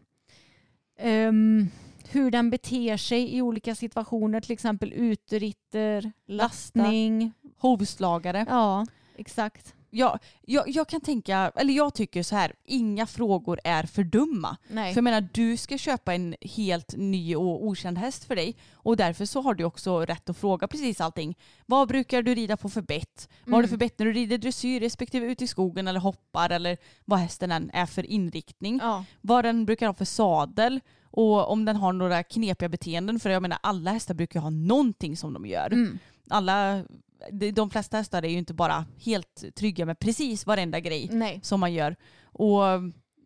Ehm, 0.99 1.67
hur 2.15 2.31
den 2.31 2.49
beter 2.49 2.97
sig 2.97 3.35
i 3.35 3.41
olika 3.41 3.75
situationer, 3.75 4.41
till 4.41 4.51
exempel 4.51 4.93
uteritter, 4.93 6.11
lastning. 6.27 7.31
Hovslagare. 7.57 8.45
Ja, 8.49 8.85
exakt. 9.17 9.73
Ja, 9.89 10.19
jag, 10.41 10.69
jag 10.69 10.87
kan 10.87 11.01
tänka, 11.01 11.51
eller 11.55 11.73
jag 11.73 11.93
tycker 11.93 12.23
så 12.23 12.35
här, 12.35 12.53
inga 12.65 13.05
frågor 13.07 13.59
är 13.63 13.83
för 13.83 14.03
dumma. 14.03 14.57
Nej. 14.67 14.93
För 14.93 14.97
jag 14.97 15.03
menar, 15.03 15.27
du 15.33 15.57
ska 15.57 15.77
köpa 15.77 16.13
en 16.13 16.35
helt 16.41 16.93
ny 16.97 17.35
och 17.35 17.65
okänd 17.65 17.97
häst 17.97 18.23
för 18.25 18.35
dig 18.35 18.55
och 18.73 18.97
därför 18.97 19.25
så 19.25 19.41
har 19.41 19.53
du 19.53 19.63
också 19.63 19.99
rätt 20.05 20.29
att 20.29 20.37
fråga 20.37 20.67
precis 20.67 21.01
allting. 21.01 21.37
Vad 21.65 21.87
brukar 21.87 22.21
du 22.21 22.35
rida 22.35 22.57
på 22.57 22.69
för 22.69 22.81
bett? 22.81 23.29
Vad 23.45 23.53
har 23.53 23.61
du 23.61 23.67
Mm. 23.67 23.69
för 23.69 23.77
bett 23.77 23.99
när 23.99 24.05
du 24.05 24.13
rider 24.13 24.37
dressyr 24.37 24.79
respektive 24.79 25.25
ute 25.25 25.43
i 25.43 25.47
skogen 25.47 25.87
eller 25.87 25.99
hoppar 25.99 26.49
eller 26.49 26.77
vad 27.05 27.19
hästen 27.19 27.51
än 27.51 27.69
är 27.73 27.85
för 27.85 28.05
inriktning? 28.05 28.79
Ja. 28.83 29.05
Vad 29.21 29.45
den 29.45 29.65
brukar 29.65 29.87
ha 29.87 29.93
för 29.93 30.05
sadel 30.05 30.79
och 31.15 31.51
om 31.51 31.65
den 31.65 31.75
har 31.75 31.93
några 31.93 32.23
knepiga 32.23 32.69
beteenden. 32.69 33.19
För 33.19 33.29
jag 33.29 33.41
menar 33.41 33.57
alla 33.63 33.91
hästar 33.91 34.13
brukar 34.13 34.39
ha 34.39 34.49
någonting 34.49 35.17
som 35.17 35.33
de 35.33 35.45
gör. 35.45 35.73
Mm. 35.73 35.99
Alla, 36.29 36.83
de, 37.31 37.51
de 37.51 37.69
flesta 37.69 37.97
hästar 37.97 38.25
är 38.25 38.29
ju 38.29 38.37
inte 38.37 38.53
bara 38.53 38.85
helt 38.97 39.55
trygga 39.55 39.85
med 39.85 39.99
precis 39.99 40.45
varenda 40.45 40.79
grej 40.79 41.09
Nej. 41.11 41.39
som 41.43 41.59
man 41.59 41.73
gör. 41.73 41.95
Och 42.23 42.61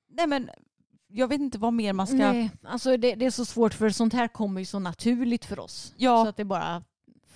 nej 0.09 0.27
men 0.27 0.49
jag 1.07 1.27
vet 1.27 1.41
inte 1.41 1.57
vad 1.57 1.73
mer 1.73 1.93
man 1.93 2.07
ska... 2.07 2.17
Nej, 2.17 2.51
alltså 2.63 2.97
det, 2.97 3.15
det 3.15 3.25
är 3.25 3.31
så 3.31 3.45
svårt 3.45 3.73
för 3.73 3.89
sånt 3.89 4.13
här 4.13 4.27
kommer 4.27 4.61
ju 4.61 4.65
så 4.65 4.79
naturligt 4.79 5.45
för 5.45 5.59
oss. 5.59 5.93
Ja. 5.97 6.23
Så 6.23 6.29
att 6.29 6.37
det 6.37 6.45
bara 6.45 6.83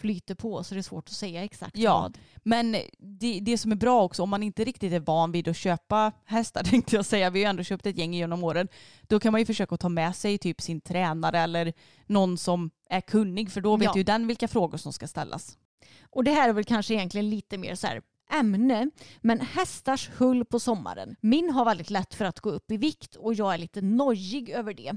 flyter 0.04 0.36
på 0.36 0.64
så 0.64 0.74
det 0.76 0.80
är 0.80 0.82
svårt 0.82 1.08
att 1.08 1.16
säga 1.16 1.44
exakt 1.44 1.78
Ja. 1.78 2.00
vad. 2.02 2.18
Men 2.44 2.76
det, 3.00 3.40
det 3.40 3.58
som 3.58 3.72
är 3.72 3.76
bra 3.76 4.04
också, 4.04 4.24
om 4.24 4.30
man 4.30 4.44
inte 4.44 4.64
riktigt 4.64 4.94
är 4.94 5.00
van 5.00 5.32
vid 5.32 5.48
att 5.48 5.58
köpa 5.58 6.12
hästar 6.26 6.64
tänkte 6.72 6.96
jag 6.96 7.06
säga, 7.06 7.30
vi 7.30 7.40
har 7.40 7.46
ju 7.46 7.50
ändå 7.50 7.64
köpt 7.64 7.86
ett 7.86 7.98
gäng 7.98 8.14
genom 8.14 8.44
åren, 8.44 8.68
då 9.02 9.20
kan 9.20 9.32
man 9.32 9.42
ju 9.42 9.46
försöka 9.46 9.78
ta 9.78 9.90
med 9.90 10.16
sig 10.16 10.38
typ 10.38 10.62
sin 10.62 10.82
tränare 10.82 11.40
eller 11.40 11.74
någon 12.06 12.38
som 12.38 12.70
är 12.90 13.02
kunnig 13.02 13.52
för 13.52 13.62
då 13.62 13.78
vet 13.78 13.86
Ja. 13.86 13.94
ju 13.98 14.04
den 14.04 14.28
vilka 14.28 14.48
frågor 14.48 14.78
som 14.78 14.94
ska 14.94 15.08
ställas. 15.08 15.58
Och 16.10 16.24
det 16.24 16.32
här 16.32 16.50
är 16.50 16.54
väl 16.54 16.64
kanske 16.64 16.94
egentligen 16.94 17.30
lite 17.30 17.58
mer 17.58 17.76
så 17.76 17.88
här 17.88 18.02
ämne, 18.40 18.90
men 19.22 19.40
hästars 19.40 20.10
hull 20.18 20.46
på 20.46 20.60
sommaren. 20.60 21.16
Min 21.22 21.50
har 21.50 21.66
väldigt 21.66 21.90
lätt 21.90 22.14
för 22.14 22.26
att 22.26 22.40
gå 22.40 22.50
upp 22.50 22.72
i 22.72 22.78
vikt 22.78 23.16
och 23.16 23.34
jag 23.34 23.54
är 23.54 23.58
lite 23.58 23.82
nojig 23.82 24.50
över 24.50 24.74
det. 24.74 24.94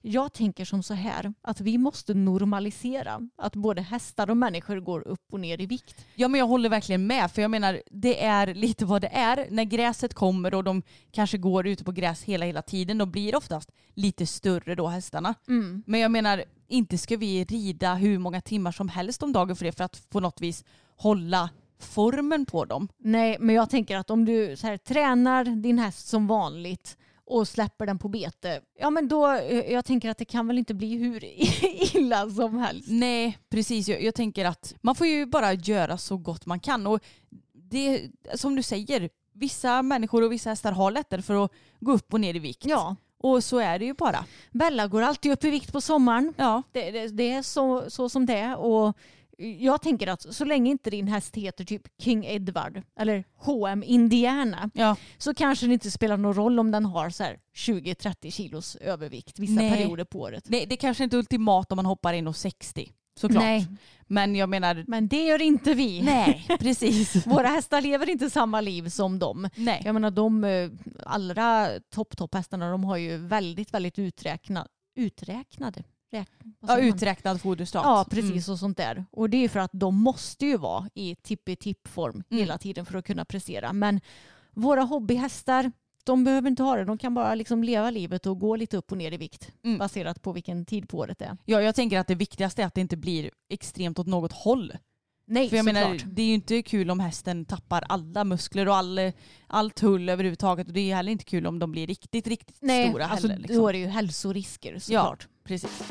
Jag 0.00 0.32
tänker 0.32 0.64
som 0.64 0.82
så 0.82 0.94
här 0.94 1.34
att 1.42 1.60
vi 1.60 1.78
måste 1.78 2.14
normalisera 2.14 3.28
att 3.36 3.56
både 3.56 3.82
hästar 3.82 4.30
och 4.30 4.36
människor 4.36 4.80
går 4.80 5.08
upp 5.08 5.32
och 5.32 5.40
ner 5.40 5.60
i 5.60 5.66
vikt. 5.66 6.06
Ja 6.14 6.28
men 6.28 6.38
jag 6.38 6.46
håller 6.46 6.68
verkligen 6.68 7.06
med 7.06 7.30
för 7.30 7.42
jag 7.42 7.50
menar 7.50 7.82
det 7.90 8.24
är 8.24 8.54
lite 8.54 8.84
vad 8.84 9.02
det 9.02 9.08
är. 9.08 9.46
När 9.50 9.64
gräset 9.64 10.14
kommer 10.14 10.54
och 10.54 10.64
de 10.64 10.82
kanske 11.10 11.38
går 11.38 11.66
ute 11.66 11.84
på 11.84 11.92
gräs 11.92 12.22
hela 12.22 12.46
hela 12.46 12.62
tiden 12.62 12.98
då 12.98 13.06
blir 13.06 13.36
oftast 13.36 13.70
lite 13.94 14.26
större 14.26 14.74
då 14.74 14.86
hästarna. 14.86 15.34
Mm. 15.48 15.82
Men 15.86 16.00
jag 16.00 16.10
menar 16.10 16.44
inte 16.68 16.98
ska 16.98 17.16
vi 17.16 17.44
rida 17.44 17.94
hur 17.94 18.18
många 18.18 18.40
timmar 18.40 18.72
som 18.72 18.88
helst 18.88 19.22
om 19.22 19.32
dagen 19.32 19.56
för 19.56 19.64
det 19.64 19.72
för 19.72 19.84
att 19.84 20.10
på 20.10 20.20
något 20.20 20.40
vis 20.40 20.64
hålla 20.96 21.50
formen 21.84 22.46
på 22.46 22.64
dem. 22.64 22.88
Nej, 22.98 23.36
men 23.40 23.54
jag 23.54 23.70
tänker 23.70 23.96
att 23.96 24.10
om 24.10 24.24
du 24.24 24.56
så 24.56 24.66
här, 24.66 24.76
tränar 24.76 25.44
din 25.44 25.78
häst 25.78 26.08
som 26.08 26.26
vanligt 26.26 26.96
och 27.24 27.48
släpper 27.48 27.86
den 27.86 27.98
på 27.98 28.08
bete, 28.08 28.60
ja 28.78 28.90
men 28.90 29.08
då, 29.08 29.32
eh, 29.32 29.72
jag 29.72 29.84
tänker 29.84 30.10
att 30.10 30.18
det 30.18 30.24
kan 30.24 30.46
väl 30.46 30.58
inte 30.58 30.74
bli 30.74 30.96
hur 30.96 31.24
illa 31.96 32.30
som 32.30 32.58
helst. 32.58 32.88
Nej 32.90 33.38
precis, 33.50 33.88
jag, 33.88 34.02
jag 34.02 34.14
tänker 34.14 34.44
att 34.44 34.74
man 34.80 34.94
får 34.94 35.06
ju 35.06 35.26
bara 35.26 35.52
göra 35.52 35.98
så 35.98 36.16
gott 36.16 36.46
man 36.46 36.60
kan 36.60 36.86
och 36.86 37.00
det 37.52 38.10
som 38.34 38.56
du 38.56 38.62
säger, 38.62 39.10
vissa 39.32 39.82
människor 39.82 40.22
och 40.22 40.32
vissa 40.32 40.50
hästar 40.50 40.72
har 40.72 40.90
lättare 40.90 41.22
för 41.22 41.44
att 41.44 41.52
gå 41.80 41.92
upp 41.92 42.14
och 42.14 42.20
ner 42.20 42.34
i 42.36 42.38
vikt. 42.38 42.64
Ja, 42.66 42.96
Och 43.18 43.44
så 43.44 43.58
är 43.58 43.78
det 43.78 43.84
ju 43.84 43.94
bara. 43.94 44.24
Bella 44.50 44.86
går 44.86 45.02
alltid 45.02 45.32
upp 45.32 45.44
i 45.44 45.50
vikt 45.50 45.72
på 45.72 45.80
sommaren. 45.80 46.34
Ja, 46.36 46.62
Det, 46.72 46.90
det, 46.90 47.08
det 47.08 47.30
är 47.32 47.42
så, 47.42 47.90
så 47.90 48.08
som 48.08 48.26
det 48.26 48.34
är. 48.36 48.56
Och 48.56 48.96
jag 49.40 49.82
tänker 49.82 50.06
att 50.06 50.34
så 50.34 50.44
länge 50.44 50.70
inte 50.70 50.90
din 50.90 51.08
häst 51.08 51.36
heter 51.36 51.64
typ 51.64 51.82
King 51.98 52.24
Edward 52.26 52.82
eller 53.00 53.24
H&M 53.36 53.82
Indiana 53.86 54.70
ja. 54.74 54.96
så 55.18 55.34
kanske 55.34 55.66
det 55.66 55.72
inte 55.72 55.90
spelar 55.90 56.16
någon 56.16 56.34
roll 56.34 56.58
om 56.58 56.70
den 56.70 56.84
har 56.84 57.10
så 57.10 57.24
här 57.24 57.38
20-30 57.56 58.30
kilos 58.30 58.76
övervikt 58.76 59.38
vissa 59.38 59.52
Nej. 59.54 59.70
perioder 59.70 60.04
på 60.04 60.20
året. 60.20 60.44
Det, 60.48 60.64
det 60.64 60.76
kanske 60.76 61.04
inte 61.04 61.16
är 61.16 61.18
ultimat 61.18 61.72
om 61.72 61.76
man 61.76 61.86
hoppar 61.86 62.12
in 62.12 62.26
och 62.26 62.36
60 62.36 62.92
såklart. 63.20 63.42
Nej, 63.42 63.66
Men 64.06 64.36
jag 64.36 64.48
menar, 64.48 64.84
men 64.86 65.08
det 65.08 65.24
gör 65.24 65.42
inte 65.42 65.74
vi. 65.74 66.02
nej 66.02 66.46
precis. 66.60 67.26
Våra 67.26 67.48
hästar 67.48 67.80
lever 67.80 68.10
inte 68.10 68.30
samma 68.30 68.60
liv 68.60 68.88
som 68.88 69.18
dem. 69.18 69.48
nej. 69.56 69.82
Jag 69.84 69.94
menar 69.94 70.10
de 70.10 70.44
eh, 70.44 70.70
allra 71.06 71.68
topp 71.94 72.16
topp 72.16 72.34
hästarna 72.34 72.70
de 72.70 72.84
har 72.84 72.96
ju 72.96 73.16
väldigt 73.16 73.74
väldigt 73.74 73.98
uträkna, 73.98 74.66
uträknade. 74.96 75.82
Ja, 76.60 76.78
uträknad 76.78 77.40
foderstat. 77.40 77.82
Ja, 77.84 78.06
precis 78.10 78.48
Mm. 78.48 78.52
och 78.52 78.58
sånt 78.58 78.76
där. 78.76 79.04
Och 79.10 79.30
det 79.30 79.44
är 79.44 79.48
för 79.48 79.60
att 79.60 79.70
de 79.72 79.96
måste 80.02 80.46
ju 80.46 80.56
vara 80.56 80.88
i 80.94 81.14
tippi-tipp-form 81.14 82.22
Mm. 82.30 82.40
hela 82.40 82.58
tiden 82.58 82.86
för 82.86 82.98
att 82.98 83.04
kunna 83.06 83.24
prestera. 83.24 83.72
Men 83.72 84.00
våra 84.54 84.82
hobbyhästar, 84.82 85.72
de 86.04 86.24
behöver 86.24 86.50
inte 86.50 86.62
ha 86.62 86.76
det. 86.76 86.84
De 86.84 86.98
kan 86.98 87.14
bara 87.14 87.34
liksom 87.34 87.64
leva 87.64 87.90
livet 87.90 88.26
och 88.26 88.38
gå 88.38 88.56
lite 88.56 88.76
upp 88.76 88.92
och 88.92 88.98
ner 88.98 89.12
i 89.12 89.16
vikt 89.16 89.52
Mm. 89.64 89.78
baserat 89.78 90.22
på 90.22 90.32
vilken 90.32 90.64
tid 90.66 90.88
på 90.88 90.98
året 90.98 91.18
det 91.18 91.24
är. 91.24 91.36
Ja, 91.44 91.62
jag 91.62 91.74
tänker 91.74 91.98
att 91.98 92.06
det 92.06 92.14
viktigaste 92.14 92.62
är 92.62 92.66
att 92.66 92.74
det 92.74 92.80
inte 92.80 92.96
blir 92.96 93.30
extremt 93.48 93.98
åt 93.98 94.06
något 94.06 94.32
håll. 94.32 94.72
Nej, 95.32 95.48
För 95.48 95.56
jag 95.56 95.64
menar, 95.64 95.98
det 96.06 96.22
är 96.22 96.26
ju 96.26 96.34
inte 96.34 96.62
kul 96.62 96.90
om 96.90 97.00
hästen 97.00 97.44
tappar 97.44 97.84
alla 97.88 98.24
muskler 98.24 98.68
och 98.68 98.76
all, 98.76 99.12
all 99.46 99.70
tull 99.70 100.08
överhuvudtaget. 100.08 100.66
Och 100.66 100.72
det 100.72 100.90
är 100.90 100.96
heller 100.96 101.12
inte 101.12 101.24
kul 101.24 101.46
om 101.46 101.58
de 101.58 101.72
blir 101.72 101.86
riktigt, 101.86 102.26
riktigt 102.26 102.56
Nej, 102.60 102.88
stora 102.88 103.06
alltså, 103.06 103.28
heller. 103.28 103.40
Liksom. 103.40 103.56
då 103.56 103.68
är 103.68 103.72
det 103.72 103.78
ju 103.78 103.86
hälsorisker 103.86 104.78
såklart. 104.78 105.28
Precis. 105.44 105.82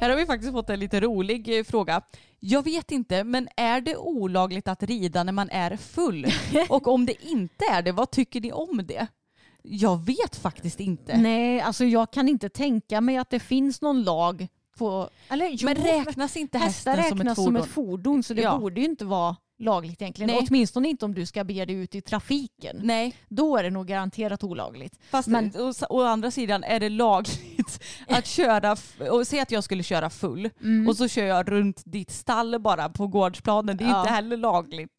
Här 0.00 0.10
har 0.10 0.16
vi 0.16 0.26
faktiskt 0.26 0.52
fått 0.52 0.70
en 0.70 0.80
lite 0.80 1.00
rolig 1.00 1.58
eh, 1.58 1.64
fråga. 1.64 2.02
Jag 2.40 2.64
vet 2.64 2.90
inte, 2.90 3.24
men 3.24 3.48
är 3.56 3.80
det 3.80 3.96
olagligt 3.96 4.68
att 4.68 4.82
rida 4.82 5.24
när 5.24 5.32
man 5.32 5.50
är 5.50 5.76
full? 5.76 6.26
Och 6.68 6.88
om 6.88 7.06
det 7.06 7.24
inte 7.26 7.64
är 7.72 7.82
det, 7.82 7.92
vad 7.92 8.10
tycker 8.10 8.40
ni 8.40 8.52
om 8.52 8.80
det? 8.86 9.06
Jag 9.68 10.04
vet 10.06 10.36
faktiskt 10.36 10.80
inte. 10.80 11.16
Nej, 11.16 11.60
alltså 11.60 11.84
jag 11.84 12.10
kan 12.10 12.28
inte 12.28 12.48
tänka 12.48 13.00
mig 13.00 13.16
att 13.16 13.30
det 13.30 13.40
finns 13.40 13.80
någon 13.82 14.02
lag 14.02 14.48
på... 14.78 15.10
Eller 15.28 15.48
jo, 15.48 15.58
men 15.64 15.74
räknas 15.76 16.36
inte 16.36 16.58
hästar 16.58 16.96
hästen 16.96 17.08
som 17.18 17.20
ett 17.20 17.26
räknas 17.26 17.36
fordon? 17.36 17.54
som 17.54 17.56
ett 17.56 17.70
fordon 17.74 18.22
så 18.22 18.34
det 18.34 18.42
Ja. 18.42 18.58
borde 18.58 18.80
ju 18.80 18.86
inte 18.86 19.04
vara 19.04 19.36
lagligt 19.58 20.02
egentligen. 20.02 20.30
Nej. 20.30 20.46
Åtminstone 20.48 20.88
inte 20.88 21.04
om 21.04 21.14
du 21.14 21.26
ska 21.26 21.44
bege 21.44 21.64
dig 21.64 21.76
ut 21.76 21.94
i 21.94 22.00
trafiken. 22.00 22.80
Nej, 22.82 23.14
Då 23.28 23.56
är 23.56 23.62
det 23.62 23.70
nog 23.70 23.86
garanterat 23.86 24.44
olagligt. 24.44 24.98
fast 25.10 25.28
Men- 25.28 25.52
å, 25.56 25.72
å 25.88 26.02
andra 26.02 26.30
sidan 26.30 26.64
är 26.64 26.80
det 26.80 26.88
lagligt 26.88 27.80
att 28.08 28.26
köra, 28.26 28.76
och 29.10 29.26
säg 29.26 29.40
att 29.40 29.50
jag 29.50 29.64
skulle 29.64 29.82
köra 29.82 30.10
full 30.10 30.50
och 30.88 30.96
så 30.96 31.08
kör 31.08 31.24
jag 31.26 31.52
runt 31.52 31.82
ditt 31.84 32.10
stall 32.10 32.58
bara 32.60 32.88
på 32.88 33.06
gårdsplanen. 33.06 33.76
Det 33.76 33.84
är 33.84 33.88
Ja. 33.88 34.00
inte 34.00 34.12
heller 34.12 34.36
lagligt, 34.36 34.92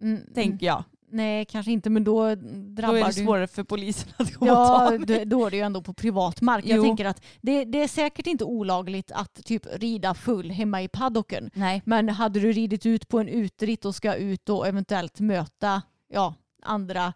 Mm, 0.00 0.20
tänker 0.34 0.66
jag. 0.66 0.84
Nej, 1.10 1.44
kanske 1.44 1.72
inte, 1.72 1.90
men 1.90 2.04
då 2.04 2.34
Då 2.34 2.42
drabbar 2.50 2.96
är 2.96 3.00
det 3.00 3.06
du... 3.06 3.12
svårare 3.24 3.46
för 3.46 3.64
polisen 3.64 4.08
att 4.16 4.34
komma 4.34 4.50
och 4.52 4.58
Ja, 4.58 4.88
ta 4.90 4.98
mig. 4.98 5.24
då, 5.24 5.36
då 5.38 5.46
är 5.46 5.50
det 5.50 5.56
ju 5.56 5.62
ändå 5.62 5.82
på 5.82 5.94
privat 5.94 6.40
mark. 6.40 6.64
Jag 6.66 6.76
Jo. 6.76 6.82
tänker 6.84 7.04
att 7.04 7.22
det, 7.40 7.64
det 7.64 7.82
är 7.82 7.88
säkert 7.88 8.26
inte 8.26 8.44
olagligt 8.44 9.12
att 9.12 9.44
typ 9.44 9.66
rida 9.72 10.14
full 10.14 10.50
hemma 10.50 10.82
i 10.82 10.88
paddocken. 10.88 11.50
Nej. 11.54 11.82
Men 11.84 12.08
hade 12.08 12.40
du 12.40 12.52
ridit 12.52 12.86
ut 12.86 13.08
på 13.08 13.18
en 13.20 13.28
utritt 13.28 13.84
och 13.84 13.94
ska 13.94 14.14
ut 14.14 14.48
och 14.48 14.66
eventuellt 14.66 15.20
möta 15.20 15.82
ja, 16.12 16.34
andra 16.62 17.12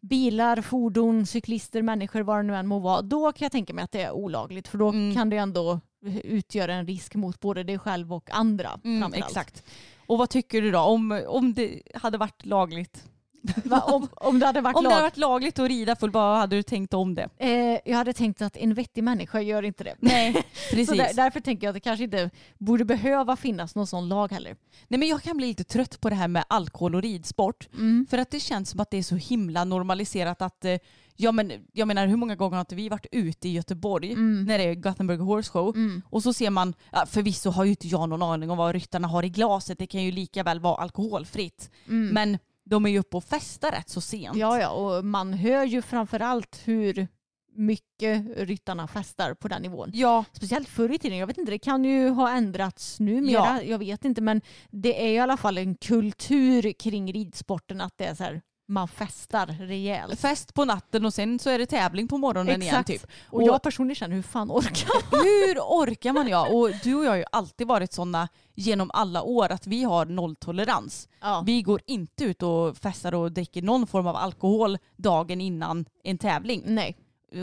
bilar, 0.00 0.60
fordon, 0.62 1.26
cyklister, 1.26 1.82
människor, 1.82 2.20
vad 2.20 2.38
det 2.38 2.42
nu 2.42 2.56
än 2.56 2.66
må 2.66 2.78
vara, 2.78 3.02
då 3.02 3.32
kan 3.32 3.44
jag 3.44 3.52
tänka 3.52 3.74
mig 3.74 3.84
att 3.84 3.92
det 3.92 4.02
är 4.02 4.12
olagligt. 4.12 4.68
För 4.68 4.78
då 4.78 4.88
Mm. 4.88 5.14
kan 5.14 5.30
det 5.30 5.36
ändå 5.36 5.80
utgöra 6.24 6.74
en 6.74 6.86
risk 6.86 7.14
mot 7.14 7.40
både 7.40 7.62
dig 7.62 7.78
själv 7.78 8.12
och 8.12 8.30
andra. 8.32 8.80
Mm, 8.84 9.12
exakt. 9.14 9.64
Och 10.06 10.18
vad 10.18 10.30
tycker 10.30 10.62
du 10.62 10.70
då 10.70 10.78
om, 10.78 11.22
om 11.28 11.54
det 11.54 11.82
hade 11.94 12.18
varit 12.18 12.46
lagligt? 12.46 13.04
Va, 13.64 13.80
om, 13.80 14.08
om 14.16 14.38
det 14.38 14.46
hade 14.46 14.60
varit 14.60 14.76
Om 14.76 14.84
det 14.84 14.88
lag. 14.88 14.94
hade 14.94 15.02
varit 15.06 15.16
lagligt 15.16 15.58
att 15.58 15.68
rida 15.68 15.96
full, 15.96 16.10
vad 16.10 16.38
hade 16.38 16.56
du 16.56 16.62
tänkt 16.62 16.94
om 16.94 17.14
det? 17.14 17.28
Eh, 17.38 17.80
jag 17.84 17.96
hade 17.96 18.12
tänkt 18.12 18.42
att 18.42 18.56
en 18.56 18.74
vettig 18.74 19.04
människa 19.04 19.40
gör 19.40 19.62
inte 19.62 19.84
det. 19.84 19.94
Nej, 20.00 20.32
precis. 20.70 20.88
Så 20.88 20.94
där, 20.94 21.14
därför 21.14 21.40
tänker 21.40 21.66
jag 21.66 21.70
att 21.72 21.74
det 21.74 21.80
kanske 21.80 22.04
inte 22.04 22.30
borde 22.58 22.84
behöva 22.84 23.36
finnas 23.36 23.74
någon 23.74 23.86
sån 23.86 24.08
lag 24.08 24.32
heller. 24.32 24.56
Nej, 24.88 24.98
men 24.98 25.08
jag 25.08 25.22
kan 25.22 25.36
bli 25.36 25.46
lite 25.46 25.64
trött 25.64 26.00
på 26.00 26.10
det 26.10 26.16
här 26.16 26.28
med 26.28 26.44
alkohol 26.48 26.94
och 26.94 27.02
ridsport. 27.02 27.68
Mm. 27.74 28.06
För 28.10 28.18
att 28.18 28.30
det 28.30 28.40
känns 28.40 28.70
som 28.70 28.80
att 28.80 28.90
det 28.90 28.96
är 28.98 29.02
så 29.02 29.16
himla 29.16 29.64
normaliserat 29.64 30.42
att 30.42 30.64
eh, 30.64 30.76
Ja 31.16 31.32
men 31.32 31.52
jag 31.72 31.88
menar 31.88 32.06
hur 32.06 32.16
många 32.16 32.36
gånger 32.36 32.54
har 32.56 32.60
inte 32.60 32.74
vi 32.74 32.88
varit 32.88 33.06
ute 33.12 33.48
i 33.48 33.52
Göteborg 33.52 34.12
Mm. 34.12 34.44
när 34.44 34.58
det 34.58 34.64
är 34.64 34.74
Gothenburg 34.74 35.20
Horse 35.20 35.50
Show 35.50 35.76
och 36.10 36.22
så 36.22 36.32
ser 36.32 36.50
man, 36.50 36.74
ja, 36.92 37.06
förvisso 37.06 37.50
har 37.50 37.64
ju 37.64 37.70
inte 37.70 37.88
jag 37.88 38.08
någon 38.08 38.22
aning 38.22 38.50
om 38.50 38.58
vad 38.58 38.72
ryttarna 38.74 39.08
har 39.08 39.22
i 39.22 39.28
glaset, 39.28 39.78
det 39.78 39.86
kan 39.86 40.02
ju 40.02 40.12
lika 40.12 40.42
väl 40.42 40.60
vara 40.60 40.76
alkoholfritt. 40.76 41.70
Men 42.12 42.38
de 42.64 42.86
är 42.86 42.90
ju 42.90 42.98
uppe 42.98 43.16
och 43.16 43.24
festar 43.24 43.70
rätt 43.70 43.88
så 43.88 44.00
sent. 44.00 44.36
Ja, 44.36 44.60
ja, 44.60 44.70
och 44.70 45.04
man 45.04 45.32
hör 45.32 45.64
ju 45.64 45.82
framför 45.82 46.20
allt 46.20 46.60
hur 46.64 47.08
mycket 47.56 48.24
ryttarna 48.36 48.88
festar 48.88 49.34
på 49.34 49.48
den 49.48 49.62
nivån. 49.62 49.90
ja, 49.94 50.24
Speciellt 50.32 50.68
förr 50.68 50.92
i 50.92 50.98
tiden. 50.98 51.18
Jag 51.18 51.26
vet 51.26 51.38
inte, 51.38 51.52
det 51.52 51.58
kan 51.58 51.84
ju 51.84 52.08
ha 52.08 52.30
ändrats 52.30 53.00
numera. 53.00 53.32
Ja. 53.32 53.62
Jag 53.62 53.78
vet 53.78 54.04
inte, 54.04 54.20
men 54.20 54.40
det 54.70 55.06
är 55.08 55.12
i 55.12 55.18
alla 55.18 55.36
fall 55.36 55.58
en 55.58 55.74
kultur 55.74 56.72
kring 56.72 57.12
ridsporten 57.12 57.80
att 57.80 57.98
det 57.98 58.04
är 58.04 58.14
så 58.14 58.24
här, 58.24 58.42
man 58.66 58.88
festar 58.88 59.46
rejält. 59.46 60.20
fest 60.20 60.54
på 60.54 60.64
natten 60.64 61.04
och 61.04 61.14
sen 61.14 61.38
så 61.38 61.50
är 61.50 61.58
det 61.58 61.66
tävling 61.66 62.08
på 62.08 62.18
morgonen 62.18 62.62
Exakt. 62.62 62.88
igen 62.88 63.00
typ. 63.00 63.10
Och 63.30 63.42
jag 63.42 63.62
personligen 63.62 63.94
känner, 63.94 64.14
hur 64.16 64.22
fan 64.22 64.50
orkar 64.50 64.88
Hur 65.46 65.58
orkar 65.60 66.12
man 66.12 66.28
ja? 66.28 66.48
Och 66.54 66.70
du 66.84 66.94
och 66.94 67.04
jag 67.04 67.10
har 67.10 67.16
ju 67.16 67.24
alltid 67.32 67.66
varit 67.66 67.92
sådana 67.92 68.28
genom 68.54 68.90
alla 68.94 69.22
år 69.22 69.52
att 69.52 69.66
vi 69.66 69.82
har 69.84 70.06
nolltolerans. 70.06 71.08
ja. 71.20 71.42
Vi 71.46 71.62
går 71.62 71.80
inte 71.86 72.24
ut 72.24 72.42
och 72.42 72.76
festar 72.76 73.14
och 73.14 73.32
dricker 73.32 73.62
någon 73.62 73.86
form 73.86 74.06
av 74.06 74.16
alkohol 74.16 74.78
dagen 74.96 75.40
innan 75.40 75.84
en 76.04 76.18
tävling. 76.18 76.62
Nej. 76.66 76.96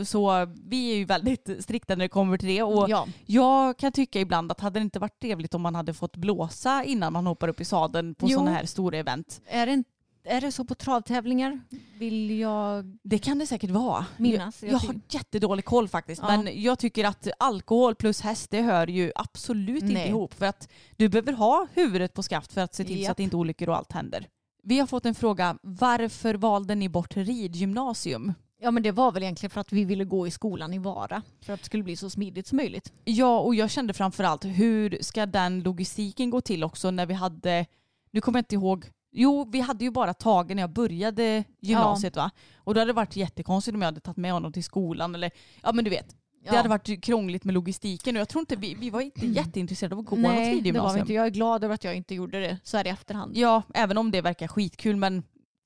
Så 0.06 0.46
vi 0.64 0.92
är 0.92 0.96
ju 0.96 1.04
väldigt 1.04 1.50
strikta 1.60 1.94
när 1.94 2.04
det 2.04 2.08
kommer 2.08 2.38
till 2.38 2.48
det. 2.48 2.62
Och 2.62 2.90
Ja. 2.90 3.06
Jag 3.26 3.76
kan 3.78 3.92
tycka 3.92 4.20
ibland 4.20 4.52
att 4.52 4.60
hade 4.60 4.78
det 4.80 4.82
inte 4.82 4.98
varit 4.98 5.20
trevligt 5.20 5.54
om 5.54 5.62
man 5.62 5.74
hade 5.74 5.94
fått 5.94 6.16
blåsa 6.16 6.84
innan 6.84 7.12
man 7.12 7.26
hoppar 7.26 7.48
upp 7.48 7.60
i 7.60 7.64
sadeln 7.64 8.14
på 8.14 8.28
sådana 8.28 8.50
här 8.52 8.66
stora 8.66 8.98
event. 8.98 9.40
Är, 9.46 9.66
det, 9.66 9.72
inte- 9.72 9.90
är 10.24 10.40
det 10.40 10.52
så 10.52 10.64
på 10.64 10.74
travtävlingar? 10.74 11.60
Vill 11.98 12.38
jag 12.38 12.98
Det 13.02 13.18
kan 13.18 13.38
det 13.38 13.46
säkert 13.46 13.70
vara. 13.70 14.06
minnas? 14.16 14.62
Jag, 14.62 14.72
jag 14.72 14.78
har 14.78 14.94
jättedålig 15.08 15.64
koll 15.64 15.88
faktiskt. 15.88 16.22
Ja. 16.22 16.36
Men 16.36 16.62
jag 16.62 16.78
tycker 16.78 17.04
att 17.04 17.28
alkohol 17.38 17.94
plus 17.94 18.20
häst 18.20 18.50
det 18.50 18.62
hör 18.62 18.86
ju 18.86 19.12
absolut 19.14 19.82
inte 19.82 19.94
Nej. 19.94 20.08
ihop. 20.08 20.34
För 20.34 20.46
att 20.46 20.68
du 20.96 21.08
behöver 21.08 21.32
ha 21.32 21.66
huvudet 21.72 22.14
på 22.14 22.22
skaft 22.22 22.52
för 22.52 22.60
att 22.60 22.74
se 22.74 22.84
till 22.84 22.96
så 22.96 23.02
Japp. 23.02 23.10
att 23.10 23.20
inte 23.20 23.36
olyckor 23.36 23.68
och 23.68 23.76
allt 23.76 23.92
händer. 23.92 24.28
Vi 24.62 24.78
har 24.78 24.86
fått 24.86 25.06
en 25.06 25.14
fråga. 25.14 25.58
Varför 25.62 26.34
valde 26.34 26.74
ni 26.74 26.88
bort 26.88 27.16
ridgymnasium? 27.16 28.32
Ja 28.60 28.70
men 28.70 28.82
det 28.82 28.92
var 28.92 29.12
väl 29.12 29.22
egentligen 29.22 29.50
för 29.50 29.60
att 29.60 29.72
vi 29.72 29.84
ville 29.84 30.04
gå 30.04 30.26
i 30.26 30.30
skolan 30.30 30.74
i 30.74 30.78
Vara. 30.78 31.22
För 31.40 31.52
att 31.52 31.60
det 31.60 31.66
skulle 31.66 31.82
bli 31.82 31.96
så 31.96 32.10
smidigt 32.10 32.46
som 32.46 32.56
möjligt. 32.56 32.92
Ja, 33.04 33.38
och 33.40 33.54
jag 33.54 33.70
kände 33.70 33.94
framförallt 33.94 34.44
hur 34.44 34.98
ska 35.00 35.26
den 35.26 35.60
logistiken 35.62 36.30
gå 36.30 36.40
till 36.40 36.64
också 36.64 36.90
när 36.90 37.06
vi 37.06 37.14
hade, 37.14 37.66
nu 38.10 38.20
kommer 38.20 38.38
jag 38.38 38.42
inte 38.42 38.54
ihåg, 38.54 38.86
jo 39.12 39.48
vi 39.52 39.60
hade 39.60 39.84
ju 39.84 39.90
bara 39.90 40.14
Tage 40.14 40.50
när 40.54 40.62
jag 40.62 40.70
började 40.72 41.44
gymnasiet 41.60 42.16
va? 42.16 42.30
Och 42.56 42.74
då 42.74 42.80
hade 42.80 42.88
det 42.88 42.96
varit 42.96 43.16
jättekonstigt 43.16 43.74
om 43.74 43.82
jag 43.82 43.86
hade 43.86 44.00
tagit 44.00 44.16
med 44.16 44.32
honom 44.32 44.52
till 44.52 44.64
skolan 44.64 45.14
eller, 45.14 45.30
ja 45.62 45.72
men 45.72 45.84
du 45.84 45.90
vet. 45.90 46.08
Det 46.08 46.16
Ja. 46.48 46.56
hade 46.56 46.68
varit 46.68 47.04
krångligt 47.04 47.44
med 47.44 47.54
logistiken 47.54 48.16
och 48.16 48.20
jag 48.20 48.28
tror 48.28 48.40
inte 48.40 48.56
vi, 48.56 48.74
vi 48.74 48.90
var 48.90 49.00
inte 49.00 49.26
jätteintresserade 49.26 49.94
av 49.94 49.98
att 50.00 50.06
gå 50.06 50.16
något 50.16 50.22
Nej, 50.22 50.38
det 50.38 50.44
var 50.44 50.50
vi 50.50 50.56
ridgymnasium. 50.56 51.00
inte. 51.00 51.12
Jag 51.12 51.26
är 51.26 51.30
glad 51.30 51.64
över 51.64 51.74
att 51.74 51.84
jag 51.84 51.94
inte 51.94 52.14
gjorde 52.14 52.40
det 52.40 52.58
så 52.62 52.76
här 52.76 52.86
i 52.86 52.90
efterhand. 52.90 53.36
Ja, 53.36 53.62
även 53.74 53.98
om 53.98 54.10
det 54.10 54.20
verkar 54.20 54.48
skitkul 54.48 54.96
men 54.96 55.22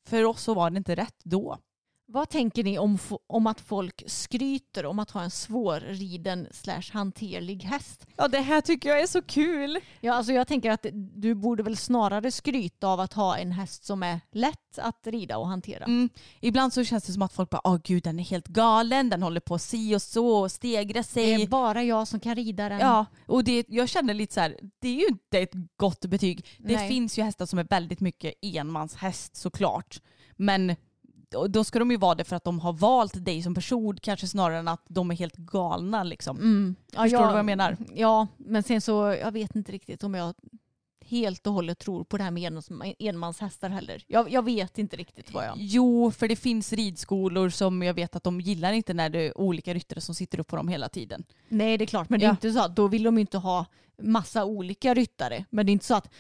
för 0.08 0.24
oss 0.24 0.42
så 0.42 0.54
var 0.54 0.70
det 0.70 0.76
inte 0.76 0.94
rätt 0.94 1.20
då. 1.24 1.58
Vad 2.08 2.28
tänker 2.28 2.64
ni 2.64 2.78
om, 2.78 2.98
om 3.26 3.46
att 3.46 3.60
folk 3.60 4.02
skryter 4.06 4.86
om 4.86 4.98
att 4.98 5.10
ha 5.10 5.22
en 5.22 5.30
svårriden 5.30 6.48
slash 6.50 6.82
hanterlig 6.92 7.62
häst? 7.62 8.06
Ja 8.16 8.28
det 8.28 8.40
här 8.40 8.60
tycker 8.60 8.88
jag 8.88 9.00
är 9.00 9.06
så 9.06 9.22
kul. 9.22 9.78
Ja, 10.00 10.14
alltså 10.14 10.32
jag 10.32 10.48
tänker 10.48 10.70
att 10.70 10.86
du 11.14 11.34
borde 11.34 11.62
väl 11.62 11.76
snarare 11.76 12.30
skryta 12.30 12.88
av 12.88 13.00
att 13.00 13.12
ha 13.12 13.36
en 13.36 13.52
häst 13.52 13.84
som 13.84 14.02
är 14.02 14.20
lätt 14.32 14.78
att 14.78 15.06
rida 15.06 15.38
och 15.38 15.46
hantera. 15.46 15.84
Mm. 15.84 16.08
Ibland 16.40 16.72
så 16.72 16.84
känns 16.84 17.04
det 17.04 17.12
som 17.12 17.22
att 17.22 17.32
folk 17.32 17.50
bara, 17.50 17.60
åh 17.64 17.78
gud 17.84 18.02
den 18.02 18.20
är 18.20 18.24
helt 18.24 18.48
galen, 18.48 19.10
den 19.10 19.22
håller 19.22 19.40
på 19.40 19.58
si 19.58 19.96
och 19.96 20.02
så 20.02 20.28
och 20.28 20.52
stegra 20.52 21.02
sig. 21.02 21.36
Det 21.36 21.42
är 21.42 21.48
bara 21.48 21.82
jag 21.82 22.08
som 22.08 22.20
kan 22.20 22.34
rida 22.34 22.68
den. 22.68 22.80
Ja, 22.80 23.06
och 23.26 23.44
det, 23.44 23.64
jag 23.68 23.88
känner 23.88 24.14
lite 24.14 24.34
så 24.34 24.40
här, 24.40 24.56
det 24.78 24.88
är 24.88 25.00
ju 25.00 25.06
inte 25.06 25.38
ett 25.38 25.54
gott 25.76 26.06
betyg. 26.06 26.46
Det 26.58 26.76
Nej. 26.76 26.88
finns 26.88 27.18
ju 27.18 27.22
hästar 27.22 27.46
som 27.46 27.58
är 27.58 27.64
väldigt 27.64 28.00
mycket 28.00 28.34
enmanshäst 28.42 29.36
såklart. 29.36 30.00
Men 30.36 30.76
då- 31.36 31.46
då 31.46 31.64
ska 31.64 31.78
de 31.78 31.90
ju 31.90 31.96
vara 31.96 32.14
det 32.14 32.24
för 32.24 32.36
att 32.36 32.44
de 32.44 32.60
har 32.60 32.72
valt 32.72 33.24
dig 33.24 33.42
som 33.42 33.54
person 33.54 33.96
kanske 34.02 34.26
snarare 34.26 34.58
än 34.58 34.68
att 34.68 34.82
de 34.88 35.10
är 35.10 35.14
helt 35.14 35.36
galna 35.36 36.02
liksom. 36.04 36.36
Mm. 36.36 36.76
Ja, 36.92 37.02
Förstår 37.02 37.18
du 37.18 37.24
vad 37.26 37.38
jag 37.38 37.44
menar? 37.46 37.76
Ja, 37.94 38.26
men 38.36 38.62
sen 38.62 38.80
så, 38.80 38.92
jag 39.20 39.32
vet 39.32 39.56
inte 39.56 39.72
riktigt 39.72 40.04
om 40.04 40.14
jag 40.14 40.34
helt 41.04 41.46
och 41.46 41.52
hållet 41.52 41.78
tror 41.78 42.04
på 42.04 42.16
det 42.16 42.24
här 42.24 42.30
med 42.30 42.52
enmans- 42.52 42.94
enmanshästar 42.98 43.68
heller. 43.68 44.02
Jag, 44.06 44.30
jag 44.32 44.44
vet 44.44 44.78
inte 44.78 44.96
riktigt 44.96 45.32
vad 45.34 45.44
jag... 45.46 45.54
Jo, 45.56 46.10
för 46.10 46.28
det 46.28 46.36
finns 46.36 46.72
ridskolor 46.72 47.48
som 47.48 47.82
jag 47.82 47.94
vet 47.94 48.16
att 48.16 48.24
de 48.24 48.40
gillar 48.40 48.72
inte 48.72 48.94
när 48.94 49.08
det 49.10 49.18
är 49.26 49.38
olika 49.38 49.74
ryttare 49.74 50.00
som 50.00 50.14
sitter 50.14 50.40
upp 50.40 50.46
på 50.46 50.56
dem 50.56 50.68
hela 50.68 50.88
tiden. 50.88 51.24
Nej, 51.48 51.78
det 51.78 51.84
är 51.84 51.86
klart, 51.86 52.08
men 52.08 52.20
det 52.20 52.24
är 52.26 52.28
Ja. 52.28 52.32
inte 52.32 52.52
så 52.52 52.60
att 52.60 52.76
då 52.76 52.88
vill 52.88 53.02
de 53.02 53.18
inte 53.18 53.38
ha 53.38 53.66
massa 54.02 54.44
olika 54.44 54.94
ryttare. 54.94 55.44
Men 55.50 55.66
det 55.66 55.70
är 55.70 55.72
inte 55.72 55.84
så 55.86 55.94
att 55.94 56.10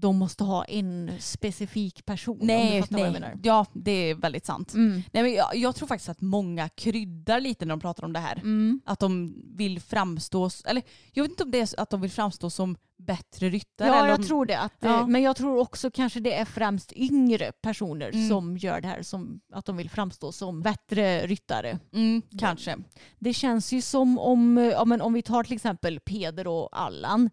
de 0.00 0.16
måste 0.18 0.44
ha 0.44 0.64
en 0.64 1.10
specifik 1.20 2.04
person. 2.06 2.38
Nej, 2.42 2.84
nej. 2.90 3.34
Ja, 3.42 3.66
det 3.72 3.90
är 3.90 4.14
väldigt 4.14 4.46
sant. 4.46 4.74
Mm. 4.74 5.02
Nej, 5.12 5.22
men 5.22 5.32
jag, 5.32 5.56
jag 5.56 5.74
tror 5.76 5.88
faktiskt 5.88 6.08
att 6.08 6.20
många 6.20 6.68
kryddar 6.68 7.40
lite 7.40 7.64
när 7.64 7.72
de 7.76 7.80
pratar 7.80 8.04
om 8.04 8.12
det 8.12 8.18
här. 8.20 8.36
Mm. 8.36 8.80
Att 8.84 8.98
de 9.00 9.34
vill 9.56 9.80
framstå, 9.80 10.50
eller 10.64 10.82
jag 11.12 11.24
vet 11.24 11.30
inte 11.30 11.42
om 11.44 11.50
det 11.50 11.60
är 11.60 11.80
att 11.80 11.90
de 11.90 12.00
vill 12.00 12.10
framstå 12.10 12.50
som 12.50 12.76
bättre 12.96 13.48
ryttare. 13.50 13.88
Ja, 13.88 14.08
jag 14.08 14.18
om, 14.18 14.24
tror 14.26 14.46
det. 14.46 14.58
Att, 14.58 14.72
Ja. 14.80 15.00
eh, 15.00 15.06
Men 15.06 15.22
jag 15.22 15.36
tror 15.36 15.58
också 15.58 15.90
kanske 15.90 16.20
det 16.20 16.34
är 16.34 16.44
främst 16.44 16.92
yngre 16.92 17.52
personer 17.52 18.10
Mm. 18.14 18.28
som 18.28 18.56
gör 18.56 18.80
det 18.80 18.88
här. 18.88 19.02
Som, 19.02 19.40
att 19.52 19.64
de 19.64 19.76
vill 19.76 19.90
framstå 19.90 20.32
som 20.32 20.62
bättre 20.62 21.26
ryttare. 21.26 21.78
Mm, 21.92 22.22
kanske. 22.38 22.76
Det 23.18 23.34
känns 23.34 23.72
ju 23.72 23.82
som 23.82 24.18
om, 24.18 24.58
eh, 24.58 24.64
ja, 24.64 24.84
men 24.84 25.00
om 25.00 25.12
vi 25.12 25.22
tar 25.22 25.44
till 25.44 25.54
exempel 25.54 26.00
Peder 26.00 26.46
och 26.46 26.68
Allan. 26.82 27.30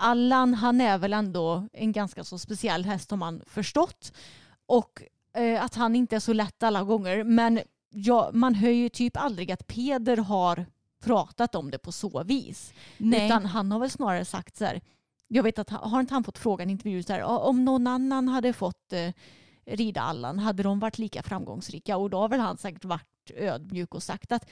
Allan 0.00 0.54
han 0.54 0.80
är 0.80 0.98
väl 0.98 1.12
ändå 1.12 1.68
en 1.72 1.92
ganska 1.92 2.24
så 2.24 2.38
speciell 2.38 2.84
häst 2.84 3.10
har 3.10 3.18
man 3.18 3.42
förstått. 3.46 4.12
Och 4.66 5.02
eh, 5.34 5.64
att 5.64 5.74
han 5.74 5.96
inte 5.96 6.16
är 6.16 6.20
så 6.20 6.32
lätt 6.32 6.62
alla 6.62 6.82
gånger. 6.82 7.24
Men 7.24 7.60
ja, 7.90 8.30
man 8.32 8.54
hör 8.54 8.70
ju 8.70 8.88
typ 8.88 9.16
aldrig 9.16 9.52
att 9.52 9.66
Peder 9.66 10.16
har 10.16 10.66
pratat 11.04 11.54
om 11.54 11.70
det 11.70 11.78
på 11.78 11.92
så 11.92 12.22
vis. 12.22 12.72
Nej. 12.98 13.26
Utan 13.26 13.46
han 13.46 13.72
har 13.72 13.78
väl 13.78 13.90
snarare 13.90 14.24
sagt 14.24 14.56
så 14.56 14.64
här. 14.64 14.80
Jag 15.28 15.42
vet 15.42 15.58
att 15.58 15.70
har 15.70 16.00
inte 16.00 16.14
han 16.14 16.24
fått 16.24 16.38
frågan 16.38 16.68
i 16.68 16.72
intervjuer 16.72 17.02
så 17.02 17.12
här, 17.12 17.20
"Ja, 17.20 17.38
om 17.38 17.64
någon 17.64 17.86
annan 17.86 18.28
hade 18.28 18.52
fått 18.52 18.92
eh, 18.92 19.12
rida 19.66 20.00
Allan, 20.00 20.38
hade 20.38 20.62
de 20.62 20.78
varit 20.80 20.98
lika 20.98 21.22
framgångsrika? 21.22 21.96
Och 21.96 22.10
då 22.10 22.18
har 22.18 22.28
väl 22.28 22.40
han 22.40 22.56
säkert 22.56 22.84
varit 22.84 23.30
ödmjuk 23.36 23.94
och 23.94 24.02
sagt 24.02 24.32
att 24.32 24.46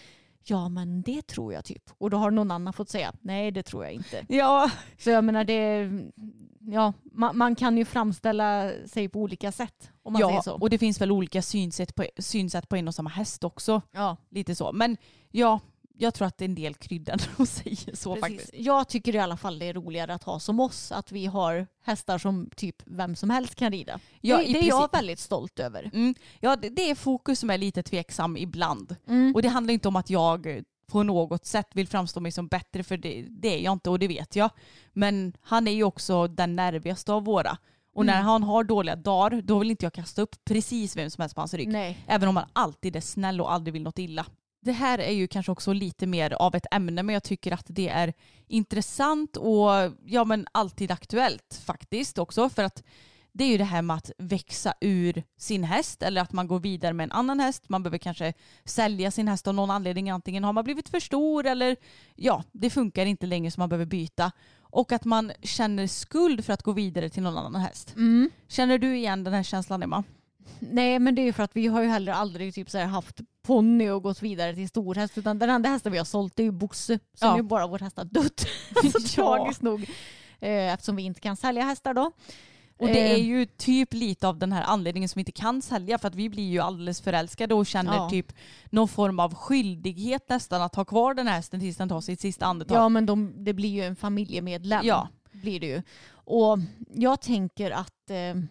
ja 0.44 0.68
men 0.68 1.02
det 1.02 1.26
tror 1.26 1.52
jag 1.52 1.64
typ. 1.64 1.82
Och 1.98 2.10
då 2.10 2.16
har 2.16 2.30
någon 2.30 2.50
annan 2.50 2.72
fått 2.72 2.88
säga 2.88 3.12
nej 3.20 3.50
det 3.50 3.62
tror 3.62 3.84
jag 3.84 3.92
inte. 3.92 4.26
Ja, 4.28 4.70
Så 4.98 5.10
jag 5.10 5.24
menar 5.24 5.44
det, 5.44 5.90
ja 6.60 6.92
man, 7.12 7.38
man 7.38 7.54
kan 7.54 7.78
ju 7.78 7.84
framställa 7.84 8.70
sig 8.86 9.08
på 9.08 9.20
olika 9.20 9.52
sätt 9.52 9.90
om 10.02 10.12
man 10.12 10.22
säger 10.22 10.34
ja 10.34 10.42
så. 10.42 10.52
och 10.54 10.70
det 10.70 10.78
finns 10.78 11.00
väl 11.00 11.12
olika 11.12 11.42
synsätt 11.42 11.94
på, 11.94 12.04
synsätt 12.18 12.68
på 12.68 12.76
en 12.76 12.88
och 12.88 12.94
samma 12.94 13.10
häst 13.10 13.44
också. 13.44 13.82
Ja, 13.92 14.16
Lite 14.30 14.54
så. 14.54 14.72
Men 14.72 14.96
ja, 15.30 15.60
jag 15.98 16.14
tror 16.14 16.28
att 16.28 16.38
det 16.38 16.44
är 16.44 16.48
en 16.48 16.54
del 16.54 16.74
krydda 16.74 17.16
när 17.16 17.28
de 17.36 17.46
säger 17.46 17.96
så 17.96 18.14
precis. 18.14 18.20
faktiskt. 18.20 18.50
Jag 18.54 18.88
tycker 18.88 19.14
i 19.14 19.18
alla 19.18 19.36
fall 19.36 19.58
det 19.58 19.66
är 19.66 19.74
roligare 19.74 20.14
att 20.14 20.22
ha 20.24 20.40
som 20.40 20.60
oss, 20.60 20.92
att 20.92 21.12
vi 21.12 21.26
har 21.26 21.66
hästar 21.84 22.18
som 22.18 22.50
typ 22.56 22.76
vem 22.86 23.16
som 23.16 23.30
helst 23.30 23.54
kan 23.54 23.72
rida. 23.72 24.00
Ja, 24.20 24.36
det, 24.36 24.52
det 24.52 24.58
är 24.58 24.68
jag 24.68 24.92
väldigt 24.92 25.18
stolt 25.18 25.58
över. 25.58 25.90
Mm. 25.94 26.14
Ja, 26.40 26.56
det, 26.56 26.68
det 26.68 26.90
är 26.90 26.94
fokus 26.94 27.38
som 27.40 27.50
är 27.50 27.58
lite 27.58 27.82
tveksam 27.82 28.36
ibland. 28.36 28.96
Mm. 29.08 29.34
Och 29.34 29.42
det 29.42 29.48
handlar 29.48 29.74
inte 29.74 29.88
om 29.88 29.96
att 29.96 30.10
jag 30.10 30.62
på 30.86 31.02
något 31.02 31.46
sätt 31.46 31.68
vill 31.74 31.88
framstå 31.88 32.20
mig 32.20 32.32
som 32.32 32.46
bättre 32.48 32.82
för 32.82 32.96
det, 32.96 33.26
det 33.30 33.48
är 33.58 33.58
jag 33.64 33.72
inte 33.72 33.90
och 33.90 33.98
det 33.98 34.08
vet 34.08 34.36
jag. 34.36 34.50
Men 34.92 35.32
han 35.40 35.68
är 35.68 35.72
ju 35.72 35.84
också 35.84 36.26
den 36.28 36.56
nervigaste 36.56 37.12
av 37.12 37.24
våra. 37.24 37.58
Och 37.94 38.06
när 38.06 38.14
Mm. 38.14 38.26
han 38.26 38.42
har 38.42 38.64
dåliga 38.64 38.96
dagar 38.96 39.42
då 39.42 39.58
vill 39.58 39.70
inte 39.70 39.84
jag 39.84 39.92
kasta 39.92 40.22
upp 40.22 40.36
precis 40.44 40.96
vem 40.96 41.10
som 41.10 41.22
helst 41.22 41.34
på 41.34 41.40
hans 41.40 41.54
rygg. 41.54 41.68
Nej. 41.68 41.98
Även 42.06 42.28
om 42.28 42.36
han 42.36 42.46
alltid 42.52 42.96
är 42.96 43.00
snäll 43.00 43.40
och 43.40 43.52
aldrig 43.52 43.72
vill 43.72 43.82
något 43.82 43.98
illa. 43.98 44.26
Det 44.60 44.72
här 44.72 44.98
är 44.98 45.12
ju 45.12 45.28
kanske 45.28 45.52
också 45.52 45.72
lite 45.72 46.06
mer 46.06 46.32
av 46.32 46.54
ett 46.54 46.66
ämne 46.70 47.02
men 47.02 47.12
jag 47.12 47.22
tycker 47.22 47.52
att 47.52 47.66
det 47.68 47.88
är 47.88 48.12
intressant 48.46 49.36
och 49.36 49.70
ja 50.04 50.24
men 50.24 50.46
alltid 50.52 50.90
aktuellt 50.90 51.62
faktiskt 51.64 52.18
också 52.18 52.48
för 52.48 52.64
att 52.64 52.82
det 53.32 53.44
är 53.44 53.48
ju 53.48 53.58
det 53.58 53.64
här 53.64 53.82
med 53.82 53.96
att 53.96 54.10
växa 54.18 54.74
ur 54.80 55.22
sin 55.36 55.64
häst 55.64 56.02
eller 56.02 56.20
att 56.20 56.32
man 56.32 56.46
går 56.48 56.60
vidare 56.60 56.92
med 56.92 57.04
en 57.04 57.12
annan 57.12 57.40
häst. 57.40 57.68
Man 57.68 57.82
behöver 57.82 57.98
kanske 57.98 58.32
sälja 58.64 59.10
sin 59.10 59.28
häst 59.28 59.46
av 59.46 59.54
någon 59.54 59.70
anledning. 59.70 60.10
Antingen 60.10 60.44
har 60.44 60.52
man 60.52 60.64
blivit 60.64 60.88
för 60.88 61.00
stor 61.00 61.46
eller 61.46 61.76
ja, 62.14 62.44
det 62.52 62.70
funkar 62.70 63.06
inte 63.06 63.26
längre 63.26 63.50
så 63.50 63.60
man 63.60 63.68
behöver 63.68 63.86
byta. 63.86 64.32
Och 64.60 64.92
att 64.92 65.04
man 65.04 65.32
känner 65.42 65.86
skuld 65.86 66.44
för 66.44 66.52
att 66.52 66.62
gå 66.62 66.72
vidare 66.72 67.08
till 67.08 67.22
någon 67.22 67.38
annan 67.38 67.60
häst. 67.60 67.94
Mm. 67.96 68.30
Känner 68.48 68.78
du 68.78 68.96
igen 68.96 69.24
den 69.24 69.34
här 69.34 69.42
känslan 69.42 69.82
Emma? 69.82 70.04
Nej 70.58 70.98
men 70.98 71.14
det 71.14 71.22
är 71.22 71.26
ju 71.26 71.32
för 71.32 71.42
att 71.42 71.56
vi 71.56 71.66
har 71.66 71.82
ju 71.82 71.88
heller 71.88 72.12
aldrig 72.12 72.54
typ 72.54 72.70
så 72.70 72.78
haft 72.78 73.20
ponny 73.48 73.88
och 73.90 74.02
gått 74.02 74.22
vidare 74.22 74.54
till 74.54 74.68
storhäst 74.68 75.18
utan 75.18 75.38
den 75.38 75.50
enda 75.50 75.68
hästen 75.68 75.92
vi 75.92 75.98
har 75.98 76.04
sålt 76.04 76.38
är 76.38 76.42
ju 76.42 76.50
Bosse. 76.50 76.98
Sen 77.14 77.28
Ja. 77.28 77.38
är 77.38 77.42
bara 77.42 77.66
vår 77.66 77.78
häst 77.78 77.96
har 77.96 78.04
dött. 78.04 78.40
så 78.82 79.20
Ja. 79.20 79.36
tragiskt 79.36 79.62
nog. 79.62 79.82
Eh, 80.40 80.72
eftersom 80.74 80.96
vi 80.96 81.02
inte 81.02 81.20
kan 81.20 81.36
sälja 81.36 81.62
hästar 81.64 81.94
då. 81.94 82.12
Och 82.78 82.86
det 82.86 83.04
Eh. 83.06 83.12
är 83.12 83.18
ju 83.18 83.46
typ 83.46 83.94
lite 83.94 84.28
av 84.28 84.38
den 84.38 84.52
här 84.52 84.62
anledningen 84.62 85.08
som 85.08 85.18
vi 85.18 85.20
inte 85.20 85.32
kan 85.32 85.62
sälja 85.62 85.98
för 85.98 86.08
att 86.08 86.14
vi 86.14 86.28
blir 86.28 86.48
ju 86.50 86.58
alldeles 86.60 87.00
förälskade 87.00 87.54
och 87.54 87.66
känner 87.66 87.94
Ja. 87.96 88.10
typ 88.10 88.32
någon 88.70 88.88
form 88.88 89.20
av 89.20 89.34
skyldighet 89.34 90.28
nästan 90.28 90.62
att 90.62 90.74
ha 90.74 90.84
kvar 90.84 91.14
den 91.14 91.26
här 91.28 91.34
hästen 91.34 91.60
tills 91.60 91.76
den 91.76 91.88
tar 91.88 92.00
sitt 92.00 92.20
sista 92.20 92.46
andetag. 92.46 92.76
Ja 92.78 92.88
men 92.88 93.06
de, 93.06 93.44
det 93.44 93.52
blir 93.52 93.68
ju 93.68 93.82
en 93.84 93.96
familjemedlem. 93.96 94.80
Ja. 94.84 95.08
Blir 95.32 95.60
det 95.60 95.66
ju. 95.66 95.82
Och 96.10 96.58
jag 96.94 97.20
tänker 97.20 97.70
att 97.70 98.10
eh, 98.10 98.42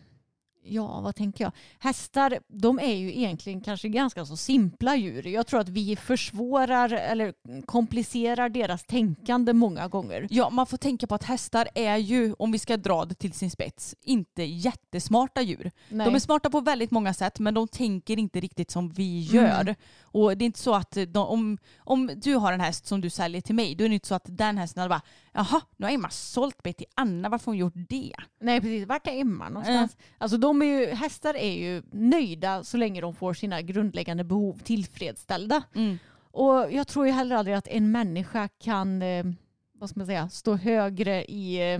Ja, 0.69 1.01
vad 1.01 1.15
tänker 1.15 1.43
jag? 1.43 1.51
Hästar, 1.79 2.39
de 2.47 2.79
är 2.79 2.95
ju 2.95 3.17
egentligen 3.17 3.61
kanske 3.61 3.89
ganska 3.89 4.25
så 4.25 4.37
simpla 4.37 4.95
djur. 4.95 5.27
Jag 5.27 5.47
tror 5.47 5.59
att 5.59 5.69
vi 5.69 5.95
försvårar 5.95 6.89
eller 6.93 7.33
komplicerar 7.65 8.49
deras 8.49 8.83
tänkande 8.83 9.53
många 9.53 9.87
gånger. 9.87 10.27
Ja, 10.29 10.49
man 10.49 10.65
får 10.67 10.77
tänka 10.77 11.07
på 11.07 11.15
att 11.15 11.23
hästar 11.23 11.67
är 11.75 11.97
ju, 11.97 12.33
om 12.39 12.51
vi 12.51 12.59
ska 12.59 12.77
dra 12.77 13.05
det 13.05 13.15
till 13.15 13.33
sin 13.33 13.51
spets, 13.51 13.95
inte 14.01 14.43
jättesmarta 14.43 15.41
djur. 15.41 15.71
Nej. 15.89 16.05
De 16.05 16.15
är 16.15 16.19
smarta 16.19 16.49
på 16.49 16.61
väldigt 16.61 16.91
många 16.91 17.13
sätt 17.13 17.39
men 17.39 17.53
de 17.53 17.67
tänker 17.67 18.19
inte 18.19 18.39
riktigt 18.39 18.71
som 18.71 18.89
vi 18.89 19.29
Mm. 19.31 19.45
gör. 19.45 19.75
Och 20.01 20.37
det 20.37 20.43
är 20.43 20.45
inte 20.45 20.59
så 20.59 20.73
att 20.75 20.97
de, 21.07 21.17
om, 21.27 21.57
om 21.79 22.11
du 22.15 22.35
har 22.35 22.53
en 22.53 22.59
häst 22.61 22.85
som 22.85 23.01
du 23.01 23.09
säljer 23.09 23.41
till 23.41 23.55
mig, 23.55 23.75
då 23.75 23.83
är 23.83 23.89
det 23.89 23.93
inte 23.95 24.07
så 24.07 24.15
att 24.15 24.25
den 24.27 24.57
hästen 24.57 24.81
hade 24.81 24.89
bara 24.89 25.01
jaha, 25.33 25.61
nu 25.77 25.85
har 25.85 25.93
Emma 25.93 26.09
sålt 26.09 26.63
mig 26.63 26.73
till 26.73 26.85
Anna, 26.95 27.29
varför 27.29 27.45
har 27.45 27.51
hon 27.51 27.57
gjort 27.57 27.73
det? 27.89 28.13
Nej 28.41 28.61
precis, 28.61 28.87
vart 28.87 29.07
är 29.07 29.11
Emma 29.21 29.49
någonstans? 29.49 29.97
Alltså 30.17 30.37
de 30.37 30.56
är 30.61 30.79
ju, 30.79 30.93
hästar 30.93 31.33
är 31.33 31.53
ju 31.53 31.81
nöjda 31.91 32.63
så 32.63 32.77
länge 32.77 33.01
de 33.01 33.15
får 33.15 33.33
sina 33.33 33.61
grundläggande 33.61 34.23
behov 34.23 34.59
tillfredsställda. 34.63 35.63
Mm. 35.75 35.97
Och 36.31 36.71
jag 36.71 36.87
tror 36.87 37.05
ju 37.05 37.11
heller 37.11 37.35
aldrig 37.35 37.55
att 37.55 37.67
en 37.67 37.91
människa 37.91 38.47
kan, 38.47 39.01
eh, 39.01 39.25
vad 39.73 39.89
ska 39.89 39.99
man 39.99 40.07
säga, 40.07 40.29
stå 40.29 40.55
högre 40.55 41.25
i, 41.25 41.73
eh, 41.73 41.79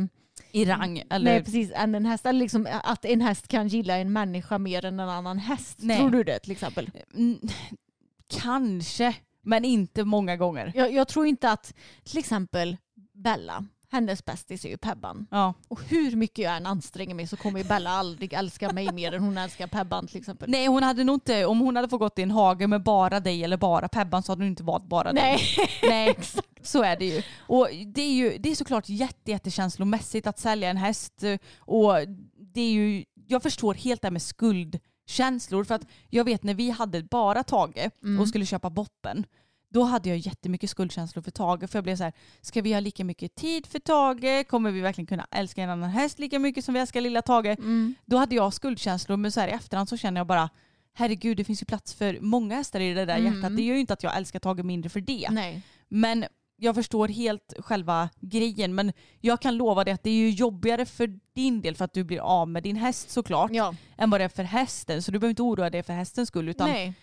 I 0.52 0.66
rang 0.66 1.04
eller 1.10 1.32
nej 1.32 1.44
precis, 1.44 1.72
än 1.76 1.96
en 1.96 2.06
häst. 2.06 2.26
Eller 2.26 2.40
liksom 2.40 2.68
att 2.84 3.06
en 3.06 3.22
häst 3.22 3.48
kan 3.48 3.68
gilla 3.68 3.98
en 3.98 4.14
människa 4.14 4.58
mer 4.58 4.86
än 4.86 5.00
en 5.00 5.10
annan 5.10 5.38
häst. 5.38 5.78
Nej. 5.82 5.98
Tror 5.98 6.10
du 6.10 6.24
det 6.24 6.40
till 6.40 6.52
exempel? 6.52 6.92
Mm, 7.16 7.40
Kanske, 8.28 9.16
men 9.42 9.66
inte 9.66 10.04
många 10.04 10.38
gånger. 10.38 10.72
Jag, 10.76 10.94
jag 10.94 11.08
tror 11.08 11.26
inte 11.26 11.52
att 11.52 11.74
till 12.04 12.18
exempel 12.18 12.78
Bella, 13.14 13.66
hennes 13.92 14.26
bästis 14.26 14.66
är 14.66 14.70
ju 14.70 14.78
Pebban. 14.78 15.28
Ja. 15.32 15.54
Och 15.68 15.82
hur 15.82 16.16
mycket 16.16 16.44
jag 16.44 16.58
än 16.58 16.66
anstränger 16.66 17.16
mig 17.16 17.28
så 17.28 17.38
kommer 17.38 17.60
ju 17.60 17.66
Bella 17.66 17.90
aldrig 17.90 18.34
älska 18.34 18.72
mig 18.74 18.92
mer 18.94 19.12
än 19.14 19.24
hon 19.24 19.38
älskar 19.38 19.68
Pebban 19.68 20.08
till 20.08 20.18
exempel. 20.18 20.50
Nej 20.50 20.68
hon 20.68 20.84
hade 20.84 21.04
nog 21.04 21.16
inte, 21.16 21.46
om 21.46 21.60
hon 21.60 21.76
hade 21.76 21.90
fått 21.90 22.00
gått 22.00 22.20
i 22.20 22.22
en 22.22 22.32
hage 22.32 22.68
med 22.68 22.84
bara 22.84 23.20
dig 23.20 23.44
eller 23.44 23.58
bara 23.58 23.88
Pebban 23.88 24.24
så 24.24 24.32
hade 24.32 24.42
hon 24.42 24.48
inte 24.50 24.64
valt 24.64 24.84
bara 24.84 25.14
dig. 25.14 25.24
Nej. 25.24 25.40
Nej, 25.90 26.18
så 26.62 26.84
är 26.84 26.98
det 26.98 27.06
ju. 27.06 27.22
Och 27.40 27.68
det 27.86 28.02
är 28.02 28.14
ju 28.14 28.38
det 28.38 28.50
är 28.52 28.56
såklart 28.56 28.90
jätte, 28.90 29.32
jättekänslomässigt 29.32 30.28
att 30.28 30.40
sälja 30.40 30.70
en 30.70 30.78
häst 30.78 31.24
och 31.60 31.94
det 32.54 32.62
är 32.62 32.72
ju, 32.72 33.06
jag 33.28 33.44
förstår 33.44 33.74
helt 33.74 34.02
det 34.02 34.06
här 34.08 34.12
med 34.12 34.22
skuldkänslor 34.22 35.64
för 35.64 35.76
att 35.76 35.86
jag 36.10 36.24
vet 36.24 36.44
när 36.44 36.54
vi 36.54 36.70
hade 36.70 37.04
bara 37.04 37.44
Tage 37.44 37.90
Mm. 38.04 38.20
och 38.22 38.28
skulle 38.28 38.46
köpa 38.46 38.70
boppen 38.70 39.26
då 39.70 39.84
hade 39.84 40.10
jag 40.10 40.18
jättemycket 40.18 40.70
skuldkänslor 40.70 41.22
för 41.24 41.32
Tage 41.32 41.70
för 41.70 41.78
jag 41.78 41.84
blev 41.84 41.96
så 41.96 42.04
här, 42.04 42.14
ska 42.42 42.62
vi 42.62 42.74
ha 42.74 42.80
lika 42.80 43.04
mycket 43.06 43.36
tid 43.36 43.66
för 43.66 43.80
Tage? 43.80 44.48
Kommer 44.48 44.72
vi 44.72 44.82
verkligen 44.82 45.08
kunna 45.08 45.28
älska 45.32 45.64
en 45.64 45.70
annan 45.70 45.90
häst 45.90 46.20
lika 46.20 46.40
mycket 46.40 46.66
som 46.66 46.74
vi 46.74 46.80
älskar 46.80 47.02
lilla 47.02 47.22
Tage? 47.22 47.46
Mm. 47.60 47.96
Då 48.06 48.18
hade 48.18 48.36
jag 48.36 48.54
skuldkänslor 48.54 49.18
men 49.18 49.32
så 49.32 49.40
här 49.40 49.48
i 49.48 49.52
efterhand 49.52 49.90
så 49.90 49.98
känner 49.98 50.20
jag 50.20 50.28
bara 50.28 50.50
herregud 50.94 51.38
det 51.38 51.44
finns 51.44 51.62
ju 51.62 51.66
plats 51.66 51.94
för 51.94 52.18
många 52.22 52.56
hästar 52.56 52.80
i 52.80 52.94
det 52.94 53.06
där 53.06 53.18
Mm. 53.18 53.34
hjärtat. 53.34 53.56
Det 53.58 53.64
gör 53.64 53.74
ju 53.76 53.80
inte 53.82 53.94
att 53.94 54.04
jag 54.04 54.18
älskar 54.18 54.40
Tage 54.40 54.64
mindre 54.66 54.90
för 54.90 55.02
det. 55.02 55.28
Nej. 55.32 55.62
Men 55.90 56.26
jag 56.60 56.76
förstår 56.76 57.08
helt 57.08 57.54
själva 57.60 58.10
grejen 58.20 58.76
men 58.76 58.94
jag 59.22 59.42
kan 59.42 59.56
lova 59.58 59.84
dig 59.84 59.94
att 59.94 60.04
det 60.04 60.10
är 60.10 60.14
ju 60.16 60.30
jobbigare 60.30 60.86
för 60.86 61.20
din 61.36 61.62
del 61.62 61.76
för 61.76 61.86
att 61.86 61.94
du 61.94 62.04
blir 62.04 62.20
av 62.20 62.48
med 62.50 62.64
din 62.64 62.76
häst 62.76 63.10
såklart 63.10 63.52
Ja. 63.54 63.76
än 63.98 64.10
vad 64.10 64.20
det 64.22 64.24
är 64.26 64.30
för 64.30 64.44
hästen. 64.44 65.02
Så 65.04 65.12
du 65.12 65.20
behöver 65.20 65.30
inte 65.30 65.42
oroa 65.42 65.70
dig 65.70 65.84
för 65.84 65.94
hästens 65.94 66.28
skull 66.30 66.50
utan 66.50 66.70
Nej. 66.70 66.94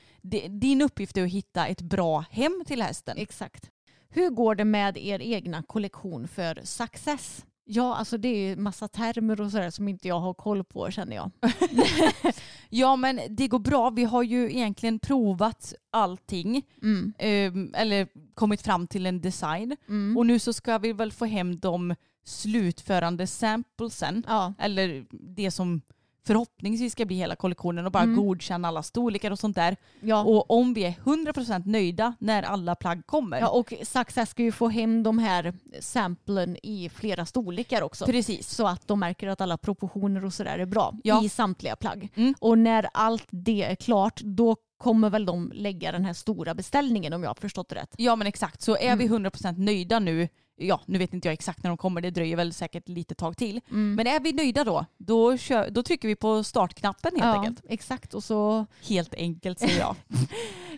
Din 0.50 0.82
uppgift 0.82 1.16
är 1.16 1.24
att 1.24 1.30
hitta 1.30 1.66
ett 1.66 1.82
bra 1.82 2.24
hem 2.30 2.62
till 2.66 2.82
hästen. 2.82 3.16
Exakt. 3.18 3.70
Hur 4.08 4.30
går 4.30 4.54
det 4.54 4.64
med 4.64 4.96
er 4.98 5.22
egna 5.22 5.62
kollektion 5.62 6.28
för 6.28 6.60
Success? 6.64 7.44
Ja, 7.66 7.94
alltså 7.96 8.18
det 8.18 8.28
är 8.28 8.48
ju 8.48 8.56
massa 8.56 8.88
termer 8.88 9.40
och 9.40 9.50
sådär 9.50 9.70
som 9.70 9.88
inte 9.88 10.08
jag 10.08 10.20
har 10.20 10.34
koll 10.34 10.64
på 10.64 10.90
känner 10.90 11.16
jag. 11.16 11.30
Ja 12.70 12.96
men 12.96 13.20
det 13.30 13.48
går 13.48 13.58
bra. 13.58 13.90
Vi 13.90 14.04
har 14.04 14.22
ju 14.22 14.50
egentligen 14.52 14.98
provat 14.98 15.74
allting 15.90 16.62
Mm. 16.82 17.12
ehm, 17.18 17.74
eller 17.76 18.08
kommit 18.34 18.62
fram 18.62 18.86
till 18.86 19.06
en 19.06 19.20
design 19.20 19.76
Mm. 19.88 20.16
och 20.16 20.26
nu 20.26 20.38
så 20.38 20.52
ska 20.52 20.78
vi 20.78 20.92
väl 20.92 21.12
få 21.12 21.24
hem 21.24 21.58
de 21.58 21.94
slutförande 22.24 23.26
samplesen 23.26 24.24
Ja. 24.28 24.54
eller 24.58 25.06
det 25.10 25.50
som 25.50 25.80
förhoppningsvis 26.26 26.92
ska 26.92 27.04
bli 27.04 27.16
hela 27.16 27.36
kollektionen 27.36 27.86
och 27.86 27.92
bara 27.92 28.02
Mm. 28.02 28.16
godkänna 28.16 28.68
alla 28.68 28.82
storlekar 28.82 29.30
och 29.30 29.38
sånt 29.38 29.56
där. 29.56 29.76
Ja. 30.00 30.24
Och 30.24 30.50
om 30.50 30.74
vi 30.74 30.84
är 30.84 30.90
100% 31.04 31.66
nöjda 31.66 32.14
när 32.18 32.42
alla 32.42 32.74
plagg 32.74 33.06
kommer. 33.06 33.40
ja, 33.40 33.48
och 33.48 33.72
Success 33.82 34.30
ska 34.30 34.42
ju 34.42 34.52
få 34.52 34.68
hem 34.68 35.02
de 35.02 35.18
här 35.18 35.54
samplen 35.80 36.56
i 36.62 36.88
flera 36.94 37.26
storlekar 37.26 37.82
också. 37.82 38.06
Precis. 38.06 38.48
Så 38.50 38.66
att 38.66 38.88
de 38.88 39.00
märker 39.00 39.28
att 39.28 39.40
alla 39.40 39.58
proportioner 39.58 40.24
och 40.24 40.32
sådär 40.34 40.58
är 40.58 40.66
bra 40.66 40.94
Ja. 41.04 41.24
i 41.24 41.28
samtliga 41.28 41.76
plagg. 41.76 42.08
Mm. 42.14 42.34
Och 42.40 42.58
när 42.58 42.88
allt 42.94 43.26
det 43.30 43.62
är 43.62 43.74
klart 43.74 44.20
då 44.24 44.56
kommer 44.76 45.10
väl 45.10 45.26
de 45.26 45.52
lägga 45.54 45.92
den 45.92 46.04
här 46.04 46.12
stora 46.12 46.54
beställningen 46.54 47.12
om 47.12 47.22
jag 47.22 47.30
har 47.30 47.34
förstått 47.34 47.68
det 47.68 47.74
rätt. 47.74 47.94
Ja 47.96 48.16
men 48.16 48.26
exakt. 48.26 48.62
Så 48.62 48.76
är 48.76 48.96
vi 48.96 49.04
Mm. 49.06 49.24
100% 49.26 49.58
nöjda 49.58 49.98
nu, 49.98 50.28
ja 50.56 50.80
nu 50.86 50.98
vet 50.98 51.14
inte 51.14 51.28
jag 51.28 51.32
exakt 51.32 51.62
när 51.62 51.68
de 51.70 51.76
kommer, 51.76 52.00
det 52.00 52.10
dröjer 52.10 52.36
väl 52.36 52.52
säkert 52.52 52.88
lite 52.88 53.14
tag 53.14 53.36
till. 53.36 53.60
Mm. 53.70 53.94
Men 53.94 54.06
är 54.06 54.20
vi 54.20 54.32
nöjda 54.32 54.64
då, 54.64 54.86
då, 54.96 55.36
kör, 55.36 55.70
då 55.70 55.82
trycker 55.82 56.08
vi 56.08 56.16
på 56.16 56.44
startknappen 56.44 57.12
helt 57.14 57.24
ja, 57.24 57.38
enkelt. 57.38 57.60
exakt. 57.68 58.14
Och 58.14 58.24
så 58.24 58.66
Helt 58.88 59.14
enkelt 59.14 59.58
säger 59.58 59.78
jag. 59.78 59.96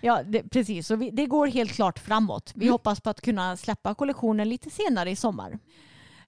Ja, 0.02 0.22
det, 0.22 0.42
precis. 0.42 0.86
Så 0.86 0.96
vi, 0.96 1.10
det 1.10 1.26
går 1.26 1.46
helt 1.46 1.72
klart 1.72 1.98
framåt. 1.98 2.52
Vi 2.54 2.64
Mm. 2.66 2.72
hoppas 2.72 3.00
på 3.00 3.10
att 3.10 3.20
kunna 3.20 3.56
släppa 3.56 3.94
kollektionen 3.94 4.48
lite 4.48 4.70
senare 4.70 5.10
i 5.10 5.16
sommar. 5.16 5.58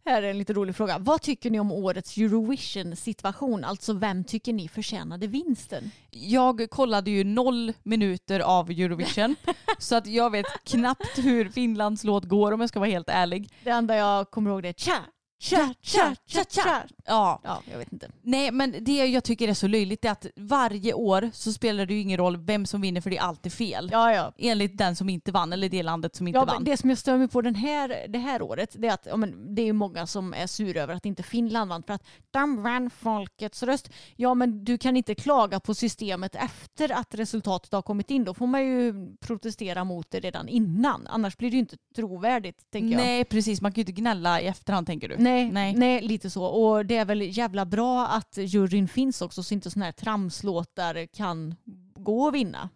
Här 0.05 0.23
är 0.23 0.31
en 0.31 0.39
lite 0.39 0.53
rolig 0.53 0.77
fråga. 0.77 0.99
Vad 0.99 1.23
tycker 1.23 1.51
ni 1.51 1.61
om 1.61 1.73
årets 1.73 2.17
Eurovision-situation? 2.17 3.65
Alltså 3.65 3.93
vem 3.93 4.25
tycker 4.25 4.53
ni 4.53 4.69
förtjänade 4.69 5.27
vinsten? 5.27 5.91
Jag 6.11 6.71
kollade 6.71 7.11
ju 7.11 7.25
noll 7.25 7.73
minuter 7.83 8.41
av 8.41 8.71
Eurovision 8.71 9.37
så 9.79 9.97
att 9.97 10.07
jag 10.07 10.31
vet 10.31 10.47
knappt 10.65 11.19
hur 11.19 11.49
Finlands 11.49 12.05
låt 12.05 12.25
går 12.25 12.53
om 12.53 12.61
jag 12.61 12.69
ska 12.69 12.81
vara 12.81 12.91
helt 12.91 13.09
ärlig. 13.09 13.51
Det 13.65 13.71
enda 13.71 13.97
jag 13.97 14.31
kommer 14.31 14.51
ihåg 14.51 14.63
det 14.63 14.69
är 14.69 14.73
tja, 14.73 15.05
tja, 15.39 15.75
tja, 15.81 16.15
tja, 16.27 16.45
tja. 16.49 16.83
Ja, 17.07 17.41
Ja, 17.45 17.63
jag 17.71 17.79
vet 17.79 17.93
inte. 17.93 18.11
nej 18.23 18.51
men 18.51 18.75
det 18.85 19.07
jag 19.07 19.25
tycker 19.25 19.49
är 19.49 19.55
så 19.55 19.67
löjligt 19.67 20.05
är 20.05 20.11
att 20.11 20.27
varje 20.37 20.93
år 20.93 21.31
så 21.33 21.53
spelar 21.53 21.87
det 21.87 21.95
ju 21.95 22.01
ingen 22.01 22.17
roll 22.19 22.37
vem 22.37 22.67
som 22.67 22.81
vinner 22.81 23.01
för 23.01 23.11
det 23.11 23.17
är 23.19 23.23
alltid 23.23 23.53
fel. 23.53 23.89
Ja, 23.93 24.13
ja. 24.13 24.33
Enligt 24.39 24.79
den 24.79 24.97
som 24.97 25.09
inte 25.09 25.33
vann 25.33 25.53
eller 25.53 25.69
det 25.69 25.83
landet 25.83 26.17
som 26.17 26.29
inte 26.29 26.39
Ja, 26.39 26.45
vann. 26.45 26.55
men 26.57 26.65
det 26.65 26.77
som 26.77 26.89
jag 26.91 26.99
stör 26.99 27.19
mig 27.19 27.29
på 27.29 27.43
den 27.43 27.55
här, 27.55 28.07
det 28.09 28.19
här 28.19 28.43
året 28.43 28.75
det 28.79 28.89
är 28.89 28.93
att 28.95 29.07
ja, 29.11 29.17
men, 29.17 29.55
det 29.55 29.63
är 29.63 29.73
många 29.73 30.07
som 30.07 30.35
är 30.35 30.47
sura 30.47 30.83
över 30.83 30.95
att 30.95 31.07
inte 31.07 31.23
Finland 31.23 31.69
vann 31.69 31.83
för 31.83 31.95
att 31.95 32.03
de 32.31 32.63
vann 32.63 32.91
folkets 32.91 33.63
röst. 33.63 33.91
Ja 34.17 34.35
men 34.35 34.65
du 34.65 34.79
kan 34.79 34.97
inte 34.97 35.15
klaga 35.15 35.61
på 35.61 35.75
systemet 35.75 36.35
efter 36.35 36.93
att 36.93 37.15
resultatet 37.15 37.73
har 37.73 37.83
kommit 37.83 38.11
in. 38.11 38.25
Då 38.25 38.35
får 38.35 38.47
man 38.47 38.67
ju 38.67 38.95
protestera 39.21 39.85
mot 39.85 40.11
det 40.11 40.21
redan 40.21 40.49
innan. 40.49 41.07
Annars 41.07 41.37
blir 41.37 41.51
det 41.51 41.55
ju 41.55 41.61
inte 41.61 41.77
trovärdigt 41.97 42.71
tänker 42.71 42.89
jag. 42.91 42.97
Nej 42.97 43.25
precis, 43.25 43.61
man 43.61 43.73
kan 43.73 43.77
ju 43.77 43.83
inte 43.83 43.93
gnälla 44.01 44.41
i 44.41 44.47
efterhand 44.47 44.87
tänker 44.87 45.09
du. 45.09 45.17
Nej, 45.19 45.28
Nej. 45.53 45.75
nej. 45.75 46.03
lite 46.03 46.31
så. 46.31 46.45
Och 46.45 46.87
det 46.87 46.97
är 46.97 47.05
väl 47.05 47.39
jävla 47.39 47.67
bra 47.67 48.07
att 48.07 48.37
juryn 48.37 48.89
finns 48.89 49.23
också 49.23 49.43
så 49.43 49.55
inte 49.55 49.71
sådana 49.71 49.85
här 49.85 49.93
tramslåtar 49.93 51.07
kan 51.07 51.55
gå 51.95 52.23
och 52.23 52.35
vinna. 52.35 52.69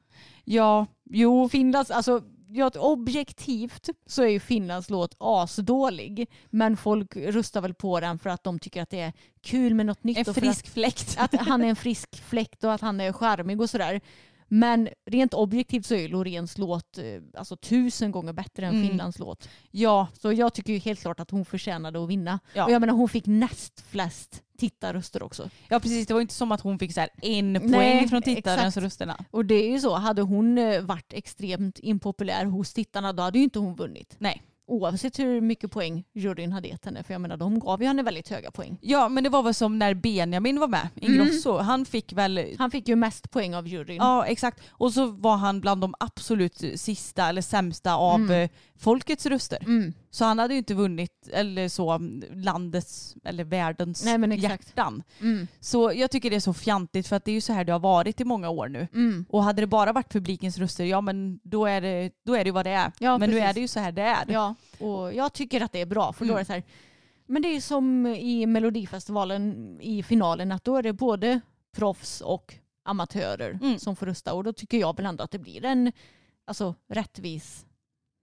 Ja, 0.45 0.87
jo. 1.05 1.49
Finlands, 1.49 1.91
alltså 1.91 2.23
ja, 2.53 2.67
att 2.67 2.77
objektivt 2.77 3.89
så 4.07 4.23
är 4.23 4.29
ju 4.29 4.41
Finlands 4.41 4.91
låt 4.91 5.17
asdålig. 5.19 6.31
Men 6.51 6.77
folk 6.77 7.17
röstar 7.17 7.61
väl 7.61 7.75
på 7.75 8.01
den 8.01 8.19
för 8.19 8.31
att 8.31 8.45
de 8.45 8.59
tycker 8.59 8.83
att 8.83 8.91
det 8.91 9.01
är 9.01 9.13
kul 9.41 9.75
med 9.75 9.87
något 9.87 10.05
nytt. 10.05 10.19
En 10.19 10.25
och 10.29 10.35
för 10.35 10.41
frisk 10.41 10.69
fläkt. 10.69 11.17
Att, 11.19 11.35
att 11.35 11.41
han 11.41 11.65
är 11.65 11.69
en 11.69 11.77
frisk 11.87 12.23
fläkt 12.23 12.65
och 12.65 12.73
att 12.73 12.81
han 12.81 13.01
är 13.01 13.13
charmig 13.13 13.61
och 13.61 13.71
sådär. 13.71 14.01
Men 14.55 14.89
rent 15.07 15.35
objektivt 15.35 15.87
så 15.87 15.95
är 15.95 16.09
Loreens 16.09 16.59
låt 16.59 16.99
eh, 16.99 17.05
alltså, 17.35 17.57
tusen 17.57 18.11
gånger 18.11 18.33
bättre 18.33 18.67
än 18.67 18.75
Mm. 18.75 18.89
Finlands 18.89 19.19
låt. 19.19 19.49
Ja, 19.71 20.09
Så 20.21 20.33
jag 20.33 20.55
tycker 20.55 20.73
ju 20.73 20.79
helt 20.79 21.01
klart 21.01 21.21
att 21.21 21.31
hon 21.31 21.45
förtjänade 21.45 22.03
att 22.03 22.09
vinna. 22.09 22.39
Ja. 22.55 22.65
Och 22.65 22.71
jag 22.71 22.81
menar 22.81 22.95
hon 22.95 23.09
fick 23.09 23.27
näst 23.27 23.85
flest 23.91 24.43
tittarröster 24.59 25.23
också. 25.23 25.51
ja, 25.69 25.81
precis. 25.81 26.07
Det 26.07 26.15
var 26.15 26.21
inte 26.21 26.35
som 26.35 26.53
att 26.53 26.61
hon 26.61 26.79
fick 26.79 26.95
så 26.95 27.07
en 27.23 27.53
Nej, 27.53 27.73
poäng 27.73 28.09
från 28.09 28.23
tittarens 28.23 28.77
rösterna. 28.77 29.25
Och 29.31 29.45
det 29.45 29.55
är 29.55 29.71
ju 29.71 29.81
så, 29.81 29.95
hade 29.95 30.23
hon 30.23 30.59
eh, 30.59 30.81
varit 30.81 31.13
extremt 31.13 31.79
impopulär 31.79 32.45
hos 32.45 32.73
tittarna 32.73 33.13
då 33.13 33.23
hade 33.23 33.39
ju 33.39 33.45
inte 33.45 33.59
hon 33.59 33.75
vunnit. 33.75 34.17
Nej. 34.19 34.43
Oavsett 34.67 35.19
hur 35.19 35.41
mycket 35.41 35.71
poäng 35.71 36.05
juryn 36.15 36.53
hade 36.53 36.69
gett 36.69 36.85
henne. 36.85 37.03
För 37.03 37.15
jag 37.15 37.21
menar 37.21 37.37
de 37.37 37.59
gav 37.59 37.81
ju 37.83 37.87
henne 37.87 38.03
väldigt 38.03 38.29
höga 38.29 38.51
poäng. 38.51 38.79
Ja, 38.81 39.09
men 39.09 39.25
det 39.25 39.31
var 39.31 39.43
väl 39.43 39.55
som 39.55 39.79
när 39.79 39.95
Benjamin 39.95 40.61
var 40.61 40.69
med, 40.69 40.89
Mm. 41.03 41.13
Ingrosso. 41.15 41.59
Han 41.59 41.85
fick 41.85 42.13
väl 42.13 42.55
Han 42.59 42.71
fick 42.71 42.89
ju 42.89 42.97
mest 42.97 43.31
poäng 43.31 43.55
av 43.55 43.69
juryn. 43.69 43.97
Ja 43.97 44.27
exakt. 44.27 44.61
Och 44.71 44.93
så 44.93 45.07
var 45.07 45.37
han 45.37 45.61
bland 45.61 45.81
de 45.81 45.95
absolut 46.01 46.63
sista 46.75 47.29
eller 47.29 47.43
sämsta 47.43 47.95
av 47.95 48.21
Mm. 48.21 48.31
eh, 48.43 48.51
folkets 48.79 49.27
röster. 49.27 49.59
Mm. 49.63 49.93
Så 50.15 50.25
han 50.25 50.39
hade 50.39 50.55
ju 50.55 50.59
inte 50.59 50.75
vunnit 50.75 51.29
eller 51.33 51.69
så 51.69 51.99
landets 52.35 53.17
eller 53.25 53.45
världens 53.45 54.05
Nej, 54.05 54.39
hjärtan. 54.41 55.03
Mm. 55.21 55.47
Så 55.61 55.93
jag 55.95 56.11
tycker 56.11 56.31
det 56.31 56.37
är 56.37 56.41
så 56.41 56.55
fjantigt 56.55 57.07
för 57.09 57.17
att 57.17 57.25
det 57.25 57.31
är 57.31 57.35
ju 57.35 57.41
så 57.41 57.53
här 57.53 57.65
det 57.65 57.73
har 57.73 57.79
varit 57.81 58.21
i 58.21 58.25
många 58.25 58.49
år 58.49 58.69
nu. 58.69 58.89
Mm. 58.95 59.27
Och 59.29 59.45
hade 59.45 59.63
det 59.63 59.67
bara 59.67 59.93
varit 59.93 60.13
publikens 60.13 60.59
röster, 60.59 60.85
ja 60.85 61.01
men 61.01 61.41
då 61.43 61.67
är 61.67 61.81
det, 61.81 62.11
då 62.25 62.35
är 62.35 62.39
det 62.45 62.49
ju 62.49 62.53
vad 62.53 62.67
det 62.67 62.71
är. 62.71 62.93
Ja, 62.99 63.19
men 63.19 63.31
nu 63.31 63.37
precis. 63.37 63.51
är 63.51 63.55
det 63.55 63.61
ju 63.61 63.69
så 63.69 63.81
här 63.81 63.93
det 63.93 64.03
är. 64.03 64.25
Ja, 64.29 64.55
och 64.79 65.15
jag 65.15 65.33
tycker 65.33 65.61
att 65.61 65.73
det 65.73 65.81
är 65.81 65.87
bra. 65.87 66.13
För 66.13 66.25
då 66.25 66.31
Mm. 66.33 66.37
är 66.37 66.41
det 66.41 66.47
så 66.47 66.53
här, 66.53 66.63
men 67.27 67.43
det 67.43 67.49
är 67.57 67.61
som 67.61 68.07
i 68.07 68.47
Melodifestivalen 68.47 69.79
i 69.81 70.03
finalen 70.03 70.53
att 70.53 70.65
då 70.65 70.77
är 70.77 70.83
det 70.83 70.93
både 70.93 71.41
proffs 71.77 72.21
och 72.21 72.55
amatörer 72.85 73.59
Mm. 73.63 73.79
som 73.79 73.97
får 73.97 74.07
rösta. 74.07 74.35
Och 74.35 74.45
då 74.45 74.53
tycker 74.53 74.79
jag 74.79 74.97
väl 74.97 75.07
ändå 75.07 75.25
att 75.25 75.31
det 75.31 75.39
blir 75.39 75.65
en 75.65 75.93
alltså, 76.45 76.75
rättvis, 76.89 77.67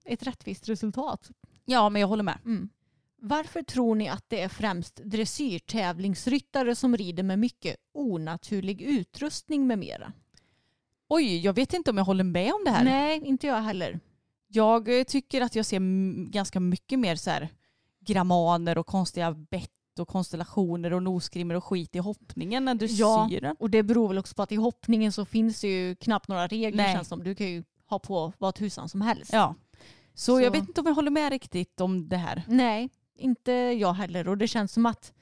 ett 0.06 0.24
rättvist 0.24 0.70
resultat. 0.70 1.30
Ja 1.70 1.90
men 1.90 2.00
jag 2.00 2.08
håller 2.08 2.24
med. 2.24 2.38
Mm. 2.46 2.70
Varför 3.22 3.62
tror 3.62 3.96
ni 3.96 4.10
att 4.10 4.26
det 4.28 4.42
är 4.42 4.50
främst 4.50 4.96
dressyrtävlingsryttare 4.96 6.76
som 6.76 6.98
rider 6.98 7.24
med 7.24 7.40
mycket 7.40 7.76
onaturlig 7.94 8.82
utrustning 8.82 9.68
med 9.68 9.80
mera? 9.80 10.14
Oj, 11.10 11.38
jag 11.38 11.54
vet 11.54 11.74
inte 11.74 11.92
om 11.92 11.98
jag 11.98 12.06
håller 12.06 12.24
med 12.24 12.54
om 12.54 12.62
det 12.66 12.72
här. 12.72 12.84
Nej, 12.84 13.22
inte 13.26 13.48
jag 13.48 13.62
heller. 13.62 14.00
Jag 14.48 15.00
eh, 15.00 15.04
tycker 15.04 15.42
att 15.42 15.56
jag 15.56 15.66
ser 15.66 15.80
ganska 16.30 16.60
mycket 16.60 17.00
mer 17.00 17.16
så 17.16 17.30
här 17.30 17.50
grammaner 18.00 18.78
och 18.78 18.88
konstiga 18.88 19.32
bett 19.32 20.00
och 20.00 20.08
konstellationer 20.08 20.94
och 20.94 21.04
nosgrimmor 21.04 21.56
och 21.56 21.64
skit 21.64 21.96
i 21.96 22.00
hoppningen 22.00 22.68
än 22.68 22.78
dressyren. 22.78 23.56
Och 23.60 23.70
det 23.70 23.84
beror 23.84 24.08
väl 24.08 24.18
också 24.18 24.36
på 24.36 24.42
att 24.42 24.52
i 24.52 24.56
hoppningen 24.56 25.12
så 25.12 25.26
finns 25.26 25.62
det 25.62 25.68
ju 25.68 25.96
knappt 25.96 26.28
några 26.28 26.48
regler 26.48 26.84
Nej. 26.84 26.96
känns 26.96 27.08
som. 27.08 27.24
Du 27.24 27.36
kan 27.36 27.48
ju 27.48 27.64
ha 27.86 28.00
på 28.00 28.34
vad 28.38 28.56
tusan 28.56 28.90
som 28.90 29.02
helst. 29.02 29.34
Ja. 29.34 29.56
Så, 30.20 30.36
Så- 30.38 30.42
jag 30.42 30.52
vet 30.52 30.68
inte 30.68 30.82
om 30.82 30.88
jag 30.88 30.94
håller 30.94 31.12
med 31.12 31.32
riktigt 31.32 31.82
om 31.82 32.10
det 32.10 32.18
här. 32.18 32.44
Nej, 32.48 32.90
inte 33.16 33.52
jag 33.52 33.94
heller. 33.94 34.28
Och 34.28 34.38
det 34.38 34.48
känns 34.48 34.74
som 34.74 34.86
att, 34.86 35.14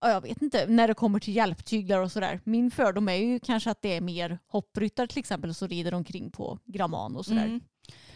ja, 0.00 0.10
jag 0.10 0.20
vet 0.20 0.42
inte, 0.42 0.66
när 0.66 0.88
det 0.88 0.94
kommer 0.94 1.18
till 1.18 1.36
hjälptyglar 1.36 1.98
och 1.98 2.12
sådär. 2.12 2.40
Min 2.44 2.70
fördom 2.70 3.08
är 3.08 3.14
ju 3.14 3.40
kanske 3.40 3.70
att 3.70 3.82
det 3.82 3.96
är 3.96 4.00
mer 4.00 4.38
hoppryttare 4.46 5.06
till 5.06 5.18
exempel 5.18 5.54
som 5.54 5.68
rider 5.68 5.94
omkring 5.94 6.30
på 6.30 6.58
gramman 6.64 7.16
och 7.16 7.26
sådär. 7.26 7.44
Mm. 7.44 7.60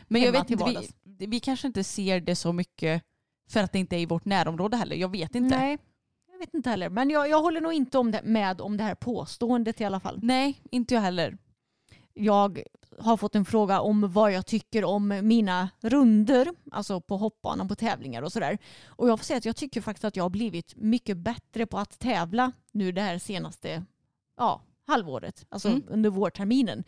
Men 0.08 0.22
jag 0.22 0.32
vet 0.32 0.50
inte, 0.50 0.82
vi, 1.18 1.26
vi 1.26 1.40
kanske 1.40 1.66
inte 1.66 1.84
ser 1.84 2.20
det 2.20 2.36
så 2.36 2.52
mycket 2.52 3.02
för 3.50 3.60
att 3.60 3.72
det 3.72 3.78
inte 3.78 3.96
är 3.96 4.00
i 4.00 4.06
vårt 4.06 4.24
närområde 4.24 4.76
heller. 4.76 4.96
Jag 4.96 5.10
vet 5.10 5.34
inte. 5.34 5.58
Nej, 5.58 5.78
jag 6.32 6.38
vet 6.38 6.54
inte 6.54 6.70
heller. 6.70 6.90
Men 6.90 7.10
jag, 7.10 7.28
jag 7.28 7.42
håller 7.42 7.60
nog 7.60 7.72
inte 7.72 7.98
om 7.98 8.10
det, 8.10 8.20
med 8.24 8.60
om 8.60 8.76
det 8.76 8.84
här 8.84 8.94
påståendet 8.94 9.80
i 9.80 9.84
alla 9.84 10.00
fall. 10.00 10.18
Nej, 10.22 10.60
inte 10.70 10.94
jag 10.94 11.00
heller. 11.00 11.38
Jag 12.18 12.62
har 12.98 13.16
fått 13.16 13.34
en 13.34 13.44
fråga 13.44 13.80
om 13.80 14.12
vad 14.12 14.32
jag 14.32 14.46
tycker 14.46 14.84
om 14.84 15.20
mina 15.22 15.68
runder, 15.80 16.48
alltså 16.70 17.00
på 17.00 17.16
hoppbanan 17.16 17.68
på 17.68 17.74
tävlingar 17.74 18.22
och 18.22 18.32
sådär. 18.32 18.58
Och 18.86 19.08
jag 19.08 19.18
får 19.18 19.24
säga 19.24 19.36
att 19.38 19.44
jag 19.44 19.56
tycker 19.56 19.80
faktiskt 19.80 20.04
att 20.04 20.16
jag 20.16 20.24
har 20.24 20.30
blivit 20.30 20.76
mycket 20.76 21.16
bättre 21.16 21.66
på 21.66 21.78
att 21.78 21.98
tävla 21.98 22.52
nu 22.72 22.92
det 22.92 23.00
här 23.00 23.18
senaste 23.18 23.84
ja, 24.36 24.60
halvåret, 24.86 25.46
alltså 25.48 25.68
Mm. 25.68 25.82
under 25.88 26.10
vårterminen. 26.10 26.84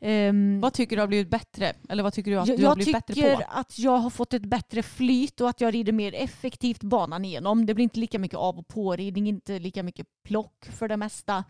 Ehm, 0.00 0.60
Vad 0.60 0.72
tycker 0.72 0.96
du 0.96 1.02
har 1.02 1.06
blivit 1.06 1.30
bättre? 1.30 1.72
Eller 1.88 2.02
vad 2.02 2.12
tycker 2.12 2.30
du 2.30 2.38
att 2.38 2.48
jag 2.48 2.58
du 2.58 2.62
har 2.64 2.70
jag 2.70 2.76
blivit 2.76 2.94
bättre 2.94 3.14
tycker 3.14 3.36
på? 3.36 3.42
att 3.48 3.78
jag 3.78 3.96
har 3.98 4.10
fått 4.10 4.34
ett 4.34 4.44
bättre 4.46 4.82
flyt 4.82 5.40
och 5.40 5.48
att 5.48 5.60
jag 5.60 5.74
rider 5.74 5.92
mer 5.92 6.14
effektivt 6.14 6.82
banan 6.82 7.24
igenom. 7.24 7.66
Det 7.66 7.74
blir 7.74 7.82
inte 7.82 8.00
lika 8.00 8.18
mycket 8.18 8.38
av 8.38 8.58
och 8.58 8.68
påridning, 8.68 9.28
inte 9.28 9.58
lika 9.58 9.82
mycket 9.82 10.06
plock 10.22 10.68
för 10.70 10.88
det 10.88 10.96
mesta. 10.96 11.44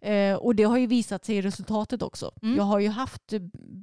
Eh, 0.00 0.34
och 0.34 0.54
det 0.54 0.62
har 0.62 0.76
ju 0.78 0.86
visat 0.86 1.24
sig 1.24 1.36
i 1.36 1.42
resultatet 1.42 2.02
också. 2.02 2.30
Mm. 2.42 2.56
Jag 2.56 2.64
har 2.64 2.78
ju 2.78 2.88
haft 2.88 3.32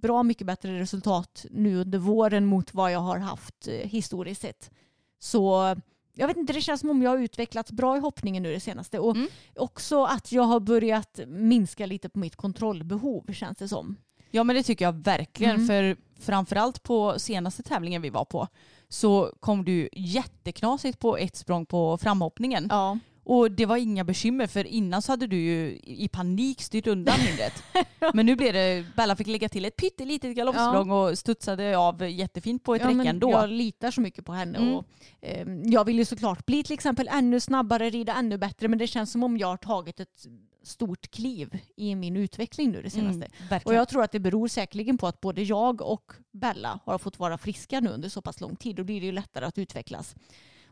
bra 0.02 0.24
mycket 0.24 0.48
bättre 0.48 0.80
resultat 0.80 1.46
nu 1.52 1.76
under 1.78 2.00
våren 2.00 2.46
mot 2.46 2.74
vad 2.74 2.92
jag 2.92 3.00
har 3.00 3.18
haft 3.18 3.68
eh, 3.68 3.74
historiskt 3.74 4.42
sett. 4.42 4.72
Så 5.20 5.76
jag 6.14 6.28
vet 6.28 6.38
inte, 6.38 6.54
det 6.54 6.62
känns 6.62 6.82
som 6.82 6.90
om 6.90 7.02
jag 7.02 7.10
har 7.12 7.18
utvecklats 7.18 7.72
bra 7.72 7.98
i 7.98 8.00
hoppningen 8.00 8.44
nu 8.44 8.54
det 8.54 8.60
senaste. 8.60 9.00
Och 9.00 9.16
Mm. 9.16 9.28
också 9.56 10.04
att 10.04 10.32
jag 10.32 10.44
har 10.44 10.60
börjat 10.60 11.20
minska 11.28 11.86
lite 11.86 12.10
på 12.10 12.20
mitt 12.20 12.36
kontrollbehov 12.36 13.34
känns 13.34 13.58
det 13.58 13.68
som. 13.68 13.96
Ja 14.32 14.44
men 14.44 14.56
det 14.56 14.64
tycker 14.64 14.86
jag 14.86 14.94
verkligen. 15.04 15.56
Mm. 15.56 15.68
För 15.68 15.96
framförallt 16.20 16.84
på 16.84 17.20
senaste 17.20 17.64
tävlingen 17.64 18.02
vi 18.02 18.10
var 18.10 18.26
på 18.26 18.48
så 18.90 19.32
kom 19.40 19.66
du 19.66 19.90
jätteknasigt 19.94 21.00
på 21.00 21.18
ett 21.18 21.36
språng 21.36 21.66
på 21.66 21.98
framhoppningen. 21.98 22.68
Ja. 22.70 23.00
Och 23.26 23.52
det 23.52 23.66
var 23.66 23.78
inga 23.78 24.04
bekymmer 24.04 24.48
för 24.48 24.68
innan 24.68 25.02
så 25.02 25.12
hade 25.12 25.28
du 25.28 25.38
ju 25.38 25.80
i 25.84 26.08
panik 26.08 26.62
styrt 26.62 26.88
undan 26.88 27.20
hindret. 27.20 27.64
Men 28.14 28.26
nu 28.26 28.36
blev 28.36 28.54
det, 28.54 28.86
Bella 28.96 29.16
fick 29.16 29.28
lägga 29.28 29.50
till 29.50 29.66
ett 29.66 29.76
pyttelitet 29.76 30.36
galoppsprång 30.36 30.92
och 30.92 31.18
studsade 31.18 31.78
av 31.78 32.10
jättefint 32.10 32.64
på 32.64 32.76
ett 32.76 32.82
Ja, 32.82 32.90
räcke 32.90 33.10
ändå. 33.10 33.32
Jag 33.32 33.50
litar 33.50 33.92
så 33.92 34.02
mycket 34.02 34.26
på 34.26 34.34
henne. 34.34 34.58
Mm. 34.58 34.76
Och, 34.76 34.86
eh, 35.22 35.48
jag 35.64 35.86
vill 35.86 35.98
ju 35.98 36.06
såklart 36.06 36.46
bli 36.46 36.64
till 36.64 36.74
exempel 36.74 37.10
ännu 37.12 37.40
snabbare, 37.40 37.90
rida 37.90 38.14
ännu 38.14 38.38
bättre 38.38 38.68
men 38.68 38.80
det 38.80 38.88
känns 38.88 39.12
som 39.12 39.24
om 39.24 39.38
jag 39.38 39.48
har 39.48 39.58
tagit 39.58 40.00
ett 40.00 40.26
stort 40.64 41.12
kliv 41.12 41.60
i 41.76 41.96
min 41.96 42.18
utveckling 42.18 42.72
nu 42.72 42.82
det 42.82 42.90
senaste. 42.90 43.28
Mm. 43.50 43.62
Och 43.66 43.74
jag 43.74 43.90
tror 43.90 44.04
att 44.04 44.12
det 44.12 44.20
beror 44.20 44.48
säkerligen 44.48 44.98
på 44.98 45.08
att 45.08 45.22
både 45.22 45.44
jag 45.44 45.82
och 45.82 46.14
Bella 46.32 46.80
har 46.86 46.98
fått 46.98 47.20
vara 47.20 47.38
friska 47.38 47.80
nu 47.80 47.90
under 47.90 48.10
så 48.10 48.22
pass 48.22 48.42
lång 48.42 48.56
tid. 48.56 48.76
Då 48.76 48.84
blir 48.84 49.00
det 49.00 49.06
ju 49.06 49.12
lättare 49.12 49.46
att 49.46 49.58
utvecklas. 49.58 50.16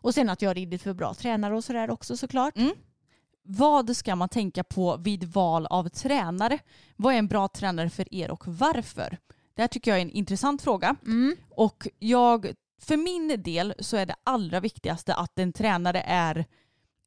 Och 0.03 0.13
sen 0.13 0.29
att 0.29 0.41
jag 0.41 0.49
har 0.49 0.55
ridit 0.55 0.81
för 0.81 0.93
bra 0.93 1.13
tränare 1.13 1.55
och 1.55 1.63
sådär 1.63 1.89
också 1.89 2.17
såklart. 2.17 2.57
Mm. 2.57 2.73
Vad 3.43 3.97
ska 3.97 4.15
man 4.15 4.29
tänka 4.29 4.63
på 4.63 4.97
vid 4.97 5.23
val 5.23 5.65
av 5.65 5.89
tränare? 5.89 6.59
Vad 6.95 7.13
är 7.13 7.19
en 7.19 7.27
bra 7.27 7.47
tränare 7.47 7.89
för 7.89 8.13
er 8.13 8.31
och 8.31 8.43
varför? 8.47 9.17
Det 9.55 9.61
här 9.61 9.67
tycker 9.67 9.91
jag 9.91 9.97
är 9.97 10.01
en 10.01 10.11
intressant 10.11 10.61
fråga. 10.61 10.95
Mm. 11.05 11.35
Och 11.49 11.87
jag, 11.99 12.53
för 12.81 12.97
min 12.97 13.41
del 13.43 13.73
så 13.79 13.97
är 13.97 14.05
det 14.05 14.15
allra 14.23 14.59
viktigaste 14.59 15.15
att 15.15 15.39
en 15.39 15.53
tränare 15.53 16.01
är 16.01 16.45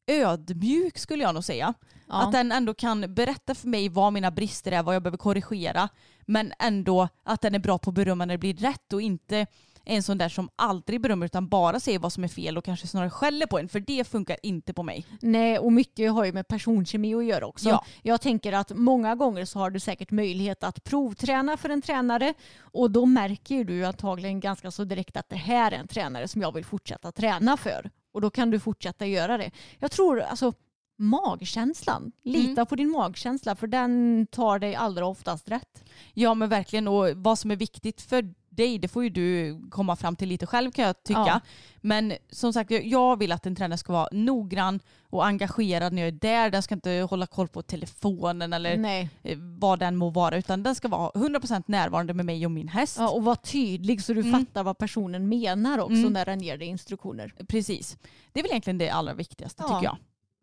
ödmjuk 0.07 0.99
skulle 0.99 1.23
jag 1.23 1.35
nog 1.35 1.45
säga. 1.45 1.75
Ja. 2.09 2.23
Att 2.23 2.33
den 2.33 2.53
ändå 2.53 2.75
kan 2.75 3.15
berätta 3.15 3.55
för 3.55 3.69
mig 3.69 3.89
vad 3.89 4.13
mina 4.13 4.31
brister 4.31 4.73
är, 4.73 4.83
vad 4.83 4.95
jag 4.95 5.03
behöver 5.03 5.19
korrigera. 5.19 5.89
Men 6.27 6.53
ändå 6.59 7.09
att 7.25 7.41
den 7.41 7.55
är 7.55 7.59
bra 7.59 7.79
på 7.79 7.91
att 7.91 7.95
berömma 7.95 8.25
när 8.25 8.35
det 8.35 8.39
blir 8.39 8.57
rätt 8.57 8.93
och 8.93 9.03
inte 9.03 9.47
en 9.87 10.03
sån 10.03 10.19
där 10.19 10.29
som 10.29 10.49
aldrig 10.57 11.01
berömmer 11.01 11.27
utan 11.27 11.49
bara 11.49 11.81
säger 11.81 11.99
vad 11.99 12.13
som 12.13 12.25
är 12.25 12.29
fel 12.29 12.59
och 12.59 12.65
kanske 12.65 12.87
snarare 12.87 13.11
skäller 13.11 13.47
på 13.47 13.59
en. 13.59 13.69
För 13.69 13.81
det 13.81 14.09
funkar 14.09 14.37
inte 14.43 14.73
på 14.75 14.83
mig. 14.83 15.07
Nej, 15.23 15.59
och 15.59 15.73
mycket 15.73 16.13
har 16.13 16.25
ju 16.25 16.33
med 16.33 16.49
personkemi 16.49 17.15
att 17.15 17.25
göra 17.25 17.47
också. 17.47 17.69
Ja. 17.69 17.85
Jag 18.03 18.21
tänker 18.21 18.53
att 18.53 18.73
många 18.77 19.15
gånger 19.15 19.45
så 19.45 19.59
har 19.59 19.71
du 19.71 19.81
säkert 19.81 20.11
möjlighet 20.11 20.65
att 20.65 20.85
provträna 20.85 21.57
för 21.57 21.69
en 21.69 21.83
tränare 21.83 22.35
och 22.61 22.91
då 22.91 23.07
märker 23.07 23.65
du 23.65 23.87
antagligen 23.87 24.41
ganska 24.41 24.71
så 24.71 24.85
direkt 24.85 25.17
att 25.17 25.29
det 25.29 25.37
här 25.37 25.73
är 25.73 25.77
en 25.77 25.89
tränare 25.89 26.29
som 26.29 26.41
jag 26.43 26.55
vill 26.55 26.65
fortsätta 26.65 27.13
träna 27.13 27.57
för. 27.57 27.91
Och 28.13 28.21
då 28.21 28.31
kan 28.31 28.51
du 28.51 28.61
fortsätta 28.61 29.07
göra 29.07 29.37
det. 29.39 29.51
Jag 29.79 29.91
tror 29.91 30.21
alltså 30.21 30.53
magkänslan. 30.99 32.13
Lita 32.25 32.51
Mm. 32.61 32.67
på 32.67 32.77
din 32.77 32.91
magkänsla 32.91 33.57
för 33.57 33.67
den 33.67 34.27
tar 34.31 34.59
dig 34.59 34.75
allra 34.75 35.07
oftast 35.07 35.49
rätt. 35.49 35.85
Ja 36.15 36.35
men 36.35 36.49
verkligen 36.49 36.89
och 36.89 37.09
vad 37.17 37.39
som 37.39 37.51
är 37.51 37.57
viktigt 37.57 38.03
för 38.03 38.35
dig 38.57 38.79
det 38.79 38.89
får 38.89 39.05
ju 39.05 39.11
du 39.11 39.61
komma 39.71 39.97
fram 39.97 40.17
till 40.17 40.29
lite 40.29 40.47
själv 40.47 40.71
kan 40.71 40.85
jag 40.85 41.03
tycka. 41.03 41.25
Ja. 41.27 41.41
Men 41.81 42.13
som 42.31 42.53
sagt 42.53 42.71
jag 42.71 43.19
vill 43.19 43.33
att 43.33 43.47
en 43.47 43.57
tränare 43.57 43.79
ska 43.79 43.93
vara 43.93 44.09
noggrann 44.13 44.81
och 45.03 45.27
engagerad 45.27 45.93
när 45.93 46.03
jag 46.03 46.09
är 46.09 46.13
där. 46.13 46.51
Den 46.51 46.63
ska 46.63 46.75
inte 46.75 46.91
hålla 47.11 47.27
koll 47.27 47.49
på 47.49 47.63
telefonen 47.63 48.53
eller 48.53 48.77
Nej. 48.77 49.11
eh, 49.23 49.39
vad 49.39 49.79
den 49.79 49.97
må 49.97 50.11
vara 50.11 50.37
utan 50.37 50.63
den 50.63 50.75
ska 50.75 50.89
vara 50.89 51.11
100% 51.11 51.63
närvarande 51.67 52.15
med 52.15 52.27
mig 52.27 52.45
och 52.45 52.51
min 52.53 52.69
häst. 52.69 52.97
Ja, 52.99 53.09
och 53.09 53.25
var 53.25 53.35
tydlig 53.37 54.03
så 54.03 54.13
du 54.15 54.21
Mm. 54.21 54.33
fattar 54.45 54.63
vad 54.65 54.79
personen 54.79 55.29
menar 55.29 55.79
också 55.79 55.93
Mm. 55.97 56.13
när 56.13 56.25
den 56.27 56.41
ger 56.41 56.57
dig 56.59 56.69
instruktioner. 56.69 57.35
Precis. 57.49 57.97
Det 58.33 58.41
är 58.41 58.43
väl 58.43 58.51
egentligen 58.51 58.79
det 58.79 58.91
allra 58.91 59.15
viktigaste 59.15 59.63
Ja. 59.67 59.75
tycker 59.75 59.85
jag. 59.85 59.97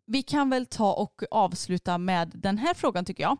Vi 0.06 0.22
kan 0.22 0.50
väl 0.50 0.66
ta 0.66 0.92
och 0.92 1.22
avsluta 1.30 1.98
med 1.98 2.30
den 2.34 2.58
här 2.58 2.74
frågan 2.74 3.04
tycker 3.04 3.22
jag. 3.22 3.36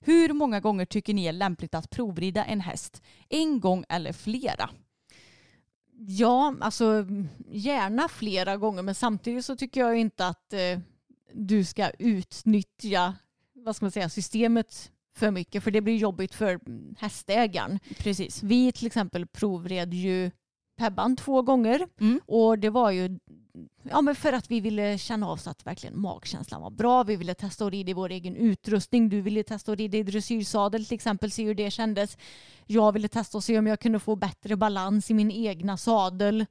Hur 0.00 0.32
många 0.32 0.60
gånger 0.60 0.84
tycker 0.84 1.14
ni 1.14 1.26
är 1.26 1.32
lämpligt 1.32 1.74
att 1.74 1.90
provrida 1.90 2.44
en 2.44 2.60
häst? 2.60 3.02
En 3.28 3.60
gång 3.60 3.84
eller 3.88 4.12
flera? 4.12 4.70
Ja, 6.00 6.54
alltså 6.60 7.06
gärna 7.50 8.08
flera 8.08 8.56
gånger 8.56 8.82
men 8.82 8.94
samtidigt 8.94 9.44
så 9.44 9.56
tycker 9.56 9.80
jag 9.80 9.96
inte 9.96 10.26
att 10.26 10.52
eh, 10.52 10.78
du 11.32 11.64
ska 11.64 11.90
utnyttja 11.98 13.14
vad 13.52 13.76
ska 13.76 13.84
man 13.84 13.92
säga, 13.92 14.08
systemet 14.08 14.92
för 15.16 15.30
mycket 15.30 15.64
för 15.64 15.70
det 15.70 15.80
blir 15.80 15.96
jobbigt 15.96 16.34
för 16.34 16.60
hästägaren. 16.98 17.78
Precis. 17.98 18.42
Vi 18.42 18.72
till 18.72 18.86
exempel 18.86 19.26
provred 19.26 19.94
ju 19.94 20.30
Pebban 20.78 21.16
två 21.16 21.42
gånger 21.42 21.86
Mm. 22.00 22.20
och 22.26 22.58
det 22.58 22.70
var 22.70 22.90
ju 22.90 23.18
ja, 23.82 24.00
men 24.00 24.14
för 24.14 24.32
att 24.32 24.50
vi 24.50 24.60
ville 24.60 24.98
känna 24.98 25.28
av 25.28 25.36
så 25.36 25.50
att 25.50 25.66
verkligen 25.66 26.00
magkänslan 26.00 26.62
var 26.62 26.70
bra. 26.70 27.02
Vi 27.02 27.16
ville 27.16 27.34
testa 27.34 27.66
att 27.66 27.72
rida 27.72 27.90
i 27.90 27.94
vår 27.94 28.10
egen 28.10 28.36
utrustning. 28.36 29.08
Du 29.08 29.20
ville 29.20 29.42
testa 29.42 29.72
att 29.72 29.78
rida 29.78 29.98
i 29.98 30.02
dressyrsadel 30.02 30.84
till 30.86 30.94
exempel, 30.94 31.30
se 31.30 31.44
hur 31.44 31.54
det 31.54 31.70
kändes. 31.70 32.18
Jag 32.66 32.92
ville 32.92 33.08
testa 33.08 33.38
och 33.38 33.44
se 33.44 33.58
om 33.58 33.66
jag 33.66 33.80
kunde 33.80 33.98
få 33.98 34.16
bättre 34.16 34.56
balans 34.56 35.10
i 35.10 35.14
min 35.14 35.30
egna 35.30 35.76
sadel. 35.76 36.46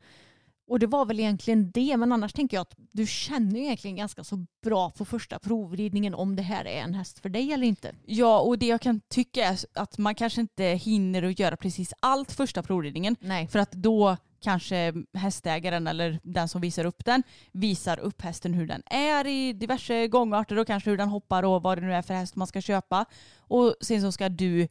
Och 0.68 0.80
det 0.80 0.88
var 0.88 1.06
väl 1.06 1.20
egentligen 1.20 1.72
det, 1.72 1.98
men 1.98 2.12
annars 2.12 2.34
tänker 2.34 2.58
jag 2.58 2.62
att 2.62 2.76
du 2.92 3.08
känner 3.08 3.60
ju 3.60 3.66
egentligen 3.66 3.96
ganska 3.96 4.24
så 4.24 4.46
bra 4.64 4.90
på 4.90 5.06
första 5.06 5.40
provridningen 5.40 6.14
om 6.14 6.36
det 6.36 6.42
här 6.42 6.66
är 6.66 6.82
en 6.82 6.94
häst 6.94 7.20
för 7.20 7.30
dig 7.30 7.54
eller 7.54 7.68
inte. 7.68 7.96
Ja, 8.06 8.40
och 8.40 8.60
det 8.60 8.68
jag 8.68 8.82
kan 8.82 9.02
tycka 9.08 9.46
är 9.46 9.60
att 9.74 9.98
man 9.98 10.16
kanske 10.16 10.42
inte 10.42 10.64
hinner 10.64 11.24
att 11.24 11.40
göra 11.40 11.58
precis 11.58 11.94
allt 12.00 12.32
första 12.32 12.64
provridningen. 12.64 13.16
Nej. 13.20 13.48
För 13.48 13.60
att 13.60 13.72
då 13.72 14.18
kanske 14.42 14.94
hästägaren 15.14 15.88
eller 15.88 16.20
den 16.24 16.50
som 16.50 16.62
visar 16.62 16.86
upp 16.86 17.06
den 17.06 17.24
visar 17.52 18.00
upp 18.00 18.22
hästen 18.22 18.54
hur 18.54 18.68
den 18.68 18.84
är 18.86 19.28
i 19.28 19.54
diverse 19.54 20.08
gångarter 20.08 20.58
och 20.58 20.68
kanske 20.68 20.90
hur 20.90 20.98
den 20.98 21.10
hoppar 21.10 21.44
och 21.44 21.64
vad 21.64 21.78
det 21.78 21.82
nu 21.82 21.94
är 21.94 22.02
för 22.02 22.14
häst 22.14 22.36
man 22.36 22.48
ska 22.48 22.62
köpa. 22.62 23.06
Och 23.38 23.76
sen 23.82 24.02
så 24.02 24.12
ska 24.12 24.30
du 24.30 24.68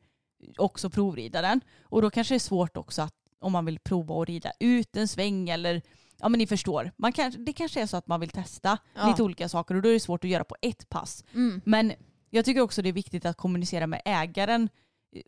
också 0.59 0.91
provrida 0.91 1.43
den. 1.43 1.61
Och 1.83 2.03
då 2.03 2.11
kanske 2.11 2.35
det 2.35 2.37
är 2.37 2.39
svårt 2.39 2.77
också 2.77 3.03
att 3.03 3.15
om 3.39 3.53
man 3.53 3.65
vill 3.65 3.79
prova 3.79 4.23
att 4.23 4.29
rida 4.29 4.53
ut 4.61 4.97
en 4.97 5.09
sväng 5.09 5.49
eller 5.49 5.83
ja 6.21 6.29
men 6.29 6.39
ni 6.39 6.47
förstår. 6.47 6.91
Man 6.97 7.13
kan, 7.13 7.33
det 7.39 7.53
kanske 7.53 7.83
är 7.83 7.87
så 7.87 7.97
att 7.97 8.07
man 8.07 8.21
vill 8.21 8.31
testa 8.31 8.79
Ja. 8.95 9.09
lite 9.09 9.23
olika 9.23 9.49
saker 9.49 9.75
och 9.75 9.83
då 9.83 9.89
är 9.89 9.93
det 9.93 10.01
svårt 10.01 10.25
att 10.25 10.31
göra 10.31 10.45
på 10.45 10.57
ett 10.63 10.89
pass. 10.89 11.25
Mm. 11.35 11.61
Men 11.65 11.93
jag 12.31 12.45
tycker 12.45 12.61
också 12.61 12.83
det 12.83 12.89
är 12.89 12.93
viktigt 12.93 13.27
att 13.27 13.37
kommunicera 13.37 13.87
med 13.87 14.03
ägaren. 14.05 14.69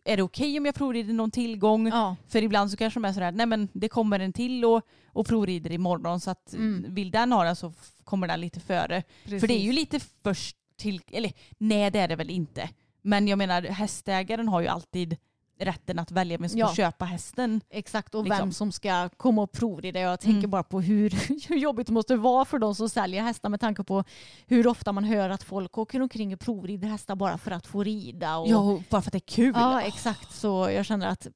Är 0.05 0.17
det 0.17 0.23
okej 0.23 0.57
om 0.59 0.65
jag 0.65 0.75
provrider 0.75 1.13
någon 1.13 1.31
tillgång? 1.31 1.87
Ja. 1.87 2.15
För 2.27 2.43
ibland 2.43 2.71
så 2.71 2.77
kanske 2.77 2.99
de 2.99 3.05
är 3.05 3.13
sådär, 3.13 3.31
nej 3.31 3.45
men 3.45 3.67
det 3.73 3.89
kommer 3.89 4.19
en 4.19 4.33
till 4.33 4.65
och, 4.65 4.81
och 5.07 5.27
provrider 5.27 5.71
imorgon 5.71 6.19
så 6.19 6.31
att 6.31 6.53
Mm. 6.53 6.85
vill 6.93 7.11
den 7.11 7.31
ha 7.31 7.43
den 7.43 7.55
så 7.55 7.73
kommer 8.03 8.27
den 8.27 8.41
lite 8.41 8.59
före. 8.59 9.03
För 9.23 9.47
det 9.47 9.53
är 9.53 9.63
ju 9.63 9.71
lite 9.71 9.99
först 10.23 10.55
till, 10.77 11.01
eller 11.11 11.31
nej 11.57 11.91
det 11.91 11.99
är 11.99 12.07
det 12.07 12.15
väl 12.15 12.29
inte. 12.29 12.69
Men 13.01 13.27
jag 13.27 13.37
menar 13.37 13.61
hästägaren 13.61 14.47
har 14.47 14.61
ju 14.61 14.67
alltid 14.67 15.17
rätten 15.59 15.99
att 15.99 16.11
välja 16.11 16.37
vem 16.37 16.49
som 16.49 16.59
ska 16.59 16.67
Ja. 16.69 16.75
köpa 16.75 17.05
hästen. 17.05 17.61
Exakt, 17.69 18.15
och 18.15 18.23
Liksom. 18.23 18.37
vem 18.39 18.51
som 18.51 18.71
ska 18.71 19.09
komma 19.09 19.41
och 19.41 19.51
provrida. 19.51 19.99
Jag 19.99 20.19
tänker 20.19 20.37
Mm. 20.39 20.49
bara 20.49 20.63
på 20.63 20.81
hur, 20.81 21.09
hur 21.49 21.57
jobbigt 21.57 21.87
det 21.87 21.93
måste 21.93 22.15
vara 22.15 22.45
för 22.45 22.59
de 22.59 22.75
som 22.75 22.89
säljer 22.89 23.23
hästar 23.23 23.49
med 23.49 23.59
tanke 23.59 23.83
på 23.83 24.03
hur 24.47 24.67
ofta 24.67 24.91
man 24.91 25.03
hör 25.03 25.29
att 25.29 25.43
folk 25.43 25.77
åker 25.77 26.01
omkring 26.01 26.33
och 26.33 26.39
provrider 26.39 26.87
hästar 26.87 27.15
bara 27.15 27.37
för 27.37 27.51
att 27.51 27.67
få 27.67 27.83
rida. 27.83 28.37
Och, 28.37 28.47
Ja, 28.49 28.57
och 28.57 28.81
bara 28.89 29.01
för 29.01 29.09
att 29.09 29.11
det 29.11 29.17
är 29.17 29.35
kul. 29.35 29.53
ja, 29.55 29.81
exakt. 29.81 30.31
Så 30.35 30.69
jag 30.75 30.85
känner 30.85 31.07
att 31.07 31.27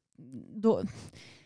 då, 0.55 0.81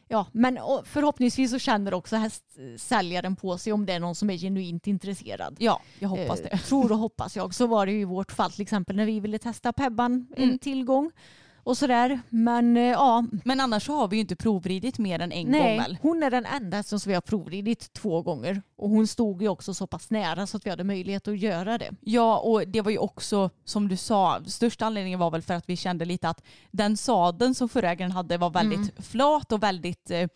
Ja, 0.10 0.26
men 0.32 0.60
förhoppningsvis 0.86 1.52
så 1.52 1.60
känner 1.60 1.94
också 1.94 2.16
hästsäljaren 2.16 3.36
på 3.36 3.58
sig 3.58 3.74
om 3.74 3.86
det 3.86 3.94
är 3.94 4.00
någon 4.00 4.16
som 4.16 4.30
är 4.30 4.38
genuint 4.38 4.88
intresserad. 4.88 5.56
Ja, 5.60 5.82
jag 6.00 6.10
hoppas 6.10 6.40
Eh, 6.40 6.48
det. 6.52 6.58
Tror 6.58 6.92
och 6.92 6.98
hoppas 6.98 7.36
jag. 7.36 7.54
Så 7.56 7.68
var 7.68 7.86
det 7.86 7.92
ju 7.92 8.00
i 8.02 8.06
vårt 8.06 8.32
fall 8.32 8.52
till 8.52 8.62
exempel 8.62 8.96
när 8.96 9.06
vi 9.06 9.20
ville 9.20 9.40
testa 9.40 9.74
Pebban 9.74 10.28
en 10.38 10.44
Mm. 10.44 10.60
tillgång 10.60 11.12
och 11.68 11.78
sådär. 11.78 12.20
Men 12.30 12.78
eh, 12.78 12.84
ja, 12.84 13.24
Men 13.46 13.60
annars 13.60 13.88
har 13.88 14.08
vi 14.08 14.16
ju 14.16 14.22
inte 14.22 14.36
provridit 14.36 14.98
mer 15.00 15.20
än 15.20 15.32
en 15.32 15.44
gång 15.44 15.52
Nej, 15.52 15.78
väl? 15.80 15.98
hon 16.02 16.24
är 16.24 16.32
den 16.32 16.46
enda 16.46 16.84
som 16.84 17.00
vi 17.06 17.14
har 17.14 17.22
provridit 17.22 17.94
två 17.94 18.22
gånger. 18.22 18.62
Och 18.78 18.90
hon 18.90 19.08
stod 19.08 19.42
ju 19.42 19.50
också 19.50 19.74
så 19.74 19.88
pass 19.88 20.10
nära 20.10 20.48
så 20.48 20.58
att 20.58 20.66
vi 20.66 20.70
hade 20.70 20.84
möjlighet 20.84 21.28
att 21.28 21.40
göra 21.40 21.78
det. 21.78 21.90
Ja, 22.02 22.38
och 22.38 22.68
det 22.68 22.82
var 22.82 22.92
ju 22.92 22.98
också 22.98 23.50
som 23.66 23.88
du 23.88 23.98
sa, 23.98 24.40
största 24.48 24.86
anledningen 24.86 25.20
var 25.20 25.32
väl 25.32 25.42
för 25.42 25.54
att 25.54 25.70
vi 25.70 25.76
kände 25.78 26.06
lite 26.06 26.30
att 26.30 26.44
den 26.72 26.98
sadeln 26.98 27.56
som 27.56 27.70
förägaren 27.70 28.12
hade 28.12 28.38
var 28.38 28.50
väldigt 28.50 28.78
Mm. 28.78 28.92
flat 29.04 29.52
och 29.52 29.64
väldigt 29.64 30.12
eh, 30.12 30.28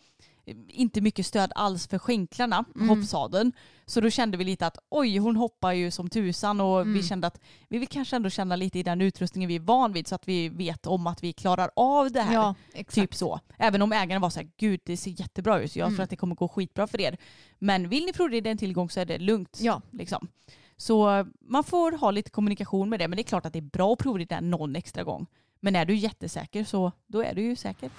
inte 0.68 1.00
mycket 1.00 1.26
stöd 1.26 1.52
alls 1.54 1.86
för 1.88 1.98
skänklarna, 1.98 2.64
Mm. 2.76 2.88
hoppsadeln. 2.88 3.52
Så 3.86 4.00
då 4.00 4.10
kände 4.10 4.36
vi 4.36 4.44
lite 4.44 4.66
att 4.66 4.78
oj, 4.88 5.16
hon 5.18 5.36
hoppar 5.36 5.72
ju 5.72 5.90
som 5.90 6.08
tusan 6.10 6.60
och 6.60 6.80
Mm. 6.80 6.94
vi 6.94 7.02
kände 7.02 7.26
att 7.26 7.40
vi 7.68 7.78
vill 7.78 7.88
kanske 7.88 8.16
ändå 8.16 8.30
känna 8.30 8.56
lite 8.56 8.78
i 8.78 8.82
den 8.82 9.00
utrustningen 9.00 9.48
vi 9.48 9.56
är 9.56 9.60
van 9.60 9.92
vid 9.92 10.06
så 10.06 10.14
att 10.14 10.28
vi 10.28 10.48
vet 10.48 10.86
om 10.86 11.06
att 11.06 11.22
vi 11.24 11.32
klarar 11.32 11.70
av 11.76 12.12
det 12.12 12.20
här. 12.22 12.34
Ja. 12.34 12.54
Typ 12.88 13.14
så. 13.14 13.40
Även 13.58 13.82
om 13.82 13.92
ägaren 13.92 14.22
var 14.22 14.30
så 14.30 14.40
här, 14.40 14.50
gud 14.56 14.80
det 14.84 14.96
ser 14.96 15.20
jättebra 15.20 15.60
ut, 15.60 15.72
så 15.72 15.78
jag 15.78 15.86
Mm. 15.86 15.96
tror 15.96 16.04
att 16.04 16.10
det 16.10 16.16
kommer 16.16 16.34
gå 16.34 16.48
skitbra 16.48 16.86
för 16.86 17.00
er. 17.00 17.16
Men 17.58 17.88
vill 17.88 18.04
ni 18.06 18.12
provrida 18.12 18.50
en 18.50 18.58
tillgång 18.58 18.90
så 18.90 19.00
är 19.00 19.04
det 19.04 19.18
lugnt. 19.18 19.58
Ja. 19.62 19.80
Liksom. 19.90 20.28
Så 20.76 21.26
man 21.40 21.64
får 21.64 21.92
ha 21.92 22.10
lite 22.10 22.30
kommunikation 22.30 22.88
med 22.88 22.98
det, 23.00 23.08
men 23.08 23.16
det 23.16 23.22
är 23.22 23.24
klart 23.24 23.46
att 23.46 23.52
det 23.52 23.58
är 23.58 23.60
bra 23.62 23.92
att 23.92 23.98
provrida 23.98 24.40
någon 24.40 24.76
extra 24.76 25.02
gång. 25.04 25.26
Men 25.60 25.76
är 25.76 25.84
du 25.84 25.94
jättesäker 25.96 26.64
så 26.64 26.92
då 27.06 27.22
är 27.22 27.34
du 27.34 27.42
ju 27.42 27.56
säker. 27.56 27.90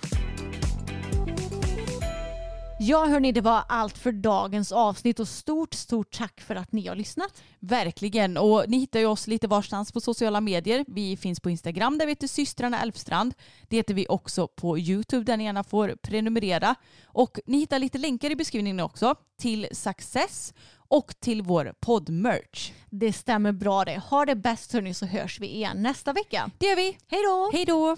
Ja 2.86 3.06
hörni, 3.06 3.32
det 3.32 3.42
var 3.42 3.64
allt 3.70 3.98
för 3.98 4.12
dagens 4.12 4.72
avsnitt 4.72 5.20
och 5.20 5.28
stort, 5.28 5.74
stort 5.74 6.12
tack 6.12 6.42
för 6.42 6.56
att 6.56 6.72
ni 6.72 6.88
har 6.88 6.96
lyssnat. 6.96 7.44
Verkligen. 7.60 8.38
Och 8.38 8.66
ni 8.68 8.78
hittar 8.78 9.00
ju 9.00 9.06
oss 9.06 9.28
lite 9.28 9.48
varstans 9.48 9.92
på 9.92 10.02
sociala 10.02 10.42
medier. 10.42 10.86
Vi 10.88 11.18
finns 11.18 11.40
på 11.40 11.50
Instagram 11.50 11.98
där 11.98 12.06
vi 12.06 12.12
heter 12.12 12.28
systrarna 12.28 12.82
Elfstrand. 12.82 13.34
Det 13.70 13.76
heter 13.76 13.94
vi 13.94 14.06
också 14.10 14.48
på 14.48 14.80
YouTube 14.80 15.24
där 15.24 15.38
ni 15.38 15.44
gärna 15.44 15.64
får 15.64 15.96
prenumerera. 16.02 16.76
Och 17.06 17.40
ni 17.46 17.58
hittar 17.58 17.80
lite 17.80 17.98
länkar 17.98 18.32
i 18.32 18.36
beskrivningen 18.36 18.80
också 18.80 19.16
till 19.40 19.68
Success 19.72 20.54
och 20.76 21.20
till 21.20 21.42
vår 21.42 21.74
poddmerch. 21.80 22.72
Det 22.90 23.14
stämmer 23.14 23.52
bra 23.52 23.86
det. 23.86 23.98
Ha 24.10 24.26
det 24.26 24.36
bäst 24.36 24.74
hörni 24.74 24.94
så 24.94 25.06
hörs 25.06 25.40
vi 25.40 25.48
igen 25.48 25.84
nästa 25.84 26.14
vecka. 26.14 26.52
Det 26.58 26.66
gör 26.66 26.76
vi. 26.76 26.98
Hej 27.08 27.22
då! 27.24 27.50
Hej 27.54 27.66
då! 27.66 27.98